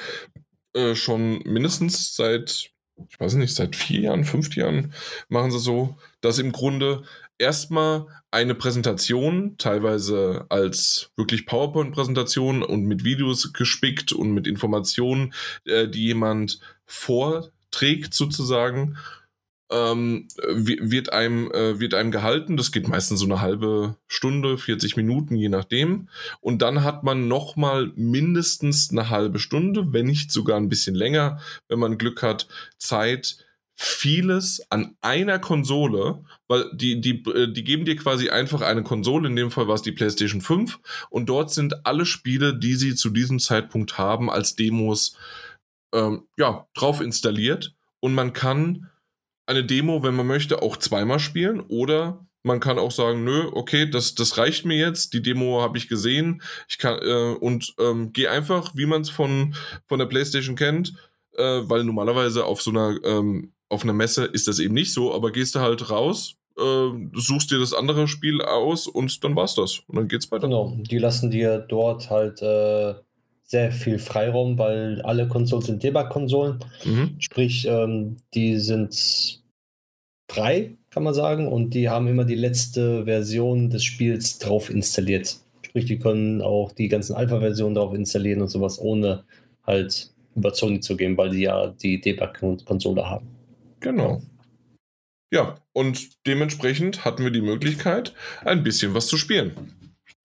äh, 0.74 0.95
schon 0.95 1.40
mindestens 1.45 2.16
seit, 2.16 2.72
ich 3.10 3.20
weiß 3.20 3.36
nicht, 3.36 3.56
seit 3.56 3.76
vier 3.76 4.02
Jahren, 4.02 4.26
fünf 4.26 4.56
Jahren 4.56 4.94
machen 5.30 5.52
sie 5.52 5.60
so, 5.60 5.98
dass 6.22 6.40
im 6.40 6.52
Grunde 6.52 7.03
erstmal 7.38 8.07
eine 8.32 8.56
Präsentation, 8.56 9.57
teilweise 9.57 10.45
als 10.49 11.12
wirklich 11.16 11.45
PowerPoint-Präsentation 11.45 12.64
und 12.64 12.84
mit 12.86 13.03
Videos 13.03 13.53
gespickt 13.53 14.14
und 14.14 14.32
mit 14.32 14.48
Informationen, 14.48 15.34
äh, 15.66 15.88
die 15.88 16.03
jemand 16.03 16.60
vorträgt 16.86 18.14
sozusagen 18.14 18.98
ähm, 19.72 20.28
wird, 20.48 21.12
einem, 21.12 21.52
äh, 21.52 21.80
wird 21.80 21.94
einem 21.94 22.12
gehalten. 22.12 22.58
Das 22.58 22.72
geht 22.72 22.88
meistens 22.88 23.20
so 23.20 23.26
eine 23.26 23.42
halbe 23.42 23.96
Stunde, 24.08 24.58
40 24.58 24.96
Minuten, 24.96 25.36
je 25.36 25.50
nachdem. 25.50 26.10
Und 26.40 26.62
dann 26.62 26.84
hat 26.84 27.04
man 27.04 27.28
nochmal 27.28 27.92
mindestens 27.96 28.92
eine 28.92 29.10
halbe 29.10 29.40
Stunde, 29.40 29.92
wenn 29.94 30.06
nicht 30.06 30.32
sogar 30.32 30.58
ein 30.58 30.70
bisschen 30.70 30.96
länger, 30.96 31.40
wenn 31.68 31.80
man 31.80 31.98
Glück 31.98 32.22
hat, 32.22 32.48
Zeit, 32.78 33.38
vieles 33.78 34.62
an 34.70 34.96
einer 35.02 35.38
Konsole, 35.40 36.24
weil 36.48 36.70
die, 36.74 37.02
die, 37.02 37.24
äh, 37.30 37.52
die 37.52 37.64
geben 37.64 37.86
dir 37.86 37.98
quasi 37.98 38.30
einfach 38.30 38.62
eine 38.62 38.84
Konsole, 38.84 39.28
in 39.28 39.36
dem 39.36 39.52
Fall 39.52 39.68
war 39.68 39.76
es 39.76 39.82
die 39.82 39.92
PlayStation 39.92 40.40
5, 40.42 40.80
und 41.10 41.28
dort 41.28 41.52
sind 41.52 41.86
alle 41.86 42.06
Spiele, 42.06 42.58
die 42.58 42.76
sie 42.76 42.96
zu 42.96 43.10
diesem 43.10 43.40
Zeitpunkt 43.40 43.98
haben, 43.98 44.30
als 44.30 44.56
Demos 44.56 45.18
ähm, 45.94 46.24
ja, 46.38 46.68
drauf 46.74 47.02
installiert. 47.02 47.74
Und 48.00 48.14
man 48.14 48.34
kann 48.34 48.90
eine 49.45 49.63
Demo, 49.63 50.03
wenn 50.03 50.15
man 50.15 50.27
möchte, 50.27 50.61
auch 50.61 50.77
zweimal 50.77 51.19
spielen 51.19 51.61
oder 51.61 52.26
man 52.43 52.59
kann 52.59 52.77
auch 52.77 52.91
sagen, 52.91 53.23
nö, 53.23 53.49
okay, 53.53 53.89
das, 53.89 54.13
das 54.13 54.38
reicht 54.38 54.65
mir 54.65 54.77
jetzt. 54.77 55.13
Die 55.13 55.22
Demo 55.23 55.61
habe 55.61 55.80
ich 55.80 55.89
gesehen. 55.89 56.43
Ich 56.67 56.77
kann 56.77 56.99
äh, 57.01 57.35
und 57.39 57.73
ähm, 57.80 58.13
gehe 58.13 58.30
einfach, 58.30 58.76
wie 58.76 58.85
man 58.85 59.01
es 59.01 59.09
von, 59.09 59.55
von 59.88 59.97
der 59.97 60.05
PlayStation 60.05 60.55
kennt, 60.55 60.93
äh, 61.34 61.61
weil 61.63 61.84
normalerweise 61.84 62.45
auf 62.45 62.61
so 62.61 62.69
einer 62.69 62.99
ähm, 63.03 63.51
auf 63.69 63.84
einer 63.84 63.93
Messe 63.93 64.26
ist 64.26 64.47
das 64.47 64.59
eben 64.59 64.76
nicht 64.76 64.93
so, 64.93 65.13
aber 65.13 65.31
gehst 65.31 65.55
du 65.55 65.59
halt 65.59 65.89
raus, 65.89 66.35
äh, 66.57 66.89
suchst 67.13 67.49
dir 67.51 67.59
das 67.59 67.73
andere 67.73 68.07
Spiel 68.07 68.41
aus 68.41 68.88
und 68.88 69.23
dann 69.23 69.35
war's 69.35 69.55
das. 69.55 69.81
Und 69.88 69.95
dann 69.95 70.07
geht's 70.07 70.31
weiter. 70.31 70.47
Genau, 70.47 70.77
die 70.77 70.99
lassen 70.99 71.31
dir 71.31 71.57
dort 71.57 72.09
halt 72.09 72.41
äh, 72.43 72.93
sehr 73.45 73.72
viel 73.72 73.99
Freiraum, 73.99 74.57
weil 74.57 75.01
alle 75.03 75.27
Konsolen 75.27 75.63
sind 75.63 75.84
Debug-Konsolen. 75.84 76.59
Mhm. 76.84 77.15
Sprich, 77.19 77.67
ähm, 77.69 78.17
die 78.34 78.57
sind 78.57 79.41
frei, 80.30 80.76
kann 80.89 81.03
man 81.03 81.13
sagen, 81.13 81.47
und 81.47 81.73
die 81.73 81.89
haben 81.89 82.07
immer 82.07 82.26
die 82.26 82.35
letzte 82.35 83.05
Version 83.05 83.69
des 83.69 83.84
Spiels 83.84 84.39
drauf 84.39 84.69
installiert. 84.69 85.38
Sprich, 85.61 85.85
die 85.85 85.99
können 85.99 86.41
auch 86.41 86.72
die 86.72 86.88
ganzen 86.88 87.15
Alpha-Versionen 87.15 87.76
drauf 87.76 87.93
installieren 87.93 88.41
und 88.41 88.47
sowas, 88.47 88.80
ohne 88.80 89.23
halt 89.63 90.11
über 90.35 90.53
Sony 90.53 90.80
zu 90.80 90.97
gehen, 90.97 91.15
weil 91.15 91.30
die 91.30 91.41
ja 91.41 91.67
die 91.67 92.01
Debug-Konsole 92.01 93.07
haben. 93.07 93.27
Genau. 93.80 94.22
Ja, 95.31 95.55
und 95.73 96.26
dementsprechend 96.26 97.05
hatten 97.05 97.23
wir 97.23 97.31
die 97.31 97.41
Möglichkeit, 97.41 98.13
ein 98.43 98.63
bisschen 98.63 98.93
was 98.93 99.07
zu 99.07 99.17
spielen. 99.17 99.73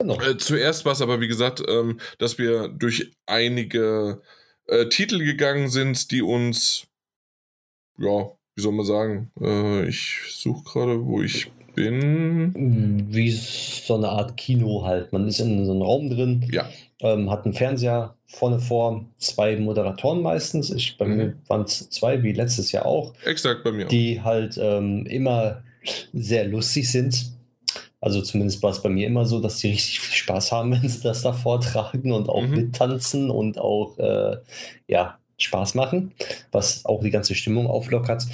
Genau. 0.00 0.18
Äh, 0.20 0.38
zuerst 0.38 0.86
war 0.86 0.92
es 0.92 1.02
aber, 1.02 1.20
wie 1.20 1.28
gesagt, 1.28 1.62
ähm, 1.68 2.00
dass 2.18 2.38
wir 2.38 2.68
durch 2.68 3.12
einige 3.26 4.22
äh, 4.66 4.86
Titel 4.86 5.22
gegangen 5.22 5.68
sind, 5.68 6.10
die 6.10 6.22
uns, 6.22 6.86
ja, 7.98 8.30
wie 8.54 8.62
soll 8.62 8.72
man 8.72 8.86
sagen, 8.86 9.30
äh, 9.38 9.86
ich 9.86 10.22
suche 10.28 10.64
gerade, 10.64 11.04
wo 11.04 11.20
ich 11.20 11.50
bin. 11.74 13.06
Wie 13.10 13.30
so 13.30 13.94
eine 13.94 14.08
Art 14.08 14.38
Kino 14.38 14.84
halt. 14.86 15.12
Man 15.12 15.28
ist 15.28 15.38
in 15.38 15.66
so 15.66 15.72
einem 15.72 15.82
Raum 15.82 16.08
drin, 16.08 16.48
ja. 16.50 16.66
ähm, 17.00 17.30
hat 17.30 17.44
einen 17.44 17.54
Fernseher 17.54 18.16
vorne 18.26 18.58
vor, 18.58 19.04
zwei 19.18 19.56
Moderatoren 19.56 20.22
meistens. 20.22 20.70
Ich, 20.70 20.96
bei 20.96 21.06
mhm. 21.06 21.16
mir 21.16 21.34
waren 21.46 21.62
es 21.62 21.90
zwei, 21.90 22.22
wie 22.22 22.32
letztes 22.32 22.72
Jahr 22.72 22.86
auch. 22.86 23.12
Exakt 23.24 23.64
bei 23.64 23.72
mir. 23.72 23.84
Die 23.84 24.22
halt 24.22 24.58
ähm, 24.58 25.04
immer 25.04 25.62
sehr 26.14 26.46
lustig 26.46 26.90
sind. 26.90 27.32
Also 28.00 28.22
zumindest 28.22 28.62
war 28.62 28.70
es 28.70 28.82
bei 28.82 28.88
mir 28.88 29.06
immer 29.06 29.26
so, 29.26 29.40
dass 29.40 29.58
die 29.58 29.68
richtig 29.72 30.00
viel 30.00 30.16
Spaß 30.16 30.52
haben, 30.52 30.72
wenn 30.72 30.88
sie 30.88 31.02
das 31.02 31.22
da 31.22 31.32
vortragen 31.32 32.12
und 32.12 32.28
auch 32.28 32.42
mhm. 32.42 32.50
mittanzen 32.50 33.30
und 33.30 33.58
auch 33.58 33.98
äh, 33.98 34.36
ja, 34.86 35.18
Spaß 35.38 35.74
machen, 35.74 36.12
was 36.52 36.84
auch 36.84 37.02
die 37.02 37.10
ganze 37.10 37.34
Stimmung 37.34 37.66
auflockert. 37.66 38.26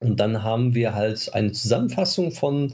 Und 0.00 0.18
dann 0.18 0.42
haben 0.42 0.74
wir 0.74 0.94
halt 0.94 1.32
eine 1.32 1.52
Zusammenfassung 1.52 2.32
von 2.32 2.72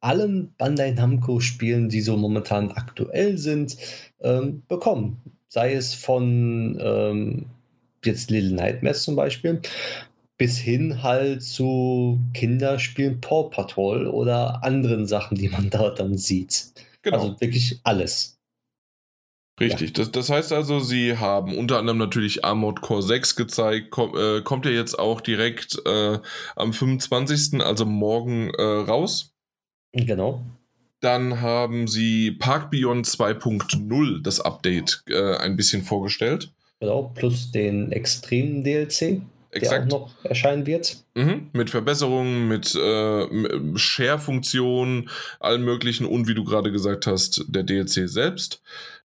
allen 0.00 0.54
Bandai 0.58 0.90
Namco-Spielen, 0.92 1.88
die 1.88 2.00
so 2.00 2.16
momentan 2.16 2.72
aktuell 2.72 3.38
sind, 3.38 3.76
ähm, 4.20 4.62
bekommen. 4.66 5.20
Sei 5.48 5.74
es 5.74 5.94
von 5.94 6.78
ähm, 6.80 7.46
jetzt 8.04 8.30
Little 8.30 8.54
Nightmares 8.54 9.04
zum 9.04 9.14
Beispiel, 9.16 9.60
bis 10.38 10.58
hin 10.58 11.02
halt 11.02 11.42
zu 11.42 12.20
Kinderspielen 12.34 13.20
Paw 13.20 13.50
Patrol 13.50 14.06
oder 14.06 14.64
anderen 14.64 15.06
Sachen, 15.06 15.36
die 15.36 15.48
man 15.48 15.70
da 15.70 15.90
dann 15.90 16.16
sieht. 16.16 16.72
Genau. 17.02 17.18
Also 17.18 17.40
wirklich 17.40 17.80
alles. 17.84 18.38
Richtig, 19.60 19.90
ja. 19.90 20.04
das, 20.04 20.12
das 20.12 20.30
heißt 20.30 20.52
also, 20.52 20.80
sie 20.80 21.18
haben 21.18 21.56
unter 21.56 21.78
anderem 21.78 21.98
natürlich 21.98 22.44
Armored 22.44 22.80
Core 22.80 23.02
6 23.02 23.36
gezeigt, 23.36 23.90
Komm, 23.90 24.16
äh, 24.16 24.40
kommt 24.42 24.64
ja 24.64 24.72
jetzt 24.72 24.98
auch 24.98 25.20
direkt 25.20 25.80
äh, 25.86 26.18
am 26.56 26.72
25., 26.72 27.62
also 27.62 27.84
morgen 27.84 28.50
äh, 28.54 28.62
raus. 28.62 29.34
Genau. 29.92 30.42
Dann 31.00 31.40
haben 31.40 31.86
sie 31.86 32.30
Park 32.30 32.70
Beyond 32.70 33.06
2.0, 33.06 34.22
das 34.22 34.40
Update, 34.40 35.02
äh, 35.08 35.36
ein 35.36 35.56
bisschen 35.56 35.82
vorgestellt. 35.82 36.52
Genau, 36.80 37.12
plus 37.14 37.50
den 37.52 37.92
extremen 37.92 38.64
DLC. 38.64 39.20
Exakt. 39.52 39.90
der 39.90 39.98
auch 39.98 40.08
noch 40.08 40.24
erscheinen 40.24 40.66
wird. 40.66 40.96
Mhm, 41.14 41.50
mit 41.52 41.70
Verbesserungen, 41.70 42.48
mit 42.48 42.74
äh, 42.74 43.76
Share-Funktionen, 43.76 45.10
allen 45.40 45.62
möglichen 45.62 46.06
und 46.06 46.26
wie 46.26 46.34
du 46.34 46.44
gerade 46.44 46.72
gesagt 46.72 47.06
hast, 47.06 47.44
der 47.48 47.62
DLC 47.62 48.08
selbst. 48.08 48.62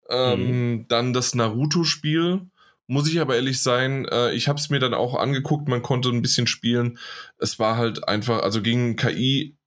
Ähm, 0.09 0.39
mhm. 0.39 0.85
Dann 0.87 1.13
das 1.13 1.35
Naruto-Spiel. 1.35 2.41
Muss 2.87 3.09
ich 3.09 3.19
aber 3.19 3.35
ehrlich 3.35 3.63
sein, 3.63 4.05
äh, 4.05 4.31
ich 4.33 4.47
habe 4.47 4.59
es 4.59 4.69
mir 4.69 4.77
dann 4.77 4.93
auch 4.93 5.15
angeguckt, 5.15 5.67
man 5.67 5.81
konnte 5.81 6.09
ein 6.09 6.21
bisschen 6.21 6.45
spielen. 6.45 6.99
Es 7.39 7.57
war 7.57 7.77
halt 7.77 8.07
einfach, 8.07 8.43
also 8.43 8.61
gegen 8.61 8.95
KI 8.95 9.57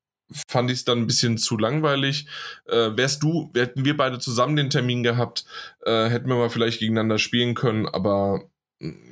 fand 0.47 0.71
ich 0.71 0.79
es 0.79 0.85
dann 0.85 0.99
ein 0.99 1.07
bisschen 1.09 1.39
zu 1.39 1.59
langweilig. 1.59 2.29
Äh, 2.67 2.97
wärst 2.97 3.25
du, 3.25 3.51
hätten 3.57 3.85
wir 3.85 3.97
beide 3.97 4.21
zusammen 4.21 4.55
den 4.55 4.71
Termin 4.71 5.03
gehabt, 5.03 5.45
äh, 5.85 6.09
hätten 6.09 6.29
wir 6.29 6.37
mal 6.37 6.51
vielleicht 6.51 6.79
gegeneinander 6.79 7.19
spielen 7.19 7.55
können, 7.57 7.87
aber 7.87 8.49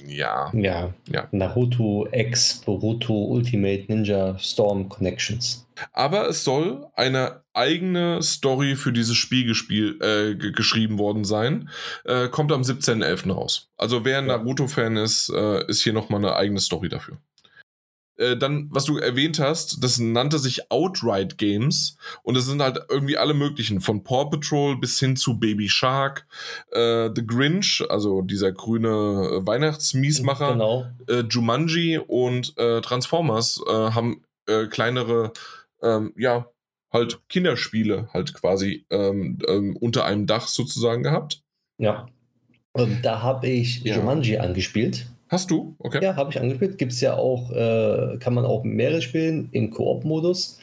ja. 0.06 0.50
Ja. 0.54 0.94
ja. 1.08 1.28
Naruto 1.32 2.06
X, 2.12 2.62
Boruto 2.64 3.12
Ultimate 3.24 3.84
Ninja 3.88 4.38
Storm 4.38 4.88
Connections. 4.88 5.66
Aber 5.92 6.28
es 6.28 6.44
soll 6.44 6.86
eine 6.94 7.42
eigene 7.52 8.22
Story 8.22 8.76
für 8.76 8.92
dieses 8.92 9.16
Spiel 9.16 9.46
gespiel, 9.46 9.98
äh, 10.00 10.34
geschrieben 10.34 10.98
worden 10.98 11.24
sein. 11.24 11.68
Äh, 12.04 12.28
kommt 12.28 12.52
am 12.52 12.62
17.11. 12.62 13.32
raus. 13.32 13.70
Also 13.76 14.04
wer 14.04 14.18
ein. 14.18 14.26
Naruto-Fan 14.26 14.96
ist, 14.96 15.30
äh, 15.34 15.66
ist 15.66 15.82
hier 15.82 15.92
nochmal 15.92 16.24
eine 16.24 16.36
eigene 16.36 16.60
Story 16.60 16.88
dafür. 16.88 17.18
Äh, 18.16 18.36
dann, 18.36 18.68
was 18.70 18.84
du 18.84 18.98
erwähnt 18.98 19.38
hast, 19.38 19.82
das 19.82 19.98
nannte 19.98 20.38
sich 20.38 20.70
Outright 20.70 21.38
Games 21.38 21.96
und 22.22 22.36
es 22.36 22.46
sind 22.46 22.62
halt 22.62 22.78
irgendwie 22.88 23.16
alle 23.16 23.34
möglichen, 23.34 23.80
von 23.80 24.02
Paw 24.04 24.30
Patrol 24.30 24.78
bis 24.78 24.98
hin 24.98 25.16
zu 25.16 25.38
Baby 25.38 25.68
Shark, 25.68 26.26
äh, 26.72 27.10
The 27.14 27.26
Grinch, 27.26 27.84
also 27.88 28.22
dieser 28.22 28.52
grüne 28.52 29.40
Weihnachtsmiesmacher, 29.44 30.52
genau. 30.52 30.86
äh, 31.08 31.24
Jumanji 31.28 31.98
und 31.98 32.56
äh, 32.56 32.80
Transformers 32.80 33.60
äh, 33.66 33.72
haben 33.72 34.22
äh, 34.46 34.66
kleinere, 34.66 35.32
ähm, 35.82 36.12
ja, 36.16 36.46
halt 36.92 37.20
Kinderspiele 37.28 38.08
halt 38.14 38.32
quasi 38.32 38.86
ähm, 38.90 39.38
ähm, 39.48 39.76
unter 39.76 40.04
einem 40.04 40.26
Dach 40.26 40.48
sozusagen 40.48 41.02
gehabt. 41.02 41.42
Ja. 41.78 42.08
Und 42.72 43.02
da 43.04 43.22
habe 43.22 43.48
ich 43.48 43.82
ja. 43.82 43.96
Jumanji 43.96 44.38
angespielt. 44.38 45.06
Hast 45.28 45.50
du? 45.50 45.74
Okay. 45.78 46.02
Ja, 46.02 46.16
habe 46.16 46.30
ich 46.30 46.40
angespielt. 46.40 46.78
Gibt 46.78 46.92
es 46.92 47.00
ja 47.00 47.14
auch, 47.14 47.50
äh, 47.50 48.16
kann 48.18 48.34
man 48.34 48.44
auch 48.44 48.62
mehrere 48.64 49.02
spielen 49.02 49.48
im 49.52 49.70
Koop-Modus. 49.70 50.58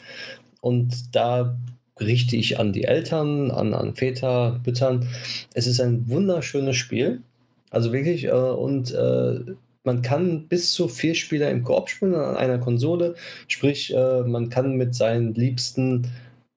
Und 0.62 1.16
da 1.16 1.58
richte 2.00 2.36
ich 2.38 2.60
an 2.60 2.72
die 2.72 2.86
Eltern, 2.86 3.52
an, 3.52 3.74
an 3.74 3.96
Väter, 3.96 4.62
Müttern. 4.66 5.08
Es 5.54 5.68
ist 5.68 5.82
ein 5.82 6.08
wunderschönes 6.10 6.78
Spiel. 6.78 7.22
Also 7.70 7.92
wirklich, 7.92 8.26
äh, 8.26 8.32
und 8.32 8.94
äh, 8.94 9.40
man 9.84 10.02
kann 10.02 10.48
bis 10.48 10.72
zu 10.72 10.88
vier 10.88 11.14
Spieler 11.16 11.50
im 11.50 11.64
Koop 11.64 11.90
spielen 11.90 12.16
an 12.16 12.38
einer 12.38 12.58
Konsole. 12.58 13.16
Sprich, 13.48 13.94
äh, 13.94 14.22
man 14.22 14.50
kann 14.50 14.78
mit 14.78 14.96
seinen 14.96 15.34
Liebsten 15.34 16.08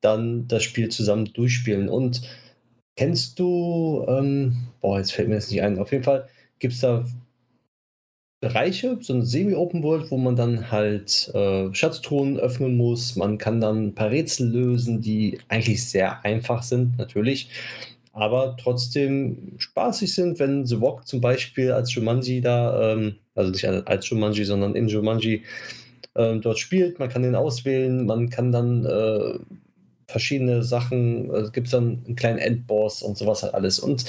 dann 0.01 0.47
das 0.47 0.63
Spiel 0.63 0.89
zusammen 0.91 1.33
durchspielen. 1.33 1.89
Und 1.89 2.23
kennst 2.95 3.39
du, 3.41 4.05
ähm, 4.09 4.69
boah, 4.81 4.99
jetzt 4.99 5.13
fällt 5.13 5.29
mir 5.29 5.35
das 5.35 5.51
nicht 5.51 5.63
ein. 5.63 5.79
Auf 5.81 5.91
jeden 5.91 6.05
Fall 6.05 6.29
gibt 6.61 6.75
es 6.75 6.81
da 6.81 7.05
Bereiche, 8.41 8.99
so 9.01 9.15
eine 9.15 9.25
Semi-Open 9.25 9.83
World, 9.83 10.11
wo 10.11 10.19
man 10.19 10.37
dann 10.37 10.71
halt 10.71 11.31
äh, 11.35 11.73
Schatztruhen 11.73 12.39
öffnen 12.39 12.77
muss. 12.77 13.17
Man 13.17 13.39
kann 13.39 13.61
dann 13.61 13.87
ein 13.87 13.95
paar 13.95 14.11
Rätsel 14.11 14.49
lösen, 14.49 15.01
die 15.01 15.39
eigentlich 15.49 15.89
sehr 15.89 16.23
einfach 16.25 16.63
sind, 16.63 16.99
natürlich, 16.99 17.49
aber 18.13 18.57
trotzdem 18.59 19.55
spaßig 19.59 20.15
sind, 20.15 20.39
wenn 20.39 20.67
The 20.67 20.81
Walk 20.81 21.07
zum 21.07 21.21
Beispiel 21.21 21.73
als 21.73 21.95
Jumanji 21.95 22.41
da, 22.41 22.93
ähm, 22.93 23.17
also 23.35 23.51
nicht 23.51 23.65
als 23.67 24.09
Jumanji, 24.09 24.45
sondern 24.45 24.75
in 24.75 24.89
Jumanji 24.89 25.43
äh, 26.15 26.37
dort 26.37 26.59
spielt. 26.59 26.99
Man 26.99 27.09
kann 27.09 27.23
den 27.23 27.35
auswählen, 27.35 28.07
man 28.07 28.29
kann 28.31 28.53
dann 28.53 28.85
äh, 28.85 29.39
verschiedene 30.09 30.63
Sachen, 30.63 31.31
es 31.31 31.49
äh, 31.49 31.53
gibt 31.53 31.73
dann 31.73 32.03
einen 32.07 32.17
kleinen 32.17 32.39
Endboss 32.39 33.03
und 33.03 33.17
sowas 33.17 33.43
halt 33.43 33.55
alles 33.55 33.79
und 33.79 34.05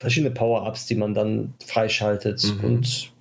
verschiedene 0.00 0.32
Power-Ups, 0.32 0.86
die 0.86 0.96
man 0.96 1.14
dann 1.14 1.54
freischaltet 1.64 2.42
mhm. 2.44 2.64
und 2.64 3.12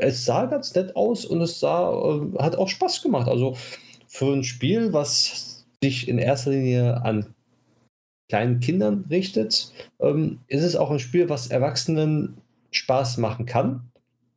es 0.00 0.24
sah 0.24 0.46
ganz 0.46 0.74
nett 0.74 0.96
aus 0.96 1.24
und 1.24 1.40
es 1.40 1.60
sah, 1.60 1.92
äh, 1.92 2.38
hat 2.42 2.56
auch 2.56 2.68
Spaß 2.68 3.02
gemacht. 3.02 3.28
Also 3.28 3.56
für 4.08 4.32
ein 4.32 4.44
Spiel, 4.44 4.92
was 4.92 5.64
sich 5.82 6.08
in 6.08 6.18
erster 6.18 6.50
Linie 6.50 7.02
an 7.02 7.34
kleinen 8.28 8.60
Kindern 8.60 9.04
richtet, 9.10 9.72
ähm, 10.00 10.40
ist 10.46 10.62
es 10.62 10.76
auch 10.76 10.90
ein 10.90 10.98
Spiel, 10.98 11.28
was 11.28 11.48
Erwachsenen 11.48 12.36
Spaß 12.70 13.18
machen 13.18 13.46
kann, 13.46 13.90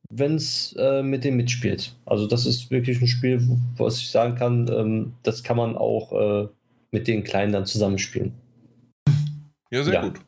wenn 0.09 0.35
es 0.35 0.75
äh, 0.79 1.03
mit 1.03 1.23
dem 1.23 1.37
mitspielt. 1.37 1.95
Also 2.05 2.27
das 2.27 2.45
ist 2.45 2.71
wirklich 2.71 3.01
ein 3.01 3.07
Spiel, 3.07 3.41
wo 3.75 3.87
ich 3.87 4.09
sagen 4.09 4.35
kann, 4.35 4.67
ähm, 4.71 5.13
das 5.23 5.43
kann 5.43 5.57
man 5.57 5.77
auch 5.77 6.11
äh, 6.13 6.47
mit 6.91 7.07
den 7.07 7.23
Kleinen 7.23 7.53
dann 7.53 7.65
zusammenspielen. 7.65 8.33
Ja, 9.71 9.83
sehr 9.83 9.93
ja. 9.93 10.01
gut. 10.01 10.19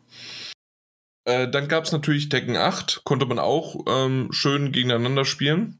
Äh, 1.26 1.50
dann 1.50 1.68
gab 1.68 1.84
es 1.86 1.92
natürlich 1.92 2.30
Tekken 2.30 2.56
8, 2.56 3.02
konnte 3.04 3.26
man 3.26 3.40
auch 3.40 3.86
ähm, 3.88 4.30
schön 4.32 4.72
gegeneinander 4.72 5.26
spielen. 5.26 5.80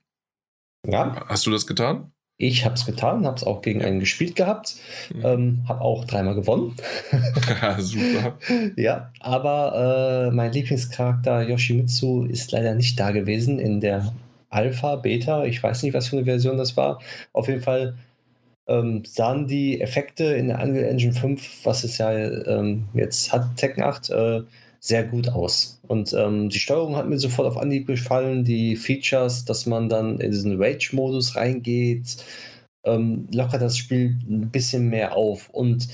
Ja. 0.86 1.26
Hast 1.28 1.46
du 1.46 1.52
das 1.52 1.66
getan? 1.68 2.12
Ich 2.38 2.66
habe 2.66 2.76
es 2.76 2.86
getan, 2.86 3.26
habe 3.26 3.38
es 3.38 3.44
auch 3.46 3.62
gegen 3.62 3.82
einen 3.82 4.02
gespielt 4.02 4.36
gehabt, 4.36 4.76
mhm. 5.14 5.26
ähm, 5.26 5.66
habe 5.70 5.82
auch 5.82 6.04
dreimal 6.04 6.36
gewonnen. 6.36 6.76
Super. 7.78 8.38
ja, 8.76 9.12
aber 9.22 10.28
äh, 10.28 10.36
mein 10.36 10.52
Lieblingscharakter 10.52 11.44
Yoshimitsu 11.44 12.26
ist 12.26 12.52
leider 12.52 12.76
nicht 12.76 13.00
da 13.00 13.12
gewesen 13.12 13.58
in 13.58 13.80
der 13.80 14.14
Alpha, 14.50 14.98
Beta. 14.98 15.46
Ich 15.46 15.64
weiß 15.64 15.84
nicht, 15.84 15.94
was 15.94 16.10
für 16.10 16.18
eine 16.18 16.26
Version 16.26 16.58
das 16.58 16.76
war. 16.76 17.00
Auf 17.32 17.48
jeden 17.48 17.62
Fall 17.62 17.98
ähm, 18.68 19.04
sahen 19.06 19.48
die 19.48 19.80
Effekte 19.80 20.26
in 20.26 20.50
der 20.50 20.62
Unreal 20.62 20.90
Engine 20.90 21.14
5, 21.14 21.66
was 21.66 21.86
es 21.86 21.98
ja 21.98 22.12
ähm, 22.12 22.86
jetzt 22.94 23.32
hat, 23.32 23.56
Tekken 23.56 23.84
8, 23.84 24.10
äh, 24.10 24.42
sehr 24.86 25.04
gut 25.04 25.30
aus. 25.30 25.80
Und 25.88 26.14
ähm, 26.14 26.50
die 26.50 26.60
Steuerung 26.60 26.96
hat 26.96 27.10
mir 27.10 27.18
sofort 27.18 27.48
auf 27.48 27.58
Anhieb 27.58 27.88
gefallen. 27.88 28.44
Die 28.44 28.76
Features, 28.76 29.44
dass 29.44 29.66
man 29.66 29.90
dann 29.90 30.20
in 30.20 30.30
diesen 30.30 30.62
Rage-Modus 30.62 31.36
reingeht, 31.36 32.18
ähm, 32.86 33.28
lockert 33.34 33.64
das 33.64 33.78
Spiel 33.78 34.16
ein 34.30 34.52
bisschen 34.52 34.90
mehr 34.90 35.16
auf. 35.16 35.50
Und 35.50 35.88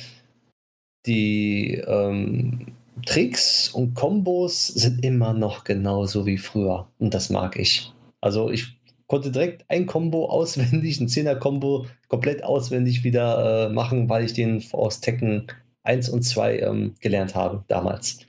die 1.05 1.81
ähm, 1.87 2.73
Tricks 3.05 3.69
und 3.69 3.93
Kombos 3.93 4.67
sind 4.67 5.05
immer 5.05 5.31
noch 5.31 5.63
genauso 5.63 6.25
wie 6.25 6.37
früher. 6.37 6.89
Und 6.99 7.13
das 7.13 7.29
mag 7.29 7.57
ich. 7.57 7.93
Also 8.19 8.51
ich 8.51 8.77
konnte 9.07 9.31
direkt 9.31 9.63
ein 9.69 9.85
Combo 9.85 10.25
auswendig, 10.25 10.99
ein 10.99 11.07
10er-Combo 11.07 11.85
komplett 12.09 12.43
auswendig 12.43 13.05
wieder 13.05 13.67
äh, 13.67 13.69
machen, 13.69 14.09
weil 14.09 14.25
ich 14.25 14.33
den 14.33 14.61
aus 14.73 14.99
Tekken 14.99 15.47
1 15.83 16.09
und 16.09 16.23
2 16.23 16.59
ähm, 16.59 16.95
gelernt 16.99 17.35
habe 17.35 17.63
damals. 17.69 18.19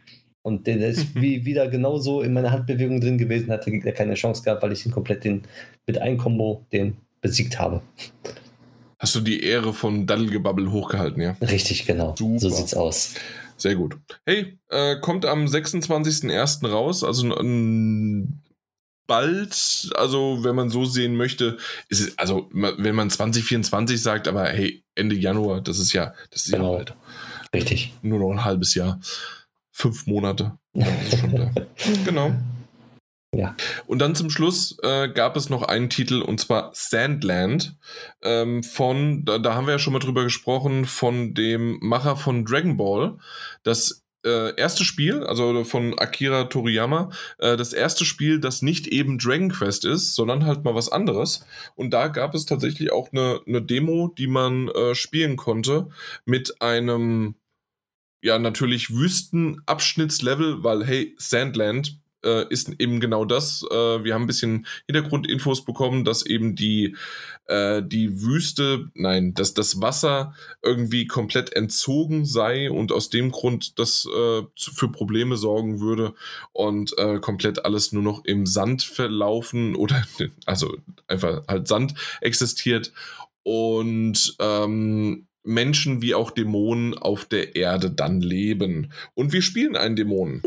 Und 0.43 0.66
der 0.66 0.77
ist 0.89 1.14
wie, 1.14 1.44
wieder 1.44 1.69
genauso 1.69 2.23
in 2.23 2.32
meiner 2.32 2.51
Handbewegung 2.51 3.01
drin 3.01 3.19
gewesen, 3.19 3.51
hatte 3.51 3.70
er 3.70 3.93
keine 3.93 4.14
Chance 4.14 4.43
gehabt, 4.43 4.62
weil 4.62 4.73
ich 4.73 4.85
ihn 4.85 4.93
komplett 4.93 5.24
den, 5.24 5.43
mit 5.86 5.98
einem 5.98 6.19
Combo 6.19 6.64
den 6.73 6.97
besiegt 7.20 7.59
habe. 7.59 7.82
Hast 8.98 9.14
du 9.14 9.20
die 9.20 9.43
Ehre 9.43 9.73
von 9.73 10.06
Daddelgebabbel 10.06 10.70
hochgehalten, 10.70 11.23
ja? 11.23 11.36
Richtig, 11.40 11.86
genau. 11.86 12.14
Super. 12.16 12.39
So 12.39 12.51
sieht's 12.51 12.74
aus. 12.74 13.14
Sehr 13.56 13.74
gut. 13.74 13.97
Hey, 14.27 14.59
äh, 14.70 14.97
kommt 15.01 15.24
am 15.24 15.47
26.01. 15.47 16.69
raus, 16.69 17.05
also 17.05 17.32
ein 17.35 18.43
bald, 19.06 19.90
also 19.97 20.43
wenn 20.43 20.55
man 20.55 20.70
so 20.70 20.85
sehen 20.85 21.16
möchte, 21.16 21.59
ist 21.89 22.01
es, 22.01 22.19
also 22.19 22.48
wenn 22.52 22.94
man 22.94 23.10
2024 23.10 24.01
sagt, 24.01 24.28
aber 24.28 24.48
hey, 24.48 24.82
Ende 24.94 25.16
Januar, 25.16 25.60
das 25.60 25.78
ist 25.78 25.93
ja, 25.93 26.14
das 26.31 26.47
ist 26.47 26.52
genau. 26.52 26.73
ja 26.73 26.77
bald. 26.78 26.94
Richtig. 27.55 27.93
Nur 28.02 28.20
noch 28.20 28.31
ein 28.31 28.44
halbes 28.44 28.74
Jahr 28.74 29.01
fünf 29.73 30.07
Monate. 30.07 30.59
genau. 32.05 32.32
Ja. 33.35 33.57
Und 33.86 33.99
dann 34.01 34.15
zum 34.15 34.28
Schluss 34.28 34.77
äh, 34.82 35.09
gab 35.09 35.36
es 35.36 35.49
noch 35.49 35.62
einen 35.62 35.89
Titel 35.89 36.20
und 36.20 36.39
zwar 36.39 36.70
Sandland 36.74 37.77
ähm, 38.20 38.62
von, 38.62 39.24
da, 39.24 39.39
da, 39.39 39.55
haben 39.55 39.66
wir 39.66 39.73
ja 39.73 39.78
schon 39.78 39.94
mal 39.94 40.01
drüber 40.01 40.23
gesprochen, 40.23 40.85
von 40.85 41.32
dem 41.32 41.78
Macher 41.81 42.16
von 42.16 42.44
Dragon 42.44 42.77
Ball. 42.77 43.16
Das 43.62 44.03
äh, 44.24 44.55
erste 44.57 44.85
Spiel, 44.85 45.24
also 45.24 45.65
von 45.65 45.99
Akira 45.99 46.44
Toriyama, 46.44 47.11
äh, 47.39 47.57
das 47.57 47.73
erste 47.73 48.05
Spiel, 48.05 48.39
das 48.39 48.61
nicht 48.61 48.86
eben 48.86 49.19
Dragon 49.19 49.51
Quest 49.51 49.86
ist, 49.86 50.15
sondern 50.15 50.44
halt 50.44 50.62
mal 50.65 50.74
was 50.74 50.90
anderes. 50.90 51.47
Und 51.74 51.90
da 51.90 52.09
gab 52.09 52.35
es 52.35 52.44
tatsächlich 52.44 52.93
auch 52.93 53.12
eine, 53.12 53.40
eine 53.47 53.62
Demo, 53.62 54.12
die 54.16 54.27
man 54.27 54.69
äh, 54.69 54.94
spielen 54.94 55.36
konnte 55.36 55.89
mit 56.27 56.61
einem 56.61 57.35
ja 58.23 58.39
natürlich 58.39 58.94
Wüstenabschnittslevel, 58.94 60.65
weil 60.65 60.85
hey, 60.85 61.15
Sandland 61.19 61.99
äh, 62.24 62.47
ist 62.49 62.70
eben 62.78 63.01
genau 63.01 63.24
das. 63.24 63.65
Äh, 63.70 64.05
wir 64.05 64.15
haben 64.15 64.23
ein 64.23 64.27
bisschen 64.28 64.66
Hintergrundinfos 64.86 65.65
bekommen, 65.65 66.05
dass 66.05 66.24
eben 66.24 66.55
die, 66.55 66.97
äh, 67.47 67.82
die 67.82 68.23
Wüste, 68.23 68.90
nein, 68.94 69.35
dass 69.35 69.55
das 69.55 69.81
Wasser 69.81 70.35
irgendwie 70.62 71.07
komplett 71.07 71.53
entzogen 71.55 72.24
sei 72.24 72.70
und 72.70 72.93
aus 72.93 73.11
dem 73.11 73.32
Grund 73.32 73.78
das 73.78 74.07
äh, 74.07 74.43
für 74.57 74.89
Probleme 74.90 75.36
sorgen 75.36 75.81
würde 75.81 76.15
und 76.53 76.97
äh, 76.99 77.19
komplett 77.19 77.65
alles 77.65 77.93
nur 77.93 78.03
noch 78.03 78.24
im 78.24 78.47
Sand 78.47 78.82
verlaufen 78.82 79.74
oder 79.74 80.05
also 80.47 80.77
einfach 81.09 81.43
halt 81.49 81.69
Sand 81.69 81.94
existiert. 82.20 82.93
Und 83.44 84.36
ähm, 84.39 85.27
Menschen 85.44 86.02
wie 86.02 86.14
auch 86.14 86.31
Dämonen 86.31 86.97
auf 86.97 87.24
der 87.24 87.56
Erde 87.56 87.90
dann 87.90 88.20
leben. 88.20 88.93
Und 89.14 89.32
wir 89.32 89.43
spielen 89.43 89.77
einen 89.77 89.97
Dämonen. 89.97 90.43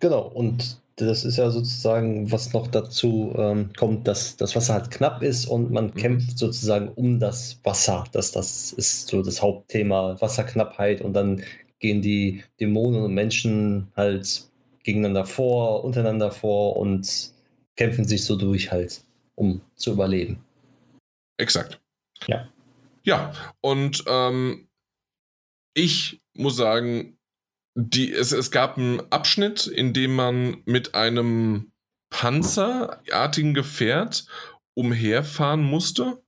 Genau, 0.00 0.22
und 0.22 0.80
das 0.96 1.24
ist 1.24 1.36
ja 1.36 1.50
sozusagen, 1.50 2.30
was 2.32 2.52
noch 2.52 2.66
dazu 2.66 3.32
ähm, 3.36 3.70
kommt, 3.76 4.08
dass 4.08 4.36
das 4.36 4.56
Wasser 4.56 4.74
halt 4.74 4.90
knapp 4.90 5.22
ist 5.22 5.46
und 5.46 5.70
man 5.70 5.86
mhm. 5.86 5.94
kämpft 5.94 6.38
sozusagen 6.38 6.88
um 6.88 7.20
das 7.20 7.60
Wasser. 7.62 8.04
Das, 8.12 8.32
das 8.32 8.72
ist 8.72 9.08
so 9.08 9.22
das 9.22 9.40
Hauptthema, 9.40 10.20
Wasserknappheit 10.20 11.00
und 11.00 11.12
dann 11.12 11.42
gehen 11.78 12.02
die 12.02 12.42
Dämonen 12.60 13.02
und 13.02 13.14
Menschen 13.14 13.88
halt 13.96 14.42
gegeneinander 14.82 15.26
vor, 15.26 15.84
untereinander 15.84 16.30
vor 16.30 16.76
und 16.76 17.32
kämpfen 17.76 18.04
sich 18.04 18.24
so 18.24 18.36
durch 18.36 18.72
halt, 18.72 19.02
um 19.36 19.60
zu 19.76 19.92
überleben. 19.92 20.38
Exakt. 21.36 21.80
Ja. 22.26 22.48
Ja, 23.08 23.32
und 23.62 24.04
ähm, 24.06 24.68
ich 25.72 26.20
muss 26.34 26.56
sagen, 26.56 27.18
die, 27.74 28.12
es, 28.12 28.32
es 28.32 28.50
gab 28.50 28.76
einen 28.76 29.00
Abschnitt, 29.10 29.66
in 29.66 29.94
dem 29.94 30.14
man 30.14 30.58
mit 30.66 30.94
einem 30.94 31.72
panzerartigen 32.10 33.54
Gefährt 33.54 34.26
umherfahren 34.74 35.62
musste. 35.62 36.22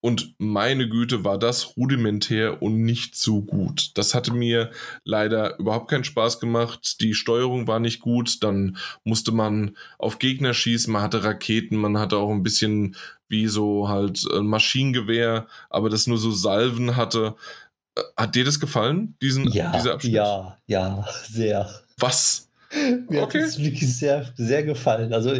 Und 0.00 0.34
meine 0.38 0.88
Güte, 0.88 1.22
war 1.22 1.38
das 1.38 1.76
rudimentär 1.76 2.62
und 2.62 2.82
nicht 2.82 3.14
so 3.14 3.42
gut. 3.42 3.92
Das 3.94 4.12
hatte 4.12 4.32
mir 4.32 4.72
leider 5.04 5.56
überhaupt 5.60 5.88
keinen 5.88 6.04
Spaß 6.04 6.40
gemacht. 6.40 7.00
Die 7.00 7.14
Steuerung 7.14 7.68
war 7.68 7.78
nicht 7.78 8.00
gut. 8.00 8.42
Dann 8.42 8.76
musste 9.04 9.30
man 9.30 9.76
auf 9.98 10.18
Gegner 10.18 10.52
schießen. 10.52 10.92
Man 10.92 11.02
hatte 11.02 11.22
Raketen. 11.22 11.76
Man 11.76 11.96
hatte 11.96 12.16
auch 12.16 12.30
ein 12.30 12.42
bisschen 12.42 12.96
wie 13.28 13.46
so 13.46 13.88
halt 13.88 14.24
ein 14.32 14.46
Maschinengewehr, 14.46 15.46
aber 15.70 15.90
das 15.90 16.06
nur 16.06 16.18
so 16.18 16.30
Salven 16.30 16.96
hatte. 16.96 17.34
Äh, 17.96 18.00
hat 18.16 18.34
dir 18.34 18.44
das 18.44 18.60
gefallen, 18.60 19.14
diesen, 19.22 19.48
ja, 19.50 19.72
dieser 19.72 19.94
Abschnitt? 19.94 20.14
Ja, 20.14 20.56
ja, 20.66 21.06
sehr. 21.24 21.68
Was? 21.98 22.48
Mir 23.08 23.22
okay. 23.22 23.40
hat 23.40 23.48
es 23.48 23.58
wirklich 23.58 23.96
sehr, 23.96 24.26
sehr 24.36 24.62
gefallen. 24.62 25.12
Also, 25.12 25.32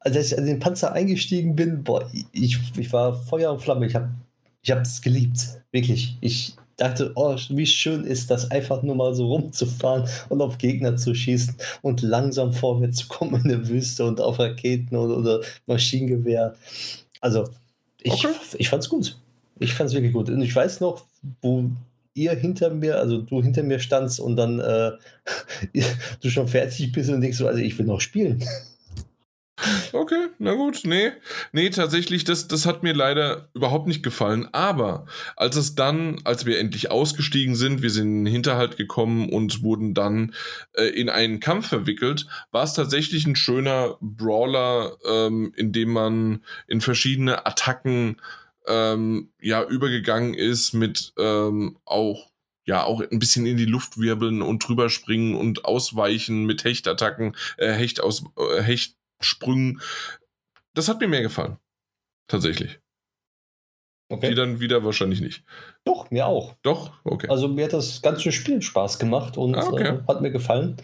als 0.00 0.16
ich 0.16 0.36
an 0.36 0.46
den 0.46 0.58
Panzer 0.58 0.92
eingestiegen 0.92 1.54
bin, 1.54 1.84
boah, 1.84 2.10
ich, 2.32 2.58
ich 2.76 2.92
war 2.92 3.14
Feuer 3.14 3.52
und 3.52 3.62
Flamme. 3.62 3.86
Ich 3.86 3.94
habe 3.94 4.82
es 4.82 4.96
ich 4.96 5.02
geliebt. 5.02 5.38
Wirklich. 5.70 6.16
Ich 6.20 6.56
dachte, 6.76 7.12
oh, 7.14 7.36
wie 7.50 7.66
schön 7.66 8.04
ist 8.04 8.30
das, 8.30 8.50
einfach 8.50 8.82
nur 8.82 8.96
mal 8.96 9.14
so 9.14 9.28
rumzufahren 9.28 10.08
und 10.28 10.40
auf 10.40 10.58
Gegner 10.58 10.96
zu 10.96 11.14
schießen 11.14 11.54
und 11.82 12.02
langsam 12.02 12.52
vorwärts 12.52 12.98
zu 12.98 13.08
kommen 13.08 13.42
in 13.42 13.48
der 13.48 13.68
Wüste 13.68 14.04
und 14.04 14.20
auf 14.20 14.38
Raketen 14.38 14.96
oder, 14.96 15.16
oder 15.16 15.40
Maschinengewehr. 15.66 16.54
Also, 17.22 17.48
ich, 18.02 18.12
okay. 18.12 18.34
ich 18.58 18.68
fand's 18.68 18.90
gut. 18.90 19.16
Ich 19.58 19.72
fand's 19.72 19.94
wirklich 19.94 20.12
gut. 20.12 20.28
Und 20.28 20.42
ich 20.42 20.54
weiß 20.54 20.80
noch, 20.80 21.06
wo 21.40 21.70
ihr 22.14 22.32
hinter 22.32 22.70
mir, 22.70 22.98
also 22.98 23.22
du 23.22 23.42
hinter 23.42 23.62
mir 23.62 23.78
standst 23.78 24.20
und 24.20 24.36
dann 24.36 24.58
äh, 24.58 24.92
du 26.20 26.28
schon 26.28 26.48
fertig 26.48 26.92
bist 26.92 27.08
und 27.08 27.22
denkst 27.22 27.38
so, 27.38 27.46
also 27.46 27.60
ich 27.60 27.78
will 27.78 27.86
noch 27.86 28.00
spielen. 28.00 28.44
Okay, 29.92 30.28
na 30.38 30.54
gut, 30.54 30.80
nee. 30.84 31.12
Nee, 31.52 31.70
tatsächlich, 31.70 32.24
das, 32.24 32.48
das 32.48 32.66
hat 32.66 32.82
mir 32.82 32.92
leider 32.94 33.48
überhaupt 33.54 33.86
nicht 33.86 34.02
gefallen. 34.02 34.48
Aber 34.52 35.06
als 35.36 35.56
es 35.56 35.74
dann, 35.74 36.20
als 36.24 36.46
wir 36.46 36.58
endlich 36.58 36.90
ausgestiegen 36.90 37.54
sind, 37.54 37.82
wir 37.82 37.90
sind 37.90 38.08
in 38.08 38.24
den 38.24 38.32
Hinterhalt 38.32 38.76
gekommen 38.76 39.28
und 39.28 39.62
wurden 39.62 39.94
dann 39.94 40.34
äh, 40.74 40.84
in 40.84 41.08
einen 41.08 41.40
Kampf 41.40 41.68
verwickelt, 41.68 42.26
war 42.50 42.64
es 42.64 42.74
tatsächlich 42.74 43.26
ein 43.26 43.36
schöner 43.36 43.96
Brawler, 44.00 44.96
ähm, 45.08 45.52
in 45.56 45.72
dem 45.72 45.90
man 45.90 46.44
in 46.66 46.80
verschiedene 46.80 47.46
Attacken 47.46 48.20
ähm, 48.66 49.30
ja 49.40 49.64
übergegangen 49.64 50.34
ist 50.34 50.72
mit 50.72 51.12
ähm, 51.18 51.78
auch 51.84 52.32
ja 52.64 52.84
auch 52.84 53.00
ein 53.00 53.18
bisschen 53.18 53.46
in 53.46 53.56
die 53.56 53.64
Luft 53.64 53.98
wirbeln 53.98 54.40
und 54.40 54.66
drüber 54.66 54.88
springen 54.88 55.34
und 55.34 55.64
ausweichen 55.64 56.44
mit 56.44 56.64
Hechtattacken, 56.64 57.36
äh, 57.56 57.72
Hecht 57.72 58.00
aus 58.00 58.24
äh, 58.36 58.62
Hecht 58.62 58.96
Sprüngen. 59.24 59.80
das 60.74 60.88
hat 60.88 61.00
mir 61.00 61.08
mehr 61.08 61.22
gefallen. 61.22 61.56
Tatsächlich. 62.28 62.80
Okay. 64.08 64.28
Die 64.30 64.34
dann 64.34 64.60
wieder 64.60 64.84
wahrscheinlich 64.84 65.20
nicht. 65.20 65.44
Doch, 65.84 66.10
mir 66.10 66.26
auch. 66.26 66.54
Doch? 66.62 66.92
Okay. 67.04 67.28
Also 67.28 67.48
mir 67.48 67.64
hat 67.64 67.72
das 67.72 68.02
ganze 68.02 68.30
Spiel 68.32 68.60
Spaß 68.60 68.98
gemacht 68.98 69.36
und 69.38 69.54
Ah, 69.54 69.66
okay. 69.68 69.88
äh, 69.88 70.02
hat 70.06 70.20
mir 70.20 70.30
gefallen. 70.30 70.76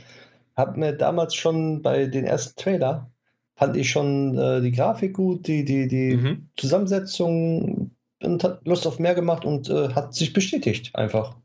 Hat 0.56 0.77
mir 0.77 0.93
damals 0.93 1.35
schon 1.35 1.82
bei 1.82 2.06
den 2.06 2.24
ersten 2.24 2.56
Trailer, 2.60 3.10
fand 3.56 3.77
ich 3.77 3.90
schon 3.90 4.36
äh, 4.39 4.60
die 4.62 4.73
Grafik 4.73 5.15
gut, 5.15 5.47
die, 5.47 5.65
die, 5.65 5.89
die 5.89 6.16
Mhm. 6.16 6.48
Zusammensetzung 6.56 7.90
und 8.23 8.43
hat 8.44 8.66
Lust 8.66 8.86
auf 8.86 8.98
mehr 8.98 9.15
gemacht 9.15 9.44
und 9.44 9.69
äh, 9.69 9.90
hat 9.94 10.15
sich 10.15 10.32
bestätigt 10.32 10.94
einfach. 10.97 11.36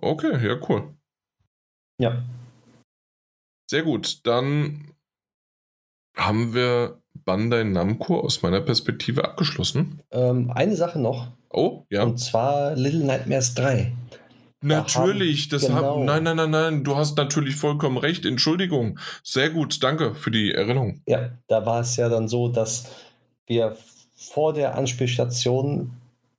Okay, 0.00 0.44
ja, 0.46 0.58
cool. 0.68 0.94
Ja. 2.00 2.22
Sehr 3.70 3.82
gut. 3.82 4.26
Dann 4.26 4.94
haben 6.18 6.54
wir 6.54 6.98
Bandai 7.24 7.64
Namco 7.64 8.20
aus 8.20 8.42
meiner 8.42 8.60
Perspektive 8.60 9.24
abgeschlossen. 9.24 10.00
Ähm, 10.10 10.50
eine 10.50 10.76
Sache 10.76 10.98
noch, 10.98 11.28
Oh, 11.50 11.84
ja. 11.90 12.02
und 12.02 12.18
zwar 12.18 12.74
Little 12.74 13.04
Nightmares 13.04 13.54
3. 13.54 13.92
Natürlich, 14.60 15.48
das 15.48 15.62
genau. 15.62 15.74
haben. 15.74 16.04
Nein, 16.04 16.24
nein, 16.24 16.36
nein, 16.36 16.50
nein, 16.50 16.84
du 16.84 16.96
hast 16.96 17.16
natürlich 17.16 17.54
vollkommen 17.54 17.96
recht. 17.96 18.26
Entschuldigung. 18.26 18.98
Sehr 19.22 19.50
gut, 19.50 19.82
danke 19.82 20.14
für 20.14 20.30
die 20.32 20.52
Erinnerung. 20.52 21.00
Ja, 21.06 21.30
da 21.46 21.64
war 21.64 21.80
es 21.80 21.96
ja 21.96 22.08
dann 22.08 22.26
so, 22.28 22.48
dass 22.48 22.90
wir 23.46 23.76
vor 24.16 24.52
der 24.52 24.76
Anspielstation 24.76 25.92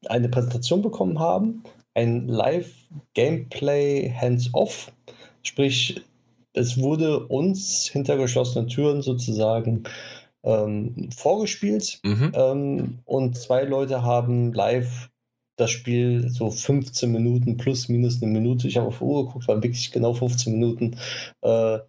eine 0.07 0.27
Präsentation 0.27 0.81
bekommen 0.81 1.19
haben, 1.19 1.63
ein 1.93 2.27
Live-Gameplay 2.27 4.13
Hands-Off, 4.19 4.91
sprich, 5.43 6.01
es 6.53 6.77
wurde 6.79 7.27
uns 7.27 7.87
hinter 7.91 8.17
geschlossenen 8.17 8.67
Türen 8.67 9.01
sozusagen 9.01 9.83
ähm, 10.43 11.09
vorgespielt 11.15 11.99
Mhm. 12.03 12.31
ähm, 12.33 12.99
und 13.05 13.35
zwei 13.37 13.63
Leute 13.63 14.03
haben 14.03 14.53
live 14.53 15.09
das 15.57 15.71
Spiel 15.71 16.29
so 16.29 16.49
15 16.49 17.11
Minuten 17.11 17.57
plus 17.57 17.89
minus 17.89 18.21
eine 18.21 18.31
Minute, 18.31 18.67
ich 18.69 18.77
habe 18.77 18.87
auf 18.87 18.99
die 18.99 19.03
Uhr 19.03 19.25
geguckt, 19.27 19.47
waren 19.49 19.61
wirklich 19.61 19.91
genau 19.91 20.13
15 20.13 20.53
Minuten, 20.53 20.95
äh, 21.41 21.79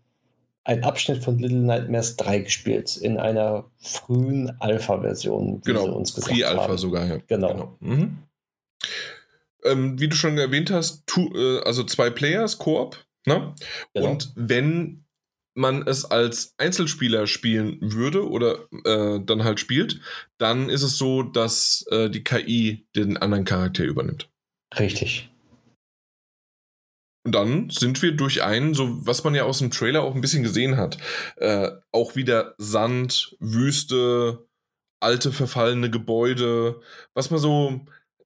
ein 0.64 0.82
Abschnitt 0.84 1.22
von 1.22 1.38
Little 1.38 1.58
Nightmares 1.60 2.16
3 2.16 2.40
gespielt, 2.40 2.96
in 2.96 3.16
einer 3.18 3.64
frühen 3.78 4.50
Alpha-Version, 4.60 5.62
wie 5.64 5.70
sie 5.70 5.78
Genau, 5.78 5.94
uns 5.94 6.12
gesagt 6.14 6.34
Pre-Alpha 6.36 6.62
haben. 6.64 6.78
sogar, 6.78 7.06
ja. 7.06 7.18
Genau. 7.28 7.76
Mhm. 7.78 8.18
Ähm, 9.64 10.00
wie 10.00 10.08
du 10.08 10.16
schon 10.16 10.36
erwähnt 10.38 10.70
hast, 10.70 11.04
tu, 11.06 11.30
äh, 11.34 11.60
also 11.64 11.84
zwei 11.84 12.10
Players, 12.10 12.58
Koop, 12.58 12.96
ne? 13.26 13.54
Genau. 13.94 14.10
Und 14.10 14.32
wenn 14.34 15.04
man 15.54 15.86
es 15.86 16.04
als 16.04 16.54
Einzelspieler 16.58 17.26
spielen 17.26 17.78
würde 17.80 18.28
oder 18.28 18.66
äh, 18.84 19.20
dann 19.24 19.44
halt 19.44 19.60
spielt, 19.60 20.00
dann 20.38 20.70
ist 20.70 20.82
es 20.82 20.96
so, 20.96 21.22
dass 21.22 21.84
äh, 21.90 22.08
die 22.08 22.24
KI 22.24 22.86
den 22.94 23.16
anderen 23.16 23.44
Charakter 23.44 23.84
übernimmt. 23.84 24.30
Richtig. 24.78 25.30
Und 27.26 27.34
dann 27.34 27.68
sind 27.70 28.00
wir 28.00 28.12
durch 28.12 28.42
einen, 28.42 28.74
so 28.74 29.06
was 29.06 29.24
man 29.24 29.34
ja 29.34 29.44
aus 29.44 29.58
dem 29.58 29.70
Trailer 29.70 30.02
auch 30.02 30.14
ein 30.14 30.22
bisschen 30.22 30.42
gesehen 30.42 30.76
hat, 30.76 30.96
äh, 31.36 31.70
auch 31.92 32.16
wieder 32.16 32.54
Sand, 32.56 33.36
Wüste, 33.40 34.46
alte 35.00 35.32
verfallene 35.32 35.90
Gebäude, 35.90 36.80
was 37.14 37.30
man 37.30 37.40
so, 37.40 37.80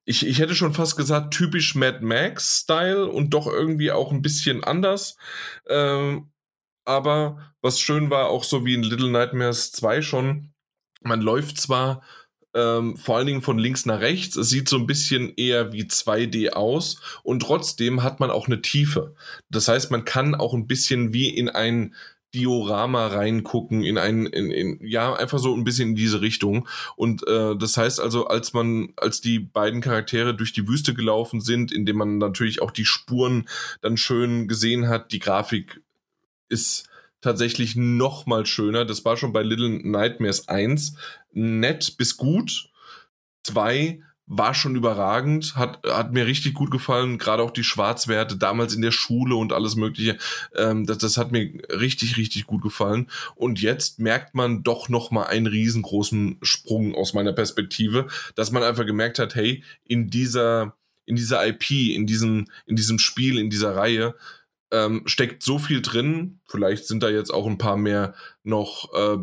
ich, 0.05 0.25
ich 0.25 0.39
hätte 0.39 0.55
schon 0.55 0.73
fast 0.73 0.95
gesagt, 0.95 1.33
typisch 1.33 1.75
Mad 1.75 1.99
Max-Style 2.01 3.07
und 3.07 3.31
doch 3.31 3.47
irgendwie 3.47 3.91
auch 3.91 4.11
ein 4.11 4.21
bisschen 4.21 4.63
anders. 4.63 5.17
Ähm, 5.67 6.29
aber 6.85 7.53
was 7.61 7.79
schön 7.79 8.11
war, 8.11 8.29
auch 8.29 8.43
so 8.43 8.65
wie 8.65 8.75
in 8.75 8.83
Little 8.83 9.09
Nightmares 9.09 9.71
2 9.71 10.03
schon, 10.03 10.53
man 11.01 11.21
läuft 11.21 11.59
zwar 11.59 12.03
ähm, 12.53 12.95
vor 12.95 13.17
allen 13.17 13.27
Dingen 13.27 13.41
von 13.41 13.57
links 13.57 13.85
nach 13.85 13.99
rechts, 13.99 14.37
es 14.37 14.49
sieht 14.49 14.69
so 14.69 14.77
ein 14.77 14.87
bisschen 14.87 15.33
eher 15.35 15.73
wie 15.73 15.83
2D 15.83 16.51
aus 16.51 17.01
und 17.23 17.41
trotzdem 17.41 18.01
hat 18.01 18.19
man 18.19 18.31
auch 18.31 18.47
eine 18.47 18.61
Tiefe. 18.61 19.13
Das 19.49 19.67
heißt, 19.67 19.91
man 19.91 20.05
kann 20.05 20.35
auch 20.35 20.53
ein 20.53 20.67
bisschen 20.67 21.11
wie 21.11 21.29
in 21.29 21.49
ein 21.49 21.95
Diorama 22.35 23.07
reingucken, 23.07 23.83
in 23.83 23.97
ein, 23.97 24.25
in, 24.25 24.51
in, 24.51 24.85
ja, 24.85 25.13
einfach 25.15 25.39
so 25.39 25.55
ein 25.55 25.63
bisschen 25.63 25.89
in 25.89 25.95
diese 25.95 26.19
Richtung. 26.19 26.67
Und 26.97 27.25
äh, 27.27 27.55
das 27.55 27.77
heißt 27.77 28.01
also, 28.01 28.27
als 28.27 28.51
man, 28.51 28.89
als 28.97 29.21
die 29.21 29.39
beiden 29.39 29.79
Charaktere 29.79 30.35
durch 30.35 30.51
die 30.51 30.67
Wüste 30.67 30.93
gelaufen 30.93 31.39
sind, 31.39 31.71
indem 31.71 31.97
man 31.97 32.17
natürlich 32.17 32.61
auch 32.61 32.71
die 32.71 32.85
Spuren 32.85 33.47
dann 33.81 33.95
schön 33.95 34.49
gesehen 34.49 34.89
hat, 34.89 35.13
die 35.13 35.19
Grafik 35.19 35.81
ist 36.49 36.89
tatsächlich 37.21 37.77
noch 37.77 38.25
mal 38.25 38.45
schöner. 38.45 38.83
Das 38.83 39.05
war 39.05 39.15
schon 39.15 39.33
bei 39.33 39.41
Little 39.41 39.69
Nightmares 39.69 40.49
1 40.49 40.95
nett 41.31 41.95
bis 41.97 42.17
gut. 42.17 42.69
2 43.43 44.01
war 44.27 44.53
schon 44.55 44.75
überragend, 44.75 45.55
hat, 45.55 45.79
hat 45.85 46.11
mir 46.11 46.25
richtig 46.25 46.55
gut 46.55 46.71
gefallen, 46.71 47.17
gerade 47.17 47.43
auch 47.43 47.51
die 47.51 47.63
Schwarzwerte 47.63 48.37
damals 48.37 48.73
in 48.73 48.81
der 48.81 48.91
Schule 48.91 49.35
und 49.35 49.53
alles 49.53 49.75
Mögliche. 49.75 50.17
Ähm, 50.55 50.85
das, 50.85 50.97
das 50.97 51.17
hat 51.17 51.31
mir 51.31 51.51
richtig, 51.69 52.17
richtig 52.17 52.47
gut 52.47 52.63
gefallen. 52.63 53.07
Und 53.35 53.61
jetzt 53.61 53.99
merkt 53.99 54.33
man 54.33 54.63
doch 54.63 54.89
noch 54.89 55.11
mal 55.11 55.25
einen 55.25 55.47
riesengroßen 55.47 56.37
Sprung 56.41 56.95
aus 56.95 57.13
meiner 57.13 57.33
Perspektive, 57.33 58.07
dass 58.33 58.51
man 58.51 58.63
einfach 58.63 58.85
gemerkt 58.85 59.19
hat, 59.19 59.35
hey, 59.35 59.63
in 59.83 60.09
dieser, 60.09 60.75
in 61.05 61.15
dieser 61.15 61.45
IP, 61.47 61.69
in 61.69 62.07
diesem, 62.07 62.47
in 62.65 62.75
diesem 62.75 62.97
Spiel, 62.97 63.37
in 63.37 63.51
dieser 63.51 63.75
Reihe, 63.75 64.15
ähm, 64.71 65.03
steckt 65.05 65.43
so 65.43 65.59
viel 65.59 65.81
drin. 65.81 66.39
Vielleicht 66.45 66.85
sind 66.85 67.03
da 67.03 67.09
jetzt 67.09 67.33
auch 67.33 67.45
ein 67.45 67.57
paar 67.57 67.77
mehr 67.77 68.13
noch 68.43 68.93
äh, 68.93 69.17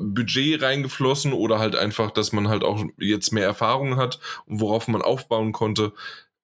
Budget 0.00 0.62
reingeflossen 0.62 1.32
oder 1.32 1.58
halt 1.58 1.76
einfach, 1.76 2.10
dass 2.10 2.32
man 2.32 2.48
halt 2.48 2.64
auch 2.64 2.84
jetzt 2.98 3.32
mehr 3.32 3.46
Erfahrung 3.46 3.96
hat 3.96 4.20
und 4.46 4.60
worauf 4.60 4.88
man 4.88 5.02
aufbauen 5.02 5.52
konnte. 5.52 5.92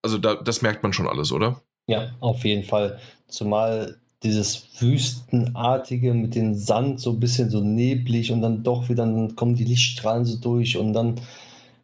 Also 0.03 0.19
da, 0.19 0.35
das 0.35 0.63
merkt 0.63 0.83
man 0.83 0.93
schon 0.93 1.09
alles, 1.09 1.33
oder? 1.33 1.63
Ja, 1.87 2.15
auf 2.21 2.45
jeden 2.45 2.65
Fall. 2.65 3.01
Zumal 3.29 3.99
dieses 4.23 4.81
Wüstenartige 4.81 6.15
mit 6.15 6.35
dem 6.35 6.55
Sand 6.55 7.01
so 7.01 7.11
ein 7.11 7.21
bisschen 7.21 7.51
so 7.51 7.61
neblig 7.61 8.33
und 8.33 8.43
dann 8.43 8.63
doch 8.63 8.89
wieder, 8.89 9.05
dann 9.05 9.37
kommen 9.37 9.55
die 9.55 9.65
Lichtstrahlen 9.65 10.25
so 10.25 10.39
durch 10.39 10.77
und 10.77 10.93
dann 10.93 11.21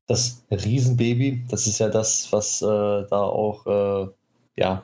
das 0.07 0.45
Riesenbaby, 0.51 1.45
das 1.49 1.66
ist 1.66 1.79
ja 1.79 1.89
das, 1.89 2.33
was 2.33 2.61
äh, 2.62 2.66
da 2.66 3.23
auch, 3.23 3.66
äh, 3.66 4.09
ja, 4.57 4.83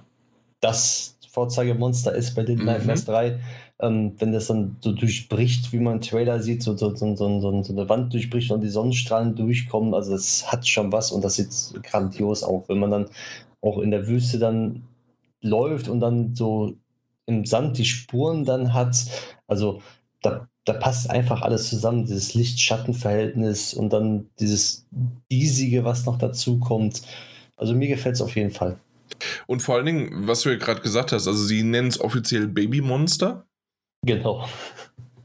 das 0.60 1.17
Vorzeigemonster 1.38 2.12
ist 2.16 2.34
bei 2.34 2.42
Little 2.42 2.64
Mhm. 2.64 2.64
Nightmares 2.64 3.04
3. 3.04 3.38
Ähm, 3.80 4.14
wenn 4.18 4.32
das 4.32 4.48
dann 4.48 4.76
so 4.80 4.90
durchbricht, 4.90 5.72
wie 5.72 5.78
man 5.78 5.94
im 5.94 6.00
Trailer 6.00 6.42
sieht, 6.42 6.64
so, 6.64 6.76
so, 6.76 6.96
so, 6.96 7.14
so, 7.14 7.40
so, 7.40 7.62
so 7.62 7.72
eine 7.72 7.88
Wand 7.88 8.12
durchbricht 8.12 8.50
und 8.50 8.60
die 8.60 8.68
Sonnenstrahlen 8.68 9.36
durchkommen, 9.36 9.94
also 9.94 10.10
das 10.10 10.50
hat 10.50 10.66
schon 10.66 10.90
was 10.90 11.12
und 11.12 11.22
das 11.22 11.36
sieht 11.36 11.50
grandios 11.84 12.42
aus, 12.42 12.64
wenn 12.68 12.80
man 12.80 12.90
dann 12.90 13.06
auch 13.60 13.78
in 13.78 13.92
der 13.92 14.08
Wüste 14.08 14.40
dann 14.40 14.82
läuft 15.40 15.88
und 15.88 16.00
dann 16.00 16.34
so 16.34 16.74
im 17.26 17.44
Sand 17.44 17.78
die 17.78 17.84
Spuren 17.84 18.44
dann 18.44 18.74
hat. 18.74 18.96
Also 19.46 19.80
da, 20.22 20.48
da 20.64 20.72
passt 20.72 21.08
einfach 21.08 21.42
alles 21.42 21.68
zusammen, 21.68 22.04
dieses 22.04 22.34
Licht-Schatten-Verhältnis 22.34 23.74
und 23.74 23.92
dann 23.92 24.26
dieses 24.40 24.88
Diesige, 25.30 25.84
was 25.84 26.04
noch 26.04 26.18
dazu 26.18 26.58
kommt. 26.58 27.02
Also 27.56 27.74
mir 27.74 27.86
gefällt 27.86 28.16
es 28.16 28.22
auf 28.22 28.34
jeden 28.34 28.50
Fall. 28.50 28.80
Und 29.46 29.60
vor 29.60 29.76
allen 29.76 29.86
Dingen, 29.86 30.26
was 30.26 30.42
du 30.42 30.50
ja 30.50 30.56
gerade 30.56 30.80
gesagt 30.80 31.12
hast, 31.12 31.26
also 31.26 31.42
sie 31.44 31.62
nennen 31.62 31.88
es 31.88 32.00
offiziell 32.00 32.46
Babymonster. 32.48 33.46
Genau. 34.04 34.46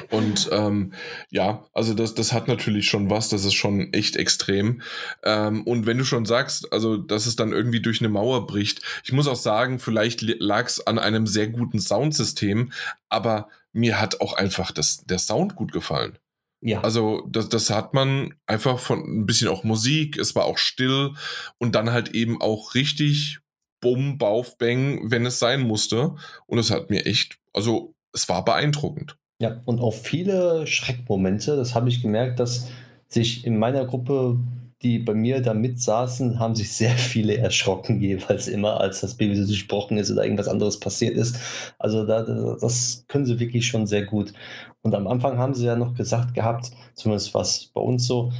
Und 0.09 0.49
ähm, 0.51 0.93
ja, 1.31 1.65
also 1.73 1.93
das, 1.93 2.13
das 2.13 2.33
hat 2.33 2.47
natürlich 2.47 2.87
schon 2.87 3.09
was, 3.09 3.29
das 3.29 3.45
ist 3.45 3.55
schon 3.55 3.91
echt 3.93 4.15
extrem. 4.15 4.81
Ähm, 5.23 5.63
und 5.63 5.85
wenn 5.85 5.97
du 5.97 6.03
schon 6.03 6.25
sagst, 6.25 6.71
also 6.71 6.97
dass 6.97 7.25
es 7.25 7.35
dann 7.35 7.51
irgendwie 7.51 7.81
durch 7.81 7.99
eine 7.99 8.09
Mauer 8.09 8.45
bricht, 8.45 8.81
ich 9.03 9.11
muss 9.11 9.27
auch 9.27 9.35
sagen, 9.35 9.79
vielleicht 9.79 10.21
lag 10.21 10.67
es 10.67 10.85
an 10.85 10.99
einem 10.99 11.25
sehr 11.25 11.47
guten 11.47 11.79
Soundsystem, 11.79 12.71
aber 13.09 13.49
mir 13.71 13.99
hat 13.99 14.21
auch 14.21 14.33
einfach 14.33 14.71
das, 14.71 15.03
der 15.05 15.17
Sound 15.17 15.55
gut 15.55 15.71
gefallen. 15.71 16.19
Ja, 16.61 16.81
Also 16.81 17.27
das, 17.29 17.49
das 17.49 17.69
hat 17.71 17.93
man 17.93 18.35
einfach 18.45 18.79
von 18.79 18.99
ein 18.99 19.25
bisschen 19.25 19.49
auch 19.49 19.63
Musik, 19.63 20.17
es 20.17 20.35
war 20.35 20.45
auch 20.45 20.57
still 20.57 21.13
und 21.57 21.75
dann 21.75 21.91
halt 21.91 22.09
eben 22.09 22.39
auch 22.39 22.75
richtig 22.75 23.39
Bumm, 23.83 24.17
Bauf, 24.17 24.57
Bang, 24.57 25.11
wenn 25.11 25.25
es 25.27 25.37
sein 25.39 25.61
musste. 25.61 26.15
Und 26.47 26.57
es 26.57 26.71
hat 26.71 26.89
mir 26.89 27.05
echt, 27.05 27.37
also 27.53 27.93
es 28.13 28.27
war 28.29 28.43
beeindruckend. 28.45 29.17
ja, 29.39 29.61
und 29.65 29.79
auch 29.81 29.93
viele 29.93 30.65
Schreckmomente, 30.65 31.55
das 31.55 31.75
habe 31.75 31.89
ich 31.89 32.01
gemerkt, 32.01 32.39
dass 32.39 32.69
sich 33.07 33.45
in 33.45 33.57
meiner 33.59 33.85
Gruppe, 33.85 34.39
die 34.81 34.99
bei 34.99 35.13
mir 35.13 35.41
da 35.41 35.53
mitsaßen, 35.53 36.39
haben 36.39 36.55
sich 36.55 36.71
sehr 36.73 36.91
viele 36.97 37.37
erschrocken, 37.37 38.01
jeweils 38.01 38.47
immer, 38.47 38.79
als 38.81 39.01
das 39.01 39.15
Baby 39.15 39.35
so 39.35 39.45
durchbrochen 39.45 39.97
ist 39.97 40.11
oder 40.11 40.23
irgendwas 40.23 40.47
anderes 40.47 40.79
passiert 40.79 41.15
ist. 41.15 41.37
Also 41.79 42.05
da- 42.05 42.23
das 42.59 43.05
können 43.07 43.25
sie 43.25 43.39
wirklich 43.39 43.67
schon 43.67 43.85
sehr 43.87 44.03
gut. 44.05 44.33
Und 44.81 44.95
am 44.95 45.07
Anfang 45.07 45.37
haben 45.37 45.53
sie 45.53 45.65
ja 45.65 45.75
noch 45.75 45.93
gesagt 45.93 46.33
gehabt, 46.33 46.71
zumindest 46.95 47.33
was 47.33 47.65
bei 47.73 47.81
uns 47.81 48.05
so, 48.07 48.31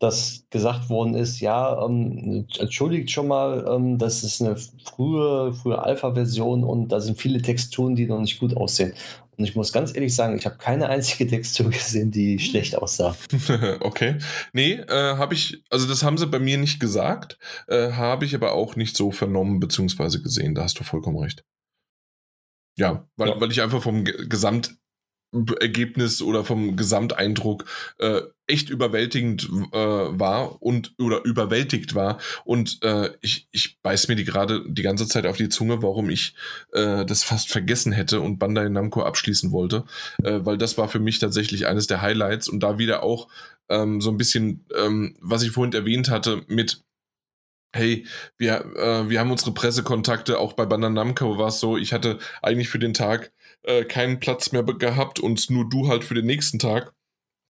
dass 0.00 0.46
gesagt 0.48 0.88
worden 0.88 1.14
ist, 1.14 1.40
ja, 1.40 1.84
ähm, 1.84 2.46
entschuldigt 2.58 3.10
schon 3.10 3.28
mal, 3.28 3.66
ähm, 3.68 3.98
das 3.98 4.24
ist 4.24 4.40
eine 4.40 4.56
frühe, 4.56 5.52
frühe 5.52 5.80
Alpha-Version 5.80 6.64
und 6.64 6.88
da 6.88 7.00
sind 7.00 7.20
viele 7.20 7.42
Texturen, 7.42 7.94
die 7.94 8.06
noch 8.06 8.18
nicht 8.18 8.40
gut 8.40 8.56
aussehen. 8.56 8.94
Und 9.36 9.44
ich 9.44 9.54
muss 9.54 9.72
ganz 9.72 9.94
ehrlich 9.94 10.14
sagen, 10.14 10.36
ich 10.38 10.46
habe 10.46 10.56
keine 10.56 10.88
einzige 10.88 11.26
Textur 11.26 11.68
gesehen, 11.70 12.10
die 12.10 12.38
schlecht 12.38 12.76
aussah. 12.78 13.14
okay. 13.80 14.16
Nee, 14.54 14.72
äh, 14.72 15.16
habe 15.16 15.34
ich, 15.34 15.62
also 15.68 15.86
das 15.86 16.02
haben 16.02 16.16
sie 16.16 16.26
bei 16.26 16.38
mir 16.38 16.56
nicht 16.56 16.80
gesagt, 16.80 17.38
äh, 17.68 17.92
habe 17.92 18.24
ich 18.24 18.34
aber 18.34 18.52
auch 18.52 18.76
nicht 18.76 18.96
so 18.96 19.10
vernommen 19.10 19.60
bzw. 19.60 20.22
gesehen. 20.22 20.54
Da 20.54 20.62
hast 20.62 20.80
du 20.80 20.84
vollkommen 20.84 21.18
recht. 21.18 21.44
Ja, 22.78 23.06
weil, 23.16 23.28
ja. 23.28 23.40
weil 23.40 23.50
ich 23.50 23.60
einfach 23.60 23.82
vom 23.82 24.04
Gesamt 24.04 24.79
Ergebnis 25.60 26.22
oder 26.22 26.44
vom 26.44 26.76
Gesamteindruck 26.76 27.64
äh, 27.98 28.22
echt 28.46 28.68
überwältigend 28.68 29.48
äh, 29.72 29.78
war 29.78 30.60
und 30.60 30.94
oder 30.98 31.24
überwältigt 31.24 31.94
war. 31.94 32.18
Und 32.44 32.82
äh, 32.82 33.10
ich, 33.20 33.46
ich 33.52 33.80
beiß 33.80 34.08
mir 34.08 34.16
die 34.16 34.24
gerade 34.24 34.64
die 34.66 34.82
ganze 34.82 35.06
Zeit 35.06 35.26
auf 35.26 35.36
die 35.36 35.48
Zunge, 35.48 35.82
warum 35.82 36.10
ich 36.10 36.34
äh, 36.72 37.04
das 37.04 37.22
fast 37.22 37.50
vergessen 37.50 37.92
hätte 37.92 38.20
und 38.20 38.38
Bandai 38.38 38.68
Namco 38.68 39.02
abschließen 39.02 39.52
wollte, 39.52 39.84
äh, 40.24 40.40
weil 40.42 40.58
das 40.58 40.76
war 40.78 40.88
für 40.88 41.00
mich 41.00 41.20
tatsächlich 41.20 41.66
eines 41.66 41.86
der 41.86 42.02
Highlights 42.02 42.48
und 42.48 42.60
da 42.60 42.78
wieder 42.78 43.02
auch 43.04 43.28
ähm, 43.68 44.00
so 44.00 44.10
ein 44.10 44.16
bisschen, 44.16 44.66
ähm, 44.76 45.16
was 45.20 45.42
ich 45.42 45.52
vorhin 45.52 45.72
erwähnt 45.72 46.10
hatte 46.10 46.42
mit 46.48 46.82
hey, 47.72 48.04
wir, 48.36 48.64
äh, 48.76 49.08
wir 49.08 49.20
haben 49.20 49.30
unsere 49.30 49.52
Pressekontakte, 49.52 50.38
auch 50.38 50.54
bei 50.54 50.66
Bandai 50.66 50.88
Namco 50.88 51.38
war 51.38 51.48
es 51.48 51.60
so, 51.60 51.76
ich 51.76 51.92
hatte 51.92 52.18
eigentlich 52.42 52.68
für 52.68 52.80
den 52.80 52.94
Tag 52.94 53.30
äh, 53.62 53.84
keinen 53.84 54.20
Platz 54.20 54.52
mehr 54.52 54.62
gehabt 54.62 55.20
und 55.20 55.50
nur 55.50 55.68
du 55.68 55.88
halt 55.88 56.04
für 56.04 56.14
den 56.14 56.26
nächsten 56.26 56.58
Tag. 56.58 56.94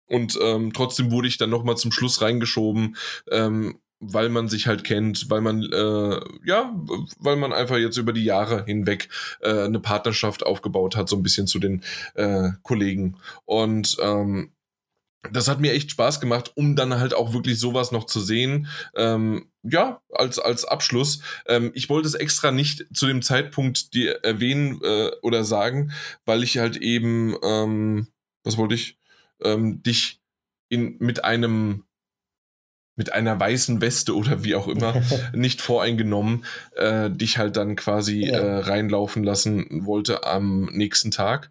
Und 0.06 0.38
ähm, 0.42 0.72
trotzdem 0.72 1.12
wurde 1.12 1.28
ich 1.28 1.38
dann 1.38 1.50
nochmal 1.50 1.76
zum 1.76 1.92
Schluss 1.92 2.20
reingeschoben, 2.20 2.96
ähm, 3.30 3.78
weil 4.00 4.28
man 4.28 4.48
sich 4.48 4.66
halt 4.66 4.82
kennt, 4.82 5.30
weil 5.30 5.40
man, 5.40 5.62
äh, 5.62 6.20
ja, 6.44 6.74
weil 7.18 7.36
man 7.36 7.52
einfach 7.52 7.76
jetzt 7.76 7.96
über 7.96 8.12
die 8.12 8.24
Jahre 8.24 8.64
hinweg 8.64 9.08
äh, 9.40 9.64
eine 9.64 9.78
Partnerschaft 9.78 10.44
aufgebaut 10.44 10.96
hat, 10.96 11.08
so 11.08 11.16
ein 11.16 11.22
bisschen 11.22 11.46
zu 11.46 11.58
den 11.58 11.84
äh, 12.14 12.48
Kollegen. 12.62 13.18
Und 13.44 13.96
ähm, 14.02 14.50
das 15.32 15.48
hat 15.48 15.60
mir 15.60 15.72
echt 15.72 15.90
Spaß 15.90 16.20
gemacht, 16.20 16.52
um 16.54 16.76
dann 16.76 16.98
halt 16.98 17.14
auch 17.14 17.32
wirklich 17.32 17.58
sowas 17.58 17.92
noch 17.92 18.04
zu 18.04 18.20
sehen. 18.20 18.68
Ähm, 18.96 19.50
ja, 19.62 20.00
als, 20.12 20.38
als 20.38 20.64
Abschluss. 20.64 21.20
Ähm, 21.46 21.72
ich 21.74 21.88
wollte 21.90 22.08
es 22.08 22.14
extra 22.14 22.50
nicht 22.50 22.86
zu 22.94 23.06
dem 23.06 23.20
Zeitpunkt 23.20 23.92
dir 23.92 24.24
erwähnen 24.24 24.80
äh, 24.82 25.10
oder 25.22 25.44
sagen, 25.44 25.92
weil 26.24 26.42
ich 26.42 26.58
halt 26.58 26.78
eben, 26.78 27.36
ähm, 27.42 28.08
was 28.44 28.56
wollte 28.56 28.74
ich, 28.74 28.98
ähm, 29.42 29.82
dich 29.82 30.20
in, 30.68 30.96
mit 30.98 31.24
einem 31.24 31.84
mit 32.96 33.12
einer 33.14 33.40
weißen 33.40 33.80
Weste 33.80 34.14
oder 34.14 34.44
wie 34.44 34.54
auch 34.54 34.68
immer, 34.68 34.94
nicht 35.32 35.62
voreingenommen, 35.62 36.44
äh, 36.76 37.08
dich 37.10 37.38
halt 37.38 37.56
dann 37.56 37.74
quasi 37.74 38.26
ja. 38.26 38.38
äh, 38.38 38.58
reinlaufen 38.58 39.24
lassen 39.24 39.86
wollte 39.86 40.24
am 40.26 40.66
nächsten 40.66 41.10
Tag. 41.10 41.50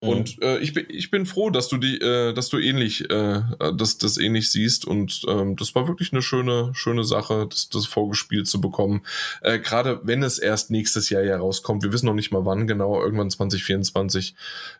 Mhm. 0.00 0.08
Und 0.08 0.42
äh, 0.42 0.58
ich, 0.58 0.74
bin, 0.74 0.86
ich 0.88 1.10
bin 1.10 1.26
froh, 1.26 1.50
dass 1.50 1.68
du 1.68 1.76
die, 1.78 1.98
äh, 2.00 2.32
dass 2.32 2.48
du 2.48 2.58
ähnlich, 2.58 3.10
äh, 3.10 3.42
dass 3.74 3.98
das 3.98 4.18
ähnlich 4.18 4.50
siehst. 4.50 4.86
Und 4.86 5.22
ähm, 5.28 5.56
das 5.56 5.74
war 5.74 5.88
wirklich 5.88 6.12
eine 6.12 6.22
schöne, 6.22 6.70
schöne 6.74 7.04
Sache, 7.04 7.46
das, 7.50 7.68
das 7.68 7.86
vorgespielt 7.86 8.46
zu 8.46 8.60
bekommen. 8.60 9.02
Äh, 9.42 9.58
Gerade 9.58 10.00
wenn 10.04 10.22
es 10.22 10.38
erst 10.38 10.70
nächstes 10.70 11.10
Jahr 11.10 11.22
ja 11.22 11.38
rauskommt. 11.38 11.82
Wir 11.82 11.92
wissen 11.92 12.06
noch 12.06 12.14
nicht 12.14 12.32
mal 12.32 12.44
wann 12.44 12.66
genau, 12.66 13.00
irgendwann 13.00 13.30
2024. 13.30 14.34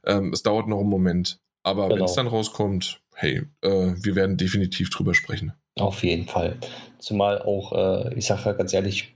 Ähm, 0.07 0.32
es 0.32 0.43
dauert 0.43 0.69
noch 0.69 0.81
einen 0.81 0.89
Moment. 0.89 1.40
Aber 1.65 1.89
genau. 1.89 1.97
wenn 1.97 2.05
es 2.05 2.15
dann 2.15 2.28
rauskommt, 2.28 3.01
hey, 3.15 3.43
äh, 3.62 3.95
wir 3.97 4.15
werden 4.15 4.36
definitiv 4.36 4.90
drüber 4.90 5.15
sprechen. 5.15 5.53
Auf 5.78 6.03
jeden 6.03 6.27
Fall. 6.27 6.57
Zumal 6.99 7.43
auch, 7.43 7.73
äh, 7.73 8.15
ich 8.15 8.27
sage 8.27 8.55
ganz 8.57 8.73
ehrlich, 8.73 9.15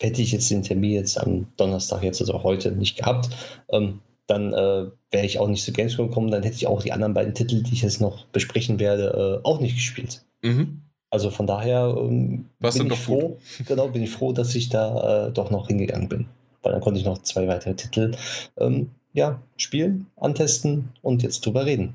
hätte 0.00 0.22
ich 0.22 0.32
jetzt 0.32 0.50
den 0.50 0.62
Termin 0.62 0.92
jetzt 0.92 1.18
am 1.18 1.48
Donnerstag, 1.56 2.02
jetzt 2.02 2.20
also 2.20 2.42
heute 2.42 2.72
nicht 2.72 2.96
gehabt, 2.96 3.28
ähm, 3.68 4.00
dann 4.26 4.52
äh, 4.52 4.86
wäre 5.10 5.26
ich 5.26 5.38
auch 5.38 5.48
nicht 5.48 5.64
zu 5.64 5.72
Gamescom 5.72 6.08
gekommen, 6.08 6.30
dann 6.30 6.42
hätte 6.42 6.56
ich 6.56 6.66
auch 6.66 6.82
die 6.82 6.92
anderen 6.92 7.14
beiden 7.14 7.34
Titel, 7.34 7.62
die 7.62 7.72
ich 7.72 7.82
jetzt 7.82 8.00
noch 8.00 8.26
besprechen 8.26 8.78
werde, 8.78 9.40
äh, 9.42 9.46
auch 9.46 9.60
nicht 9.60 9.74
gespielt. 9.74 10.22
Mhm. 10.42 10.82
Also 11.10 11.30
von 11.30 11.46
daher 11.46 11.94
ähm, 11.98 12.46
bin 12.58 12.86
ich 12.86 12.98
froh, 12.98 13.38
genau, 13.66 13.88
bin 13.88 14.02
ich 14.02 14.10
froh, 14.10 14.32
dass 14.32 14.54
ich 14.54 14.70
da 14.70 15.28
äh, 15.28 15.32
doch 15.32 15.50
noch 15.50 15.68
hingegangen 15.68 16.08
bin. 16.08 16.26
Weil 16.62 16.72
dann 16.72 16.80
konnte 16.80 17.00
ich 17.00 17.04
noch 17.04 17.18
zwei 17.18 17.46
weitere 17.48 17.74
Titel 17.74 18.12
ähm, 18.56 18.90
ja, 19.12 19.42
spielen, 19.58 20.06
antesten 20.16 20.88
und 21.02 21.22
jetzt 21.22 21.44
drüber 21.44 21.66
reden. 21.66 21.92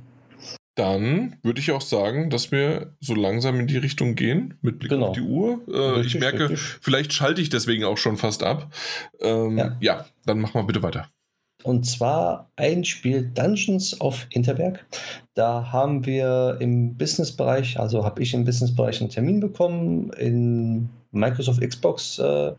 Dann 0.75 1.37
würde 1.41 1.59
ich 1.59 1.71
auch 1.71 1.81
sagen, 1.81 2.29
dass 2.29 2.51
wir 2.51 2.93
so 2.99 3.15
langsam 3.15 3.59
in 3.59 3.65
die 3.65 3.77
Richtung 3.77 4.13
gehen, 4.13 4.53
mit 4.61 4.77
Blick 4.77 4.91
genau. 4.91 5.07
auf 5.07 5.15
die 5.15 5.21
Uhr. 5.21 5.61
Äh, 5.67 5.77
richtig, 5.77 6.13
ich 6.13 6.19
merke, 6.19 6.49
richtig. 6.51 6.77
vielleicht 6.81 7.13
schalte 7.13 7.41
ich 7.41 7.49
deswegen 7.49 7.85
auch 7.85 7.97
schon 7.97 8.17
fast 8.17 8.43
ab. 8.43 8.71
Ähm, 9.19 9.57
ja. 9.57 9.77
ja, 9.79 10.05
dann 10.27 10.39
mach 10.39 10.53
mal 10.53 10.61
bitte 10.61 10.83
weiter. 10.83 11.09
Und 11.67 11.83
zwar 11.83 12.49
ein 12.55 12.85
Spiel 12.85 13.29
Dungeons 13.33 13.99
of 13.99 14.25
Hinterberg. 14.29 14.85
Da 15.33 15.69
haben 15.69 16.05
wir 16.05 16.55
im 16.61 16.95
Businessbereich, 16.95 17.77
also 17.77 18.05
habe 18.05 18.23
ich 18.23 18.33
im 18.33 18.45
Businessbereich 18.45 19.01
einen 19.01 19.09
Termin 19.09 19.41
bekommen 19.41 20.13
in 20.13 20.87
Microsoft 21.11 21.59
Xbox 21.59 22.19
äh, 22.19 22.53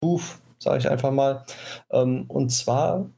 Booth, 0.00 0.38
sage 0.60 0.78
ich 0.78 0.88
einfach 0.88 1.10
mal. 1.10 1.44
Ähm, 1.90 2.26
und 2.28 2.50
zwar 2.50 3.10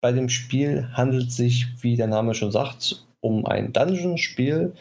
bei 0.00 0.10
dem 0.10 0.30
Spiel 0.30 0.88
handelt 0.94 1.28
es 1.28 1.36
sich, 1.36 1.66
wie 1.82 1.96
der 1.96 2.06
Name 2.06 2.32
schon 2.32 2.50
sagt, 2.50 3.04
um 3.20 3.44
ein 3.44 3.74
Dungeon-Spiel. 3.74 4.72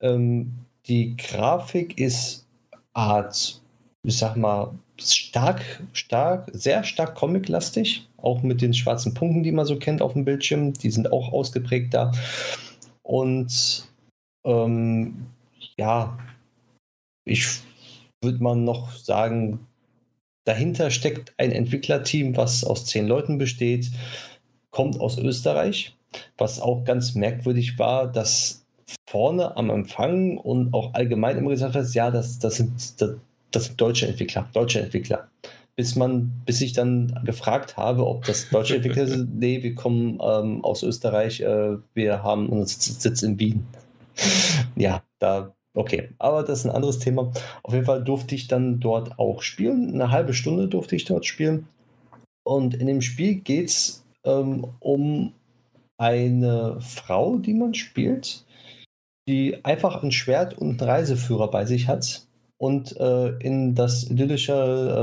Ähm, 0.00 0.54
die 0.86 1.18
Grafik 1.18 2.00
ist 2.00 2.48
Art, 2.94 3.60
ich 4.04 4.16
sag 4.16 4.38
mal, 4.38 4.72
stark, 4.98 5.62
stark, 5.92 6.50
sehr 6.52 6.84
stark 6.84 7.14
comic-lastig, 7.14 8.08
auch 8.16 8.42
mit 8.42 8.60
den 8.62 8.74
schwarzen 8.74 9.14
Punkten, 9.14 9.42
die 9.42 9.52
man 9.52 9.66
so 9.66 9.78
kennt 9.78 10.02
auf 10.02 10.14
dem 10.14 10.24
Bildschirm, 10.24 10.72
die 10.72 10.90
sind 10.90 11.12
auch 11.12 11.32
ausgeprägt 11.32 11.94
da. 11.94 12.12
Und 13.02 13.88
ähm, 14.44 15.26
ja, 15.76 16.18
ich 17.24 17.46
würde 18.22 18.42
mal 18.42 18.56
noch 18.56 18.92
sagen, 18.96 19.66
dahinter 20.44 20.90
steckt 20.90 21.34
ein 21.38 21.52
Entwicklerteam, 21.52 22.36
was 22.36 22.64
aus 22.64 22.86
zehn 22.86 23.06
Leuten 23.06 23.38
besteht, 23.38 23.90
kommt 24.70 25.00
aus 25.00 25.18
Österreich, 25.18 25.94
was 26.38 26.60
auch 26.60 26.84
ganz 26.84 27.14
merkwürdig 27.14 27.78
war, 27.78 28.10
dass 28.10 28.64
vorne 29.08 29.56
am 29.56 29.70
Empfang 29.70 30.38
und 30.38 30.72
auch 30.72 30.94
allgemein 30.94 31.38
immer 31.38 31.50
gesagt 31.50 31.74
wird, 31.74 31.94
ja, 31.94 32.10
das, 32.10 32.38
das, 32.38 32.56
sind, 32.56 33.00
das, 33.00 33.16
das 33.50 33.66
sind 33.66 33.80
deutsche 33.80 34.06
Entwickler, 34.06 34.48
deutsche 34.52 34.80
Entwickler. 34.80 35.28
Bis 35.76 35.94
man, 35.94 36.32
bis 36.46 36.62
ich 36.62 36.72
dann 36.72 37.20
gefragt 37.24 37.76
habe, 37.76 38.06
ob 38.06 38.24
das 38.24 38.48
deutsche 38.48 38.76
Entwickler 38.76 39.06
sind. 39.06 39.38
Nee, 39.38 39.62
wir 39.62 39.74
kommen 39.74 40.18
ähm, 40.22 40.64
aus 40.64 40.82
Österreich, 40.82 41.40
äh, 41.40 41.76
wir 41.94 42.22
haben 42.22 42.48
unseren 42.48 42.80
Sitz 42.80 43.22
in 43.22 43.38
Wien. 43.38 43.66
ja, 44.76 45.02
da, 45.18 45.54
okay. 45.74 46.10
Aber 46.18 46.42
das 46.42 46.60
ist 46.60 46.64
ein 46.66 46.74
anderes 46.74 46.98
Thema. 46.98 47.30
Auf 47.62 47.74
jeden 47.74 47.84
Fall 47.84 48.02
durfte 48.02 48.34
ich 48.34 48.48
dann 48.48 48.80
dort 48.80 49.18
auch 49.18 49.42
spielen. 49.42 49.92
Eine 49.92 50.10
halbe 50.10 50.32
Stunde 50.32 50.68
durfte 50.68 50.96
ich 50.96 51.04
dort 51.04 51.26
spielen. 51.26 51.68
Und 52.42 52.74
in 52.74 52.86
dem 52.86 53.02
Spiel 53.02 53.34
geht 53.36 53.68
es 53.68 54.04
ähm, 54.24 54.66
um 54.80 55.32
eine 55.98 56.80
Frau, 56.80 57.36
die 57.38 57.54
man 57.54 57.74
spielt, 57.74 58.44
die 59.28 59.64
einfach 59.64 60.02
ein 60.02 60.12
Schwert 60.12 60.56
und 60.56 60.80
einen 60.80 60.90
Reiseführer 60.90 61.50
bei 61.50 61.64
sich 61.66 61.88
hat 61.88 62.25
und 62.58 62.96
äh, 62.98 63.28
in 63.38 63.74
das 63.74 64.04
idyllische 64.10 64.52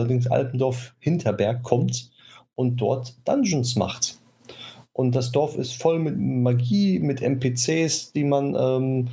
äh, 0.09 0.30
Alpendorf 0.30 0.95
Hinterberg 0.99 1.63
kommt 1.63 2.11
und 2.55 2.77
dort 2.77 3.15
Dungeons 3.25 3.75
macht. 3.75 4.17
Und 4.91 5.15
das 5.15 5.31
Dorf 5.31 5.57
ist 5.57 5.73
voll 5.73 5.99
mit 5.99 6.17
Magie, 6.19 6.99
mit 6.99 7.21
NPCs, 7.21 8.11
die 8.11 8.23
man, 8.23 8.55
ähm, 8.55 9.07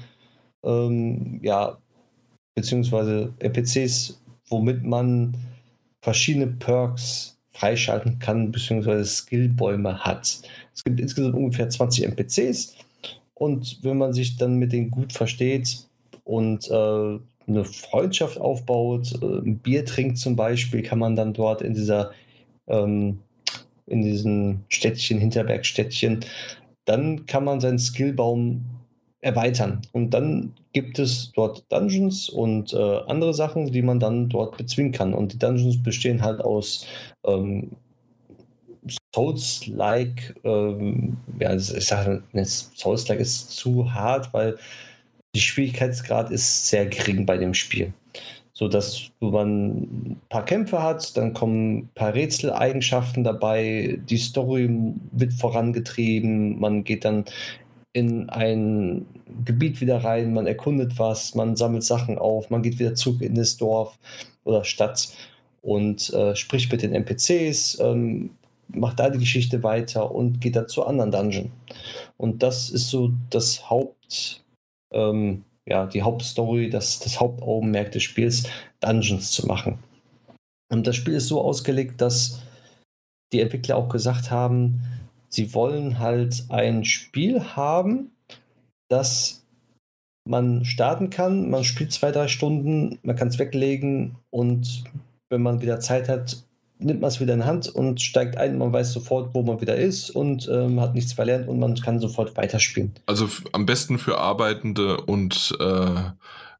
ähm, 0.62 1.40
ja, 1.42 1.78
beziehungsweise 2.54 3.32
NPCs, 3.38 4.20
womit 4.48 4.84
man 4.84 5.36
verschiedene 6.02 6.48
Perks 6.48 7.38
freischalten 7.52 8.18
kann, 8.18 8.52
beziehungsweise 8.52 9.04
Skillbäume 9.04 10.00
hat. 10.00 10.40
Es 10.74 10.84
gibt 10.84 11.00
insgesamt 11.00 11.34
ungefähr 11.34 11.68
20 11.68 12.04
NPCs 12.04 12.74
und 13.34 13.78
wenn 13.82 13.98
man 13.98 14.12
sich 14.12 14.36
dann 14.36 14.56
mit 14.56 14.72
denen 14.72 14.90
gut 14.90 15.12
versteht 15.12 15.88
und 16.24 16.70
äh, 16.70 17.18
eine 17.50 17.64
Freundschaft 17.64 18.40
aufbaut, 18.40 19.12
äh, 19.22 19.26
ein 19.26 19.58
Bier 19.58 19.84
trinkt 19.84 20.18
zum 20.18 20.36
Beispiel, 20.36 20.82
kann 20.82 20.98
man 20.98 21.16
dann 21.16 21.32
dort 21.32 21.62
in 21.62 21.74
dieser 21.74 22.12
ähm, 22.66 23.20
in 23.86 24.02
diesem 24.02 24.60
Städtchen, 24.68 25.18
Hinterbergstädtchen, 25.18 26.20
dann 26.84 27.26
kann 27.26 27.44
man 27.44 27.60
seinen 27.60 27.78
Skillbaum 27.78 28.64
erweitern. 29.20 29.82
Und 29.92 30.14
dann 30.14 30.54
gibt 30.72 30.98
es 30.98 31.32
dort 31.32 31.64
Dungeons 31.70 32.28
und 32.28 32.72
äh, 32.72 33.00
andere 33.06 33.34
Sachen, 33.34 33.70
die 33.70 33.82
man 33.82 34.00
dann 34.00 34.28
dort 34.28 34.56
bezwingen 34.56 34.92
kann. 34.92 35.12
Und 35.12 35.32
die 35.32 35.38
Dungeons 35.38 35.82
bestehen 35.82 36.22
halt 36.22 36.40
aus 36.40 36.86
ähm, 37.26 37.72
Souls-like, 39.14 40.36
ähm, 40.44 41.18
ja, 41.38 41.54
ich 41.54 41.64
sage, 41.64 42.22
Souls-like 42.44 43.20
ist 43.20 43.50
zu 43.50 43.92
hart, 43.92 44.32
weil 44.32 44.56
die 45.34 45.40
Schwierigkeitsgrad 45.40 46.30
ist 46.30 46.68
sehr 46.68 46.86
gering 46.86 47.26
bei 47.26 47.38
dem 47.38 47.54
Spiel. 47.54 47.92
so 48.52 48.68
dass 48.68 49.10
man 49.20 49.78
ein 49.82 50.20
paar 50.28 50.44
Kämpfe 50.44 50.82
hat, 50.82 51.16
dann 51.16 51.32
kommen 51.32 51.78
ein 51.78 51.90
paar 51.94 52.12
Rätseleigenschaften 52.14 53.24
dabei, 53.24 53.98
die 54.04 54.18
Story 54.18 54.68
wird 55.12 55.32
vorangetrieben, 55.32 56.60
man 56.60 56.84
geht 56.84 57.04
dann 57.06 57.24
in 57.92 58.28
ein 58.28 59.06
Gebiet 59.44 59.80
wieder 59.80 60.04
rein, 60.04 60.34
man 60.34 60.46
erkundet 60.46 60.98
was, 60.98 61.34
man 61.34 61.56
sammelt 61.56 61.84
Sachen 61.84 62.18
auf, 62.18 62.50
man 62.50 62.62
geht 62.62 62.78
wieder 62.78 62.94
zurück 62.94 63.22
in 63.22 63.34
das 63.34 63.56
Dorf 63.56 63.98
oder 64.44 64.64
Stadt 64.64 65.08
und 65.62 66.12
äh, 66.12 66.36
spricht 66.36 66.70
mit 66.70 66.82
den 66.82 66.94
NPCs, 66.94 67.78
ähm, 67.80 68.30
macht 68.68 69.00
da 69.00 69.10
die 69.10 69.18
Geschichte 69.18 69.62
weiter 69.62 70.10
und 70.12 70.40
geht 70.40 70.56
dann 70.56 70.68
zu 70.68 70.84
anderen 70.84 71.10
Dungeon. 71.10 71.50
Und 72.16 72.42
das 72.42 72.70
ist 72.70 72.88
so 72.88 73.12
das 73.30 73.68
Haupt, 73.68 74.39
ähm, 74.92 75.44
ja, 75.66 75.86
die 75.86 76.02
Hauptstory, 76.02 76.70
das, 76.70 76.98
das 77.00 77.20
Hauptaugenmerk 77.20 77.92
des 77.92 78.02
Spiels, 78.02 78.44
Dungeons 78.80 79.30
zu 79.30 79.46
machen. 79.46 79.78
Und 80.70 80.86
das 80.86 80.96
Spiel 80.96 81.14
ist 81.14 81.28
so 81.28 81.40
ausgelegt, 81.40 82.00
dass 82.00 82.42
die 83.32 83.40
Entwickler 83.40 83.76
auch 83.76 83.88
gesagt 83.88 84.30
haben, 84.30 84.82
sie 85.28 85.54
wollen 85.54 85.98
halt 85.98 86.44
ein 86.48 86.84
Spiel 86.84 87.40
haben, 87.54 88.10
das 88.88 89.44
man 90.28 90.64
starten 90.64 91.10
kann. 91.10 91.50
Man 91.50 91.64
spielt 91.64 91.92
zwei, 91.92 92.10
drei 92.12 92.28
Stunden, 92.28 92.98
man 93.02 93.16
kann 93.16 93.28
es 93.28 93.38
weglegen 93.38 94.16
und 94.30 94.84
wenn 95.28 95.42
man 95.42 95.62
wieder 95.62 95.80
Zeit 95.80 96.08
hat, 96.08 96.42
nimmt 96.80 97.00
man 97.00 97.08
es 97.08 97.20
wieder 97.20 97.34
in 97.34 97.44
Hand 97.44 97.68
und 97.68 98.00
steigt 98.00 98.36
ein. 98.36 98.58
Man 98.58 98.72
weiß 98.72 98.92
sofort, 98.92 99.34
wo 99.34 99.42
man 99.42 99.60
wieder 99.60 99.76
ist 99.76 100.10
und 100.10 100.48
ähm, 100.50 100.80
hat 100.80 100.94
nichts 100.94 101.12
verlernt 101.12 101.48
und 101.48 101.58
man 101.58 101.74
kann 101.76 102.00
sofort 102.00 102.36
weiterspielen. 102.36 102.92
Also 103.06 103.28
am 103.52 103.66
besten 103.66 103.98
für 103.98 104.18
Arbeitende 104.18 105.00
und 105.00 105.56
äh, 105.60 106.00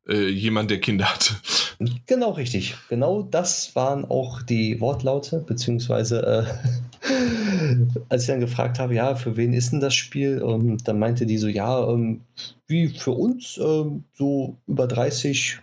äh, 0.09 0.29
jemand, 0.29 0.71
der 0.71 0.81
Kinder 0.81 1.07
hat. 1.07 1.35
Genau 2.05 2.33
richtig. 2.33 2.77
Genau 2.91 3.23
das 3.23 3.75
waren 3.75 4.05
auch 4.05 4.43
die 4.43 4.83
Wortlaute, 4.83 5.39
beziehungsweise 5.39 6.47
äh, 6.47 7.07
als 8.11 8.25
ich 8.25 8.29
dann 8.29 8.41
gefragt 8.41 8.79
habe, 8.79 8.95
ja, 8.95 9.15
für 9.15 9.39
wen 9.39 9.55
ist 9.55 9.73
denn 9.73 9.81
das 9.81 9.95
Spiel? 9.95 10.43
Ähm, 10.47 10.77
dann 10.85 10.99
meinte 10.99 11.25
die 11.25 11.39
so, 11.39 11.49
ja, 11.49 11.89
ähm, 11.89 12.21
wie 12.67 12.89
für 12.89 13.13
uns, 13.13 13.59
ähm, 13.63 14.05
so 14.13 14.59
über 14.67 14.87
30 14.87 15.61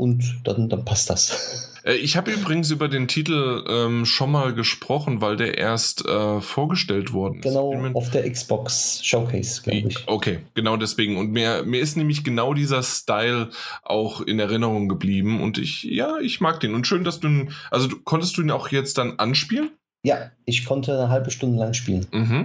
und 0.00 0.40
dann, 0.44 0.70
dann 0.70 0.84
passt 0.84 1.10
das. 1.10 1.66
Äh, 1.82 1.94
ich 1.94 2.18
habe 2.18 2.30
übrigens 2.30 2.70
über 2.70 2.88
den 2.88 3.08
Titel 3.08 3.64
ähm, 3.66 4.04
schon 4.04 4.30
mal 4.30 4.52
gesprochen, 4.52 5.22
weil 5.22 5.38
der 5.38 5.56
erst 5.56 6.06
äh, 6.06 6.42
vorgestellt 6.42 7.14
worden 7.14 7.36
ist. 7.36 7.44
Genau, 7.44 7.74
auf 7.94 8.10
der 8.10 8.30
Xbox 8.30 9.00
Showcase, 9.02 9.62
glaube 9.62 9.88
ich. 9.88 10.06
Okay, 10.06 10.40
genau 10.52 10.76
deswegen. 10.76 11.16
Und 11.16 11.30
mir, 11.30 11.62
mir 11.62 11.80
ist 11.80 11.96
nämlich 11.96 12.22
genau 12.22 12.52
dieser 12.52 12.82
Style 12.82 13.48
auch 13.82 14.20
in 14.20 14.38
Erinnerung 14.38 14.90
geblieben. 14.90 15.40
Und 15.40 15.56
ich, 15.56 15.84
ja, 15.84 16.18
ich 16.18 16.42
mag 16.42 16.60
den. 16.60 16.74
Und 16.74 16.86
schön, 16.86 17.02
dass 17.02 17.18
du, 17.18 17.46
also 17.70 17.88
du, 17.88 17.96
konntest 18.04 18.36
du 18.36 18.42
ihn 18.42 18.50
auch 18.50 18.68
jetzt 18.68 18.98
dann 18.98 19.18
anspielen? 19.18 19.70
Ja, 20.02 20.32
ich 20.44 20.66
konnte 20.66 20.92
eine 20.92 21.08
halbe 21.08 21.30
Stunde 21.30 21.60
lang 21.60 21.72
spielen. 21.72 22.06
Mhm. 22.12 22.42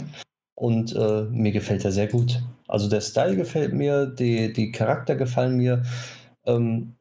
Und 0.56 0.96
äh, 0.96 1.24
mir 1.24 1.52
gefällt 1.52 1.84
er 1.84 1.92
sehr 1.92 2.08
gut. 2.08 2.42
Also 2.70 2.88
der 2.88 3.02
Style 3.02 3.36
gefällt 3.36 3.74
mir, 3.74 4.06
die, 4.06 4.54
die 4.54 4.72
Charakter 4.72 5.18
gefallen 5.18 5.58
mir. 5.58 5.84
Ähm, 6.46 6.95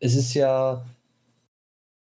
es 0.00 0.14
ist 0.14 0.34
ja 0.34 0.84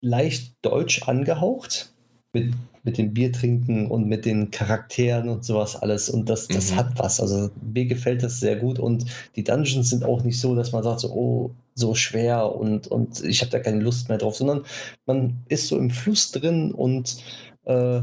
leicht 0.01 0.55
deutsch 0.63 1.03
angehaucht 1.03 1.91
mit, 2.33 2.53
mit 2.83 2.97
dem 2.97 3.13
Biertrinken 3.13 3.87
und 3.87 4.07
mit 4.07 4.25
den 4.25 4.49
Charakteren 4.49 5.29
und 5.29 5.45
sowas 5.45 5.75
alles. 5.75 6.09
Und 6.09 6.29
das, 6.29 6.47
das 6.47 6.71
mhm. 6.71 6.75
hat 6.77 6.99
was. 6.99 7.19
Also 7.19 7.51
mir 7.61 7.85
gefällt 7.85 8.23
das 8.23 8.39
sehr 8.39 8.55
gut. 8.55 8.79
Und 8.79 9.05
die 9.35 9.43
Dungeons 9.43 9.89
sind 9.89 10.03
auch 10.03 10.23
nicht 10.23 10.39
so, 10.39 10.55
dass 10.55 10.71
man 10.71 10.83
sagt, 10.83 11.01
so, 11.01 11.11
oh, 11.11 11.51
so 11.75 11.95
schwer 11.95 12.55
und, 12.55 12.87
und 12.87 13.23
ich 13.23 13.41
habe 13.41 13.51
da 13.51 13.59
keine 13.59 13.81
Lust 13.81 14.09
mehr 14.09 14.17
drauf, 14.17 14.35
sondern 14.35 14.63
man 15.05 15.37
ist 15.47 15.67
so 15.67 15.77
im 15.77 15.89
Fluss 15.89 16.31
drin 16.31 16.73
und 16.73 17.17
äh, 17.63 18.01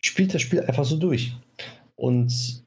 spielt 0.00 0.34
das 0.34 0.42
Spiel 0.42 0.60
einfach 0.60 0.84
so 0.84 0.96
durch. 0.96 1.34
Und 1.96 2.62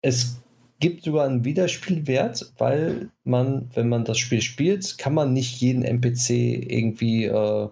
es 0.00 0.40
gibt 0.80 1.04
sogar 1.04 1.26
einen 1.26 1.44
Wiederspielwert, 1.44 2.52
weil 2.58 3.10
man, 3.24 3.70
wenn 3.74 3.88
man 3.88 4.04
das 4.04 4.18
Spiel 4.18 4.42
spielt, 4.42 4.98
kann 4.98 5.14
man 5.14 5.32
nicht 5.32 5.60
jeden 5.60 5.82
NPC 5.82 6.30
irgendwie 6.30 7.24
äh, 7.24 7.68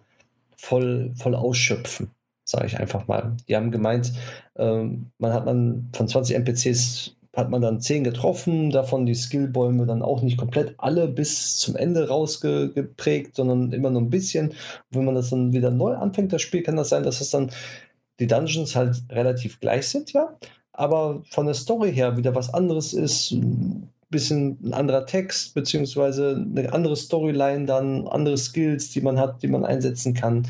voll, 0.57 1.13
voll 1.17 1.35
ausschöpfen, 1.35 2.11
sage 2.45 2.67
ich 2.67 2.79
einfach 2.79 3.09
mal. 3.09 3.37
Die 3.49 3.57
haben 3.57 3.71
gemeint, 3.71 4.13
ähm, 4.57 5.11
man 5.19 5.33
hat 5.33 5.45
man 5.45 5.91
von 5.93 6.09
20 6.09 6.37
NPCs 6.37 7.17
hat 7.35 7.49
man 7.51 7.63
dann 7.63 7.81
10 7.81 8.05
getroffen, 8.05 8.71
davon 8.71 9.07
die 9.07 9.15
Skillbäume 9.15 9.87
dann 9.87 10.03
auch 10.03 10.23
nicht 10.23 10.37
komplett 10.37 10.75
alle 10.79 11.09
bis 11.09 11.57
zum 11.57 11.77
Ende 11.77 12.09
rausgeprägt, 12.09 13.35
sondern 13.35 13.73
immer 13.73 13.91
nur 13.91 14.03
ein 14.03 14.11
bisschen. 14.11 14.51
Und 14.51 14.57
wenn 14.91 15.05
man 15.07 15.15
das 15.15 15.31
dann 15.31 15.53
wieder 15.53 15.71
neu 15.71 15.95
anfängt, 15.95 16.33
das 16.33 16.43
Spiel, 16.43 16.63
kann 16.63 16.77
das 16.77 16.91
sein, 16.91 17.05
dass 17.05 17.21
es 17.23 17.31
dann 17.31 17.51
die 18.21 18.27
Dungeons 18.27 18.77
halt 18.77 19.03
relativ 19.11 19.61
gleich 19.61 19.89
sind, 19.89 20.13
ja, 20.13 20.37
aber 20.73 21.23
von 21.31 21.47
der 21.47 21.55
Story 21.55 21.93
her 21.93 22.17
wieder 22.17 22.35
was 22.35 22.53
anderes 22.53 22.93
ist, 22.93 23.33
ein 23.33 23.91
bisschen 24.11 24.59
ein 24.63 24.75
anderer 24.75 25.07
Text, 25.07 25.55
beziehungsweise 25.55 26.37
eine 26.37 26.73
andere 26.73 26.97
Storyline, 26.97 27.67
dann 27.67 28.07
andere 28.09 28.39
Skills, 28.39 28.91
die 28.91 29.01
man 29.01 29.19
hat, 29.19 29.43
die 29.43 29.49
man 29.49 29.65
einsetzen 29.65 30.15
kann. 30.15 30.47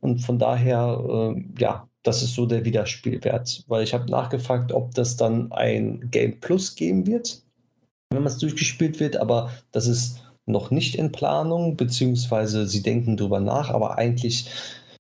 Und 0.00 0.20
von 0.20 0.38
daher, 0.38 1.34
äh, 1.36 1.44
ja, 1.58 1.88
das 2.02 2.22
ist 2.22 2.34
so 2.34 2.46
der 2.46 2.64
Wiederspielwert. 2.64 3.64
Weil 3.68 3.82
ich 3.82 3.94
habe 3.94 4.10
nachgefragt, 4.10 4.72
ob 4.72 4.94
das 4.94 5.16
dann 5.16 5.52
ein 5.52 6.08
Game 6.10 6.40
Plus 6.40 6.74
geben 6.74 7.06
wird, 7.06 7.42
wenn 8.10 8.22
man 8.22 8.32
es 8.32 8.38
durchgespielt 8.38 9.00
wird, 9.00 9.16
aber 9.16 9.50
das 9.72 9.86
ist 9.86 10.22
noch 10.46 10.70
nicht 10.70 10.94
in 10.94 11.12
Planung, 11.12 11.76
beziehungsweise 11.76 12.66
sie 12.66 12.82
denken 12.82 13.18
drüber 13.18 13.40
nach, 13.40 13.68
aber 13.68 13.98
eigentlich 13.98 14.48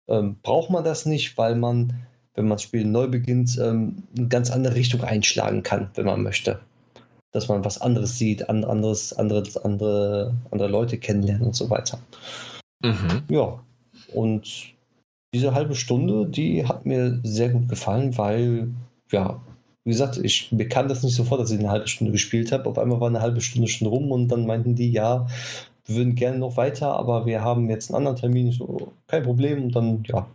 ähm, 0.09 0.37
braucht 0.43 0.71
man 0.71 0.83
das 0.83 1.07
nicht, 1.07 1.39
weil 1.39 1.55
man 1.55 1.93
wenn 2.37 2.47
man 2.47 2.57
das 2.57 2.63
Spiel 2.63 2.85
neu 2.85 3.09
beginnt, 3.09 3.59
ähm, 3.59 4.05
eine 4.17 4.29
ganz 4.29 4.51
andere 4.51 4.75
Richtung 4.75 5.03
einschlagen 5.03 5.63
kann, 5.63 5.91
wenn 5.95 6.07
man 6.07 6.23
möchte. 6.23 6.61
Dass 7.33 7.49
man 7.49 7.65
was 7.65 7.81
anderes 7.81 8.19
sieht, 8.19 8.49
anderes, 8.49 9.13
andere, 9.13 9.43
andere, 9.65 10.35
andere 10.51 10.69
Leute 10.69 10.99
kennenlernen 10.99 11.47
und 11.47 11.57
so 11.57 11.69
weiter. 11.71 11.99
Mhm. 12.83 13.23
Ja, 13.29 13.59
und 14.15 14.75
diese 15.35 15.55
halbe 15.55 15.75
Stunde, 15.75 16.27
die 16.27 16.67
hat 16.67 16.87
mir 16.87 17.21
sehr 17.23 17.49
gut 17.49 17.69
gefallen, 17.69 18.17
weil, 18.17 18.69
ja, 19.11 19.41
wie 19.85 19.91
gesagt, 19.91 20.19
ich, 20.19 20.51
mir 20.53 20.69
kam 20.69 20.89
das 20.89 21.03
nicht 21.03 21.15
so 21.15 21.25
vor, 21.25 21.39
dass 21.39 21.51
ich 21.51 21.59
eine 21.59 21.71
halbe 21.71 21.89
Stunde 21.89 22.13
gespielt 22.13 22.53
habe. 22.53 22.69
Auf 22.69 22.79
einmal 22.79 23.01
war 23.01 23.09
eine 23.09 23.21
halbe 23.21 23.41
Stunde 23.41 23.69
schon 23.69 23.89
rum 23.89 24.11
und 24.13 24.29
dann 24.29 24.47
meinten 24.47 24.75
die, 24.75 24.91
ja, 24.91 25.27
wir 25.87 25.97
würden 25.97 26.15
gerne 26.17 26.39
noch 26.39 26.57
weiter, 26.57 26.95
aber 26.95 27.27
wir 27.27 27.43
haben 27.43 27.71
jetzt 27.71 27.91
einen 27.91 27.99
anderen 27.99 28.17
Termin. 28.17 28.51
So, 28.51 28.93
kein 29.07 29.23
Problem. 29.23 29.65
Und 29.65 29.77
dann, 29.77 30.03
ja, 30.09 30.27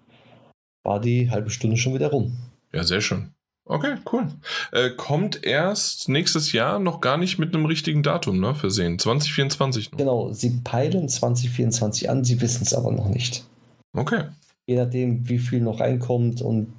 war 0.84 1.00
die 1.00 1.30
halbe 1.30 1.50
Stunde 1.50 1.78
schon 1.78 1.94
wieder 1.94 2.10
rum. 2.10 2.38
Ja, 2.74 2.84
sehr 2.84 3.02
schön. 3.02 3.32
Okay, 3.66 3.96
cool. 4.12 4.28
Äh, 4.72 4.90
kommt 4.92 5.46
erst 5.46 6.10
nächstes 6.10 6.52
Jahr 6.52 6.80
noch 6.80 7.00
gar 7.00 7.18
nicht 7.18 7.38
mit 7.38 7.54
einem 7.54 7.66
richtigen 7.66 8.04
Datum 8.04 8.40
ne, 8.40 8.56
versehen. 8.56 8.98
2024 8.98 9.92
noch. 9.92 9.98
Genau, 9.98 10.32
sie 10.34 10.62
peilen 10.64 11.08
2024 11.08 12.10
an, 12.10 12.24
sie 12.24 12.42
wissen 12.42 12.64
es 12.64 12.74
aber 12.74 12.92
noch 12.92 13.08
nicht. 13.08 13.46
Okay. 13.94 14.24
Je 14.66 14.76
nachdem, 14.76 15.28
wie 15.30 15.40
viel 15.40 15.62
noch 15.62 15.80
reinkommt 15.80 16.42
und 16.42 16.74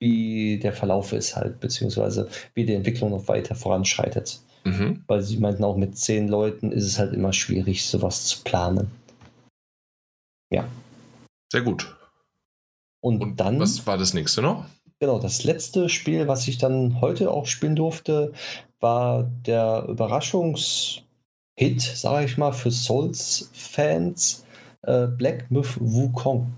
wie 0.00 0.58
der 0.58 0.72
Verlauf 0.72 1.12
ist 1.12 1.36
halt, 1.36 1.60
beziehungsweise 1.60 2.28
wie 2.54 2.64
die 2.64 2.74
Entwicklung 2.74 3.10
noch 3.10 3.28
weiter 3.28 3.54
voranschreitet. 3.54 4.40
Mhm. 4.64 5.04
Weil 5.06 5.22
sie 5.22 5.38
meinten 5.38 5.62
auch 5.62 5.76
mit 5.76 5.96
zehn 5.96 6.28
Leuten 6.28 6.72
ist 6.72 6.84
es 6.84 6.98
halt 6.98 7.12
immer 7.12 7.32
schwierig, 7.32 7.86
sowas 7.86 8.24
zu 8.26 8.42
planen. 8.42 8.90
Ja. 10.50 10.66
Sehr 11.52 11.62
gut. 11.62 11.94
Und, 13.04 13.20
Und 13.20 13.38
dann. 13.38 13.60
Was 13.60 13.86
war 13.86 13.98
das 13.98 14.14
nächste 14.14 14.40
noch? 14.40 14.64
Genau, 14.98 15.18
das 15.18 15.44
letzte 15.44 15.90
Spiel, 15.90 16.26
was 16.26 16.48
ich 16.48 16.56
dann 16.56 17.02
heute 17.02 17.30
auch 17.30 17.44
spielen 17.44 17.76
durfte, 17.76 18.32
war 18.80 19.24
der 19.24 19.84
Überraschungshit, 19.90 21.02
sage 21.82 22.24
ich 22.24 22.38
mal, 22.38 22.52
für 22.52 22.70
Souls-Fans. 22.70 24.46
Äh, 24.80 25.08
Black 25.08 25.50
Myth 25.50 25.76
Wukong 25.78 26.54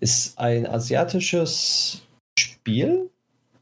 ist 0.00 0.36
ein 0.40 0.66
asiatisches 0.66 2.02
Spiel, 2.36 3.08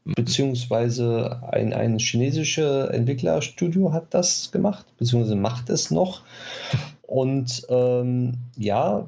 mhm. 0.03 0.13
beziehungsweise 0.15 1.43
ein, 1.51 1.73
ein 1.73 1.99
chinesisches 1.99 2.89
Entwicklerstudio 2.89 3.93
hat 3.93 4.15
das 4.15 4.51
gemacht, 4.51 4.87
beziehungsweise 4.97 5.35
macht 5.35 5.69
es 5.69 5.91
noch. 5.91 6.23
Und 7.03 7.67
ähm, 7.69 8.39
ja, 8.57 9.07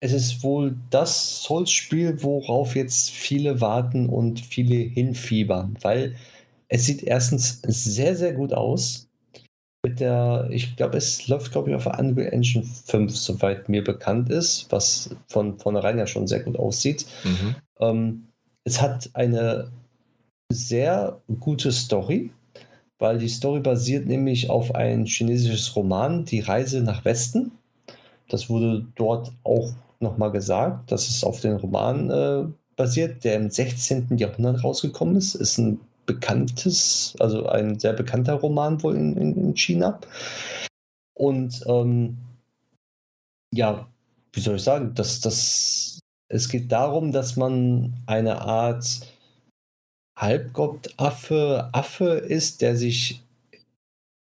es 0.00 0.12
ist 0.12 0.42
wohl 0.42 0.76
das 0.88 1.42
Souls-Spiel, 1.42 2.22
worauf 2.22 2.74
jetzt 2.74 3.10
viele 3.10 3.60
warten 3.60 4.08
und 4.08 4.40
viele 4.40 4.76
hinfiebern, 4.76 5.76
weil 5.82 6.16
es 6.68 6.86
sieht 6.86 7.02
erstens 7.02 7.60
sehr, 7.66 8.16
sehr 8.16 8.32
gut 8.32 8.52
aus. 8.52 9.08
Mit 9.84 10.00
der, 10.00 10.48
ich 10.50 10.76
glaube, 10.76 10.98
es 10.98 11.26
läuft, 11.28 11.52
glaube 11.52 11.70
ich, 11.70 11.76
auf 11.76 11.86
Unreal 11.86 12.32
Engine 12.32 12.64
5, 12.64 13.16
soweit 13.16 13.68
mir 13.68 13.82
bekannt 13.82 14.30
ist, 14.30 14.66
was 14.70 15.10
von 15.28 15.58
vornherein 15.58 15.98
ja 15.98 16.06
schon 16.06 16.26
sehr 16.26 16.40
gut 16.40 16.58
aussieht. 16.58 17.06
Mhm. 17.24 17.54
Ähm, 17.80 18.26
es 18.64 18.80
hat 18.80 19.10
eine 19.14 19.70
sehr 20.52 21.20
gute 21.40 21.72
Story, 21.72 22.30
weil 22.98 23.18
die 23.18 23.28
Story 23.28 23.60
basiert 23.60 24.06
nämlich 24.06 24.50
auf 24.50 24.74
ein 24.74 25.06
chinesisches 25.06 25.74
Roman, 25.74 26.24
Die 26.24 26.40
Reise 26.40 26.82
nach 26.82 27.04
Westen 27.04 27.52
Das 28.28 28.50
wurde 28.50 28.86
dort 28.96 29.32
auch 29.44 29.72
nochmal 30.00 30.32
gesagt, 30.32 30.90
dass 30.90 31.08
es 31.08 31.24
auf 31.24 31.40
den 31.40 31.56
Roman 31.56 32.10
äh, 32.10 32.44
basiert, 32.76 33.24
der 33.24 33.36
im 33.36 33.50
16. 33.50 34.16
Jahrhundert 34.16 34.64
rausgekommen 34.64 35.16
ist. 35.16 35.34
Ist 35.34 35.58
ein 35.58 35.80
bekanntes, 36.06 37.14
also 37.20 37.46
ein 37.46 37.78
sehr 37.78 37.92
bekannter 37.92 38.34
Roman 38.34 38.82
wohl 38.82 38.96
in, 38.96 39.16
in, 39.16 39.36
in 39.36 39.56
China. 39.56 40.00
Und 41.14 41.62
ähm, 41.66 42.16
ja, 43.54 43.86
wie 44.32 44.40
soll 44.40 44.56
ich 44.56 44.62
sagen, 44.62 44.94
dass 44.94 45.20
das, 45.20 46.00
es 46.28 46.48
geht 46.48 46.72
darum, 46.72 47.12
dass 47.12 47.36
man 47.36 47.94
eine 48.06 48.40
Art 48.40 49.00
Halbgott-Affe 50.18 51.68
Affe 51.72 52.10
ist, 52.14 52.62
der 52.62 52.76
sich, 52.76 53.22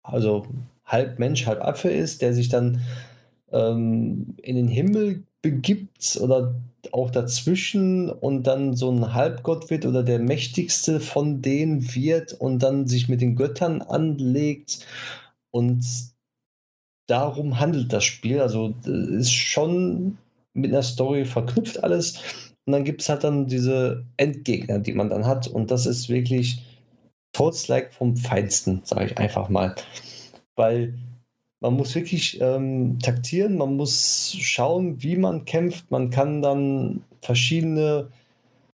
also 0.03 0.47
halb 0.85 1.19
Mensch, 1.19 1.47
halb 1.47 1.62
Affe 1.62 1.90
ist, 1.90 2.23
der 2.23 2.32
sich 2.32 2.48
dann 2.48 2.81
ähm, 3.53 4.35
in 4.43 4.57
den 4.57 4.69
Himmel 4.69 5.23
begibt 5.43 6.19
oder 6.21 6.55
auch 6.93 7.11
dazwischen 7.11 8.11
und 8.11 8.45
dann 8.45 8.75
so 8.75 8.91
ein 8.91 9.13
Halbgott 9.13 9.71
wird 9.71 9.87
oder 9.87 10.03
der 10.03 10.19
mächtigste 10.19 11.01
von 11.01 11.43
denen 11.43 11.95
wird 11.95 12.33
und 12.33 12.63
dann 12.63 12.87
sich 12.87 13.09
mit 13.09 13.21
den 13.21 13.37
Göttern 13.37 13.83
anlegt 13.83 14.87
und 15.51 15.85
darum 17.07 17.59
handelt 17.61 17.93
das 17.93 18.05
Spiel. 18.05 18.41
Also 18.41 18.75
ist 18.85 19.33
schon 19.33 20.19
mit 20.55 20.73
einer 20.73 20.83
Story 20.83 21.25
verknüpft 21.25 21.83
alles. 21.83 22.19
Und 22.65 22.73
dann 22.73 22.85
gibt 22.85 23.03
es 23.03 23.09
halt 23.09 23.25
dann 23.25 23.47
diese 23.47 24.05
Endgegner, 24.17 24.81
die 24.81 24.93
man 24.93 25.11
dann 25.11 25.27
hat. 25.27 25.47
Und 25.47 25.71
das 25.71 25.87
ist 25.87 26.09
wirklich 26.09 26.65
Souls-like 27.37 27.93
vom 27.93 28.17
Feinsten, 28.17 28.81
sage 28.85 29.07
ich 29.07 29.19
einfach 29.19 29.49
mal. 29.49 29.75
Weil 30.57 30.95
man 31.67 31.75
muss 31.75 31.97
wirklich 31.97 32.41
ähm, 32.41 33.01
taktieren, 33.01 33.59
man 33.59 33.75
muss 33.77 34.37
schauen, 34.39 35.03
wie 35.03 35.17
man 35.17 35.45
kämpft. 35.47 35.91
Man 35.91 36.11
kann 36.11 36.41
dann 36.41 37.03
verschiedene 37.21 38.07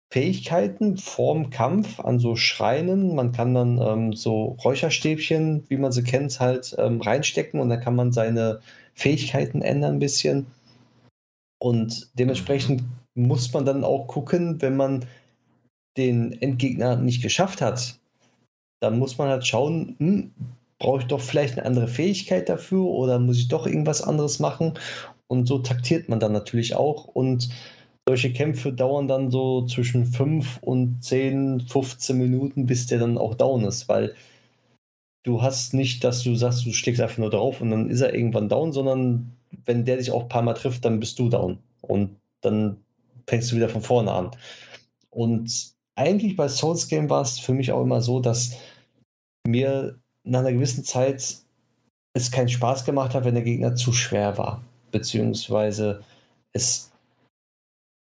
Fähigkeiten 0.09 0.95
vorm 0.95 1.49
Kampf 1.49 1.99
an 1.99 2.17
so 2.17 2.37
Schreinen. 2.37 3.13
Man 3.13 3.33
kann 3.33 3.53
dann 3.53 3.81
ähm, 3.81 4.13
so 4.13 4.55
Räucherstäbchen, 4.63 5.65
wie 5.67 5.75
man 5.75 5.91
sie 5.91 6.03
kennt, 6.03 6.39
halt 6.39 6.77
ähm, 6.77 7.01
reinstecken 7.01 7.59
und 7.59 7.67
dann 7.67 7.81
kann 7.81 7.97
man 7.97 8.13
seine 8.13 8.61
Fähigkeiten 8.93 9.61
ändern 9.61 9.95
ein 9.95 9.99
bisschen. 9.99 10.45
Und 11.59 12.09
dementsprechend 12.13 12.83
muss 13.15 13.51
man 13.51 13.65
dann 13.65 13.83
auch 13.83 14.07
gucken, 14.07 14.61
wenn 14.61 14.77
man 14.77 15.03
den 15.97 16.41
Endgegner 16.41 16.95
nicht 16.95 17.21
geschafft 17.21 17.59
hat, 17.59 17.99
dann 18.79 18.97
muss 18.97 19.17
man 19.17 19.27
halt 19.27 19.45
schauen, 19.45 19.97
hm, 19.99 20.31
brauche 20.79 21.01
ich 21.01 21.07
doch 21.07 21.21
vielleicht 21.21 21.57
eine 21.57 21.65
andere 21.65 21.87
Fähigkeit 21.87 22.49
dafür 22.49 22.85
oder 22.85 23.19
muss 23.19 23.37
ich 23.37 23.47
doch 23.47 23.65
irgendwas 23.67 24.01
anderes 24.01 24.39
machen? 24.39 24.73
Und 25.27 25.47
so 25.47 25.59
taktiert 25.59 26.09
man 26.09 26.19
dann 26.19 26.31
natürlich 26.31 26.75
auch 26.75 27.05
und 27.05 27.49
solche 28.07 28.31
Kämpfe 28.31 28.71
dauern 28.71 29.07
dann 29.07 29.31
so 29.31 29.65
zwischen 29.65 30.05
5 30.05 30.59
und 30.61 31.03
10, 31.03 31.67
15 31.67 32.17
Minuten, 32.17 32.65
bis 32.65 32.87
der 32.87 32.99
dann 32.99 33.17
auch 33.17 33.35
down 33.35 33.65
ist, 33.65 33.89
weil 33.89 34.15
du 35.23 35.41
hast 35.41 35.73
nicht, 35.73 36.05
dass 36.05 36.23
du 36.23 36.35
sagst, 36.35 36.65
du 36.65 36.71
schlägst 36.71 37.01
einfach 37.01 37.17
nur 37.17 37.29
drauf 37.29 37.59
und 37.59 37.71
dann 37.71 37.89
ist 37.89 37.99
er 37.99 38.13
irgendwann 38.13 38.47
down, 38.47 38.71
sondern 38.71 39.33
wenn 39.65 39.83
der 39.83 39.97
dich 39.97 40.11
auch 40.11 40.23
ein 40.23 40.29
paar 40.29 40.41
Mal 40.41 40.53
trifft, 40.53 40.85
dann 40.85 41.01
bist 41.01 41.19
du 41.19 41.27
down. 41.27 41.57
Und 41.81 42.15
dann 42.41 42.77
fängst 43.27 43.51
du 43.51 43.57
wieder 43.57 43.69
von 43.69 43.81
vorne 43.81 44.11
an. 44.11 44.31
Und 45.09 45.73
eigentlich 45.95 46.37
bei 46.37 46.47
Souls 46.47 46.87
Game 46.87 47.09
war 47.09 47.23
es 47.23 47.39
für 47.39 47.53
mich 47.53 47.71
auch 47.71 47.81
immer 47.81 48.01
so, 48.01 48.21
dass 48.21 48.57
mir 49.45 49.99
nach 50.27 50.39
einer 50.39 50.53
gewissen 50.53 50.83
Zeit 50.83 51.37
es 52.13 52.31
keinen 52.31 52.49
Spaß 52.49 52.85
gemacht 52.85 53.13
hat, 53.13 53.25
wenn 53.25 53.35
der 53.35 53.43
Gegner 53.43 53.75
zu 53.75 53.93
schwer 53.93 54.37
war. 54.37 54.63
Beziehungsweise 54.91 56.03
es 56.53 56.91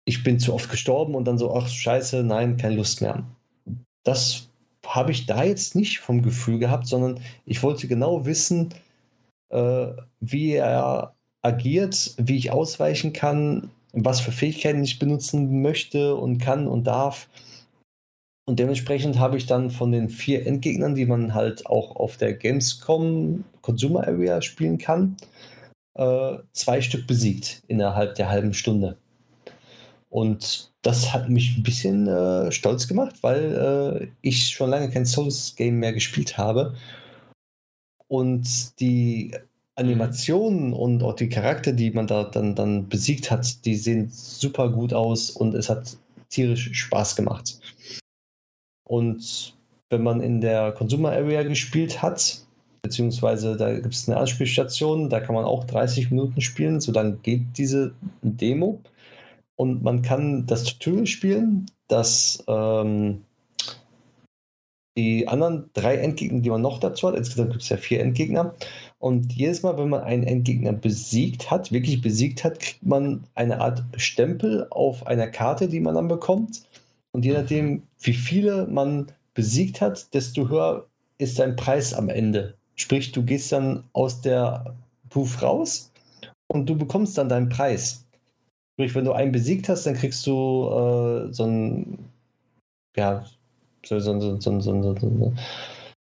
ich 0.04 0.22
bin 0.22 0.38
zu 0.38 0.52
oft 0.52 0.70
gestorben 0.70 1.14
und 1.14 1.24
dann 1.26 1.38
so, 1.38 1.54
ach 1.54 1.68
scheiße, 1.68 2.22
nein, 2.24 2.56
keine 2.56 2.76
Lust 2.76 3.00
mehr. 3.00 3.24
Das 4.04 4.48
habe 4.86 5.12
ich 5.12 5.26
da 5.26 5.44
jetzt 5.44 5.76
nicht 5.76 6.00
vom 6.00 6.22
Gefühl 6.22 6.58
gehabt, 6.58 6.86
sondern 6.86 7.20
ich 7.46 7.62
wollte 7.62 7.86
genau 7.86 8.26
wissen, 8.26 8.70
äh, 9.50 9.86
wie 10.20 10.54
er 10.54 11.14
agiert, 11.42 12.14
wie 12.16 12.36
ich 12.36 12.50
ausweichen 12.50 13.12
kann, 13.12 13.70
was 13.92 14.20
für 14.20 14.32
Fähigkeiten 14.32 14.82
ich 14.82 14.98
benutzen 14.98 15.62
möchte 15.62 16.16
und 16.16 16.38
kann 16.38 16.66
und 16.66 16.84
darf. 16.84 17.28
Und 18.44 18.58
dementsprechend 18.58 19.18
habe 19.18 19.36
ich 19.36 19.46
dann 19.46 19.70
von 19.70 19.92
den 19.92 20.08
vier 20.08 20.46
Endgegnern, 20.46 20.94
die 20.94 21.06
man 21.06 21.34
halt 21.34 21.66
auch 21.66 21.96
auf 21.96 22.16
der 22.16 22.34
Gamescom 22.34 23.44
Consumer 23.60 24.06
Area 24.06 24.42
spielen 24.42 24.78
kann, 24.78 25.16
äh, 25.94 26.38
zwei 26.52 26.80
Stück 26.80 27.06
besiegt 27.06 27.62
innerhalb 27.68 28.16
der 28.16 28.28
halben 28.28 28.54
Stunde. 28.54 28.96
Und 30.10 30.72
das 30.82 31.12
hat 31.14 31.28
mich 31.28 31.56
ein 31.56 31.62
bisschen 31.62 32.08
äh, 32.08 32.50
stolz 32.50 32.88
gemacht, 32.88 33.16
weil 33.22 34.02
äh, 34.02 34.08
ich 34.20 34.48
schon 34.50 34.70
lange 34.70 34.90
kein 34.90 35.06
Souls-Game 35.06 35.78
mehr 35.78 35.92
gespielt 35.92 36.36
habe. 36.36 36.74
Und 38.08 38.78
die 38.80 39.34
Animationen 39.74 40.74
und 40.74 41.02
auch 41.02 41.14
die 41.14 41.28
Charakter, 41.28 41.72
die 41.72 41.92
man 41.92 42.06
da 42.06 42.24
dann, 42.24 42.54
dann 42.54 42.88
besiegt 42.88 43.30
hat, 43.30 43.64
die 43.64 43.76
sehen 43.76 44.10
super 44.10 44.68
gut 44.70 44.92
aus 44.92 45.30
und 45.30 45.54
es 45.54 45.70
hat 45.70 45.96
tierisch 46.28 46.70
Spaß 46.74 47.16
gemacht. 47.16 47.58
Und 48.92 49.54
wenn 49.88 50.02
man 50.02 50.20
in 50.20 50.42
der 50.42 50.72
Consumer 50.72 51.12
Area 51.12 51.44
gespielt 51.44 52.02
hat, 52.02 52.42
beziehungsweise 52.82 53.56
da 53.56 53.72
gibt 53.72 53.94
es 53.94 54.06
eine 54.06 54.18
Anspielstation, 54.18 55.08
da 55.08 55.20
kann 55.20 55.34
man 55.34 55.46
auch 55.46 55.64
30 55.64 56.10
Minuten 56.10 56.42
spielen, 56.42 56.78
so 56.78 56.92
dann 56.92 57.22
geht 57.22 57.56
diese 57.56 57.94
Demo 58.20 58.80
und 59.56 59.82
man 59.82 60.02
kann 60.02 60.44
das 60.44 60.64
Tutorial 60.64 61.06
spielen, 61.06 61.70
das 61.88 62.44
ähm, 62.48 63.22
die 64.98 65.26
anderen 65.26 65.70
drei 65.72 65.96
Endgegner, 65.96 66.40
die 66.40 66.50
man 66.50 66.60
noch 66.60 66.78
dazu 66.78 67.08
hat, 67.08 67.16
insgesamt 67.16 67.52
gibt 67.52 67.62
es 67.62 67.70
ja 67.70 67.78
vier 67.78 68.00
Endgegner. 68.00 68.52
Und 68.98 69.32
jedes 69.32 69.62
Mal, 69.62 69.78
wenn 69.78 69.88
man 69.88 70.02
einen 70.02 70.24
Endgegner 70.24 70.74
besiegt 70.74 71.50
hat, 71.50 71.72
wirklich 71.72 72.02
besiegt 72.02 72.44
hat, 72.44 72.60
kriegt 72.60 72.84
man 72.84 73.24
eine 73.34 73.62
Art 73.62 73.84
Stempel 73.96 74.66
auf 74.68 75.06
einer 75.06 75.28
Karte, 75.28 75.70
die 75.70 75.80
man 75.80 75.94
dann 75.94 76.08
bekommt. 76.08 76.64
Und 77.12 77.24
je 77.24 77.32
nachdem, 77.32 77.84
wie 78.02 78.12
viele 78.12 78.66
man 78.66 79.06
besiegt 79.34 79.80
hat, 79.80 80.12
desto 80.14 80.48
höher 80.48 80.86
ist 81.18 81.38
dein 81.38 81.56
Preis 81.56 81.94
am 81.94 82.08
Ende. 82.08 82.54
Sprich, 82.74 83.12
du 83.12 83.22
gehst 83.22 83.52
dann 83.52 83.84
aus 83.92 84.20
der 84.20 84.74
Proof 85.08 85.42
raus 85.42 85.92
und 86.48 86.66
du 86.68 86.76
bekommst 86.76 87.16
dann 87.18 87.28
deinen 87.28 87.48
Preis. 87.48 88.06
Sprich, 88.74 88.94
wenn 88.94 89.04
du 89.04 89.12
einen 89.12 89.32
besiegt 89.32 89.68
hast, 89.68 89.84
dann 89.86 89.94
kriegst 89.94 90.26
du 90.26 90.68
äh, 90.68 91.32
so 91.32 91.44
ein, 91.44 91.98
ja, 92.96 93.24
so, 93.84 94.00
so, 94.00 94.18
so, 94.20 94.40
so, 94.40 94.60
so, 94.60 94.82
so, 94.82 94.94
so 94.94 95.06
eine 95.06 95.34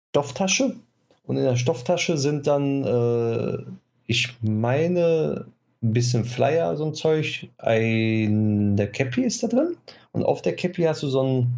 Stofftasche. 0.09 0.75
Und 1.23 1.37
in 1.37 1.43
der 1.43 1.55
Stofftasche 1.55 2.17
sind 2.17 2.47
dann, 2.47 2.83
äh, 2.83 3.63
ich 4.07 4.35
meine, 4.41 5.45
ein 5.83 5.93
bisschen 5.93 6.25
Flyer, 6.25 6.75
so 6.75 6.85
ein 6.85 6.93
Zeug. 6.93 7.47
Eine 7.57 8.87
Cappy 8.91 9.23
ist 9.23 9.43
da 9.43 9.47
drin. 9.47 9.77
Und 10.11 10.23
auf 10.23 10.41
der 10.41 10.55
Cappy 10.55 10.83
hast 10.83 11.03
du 11.03 11.07
so 11.07 11.23
ein, 11.23 11.53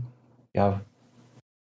ja, 0.54 0.82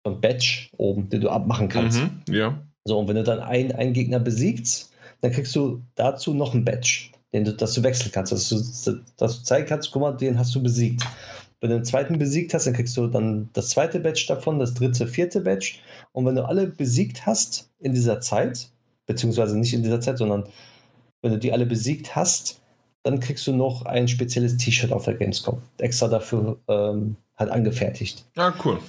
so 0.05 0.13
ein 0.13 0.21
Badge 0.21 0.69
oben, 0.77 1.09
den 1.09 1.21
du 1.21 1.29
abmachen 1.29 1.69
kannst. 1.69 1.99
Mhm, 1.99 2.33
ja. 2.33 2.59
So, 2.85 2.97
und 2.97 3.07
wenn 3.07 3.15
du 3.15 3.23
dann 3.23 3.39
einen, 3.39 3.71
einen 3.73 3.93
Gegner 3.93 4.19
besiegst, 4.19 4.91
dann 5.21 5.31
kriegst 5.31 5.55
du 5.55 5.81
dazu 5.95 6.33
noch 6.33 6.53
ein 6.53 6.63
Badge 6.65 7.11
den 7.33 7.45
du, 7.45 7.53
dass 7.53 7.73
du 7.73 7.83
wechseln 7.83 8.11
kannst, 8.11 8.31
dass 8.31 8.49
du, 8.49 9.01
dass 9.17 9.37
du 9.37 9.43
zeigen 9.43 9.67
kannst, 9.67 9.91
guck 9.91 10.01
mal, 10.01 10.11
den 10.13 10.37
hast 10.39 10.53
du 10.55 10.63
besiegt. 10.63 11.03
Wenn 11.61 11.71
du 11.71 11.77
den 11.77 11.85
zweiten 11.85 12.17
besiegt 12.17 12.53
hast, 12.53 12.67
dann 12.67 12.73
kriegst 12.73 12.95
du 12.95 13.07
dann 13.07 13.49
das 13.53 13.69
zweite 13.69 13.99
Badge 13.99 14.25
davon, 14.27 14.59
das 14.59 14.73
dritte, 14.73 15.07
vierte 15.07 15.41
Badge. 15.41 15.75
Und 16.13 16.25
wenn 16.25 16.35
du 16.35 16.47
alle 16.47 16.67
besiegt 16.67 17.25
hast 17.25 17.69
in 17.79 17.93
dieser 17.93 18.21
Zeit, 18.21 18.69
beziehungsweise 19.05 19.57
nicht 19.57 19.73
in 19.73 19.83
dieser 19.83 19.99
Zeit, 19.99 20.17
sondern 20.17 20.45
wenn 21.21 21.33
du 21.33 21.37
die 21.37 21.51
alle 21.51 21.65
besiegt 21.65 22.15
hast, 22.15 22.61
dann 23.03 23.19
kriegst 23.19 23.45
du 23.45 23.53
noch 23.53 23.85
ein 23.85 24.07
spezielles 24.07 24.57
T-Shirt 24.57 24.91
auf 24.91 25.05
der 25.05 25.15
Gamescom. 25.15 25.61
Extra 25.77 26.07
dafür 26.07 26.57
ähm, 26.67 27.17
halt 27.39 27.49
angefertigt. 27.49 28.25
Ah, 28.35 28.53
cool. 28.63 28.79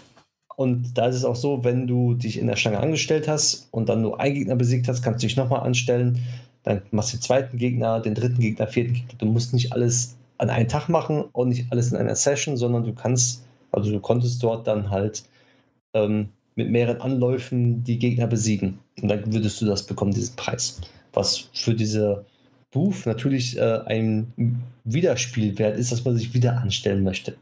Und 0.57 0.99
da 0.99 1.07
ist 1.07 1.17
es 1.17 1.25
auch 1.25 1.37
so, 1.37 1.65
wenn 1.65 1.87
du 1.87 2.13
dich 2.13 2.39
in 2.39 2.47
der 2.47 2.57
Schlange 2.57 2.81
angestellt 2.81 3.29
hast 3.29 3.69
und 3.71 3.89
dann 3.89 4.03
nur 4.03 4.21
einen 4.21 4.35
Gegner 4.35 4.57
besiegt 4.57 4.89
hast, 4.89 5.01
kannst 5.01 5.23
du 5.23 5.27
dich 5.27 5.37
nochmal 5.37 5.61
anstellen. 5.61 6.23
Dann 6.65 6.83
machst 6.91 7.13
du 7.13 7.17
den 7.17 7.23
zweiten 7.23 7.57
Gegner, 7.57 8.01
den 8.01 8.15
dritten 8.15 8.41
Gegner, 8.41 8.67
vierten 8.67 8.93
Gegner. 8.93 9.15
Du 9.17 9.25
musst 9.25 9.55
nicht 9.55 9.73
alles 9.73 10.17
an 10.37 10.51
einem 10.51 10.69
Tag 10.69 10.89
machen 10.89 11.25
und 11.33 11.49
nicht 11.49 11.67
alles 11.71 11.93
in 11.93 11.97
einer 11.97 12.15
Session, 12.15 12.59
sondern 12.59 12.85
du 12.85 12.93
kannst, 12.93 13.45
also 13.73 13.91
du 13.91 14.01
konntest 14.01 14.43
dort 14.43 14.67
dann 14.67 14.91
halt 14.91 15.25
ähm, 15.95 16.29
mit 16.57 16.71
mehreren 16.71 17.01
Anläufen 17.01 17.83
die 17.85 17.99
Gegner 17.99 18.27
besiegen. 18.27 18.79
Und 19.01 19.09
dann 19.09 19.33
würdest 19.33 19.63
du 19.63 19.67
das 19.67 19.87
bekommen, 19.87 20.13
diesen 20.13 20.37
Preis. 20.37 20.79
Was 21.15 21.49
für 21.55 21.75
diese 21.75 22.27
Booth 22.71 23.07
natürlich 23.07 23.57
äh, 23.57 23.81
ein 23.87 24.63
Wiederspielwert 24.85 25.79
ist, 25.79 25.91
dass 25.91 26.05
man 26.05 26.17
sich 26.17 26.35
wieder 26.35 26.59
anstellen 26.59 27.03
möchte. 27.03 27.37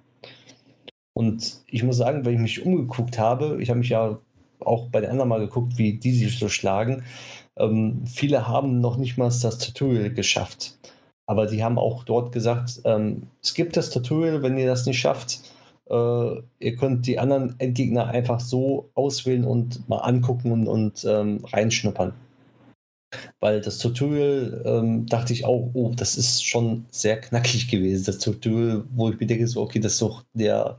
Und 1.18 1.64
ich 1.66 1.82
muss 1.82 1.96
sagen, 1.96 2.24
wenn 2.24 2.34
ich 2.34 2.38
mich 2.38 2.64
umgeguckt 2.64 3.18
habe, 3.18 3.60
ich 3.60 3.70
habe 3.70 3.80
mich 3.80 3.88
ja 3.88 4.20
auch 4.60 4.86
bei 4.86 5.00
den 5.00 5.10
anderen 5.10 5.28
mal 5.28 5.40
geguckt, 5.40 5.76
wie 5.76 5.94
die 5.94 6.12
sich 6.12 6.38
so 6.38 6.48
schlagen. 6.48 7.02
Ähm, 7.56 8.04
viele 8.06 8.46
haben 8.46 8.80
noch 8.80 8.98
nicht 8.98 9.18
mal 9.18 9.24
das 9.24 9.58
Tutorial 9.58 10.10
geschafft. 10.10 10.78
Aber 11.26 11.46
die 11.46 11.64
haben 11.64 11.76
auch 11.76 12.04
dort 12.04 12.30
gesagt, 12.30 12.82
ähm, 12.84 13.24
es 13.42 13.54
gibt 13.54 13.76
das 13.76 13.90
Tutorial, 13.90 14.44
wenn 14.44 14.56
ihr 14.58 14.68
das 14.68 14.86
nicht 14.86 15.00
schafft. 15.00 15.40
Äh, 15.90 15.94
ihr 16.60 16.76
könnt 16.76 17.08
die 17.08 17.18
anderen 17.18 17.58
Endgegner 17.58 18.06
einfach 18.06 18.38
so 18.38 18.88
auswählen 18.94 19.44
und 19.44 19.88
mal 19.88 19.98
angucken 19.98 20.52
und, 20.52 20.68
und 20.68 21.04
ähm, 21.04 21.44
reinschnuppern. 21.46 22.12
Weil 23.40 23.60
das 23.60 23.78
Tutorial 23.78 24.62
ähm, 24.64 25.06
dachte 25.06 25.32
ich 25.32 25.44
auch, 25.44 25.70
oh, 25.72 25.92
das 25.96 26.16
ist 26.16 26.44
schon 26.44 26.86
sehr 26.90 27.20
knackig 27.20 27.66
gewesen. 27.68 28.04
Das 28.06 28.18
Tutorial, 28.18 28.84
wo 28.94 29.10
ich 29.10 29.18
mir 29.18 29.26
denke, 29.26 29.48
so, 29.48 29.62
okay, 29.62 29.80
das 29.80 29.94
ist 29.94 30.02
doch 30.02 30.22
der 30.32 30.78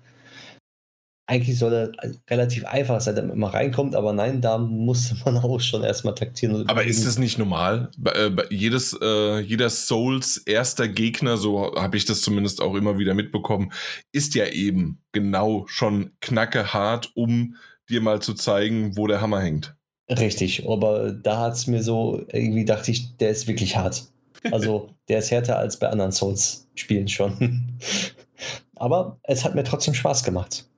eigentlich 1.29 1.59
soll 1.59 1.73
er 1.73 1.91
relativ 2.27 2.65
einfach 2.65 2.99
sein, 3.01 3.15
damit 3.15 3.35
man 3.35 3.51
reinkommt, 3.51 3.93
aber 3.93 4.13
nein, 4.13 4.41
da 4.41 4.57
musste 4.57 5.15
man 5.25 5.37
auch 5.37 5.59
schon 5.59 5.83
erstmal 5.83 6.15
taktieren. 6.15 6.67
Aber 6.67 6.83
ist 6.83 7.05
das 7.05 7.19
nicht 7.19 7.37
normal? 7.37 7.91
Äh, 8.03 8.31
jedes, 8.49 8.97
äh, 8.99 9.39
jeder 9.39 9.69
Souls 9.69 10.37
erster 10.37 10.87
Gegner, 10.87 11.37
so 11.37 11.75
habe 11.75 11.97
ich 11.97 12.05
das 12.05 12.21
zumindest 12.21 12.61
auch 12.61 12.73
immer 12.73 12.97
wieder 12.97 13.13
mitbekommen, 13.13 13.71
ist 14.11 14.33
ja 14.33 14.47
eben 14.47 15.03
genau 15.11 15.65
schon 15.67 16.13
knacke 16.19 16.73
hart, 16.73 17.11
um 17.13 17.55
dir 17.89 18.01
mal 18.01 18.21
zu 18.21 18.33
zeigen, 18.33 18.97
wo 18.97 19.05
der 19.05 19.21
Hammer 19.21 19.41
hängt. 19.41 19.75
Richtig, 20.09 20.67
aber 20.67 21.11
da 21.11 21.37
hat 21.41 21.53
es 21.53 21.67
mir 21.67 21.83
so, 21.83 22.25
irgendwie 22.31 22.65
dachte 22.65 22.89
ich, 22.89 23.17
der 23.17 23.29
ist 23.29 23.47
wirklich 23.47 23.77
hart. 23.77 24.05
Also 24.51 24.89
der 25.07 25.19
ist 25.19 25.29
härter 25.29 25.59
als 25.59 25.77
bei 25.77 25.89
anderen 25.89 26.11
Souls-Spielen 26.11 27.07
schon. 27.07 27.77
aber 28.75 29.19
es 29.23 29.45
hat 29.45 29.53
mir 29.53 29.63
trotzdem 29.63 29.93
Spaß 29.93 30.23
gemacht 30.23 30.68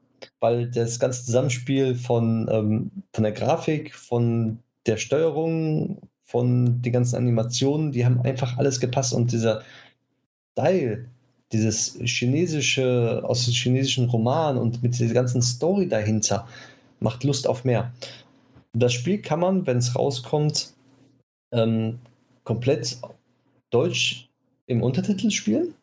weil 0.42 0.70
das 0.70 1.00
ganze 1.00 1.24
Zusammenspiel 1.24 1.96
von, 1.96 2.50
ähm, 2.52 2.92
von 3.14 3.24
der 3.24 3.32
Grafik, 3.32 3.96
von 3.96 4.60
der 4.86 4.98
Steuerung, 4.98 6.02
von 6.24 6.82
den 6.82 6.92
ganzen 6.92 7.16
Animationen, 7.16 7.92
die 7.92 8.06
haben 8.06 8.22
einfach 8.22 8.58
alles 8.58 8.80
gepasst 8.80 9.14
und 9.14 9.32
dieser 9.32 9.62
Style, 10.54 11.06
dieses 11.52 11.98
chinesische, 12.04 13.22
aus 13.24 13.46
dem 13.46 13.54
chinesischen 13.54 14.10
Roman 14.10 14.58
und 14.58 14.82
mit 14.82 14.98
dieser 14.98 15.14
ganzen 15.14 15.42
Story 15.42 15.88
dahinter, 15.88 16.48
macht 17.00 17.24
Lust 17.24 17.48
auf 17.48 17.64
mehr. 17.64 17.92
Das 18.74 18.94
Spiel 18.94 19.22
kann 19.22 19.40
man, 19.40 19.68
wenn 19.68 19.78
es 19.78 19.96
rauskommt, 19.96 20.74
ähm, 21.52 22.00
komplett 22.44 22.98
Deutsch 23.70 24.30
im 24.66 24.82
Untertitel 24.82 25.30
spielen. 25.30 25.74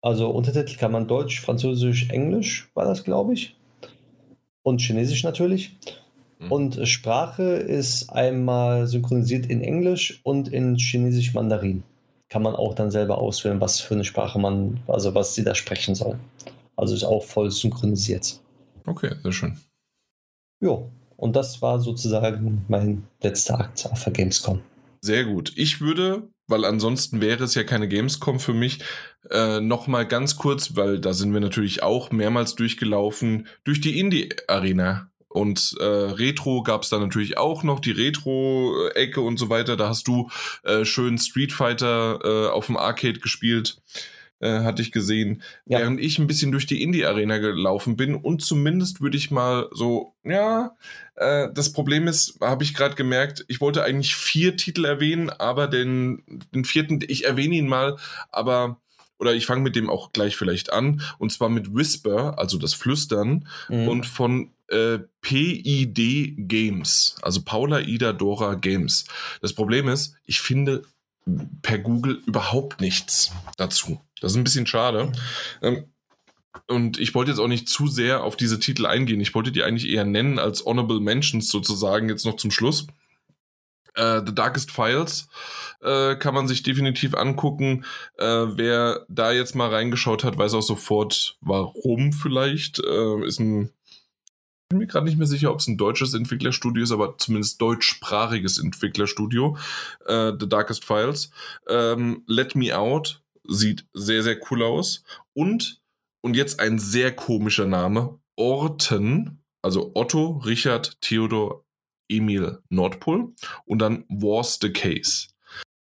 Also 0.00 0.30
Untertitel 0.30 0.76
kann 0.76 0.92
man 0.92 1.08
Deutsch, 1.08 1.40
Französisch, 1.40 2.10
Englisch 2.10 2.70
war 2.74 2.84
das, 2.84 3.04
glaube 3.04 3.34
ich. 3.34 3.56
Und 4.62 4.80
Chinesisch 4.80 5.24
natürlich. 5.24 5.76
Mhm. 6.38 6.52
Und 6.52 6.88
Sprache 6.88 7.42
ist 7.42 8.10
einmal 8.10 8.86
synchronisiert 8.86 9.46
in 9.46 9.60
Englisch 9.60 10.20
und 10.22 10.48
in 10.48 10.76
Chinesisch 10.76 11.34
Mandarin. 11.34 11.82
Kann 12.28 12.42
man 12.42 12.54
auch 12.54 12.74
dann 12.74 12.90
selber 12.90 13.18
auswählen, 13.18 13.60
was 13.60 13.80
für 13.80 13.94
eine 13.94 14.04
Sprache 14.04 14.38
man, 14.38 14.80
also 14.86 15.14
was 15.14 15.34
sie 15.34 15.44
da 15.44 15.54
sprechen 15.54 15.94
soll. 15.94 16.18
Also 16.76 16.94
ist 16.94 17.04
auch 17.04 17.24
voll 17.24 17.50
synchronisiert. 17.50 18.38
Okay, 18.86 19.14
sehr 19.22 19.32
schön. 19.32 19.58
Jo, 20.60 20.90
und 21.16 21.34
das 21.34 21.60
war 21.62 21.80
sozusagen 21.80 22.64
mein 22.68 23.04
letzter 23.20 23.58
Akt 23.58 23.88
auf 23.90 24.04
der 24.04 24.12
Gamescom. 24.12 24.60
Sehr 25.00 25.24
gut. 25.24 25.52
Ich 25.56 25.80
würde 25.80 26.28
weil 26.48 26.64
ansonsten 26.64 27.20
wäre 27.20 27.44
es 27.44 27.54
ja 27.54 27.62
keine 27.62 27.88
Gamescom 27.88 28.40
für 28.40 28.54
mich. 28.54 28.80
Äh, 29.30 29.60
Nochmal 29.60 30.06
ganz 30.06 30.36
kurz, 30.36 30.74
weil 30.74 30.98
da 30.98 31.12
sind 31.12 31.32
wir 31.32 31.40
natürlich 31.40 31.82
auch 31.82 32.10
mehrmals 32.10 32.54
durchgelaufen, 32.54 33.46
durch 33.64 33.80
die 33.80 34.00
Indie-Arena. 34.00 35.10
Und 35.28 35.76
äh, 35.78 35.84
Retro 35.84 36.62
gab 36.62 36.82
es 36.82 36.88
da 36.88 36.98
natürlich 36.98 37.36
auch 37.36 37.62
noch, 37.62 37.80
die 37.80 37.90
Retro-Ecke 37.90 39.20
und 39.20 39.36
so 39.36 39.50
weiter. 39.50 39.76
Da 39.76 39.90
hast 39.90 40.08
du 40.08 40.30
äh, 40.64 40.86
schön 40.86 41.18
Street 41.18 41.52
Fighter 41.52 42.18
äh, 42.24 42.48
auf 42.48 42.66
dem 42.66 42.78
Arcade 42.78 43.20
gespielt 43.20 43.76
äh, 44.40 44.60
hatte 44.60 44.82
ich 44.82 44.92
gesehen, 44.92 45.42
ja. 45.66 45.80
während 45.80 46.00
ich 46.00 46.18
ein 46.18 46.26
bisschen 46.26 46.52
durch 46.52 46.66
die 46.66 46.82
Indie-Arena 46.82 47.38
gelaufen 47.38 47.96
bin 47.96 48.14
und 48.14 48.42
zumindest 48.42 49.00
würde 49.00 49.16
ich 49.16 49.30
mal 49.30 49.68
so, 49.72 50.14
ja, 50.24 50.76
äh, 51.16 51.48
das 51.52 51.72
Problem 51.72 52.06
ist, 52.06 52.38
habe 52.40 52.64
ich 52.64 52.74
gerade 52.74 52.94
gemerkt, 52.94 53.44
ich 53.48 53.60
wollte 53.60 53.82
eigentlich 53.82 54.14
vier 54.14 54.56
Titel 54.56 54.84
erwähnen, 54.84 55.30
aber 55.30 55.66
den, 55.66 56.22
den 56.54 56.64
vierten, 56.64 57.00
ich 57.06 57.24
erwähne 57.24 57.56
ihn 57.56 57.68
mal, 57.68 57.96
aber 58.30 58.80
oder 59.18 59.34
ich 59.34 59.46
fange 59.46 59.62
mit 59.62 59.74
dem 59.74 59.90
auch 59.90 60.12
gleich 60.12 60.36
vielleicht 60.36 60.72
an, 60.72 61.02
und 61.18 61.32
zwar 61.32 61.48
mit 61.48 61.74
Whisper, 61.74 62.38
also 62.38 62.56
das 62.56 62.74
Flüstern, 62.74 63.48
mhm. 63.68 63.88
und 63.88 64.06
von 64.06 64.52
äh, 64.68 64.98
PID 65.22 66.34
Games, 66.48 67.16
also 67.22 67.42
Paula 67.42 67.80
Ida 67.80 68.12
Dora 68.12 68.54
Games. 68.54 69.06
Das 69.40 69.52
Problem 69.52 69.88
ist, 69.88 70.14
ich 70.24 70.40
finde 70.40 70.82
per 71.62 71.78
Google 71.78 72.22
überhaupt 72.26 72.80
nichts 72.80 73.32
dazu. 73.56 74.00
Das 74.20 74.32
ist 74.32 74.36
ein 74.36 74.44
bisschen 74.44 74.66
schade. 74.66 75.12
Ähm, 75.62 75.84
und 76.66 76.98
ich 76.98 77.14
wollte 77.14 77.30
jetzt 77.30 77.40
auch 77.40 77.48
nicht 77.48 77.68
zu 77.68 77.86
sehr 77.86 78.22
auf 78.22 78.36
diese 78.36 78.58
Titel 78.58 78.86
eingehen. 78.86 79.20
Ich 79.20 79.34
wollte 79.34 79.52
die 79.52 79.62
eigentlich 79.62 79.88
eher 79.90 80.04
nennen 80.04 80.38
als 80.38 80.64
Honorable 80.64 81.00
Mentions 81.00 81.48
sozusagen 81.48 82.08
jetzt 82.08 82.26
noch 82.26 82.36
zum 82.36 82.50
Schluss. 82.50 82.86
Äh, 83.94 84.22
The 84.24 84.34
Darkest 84.34 84.70
Files 84.70 85.28
äh, 85.82 86.16
kann 86.16 86.34
man 86.34 86.48
sich 86.48 86.62
definitiv 86.62 87.14
angucken. 87.14 87.84
Äh, 88.16 88.26
wer 88.26 89.06
da 89.08 89.32
jetzt 89.32 89.54
mal 89.54 89.70
reingeschaut 89.70 90.24
hat, 90.24 90.36
weiß 90.36 90.54
auch 90.54 90.62
sofort, 90.62 91.36
warum 91.40 92.12
vielleicht. 92.12 92.80
Äh, 92.80 93.26
ist 93.26 93.40
ein 93.40 93.70
bin 94.68 94.78
mir 94.78 94.86
gerade 94.86 95.06
nicht 95.06 95.16
mehr 95.16 95.26
sicher, 95.26 95.50
ob 95.50 95.60
es 95.60 95.66
ein 95.66 95.78
deutsches 95.78 96.12
Entwicklerstudio 96.14 96.82
ist, 96.82 96.92
aber 96.92 97.16
zumindest 97.16 97.60
deutschsprachiges 97.60 98.58
Entwicklerstudio. 98.58 99.56
Äh, 100.06 100.32
The 100.38 100.48
Darkest 100.48 100.84
Files. 100.84 101.30
Ähm, 101.68 102.22
Let 102.26 102.54
Me 102.54 102.76
Out 102.76 103.22
sieht 103.44 103.86
sehr, 103.94 104.22
sehr 104.22 104.38
cool 104.50 104.62
aus. 104.62 105.04
Und, 105.32 105.80
und 106.20 106.36
jetzt 106.36 106.60
ein 106.60 106.78
sehr 106.78 107.16
komischer 107.16 107.66
Name, 107.66 108.18
Orten, 108.36 109.42
also 109.62 109.92
Otto, 109.94 110.42
Richard, 110.44 111.00
Theodor, 111.00 111.64
Emil, 112.10 112.58
Nordpol 112.68 113.32
und 113.64 113.78
dann 113.78 114.04
War's 114.08 114.58
the 114.60 114.70
Case. 114.70 115.28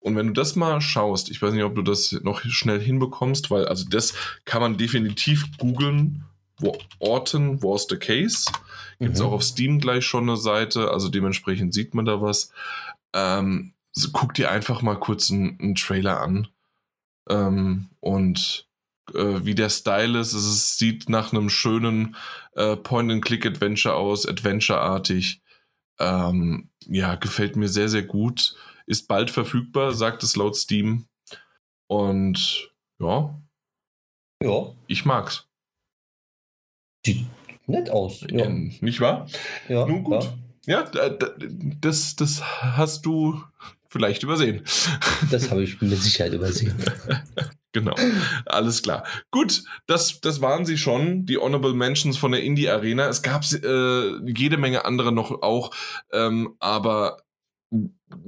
Und 0.01 0.17
wenn 0.17 0.29
du 0.29 0.33
das 0.35 0.57
mal 0.57 0.83
schaust, 0.83 1.31
ich 1.31 1.41
weiß 1.41 1.55
nicht, 1.55 1.65
ob 1.65 1.75
du 1.75 1.81
das 1.81 2.13
noch 2.23 2.43
schnell 2.43 2.81
hinbekommst, 2.81 3.51
weil 3.51 3.67
also 3.67 3.87
das 3.89 4.13
kann 4.45 4.61
man 4.61 4.77
definitiv 4.77 5.57
googeln. 5.57 6.25
Orten, 6.99 7.63
War's 7.63 7.87
the 7.89 7.97
Case. 7.97 8.51
Gibt 8.99 9.15
es 9.15 9.21
mhm. 9.21 9.27
auch 9.27 9.33
auf 9.33 9.45
Steam 9.45 9.81
gleich 9.81 10.05
schon 10.05 10.29
eine 10.29 10.37
Seite, 10.37 10.91
also 10.91 11.09
dementsprechend 11.09 11.75
sieht 11.75 11.95
man 11.95 12.05
da 12.05 12.21
was. 12.21 12.51
Ähm, 13.13 13.75
so, 13.93 14.11
guck 14.13 14.35
dir 14.35 14.51
einfach 14.51 14.83
mal 14.83 14.99
kurz 14.99 15.31
einen 15.31 15.75
Trailer 15.75 16.21
an. 16.21 16.49
Ähm, 17.29 17.91
und 18.01 18.69
äh, 19.15 19.45
wie 19.45 19.55
der 19.55 19.71
Style 19.71 20.19
ist, 20.19 20.33
es 20.33 20.79
sieht 20.79 21.09
nach 21.09 21.33
einem 21.33 21.49
schönen 21.51 22.17
äh, 22.55 22.77
Point-and-Click-Adventure 22.77 23.95
aus, 23.95 24.27
Adventure-artig. 24.27 25.41
Ähm, 25.99 26.71
ja, 26.87 27.15
gefällt 27.15 27.57
mir 27.57 27.69
sehr, 27.69 27.89
sehr 27.89 28.03
gut. 28.03 28.57
Ist 28.87 29.09
bald 29.09 29.31
verfügbar, 29.31 29.93
sagt 29.93 30.23
es 30.23 30.37
laut 30.37 30.57
Steam. 30.57 31.07
Und 31.87 32.71
ja. 32.99 33.35
Ja. 34.43 34.75
Ich 34.87 35.05
mag's. 35.05 35.49
Sieht 37.07 37.27
nett 37.67 37.91
aus. 37.91 38.25
Ja. 38.31 38.49
Nicht 38.49 39.01
wahr? 39.01 39.27
Ja. 39.69 39.87
Nun 39.87 40.05
gut. 40.05 40.31
Ja, 40.67 40.85
ja 40.95 41.11
das, 41.81 42.17
das 42.17 42.43
hast 42.43 43.07
du 43.07 43.43
vielleicht 43.89 44.23
übersehen. 44.25 44.63
Das 45.31 45.51
habe 45.51 45.63
ich 45.63 45.81
mit 45.81 45.97
Sicherheit 46.03 46.33
übersehen. 46.33 46.75
genau, 47.73 47.95
alles 48.47 48.83
klar. 48.83 49.05
Gut, 49.31 49.63
das, 49.87 50.21
das 50.21 50.41
waren 50.41 50.67
sie 50.67 50.79
schon, 50.79 51.27
die 51.27 51.39
Honorable 51.39 51.75
Mentions 51.75 52.17
von 52.17 52.33
der 52.33 52.43
Indie 52.43 52.69
Arena. 52.69 53.09
Es 53.09 53.23
gab 53.23 53.45
äh, 53.53 54.31
jede 54.31 54.57
Menge 54.57 54.85
andere 54.85 55.13
noch 55.13 55.43
auch, 55.43 55.71
ähm, 56.13 56.57
aber 56.59 57.19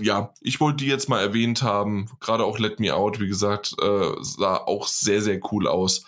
ja, 0.00 0.32
ich 0.40 0.60
wollte 0.60 0.84
die 0.84 0.90
jetzt 0.90 1.08
mal 1.08 1.20
erwähnt 1.20 1.62
haben. 1.62 2.10
Gerade 2.20 2.44
auch 2.44 2.58
Let 2.58 2.78
Me 2.78 2.94
Out, 2.94 3.18
wie 3.18 3.28
gesagt, 3.28 3.74
äh, 3.80 4.12
sah 4.20 4.56
auch 4.56 4.86
sehr, 4.86 5.20
sehr 5.20 5.40
cool 5.50 5.66
aus 5.66 6.04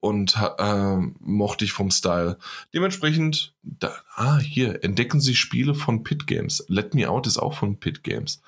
und 0.00 0.36
äh, 0.58 0.96
mochte 1.20 1.64
ich 1.64 1.72
vom 1.72 1.90
Style. 1.90 2.38
Dementsprechend, 2.74 3.54
da, 3.62 3.94
ah, 4.14 4.38
hier, 4.38 4.82
entdecken 4.82 5.20
Sie 5.20 5.36
Spiele 5.36 5.74
von 5.74 6.02
Pit 6.02 6.26
Games. 6.26 6.64
Let 6.68 6.94
Me 6.94 7.08
Out 7.08 7.26
ist 7.26 7.38
auch 7.38 7.54
von 7.54 7.78
Pit 7.78 8.02
Games. 8.02 8.42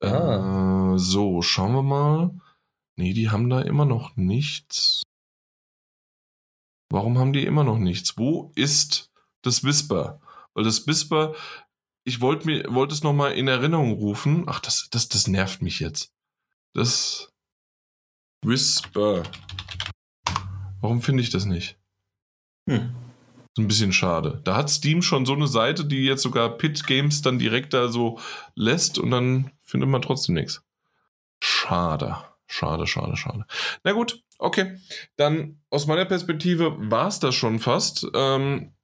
Ah. 0.00 0.94
Äh, 0.94 0.98
so, 0.98 1.42
schauen 1.42 1.74
wir 1.74 1.82
mal. 1.82 2.30
Nee, 2.96 3.12
die 3.12 3.30
haben 3.30 3.50
da 3.50 3.60
immer 3.60 3.84
noch 3.84 4.16
nichts. 4.16 5.02
Warum 6.90 7.18
haben 7.18 7.32
die 7.32 7.46
immer 7.46 7.64
noch 7.64 7.78
nichts? 7.78 8.18
Wo 8.18 8.52
ist 8.54 9.10
das 9.42 9.64
Whisper? 9.64 10.20
Weil 10.54 10.64
das 10.64 10.86
Whisper, 10.86 11.34
ich 12.04 12.20
wollte 12.20 12.46
mir 12.46 12.74
wollte 12.74 12.94
es 12.94 13.02
nochmal 13.02 13.32
in 13.32 13.48
Erinnerung 13.48 13.92
rufen. 13.92 14.44
Ach, 14.46 14.60
das, 14.60 14.88
das, 14.90 15.08
das 15.08 15.26
nervt 15.26 15.62
mich 15.62 15.80
jetzt. 15.80 16.12
Das 16.74 17.32
Whisper. 18.44 19.22
Warum 20.82 21.00
finde 21.00 21.22
ich 21.22 21.30
das 21.30 21.46
nicht? 21.46 21.78
Hm. 22.68 22.90
So 23.54 23.62
ein 23.62 23.68
bisschen 23.68 23.92
schade. 23.92 24.40
Da 24.44 24.56
hat 24.56 24.68
Steam 24.68 25.00
schon 25.00 25.26
so 25.26 25.32
eine 25.32 25.46
Seite, 25.46 25.84
die 25.84 26.04
jetzt 26.04 26.22
sogar 26.22 26.58
Pit 26.58 26.86
Games 26.86 27.22
dann 27.22 27.38
direkt 27.38 27.72
da 27.72 27.88
so 27.88 28.18
lässt 28.54 28.98
und 28.98 29.10
dann 29.10 29.52
findet 29.62 29.88
man 29.88 30.02
trotzdem 30.02 30.34
nichts. 30.34 30.62
Schade. 31.42 32.16
Schade, 32.46 32.86
schade, 32.86 33.16
schade. 33.16 33.46
Na 33.84 33.92
gut, 33.92 34.22
okay. 34.38 34.78
Dann 35.16 35.60
aus 35.70 35.86
meiner 35.86 36.04
Perspektive 36.04 36.74
war 36.78 37.08
es 37.08 37.20
das 37.20 37.34
schon 37.34 37.60
fast. 37.60 38.06
Ähm, 38.14 38.74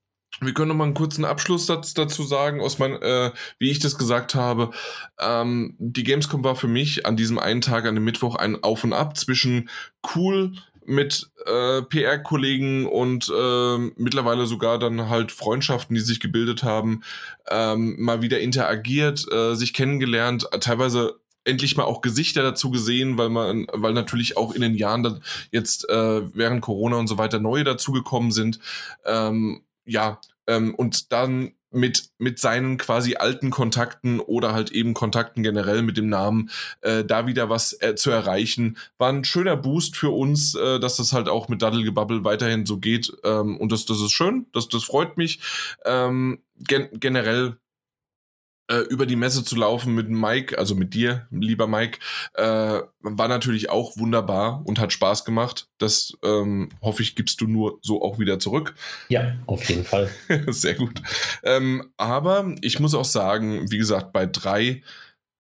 wir 0.40 0.54
können 0.54 0.68
noch 0.68 0.76
mal 0.76 0.84
einen 0.84 0.94
kurzen 0.94 1.24
Abschlusssatz 1.24 1.94
dazu 1.94 2.22
sagen, 2.22 2.60
aus 2.60 2.78
mein, 2.78 2.92
äh, 3.02 3.32
wie 3.58 3.70
ich 3.70 3.80
das 3.80 3.98
gesagt 3.98 4.34
habe. 4.34 4.70
Ähm, 5.18 5.74
die 5.78 6.04
Gamescom 6.04 6.44
war 6.44 6.54
für 6.54 6.68
mich 6.68 7.06
an 7.06 7.16
diesem 7.16 7.38
einen 7.38 7.60
Tag, 7.60 7.86
an 7.86 7.94
dem 7.94 8.04
Mittwoch, 8.04 8.36
ein 8.36 8.62
Auf 8.62 8.84
und 8.84 8.92
Ab 8.92 9.16
zwischen 9.16 9.68
cool 10.14 10.52
mit 10.88 11.30
äh, 11.44 11.82
PR-Kollegen 11.82 12.86
und 12.86 13.28
äh, 13.28 13.78
mittlerweile 13.96 14.46
sogar 14.46 14.78
dann 14.78 15.10
halt 15.10 15.32
Freundschaften, 15.32 15.94
die 15.94 16.00
sich 16.00 16.18
gebildet 16.18 16.62
haben, 16.62 17.02
ähm, 17.50 17.96
mal 17.98 18.22
wieder 18.22 18.40
interagiert, 18.40 19.30
äh, 19.30 19.54
sich 19.54 19.74
kennengelernt, 19.74 20.48
teilweise 20.60 21.20
endlich 21.44 21.76
mal 21.76 21.84
auch 21.84 22.00
Gesichter 22.00 22.42
dazu 22.42 22.70
gesehen, 22.70 23.18
weil 23.18 23.28
man, 23.28 23.66
weil 23.72 23.92
natürlich 23.92 24.36
auch 24.38 24.54
in 24.54 24.62
den 24.62 24.74
Jahren 24.74 25.22
jetzt 25.50 25.88
äh, 25.90 26.34
während 26.34 26.62
Corona 26.62 26.96
und 26.96 27.06
so 27.06 27.18
weiter 27.18 27.38
neue 27.38 27.64
dazugekommen 27.64 28.32
sind. 28.32 28.58
Ähm, 29.04 29.62
ja, 29.84 30.20
ähm, 30.46 30.74
und 30.74 31.12
dann 31.12 31.52
mit, 31.70 32.10
mit 32.18 32.38
seinen 32.38 32.78
quasi 32.78 33.16
alten 33.16 33.50
Kontakten 33.50 34.20
oder 34.20 34.52
halt 34.52 34.70
eben 34.70 34.94
Kontakten 34.94 35.42
generell 35.42 35.82
mit 35.82 35.96
dem 35.96 36.08
Namen 36.08 36.50
äh, 36.80 37.04
da 37.04 37.26
wieder 37.26 37.50
was 37.50 37.76
äh, 37.80 37.94
zu 37.94 38.10
erreichen. 38.10 38.78
War 38.96 39.10
ein 39.10 39.24
schöner 39.24 39.56
Boost 39.56 39.96
für 39.96 40.10
uns, 40.10 40.54
äh, 40.54 40.80
dass 40.80 40.96
das 40.96 41.12
halt 41.12 41.28
auch 41.28 41.48
mit 41.48 41.62
Daddelgebubble 41.62 42.24
weiterhin 42.24 42.66
so 42.66 42.78
geht. 42.78 43.12
Ähm, 43.24 43.56
und 43.58 43.72
das, 43.72 43.84
das 43.84 44.00
ist 44.00 44.12
schön, 44.12 44.46
das, 44.52 44.68
das 44.68 44.84
freut 44.84 45.16
mich. 45.16 45.40
Ähm, 45.84 46.40
gen 46.58 46.88
generell 46.92 47.58
äh, 48.68 48.80
über 48.90 49.06
die 49.06 49.16
Messe 49.16 49.44
zu 49.44 49.56
laufen 49.56 49.94
mit 49.94 50.08
Mike, 50.08 50.58
also 50.58 50.74
mit 50.74 50.94
dir, 50.94 51.26
lieber 51.30 51.66
Mike, 51.66 51.98
äh, 52.34 52.80
war 53.00 53.28
natürlich 53.28 53.70
auch 53.70 53.96
wunderbar 53.96 54.62
und 54.64 54.78
hat 54.78 54.92
Spaß 54.92 55.24
gemacht. 55.24 55.68
Das 55.78 56.12
ähm, 56.22 56.68
hoffe 56.82 57.02
ich, 57.02 57.16
gibst 57.16 57.40
du 57.40 57.46
nur 57.46 57.78
so 57.82 58.02
auch 58.02 58.18
wieder 58.18 58.38
zurück. 58.38 58.74
Ja, 59.08 59.36
auf 59.46 59.68
jeden 59.68 59.84
Fall. 59.84 60.10
Sehr 60.48 60.74
gut. 60.74 61.02
Ähm, 61.42 61.90
aber 61.96 62.54
ich 62.60 62.78
muss 62.78 62.94
auch 62.94 63.04
sagen, 63.04 63.70
wie 63.70 63.78
gesagt, 63.78 64.12
bei 64.12 64.26
drei, 64.26 64.82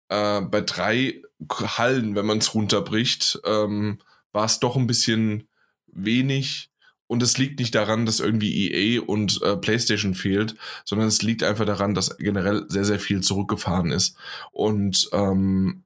äh, 0.09 0.41
bei 0.43 0.61
drei 0.61 1.23
Hallen, 1.51 2.15
wenn 2.15 2.27
man 2.27 2.39
es 2.39 2.55
runterbricht, 2.55 3.41
ähm, 3.45 3.99
war 4.33 4.45
es 4.45 4.61
doch 4.61 4.77
ein 4.77 4.87
bisschen 4.87 5.49
wenig. 5.87 6.71
Und 7.06 7.22
es 7.22 7.36
liegt 7.36 7.59
nicht 7.59 7.74
daran, 7.74 8.06
dass 8.06 8.20
irgendwie 8.20 8.72
EA 8.72 9.02
und 9.02 9.40
äh, 9.43 9.56
PlayStation 9.56 10.14
fehlt, 10.14 10.56
sondern 10.85 11.09
es 11.09 11.22
liegt 11.22 11.43
einfach 11.43 11.66
daran, 11.66 11.94
dass 11.94 12.16
generell 12.16 12.64
sehr, 12.68 12.85
sehr 12.85 12.98
viel 12.98 13.20
zurückgefahren 13.20 13.90
ist. 13.90 14.16
Und 14.52 15.09
ähm, 15.12 15.85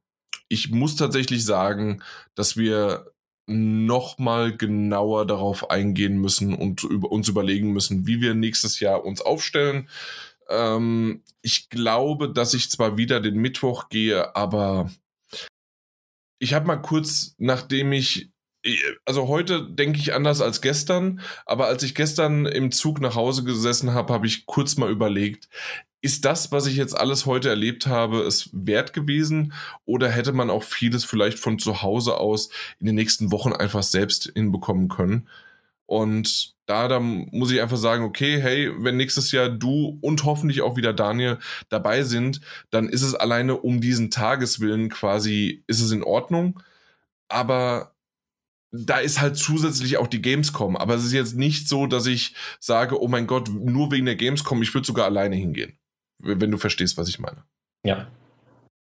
ich 0.48 0.70
muss 0.70 0.96
tatsächlich 0.96 1.44
sagen, 1.44 2.02
dass 2.34 2.56
wir 2.56 3.12
noch 3.46 4.18
mal 4.18 4.56
genauer 4.56 5.26
darauf 5.26 5.70
eingehen 5.70 6.18
müssen 6.18 6.54
und 6.54 6.84
über, 6.84 7.10
uns 7.10 7.28
überlegen 7.28 7.72
müssen, 7.72 8.06
wie 8.06 8.20
wir 8.20 8.34
nächstes 8.34 8.78
Jahr 8.78 9.04
uns 9.04 9.22
aufstellen. 9.22 9.88
Ähm, 10.48 11.22
ich 11.40 11.70
glaube, 11.70 12.30
dass 12.30 12.54
ich 12.54 12.70
zwar 12.70 12.98
wieder 12.98 13.20
den 13.20 13.36
Mittwoch 13.36 13.88
gehe, 13.88 14.36
aber 14.36 14.90
ich 16.38 16.54
habe 16.54 16.66
mal 16.66 16.76
kurz, 16.76 17.34
nachdem 17.38 17.92
ich 17.92 18.30
also 19.04 19.28
heute 19.28 19.62
denke 19.62 19.98
ich 19.98 20.14
anders 20.14 20.40
als 20.40 20.60
gestern, 20.60 21.20
aber 21.46 21.66
als 21.66 21.82
ich 21.82 21.94
gestern 21.94 22.46
im 22.46 22.70
Zug 22.70 23.00
nach 23.00 23.14
Hause 23.14 23.44
gesessen 23.44 23.94
habe, 23.94 24.12
habe 24.12 24.26
ich 24.26 24.46
kurz 24.46 24.76
mal 24.76 24.90
überlegt, 24.90 25.48
ist 26.00 26.24
das, 26.24 26.52
was 26.52 26.66
ich 26.66 26.76
jetzt 26.76 26.96
alles 26.96 27.26
heute 27.26 27.48
erlebt 27.48 27.86
habe, 27.86 28.20
es 28.20 28.50
wert 28.52 28.92
gewesen 28.92 29.52
oder 29.84 30.08
hätte 30.08 30.32
man 30.32 30.50
auch 30.50 30.62
vieles 30.62 31.04
vielleicht 31.04 31.38
von 31.38 31.58
zu 31.58 31.82
Hause 31.82 32.18
aus 32.18 32.50
in 32.78 32.86
den 32.86 32.94
nächsten 32.94 33.32
Wochen 33.32 33.52
einfach 33.52 33.82
selbst 33.82 34.30
hinbekommen 34.34 34.88
können? 34.88 35.28
Und 35.86 36.54
da, 36.66 36.86
da 36.86 37.00
muss 37.00 37.50
ich 37.50 37.62
einfach 37.62 37.78
sagen, 37.78 38.04
okay, 38.04 38.40
hey, 38.40 38.70
wenn 38.78 38.98
nächstes 38.98 39.32
Jahr 39.32 39.48
du 39.48 39.98
und 40.02 40.24
hoffentlich 40.24 40.60
auch 40.60 40.76
wieder 40.76 40.92
Daniel 40.92 41.38
dabei 41.70 42.02
sind, 42.02 42.42
dann 42.70 42.90
ist 42.90 43.02
es 43.02 43.14
alleine 43.14 43.56
um 43.56 43.80
diesen 43.80 44.10
Tageswillen 44.10 44.90
quasi, 44.90 45.64
ist 45.66 45.80
es 45.80 45.90
in 45.90 46.02
Ordnung. 46.02 46.60
Aber 47.28 47.94
da 48.70 48.98
ist 48.98 49.20
halt 49.20 49.36
zusätzlich 49.36 49.96
auch 49.96 50.06
die 50.06 50.22
Gamescom. 50.22 50.76
Aber 50.76 50.94
es 50.94 51.04
ist 51.04 51.12
jetzt 51.12 51.36
nicht 51.36 51.68
so, 51.68 51.86
dass 51.86 52.06
ich 52.06 52.34
sage, 52.60 53.00
oh 53.00 53.08
mein 53.08 53.26
Gott, 53.26 53.48
nur 53.48 53.90
wegen 53.90 54.06
der 54.06 54.16
Gamescom, 54.16 54.62
ich 54.62 54.74
würde 54.74 54.86
sogar 54.86 55.06
alleine 55.06 55.36
hingehen. 55.36 55.78
Wenn 56.18 56.50
du 56.50 56.58
verstehst, 56.58 56.96
was 56.96 57.08
ich 57.08 57.18
meine. 57.18 57.44
Ja, 57.84 58.08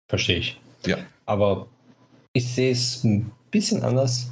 verstehe 0.09 0.37
ich. 0.37 0.59
Ja. 0.85 0.97
Aber 1.25 1.67
ich 2.33 2.53
sehe 2.53 2.71
es 2.71 3.03
ein 3.03 3.31
bisschen 3.51 3.83
anders. 3.83 4.31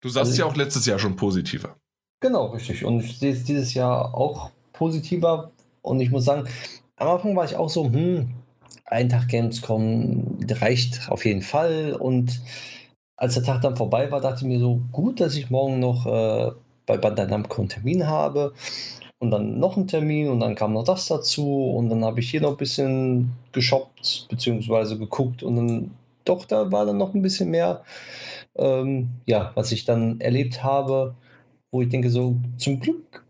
Du 0.00 0.08
sahst 0.08 0.30
also 0.30 0.42
ja 0.42 0.46
auch 0.46 0.56
letztes 0.56 0.86
Jahr 0.86 0.98
schon 0.98 1.16
positiver. 1.16 1.76
Genau, 2.20 2.46
richtig. 2.46 2.84
Und 2.84 3.00
ich 3.00 3.18
sehe 3.18 3.32
es 3.32 3.44
dieses 3.44 3.74
Jahr 3.74 4.14
auch 4.14 4.50
positiver. 4.72 5.52
Und 5.82 6.00
ich 6.00 6.10
muss 6.10 6.24
sagen, 6.24 6.48
am 6.96 7.08
Anfang 7.08 7.36
war 7.36 7.44
ich 7.44 7.56
auch 7.56 7.68
so, 7.68 7.84
hm, 7.84 8.32
ein 8.86 9.08
Tag 9.08 9.28
Gamescom 9.28 10.38
reicht 10.48 11.10
auf 11.10 11.24
jeden 11.24 11.42
Fall. 11.42 11.94
Und 11.98 12.40
als 13.16 13.34
der 13.34 13.42
Tag 13.42 13.62
dann 13.62 13.76
vorbei 13.76 14.10
war, 14.10 14.20
dachte 14.20 14.42
ich 14.42 14.46
mir 14.46 14.60
so, 14.60 14.80
gut, 14.92 15.20
dass 15.20 15.36
ich 15.36 15.50
morgen 15.50 15.80
noch 15.80 16.06
äh, 16.06 16.52
bei 16.86 16.98
Bandai 16.98 17.26
Namco 17.26 17.62
einen 17.62 17.68
Termin 17.68 18.06
habe 18.06 18.52
und 19.18 19.30
dann 19.30 19.58
noch 19.58 19.76
einen 19.76 19.88
Termin 19.88 20.28
und 20.28 20.40
dann 20.40 20.54
kam 20.54 20.74
noch 20.74 20.84
das 20.84 21.06
dazu 21.06 21.70
und 21.70 21.88
dann 21.88 22.04
habe 22.04 22.20
ich 22.20 22.30
hier 22.30 22.42
noch 22.42 22.52
ein 22.52 22.56
bisschen 22.56 23.32
geshoppt 23.52 24.26
bzw. 24.28 24.96
geguckt 24.96 25.42
und 25.42 25.56
dann 25.56 25.90
doch, 26.24 26.44
da 26.44 26.70
war 26.72 26.84
dann 26.84 26.98
noch 26.98 27.14
ein 27.14 27.22
bisschen 27.22 27.50
mehr, 27.50 27.84
ähm, 28.56 29.10
ja, 29.26 29.52
was 29.54 29.72
ich 29.72 29.84
dann 29.84 30.20
erlebt 30.20 30.62
habe, 30.62 31.14
wo 31.70 31.82
ich 31.82 31.88
denke 31.88 32.10
so, 32.10 32.36
zum 32.58 32.80
Glück 32.80 33.24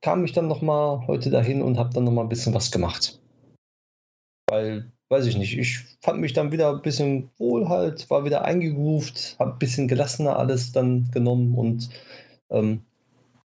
kam 0.00 0.24
ich 0.24 0.32
dann 0.32 0.48
noch 0.48 0.62
mal 0.62 1.06
heute 1.06 1.30
dahin 1.30 1.62
und 1.62 1.78
habe 1.78 1.94
dann 1.94 2.04
noch 2.04 2.12
mal 2.12 2.22
ein 2.22 2.28
bisschen 2.28 2.54
was 2.54 2.70
gemacht. 2.70 3.18
Weil 4.48 4.90
weiß 5.10 5.26
ich 5.26 5.36
nicht, 5.36 5.58
ich 5.58 5.80
fand 6.00 6.20
mich 6.20 6.32
dann 6.32 6.52
wieder 6.52 6.70
ein 6.70 6.82
bisschen 6.82 7.30
wohl 7.36 7.68
halt, 7.68 8.08
war 8.10 8.24
wieder 8.24 8.44
eingegroovt, 8.44 9.36
habe 9.38 9.52
ein 9.52 9.58
bisschen 9.58 9.88
gelassener 9.88 10.38
alles 10.38 10.72
dann 10.72 11.10
genommen 11.10 11.54
und 11.56 11.90
ähm, 12.50 12.82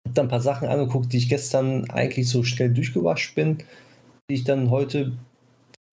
habe 0.06 0.14
dann 0.16 0.26
ein 0.26 0.30
paar 0.30 0.42
Sachen 0.42 0.70
angeguckt, 0.70 1.12
die 1.12 1.18
ich 1.18 1.30
gestern 1.30 1.90
eigentlich 1.90 2.30
so 2.30 2.44
schnell 2.44 2.74
durchgewascht 2.74 3.36
bin, 3.36 3.58
die 4.30 4.36
ich 4.36 4.46
dann 4.46 4.70
heute 4.70 5.12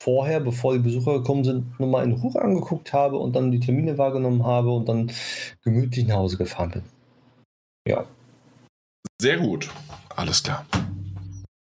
vorher, 0.00 0.38
bevor 0.38 0.74
die 0.74 0.78
Besucher 0.78 1.14
gekommen 1.14 1.42
sind, 1.42 1.80
nochmal 1.80 2.04
in 2.04 2.12
Ruhe 2.12 2.40
angeguckt 2.40 2.92
habe 2.92 3.16
und 3.18 3.34
dann 3.34 3.50
die 3.50 3.60
Termine 3.60 3.98
wahrgenommen 3.98 4.44
habe 4.44 4.70
und 4.70 4.88
dann 4.88 5.10
gemütlich 5.64 6.06
nach 6.06 6.16
Hause 6.16 6.36
gefahren 6.36 6.70
bin. 6.70 6.82
Ja. 7.88 8.06
Sehr 9.20 9.38
gut. 9.38 9.70
Alles 10.14 10.42
klar. 10.42 10.64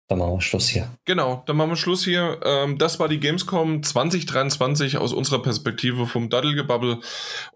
Dann 0.10 0.20
machen 0.20 0.36
wir 0.36 0.42
Schluss 0.42 0.70
hier. 0.70 0.90
Genau, 1.04 1.44
dann 1.48 1.58
machen 1.58 1.72
wir 1.72 1.76
Schluss 1.76 2.06
hier. 2.06 2.40
Ähm, 2.46 2.78
das 2.78 2.98
war 2.98 3.10
die 3.10 3.20
Gamescom 3.20 3.84
2023 3.84 4.98
aus 4.98 5.12
unserer 5.12 5.42
Perspektive 5.42 6.08
vom 6.08 6.30
Daddelgebubble. 6.30 7.00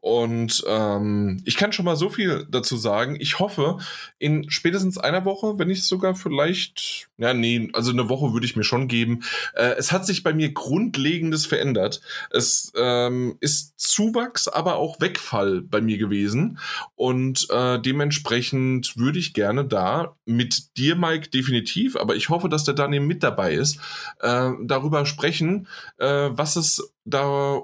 Und 0.01 0.61
ähm, 0.67 1.41
ich 1.45 1.55
kann 1.55 1.71
schon 1.71 1.85
mal 1.85 1.95
so 1.95 2.09
viel 2.09 2.45
dazu 2.49 2.75
sagen. 2.75 3.15
Ich 3.19 3.39
hoffe, 3.39 3.77
in 4.19 4.49
spätestens 4.49 4.97
einer 4.97 5.23
Woche, 5.23 5.59
wenn 5.59 5.69
nicht 5.69 5.85
sogar 5.85 6.13
vielleicht, 6.13 7.07
ja, 7.21 7.35
nee, 7.35 7.69
also 7.73 7.91
eine 7.91 8.09
Woche 8.09 8.33
würde 8.33 8.47
ich 8.47 8.55
mir 8.55 8.63
schon 8.63 8.87
geben. 8.87 9.21
Äh, 9.53 9.75
es 9.77 9.91
hat 9.91 10.07
sich 10.07 10.23
bei 10.23 10.33
mir 10.33 10.53
Grundlegendes 10.53 11.45
verändert. 11.45 12.01
Es 12.31 12.73
ähm, 12.75 13.37
ist 13.39 13.79
Zuwachs, 13.79 14.47
aber 14.47 14.77
auch 14.77 14.99
Wegfall 14.99 15.61
bei 15.61 15.81
mir 15.81 15.99
gewesen. 15.99 16.57
Und 16.95 17.47
äh, 17.51 17.79
dementsprechend 17.79 18.97
würde 18.97 19.19
ich 19.19 19.35
gerne 19.35 19.65
da 19.65 20.17
mit 20.25 20.75
dir, 20.77 20.95
Mike, 20.95 21.29
definitiv, 21.29 21.95
aber 21.95 22.15
ich 22.15 22.29
hoffe, 22.29 22.49
dass 22.49 22.63
der 22.63 22.73
Daniel 22.73 23.03
mit 23.03 23.21
dabei 23.21 23.53
ist, 23.53 23.77
äh, 24.21 24.49
darüber 24.63 25.05
sprechen, 25.05 25.67
äh, 25.97 26.29
was 26.31 26.55
es 26.55 26.91
da 27.05 27.61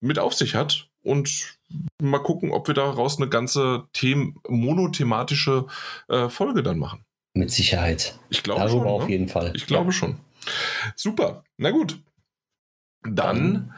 mit 0.00 0.20
auf 0.20 0.34
sich 0.34 0.54
hat 0.54 0.88
und 1.02 1.58
mal 2.00 2.20
gucken, 2.20 2.52
ob 2.52 2.68
wir 2.68 2.74
daraus 2.74 3.16
eine 3.16 3.28
ganze 3.28 3.88
them 3.92 4.38
monothematische 4.48 5.66
äh, 6.08 6.28
Folge 6.28 6.62
dann 6.62 6.78
machen. 6.78 7.04
Mit 7.34 7.50
Sicherheit. 7.50 8.18
Ich 8.28 8.42
glaube 8.42 8.60
Darüber 8.60 8.84
schon. 8.84 8.88
auf 8.88 9.04
ne? 9.04 9.10
jeden 9.10 9.28
Fall. 9.28 9.52
Ich 9.54 9.66
glaube 9.66 9.86
ja. 9.86 9.92
schon. 9.92 10.20
Super. 10.96 11.44
Na 11.56 11.70
gut. 11.70 12.00
Dann 13.02 13.72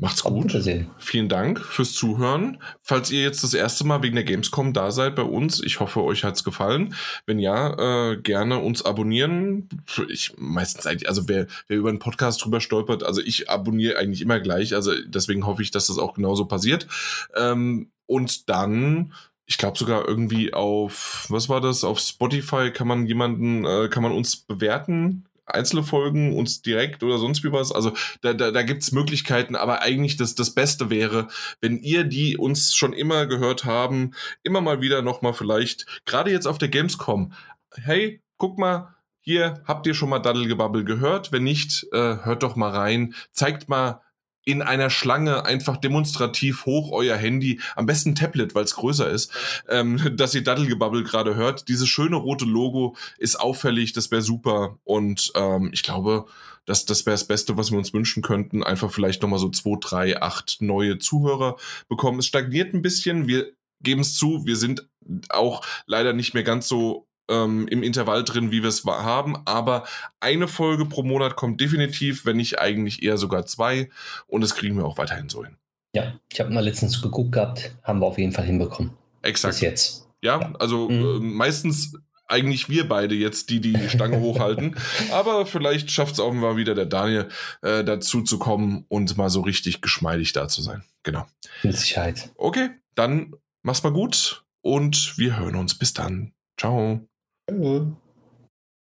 Macht's 0.00 0.24
gut. 0.24 0.52
Vielen 0.98 1.28
Dank 1.28 1.60
fürs 1.60 1.94
Zuhören. 1.94 2.60
Falls 2.80 3.12
ihr 3.12 3.22
jetzt 3.22 3.44
das 3.44 3.54
erste 3.54 3.86
Mal 3.86 4.02
wegen 4.02 4.16
der 4.16 4.24
Gamescom 4.24 4.72
da 4.72 4.90
seid 4.90 5.14
bei 5.14 5.22
uns, 5.22 5.62
ich 5.62 5.78
hoffe, 5.78 6.02
euch 6.02 6.24
hat's 6.24 6.42
gefallen. 6.42 6.96
Wenn 7.26 7.38
ja, 7.38 8.10
äh, 8.10 8.16
gerne 8.16 8.58
uns 8.58 8.84
abonnieren. 8.84 9.68
Ich 10.08 10.34
meistens 10.36 10.86
eigentlich, 10.86 11.08
also 11.08 11.28
wer, 11.28 11.46
wer 11.68 11.76
über 11.78 11.90
einen 11.90 12.00
Podcast 12.00 12.44
drüber 12.44 12.60
stolpert, 12.60 13.04
also 13.04 13.20
ich 13.20 13.48
abonniere 13.48 13.96
eigentlich 13.96 14.20
immer 14.20 14.40
gleich. 14.40 14.74
Also 14.74 14.92
deswegen 15.06 15.46
hoffe 15.46 15.62
ich, 15.62 15.70
dass 15.70 15.86
das 15.86 15.98
auch 15.98 16.14
genauso 16.14 16.46
passiert. 16.46 16.88
Ähm, 17.36 17.92
und 18.06 18.50
dann 18.50 19.12
ich 19.46 19.58
glaube 19.58 19.78
sogar 19.78 20.08
irgendwie 20.08 20.54
auf, 20.54 21.26
was 21.28 21.48
war 21.48 21.60
das, 21.60 21.84
auf 21.84 21.98
Spotify 21.98 22.70
kann 22.70 22.88
man 22.88 23.06
jemanden, 23.06 23.64
äh, 23.64 23.88
kann 23.88 24.02
man 24.02 24.12
uns 24.12 24.36
bewerten 24.36 25.26
einzelne 25.46 25.82
Folgen 25.82 26.36
uns 26.36 26.62
direkt 26.62 27.02
oder 27.02 27.18
sonst 27.18 27.44
wie 27.44 27.52
was. 27.52 27.72
Also 27.72 27.92
da, 28.22 28.32
da, 28.32 28.50
da 28.50 28.62
gibt 28.62 28.82
es 28.82 28.92
Möglichkeiten, 28.92 29.56
aber 29.56 29.82
eigentlich 29.82 30.16
das, 30.16 30.34
das 30.34 30.54
Beste 30.54 30.90
wäre, 30.90 31.28
wenn 31.60 31.78
ihr, 31.78 32.04
die 32.04 32.36
uns 32.36 32.74
schon 32.74 32.92
immer 32.92 33.26
gehört 33.26 33.64
haben, 33.64 34.12
immer 34.42 34.60
mal 34.60 34.80
wieder 34.80 35.02
nochmal 35.02 35.34
vielleicht, 35.34 35.86
gerade 36.06 36.30
jetzt 36.30 36.46
auf 36.46 36.58
der 36.58 36.68
Gamescom, 36.68 37.32
hey, 37.72 38.22
guck 38.36 38.58
mal, 38.58 38.94
hier 39.20 39.62
habt 39.64 39.86
ihr 39.86 39.94
schon 39.94 40.10
mal 40.10 40.18
Daddelgebabbel 40.18 40.84
gehört. 40.84 41.32
Wenn 41.32 41.44
nicht, 41.44 41.86
äh, 41.92 42.18
hört 42.24 42.42
doch 42.42 42.56
mal 42.56 42.70
rein. 42.70 43.14
Zeigt 43.32 43.70
mal 43.70 44.02
in 44.44 44.62
einer 44.62 44.90
Schlange 44.90 45.44
einfach 45.44 45.76
demonstrativ 45.76 46.66
hoch 46.66 46.90
euer 46.92 47.16
Handy, 47.16 47.60
am 47.76 47.86
besten 47.86 48.14
Tablet, 48.14 48.54
weil 48.54 48.64
es 48.64 48.74
größer 48.74 49.08
ist, 49.08 49.32
ähm, 49.68 49.98
dass 50.16 50.34
ihr 50.34 50.44
Daddelgebabbel 50.44 51.04
gerade 51.04 51.34
hört. 51.34 51.68
Dieses 51.68 51.88
schöne 51.88 52.16
rote 52.16 52.44
Logo 52.44 52.96
ist 53.18 53.36
auffällig, 53.36 53.92
das 53.92 54.10
wäre 54.10 54.22
super. 54.22 54.78
Und 54.84 55.32
ähm, 55.34 55.70
ich 55.72 55.82
glaube, 55.82 56.26
das, 56.66 56.86
das 56.86 57.04
wäre 57.06 57.14
das 57.14 57.26
Beste, 57.26 57.56
was 57.56 57.70
wir 57.70 57.78
uns 57.78 57.92
wünschen 57.92 58.22
könnten. 58.22 58.62
Einfach 58.62 58.90
vielleicht 58.90 59.22
nochmal 59.22 59.38
so 59.38 59.50
zwei, 59.50 59.76
drei, 59.80 60.22
acht 60.22 60.58
neue 60.60 60.98
Zuhörer 60.98 61.56
bekommen. 61.88 62.18
Es 62.18 62.26
stagniert 62.26 62.74
ein 62.74 62.82
bisschen. 62.82 63.26
Wir 63.26 63.52
geben 63.80 64.00
es 64.00 64.16
zu, 64.16 64.46
wir 64.46 64.56
sind 64.56 64.88
auch 65.28 65.64
leider 65.86 66.14
nicht 66.14 66.32
mehr 66.32 66.42
ganz 66.42 66.68
so 66.68 67.06
ähm, 67.30 67.66
im 67.68 67.82
Intervall 67.82 68.24
drin, 68.24 68.50
wie 68.50 68.62
wir 68.62 68.68
es 68.68 68.84
haben. 68.84 69.36
Aber 69.44 69.84
eine 70.20 70.48
Folge 70.48 70.86
pro 70.86 71.02
Monat 71.02 71.36
kommt 71.36 71.60
definitiv, 71.60 72.24
wenn 72.26 72.36
nicht 72.36 72.58
eigentlich 72.58 73.02
eher 73.02 73.18
sogar 73.18 73.46
zwei. 73.46 73.90
Und 74.26 74.40
das 74.40 74.54
kriegen 74.54 74.76
wir 74.76 74.84
auch 74.84 74.98
weiterhin 74.98 75.28
so 75.28 75.44
hin. 75.44 75.56
Ja, 75.94 76.18
ich 76.32 76.40
habe 76.40 76.50
mal 76.50 76.64
letztens 76.64 77.00
geguckt 77.00 77.32
gehabt, 77.32 77.76
haben 77.82 78.00
wir 78.00 78.06
auf 78.06 78.18
jeden 78.18 78.32
Fall 78.32 78.44
hinbekommen. 78.44 78.92
Exakt. 79.22 79.54
Bis 79.54 79.60
jetzt. 79.60 80.08
Ja, 80.22 80.40
ja. 80.40 80.52
also 80.58 80.88
mhm. 80.88 81.04
äh, 81.04 81.20
meistens 81.20 81.94
eigentlich 82.26 82.68
wir 82.68 82.88
beide 82.88 83.14
jetzt, 83.14 83.50
die 83.50 83.60
die 83.60 83.88
Stange 83.88 84.20
hochhalten. 84.20 84.76
Aber 85.12 85.46
vielleicht 85.46 85.90
schafft 85.90 86.14
es 86.14 86.20
auch 86.20 86.32
mal 86.32 86.56
wieder 86.56 86.74
der 86.74 86.86
Daniel 86.86 87.28
äh, 87.62 87.84
dazu 87.84 88.22
zu 88.22 88.38
kommen 88.38 88.84
und 88.88 89.16
mal 89.16 89.30
so 89.30 89.42
richtig 89.42 89.80
geschmeidig 89.82 90.32
da 90.32 90.48
zu 90.48 90.62
sein. 90.62 90.84
Genau. 91.02 91.26
Mit 91.62 91.76
Sicherheit. 91.76 92.30
Okay, 92.36 92.70
dann 92.94 93.34
mach's 93.62 93.82
mal 93.82 93.92
gut 93.92 94.44
und 94.62 95.16
wir 95.18 95.38
hören 95.38 95.56
uns. 95.56 95.76
Bis 95.76 95.92
dann. 95.92 96.32
Ciao. 96.58 97.06
Hallo. 97.48 98.03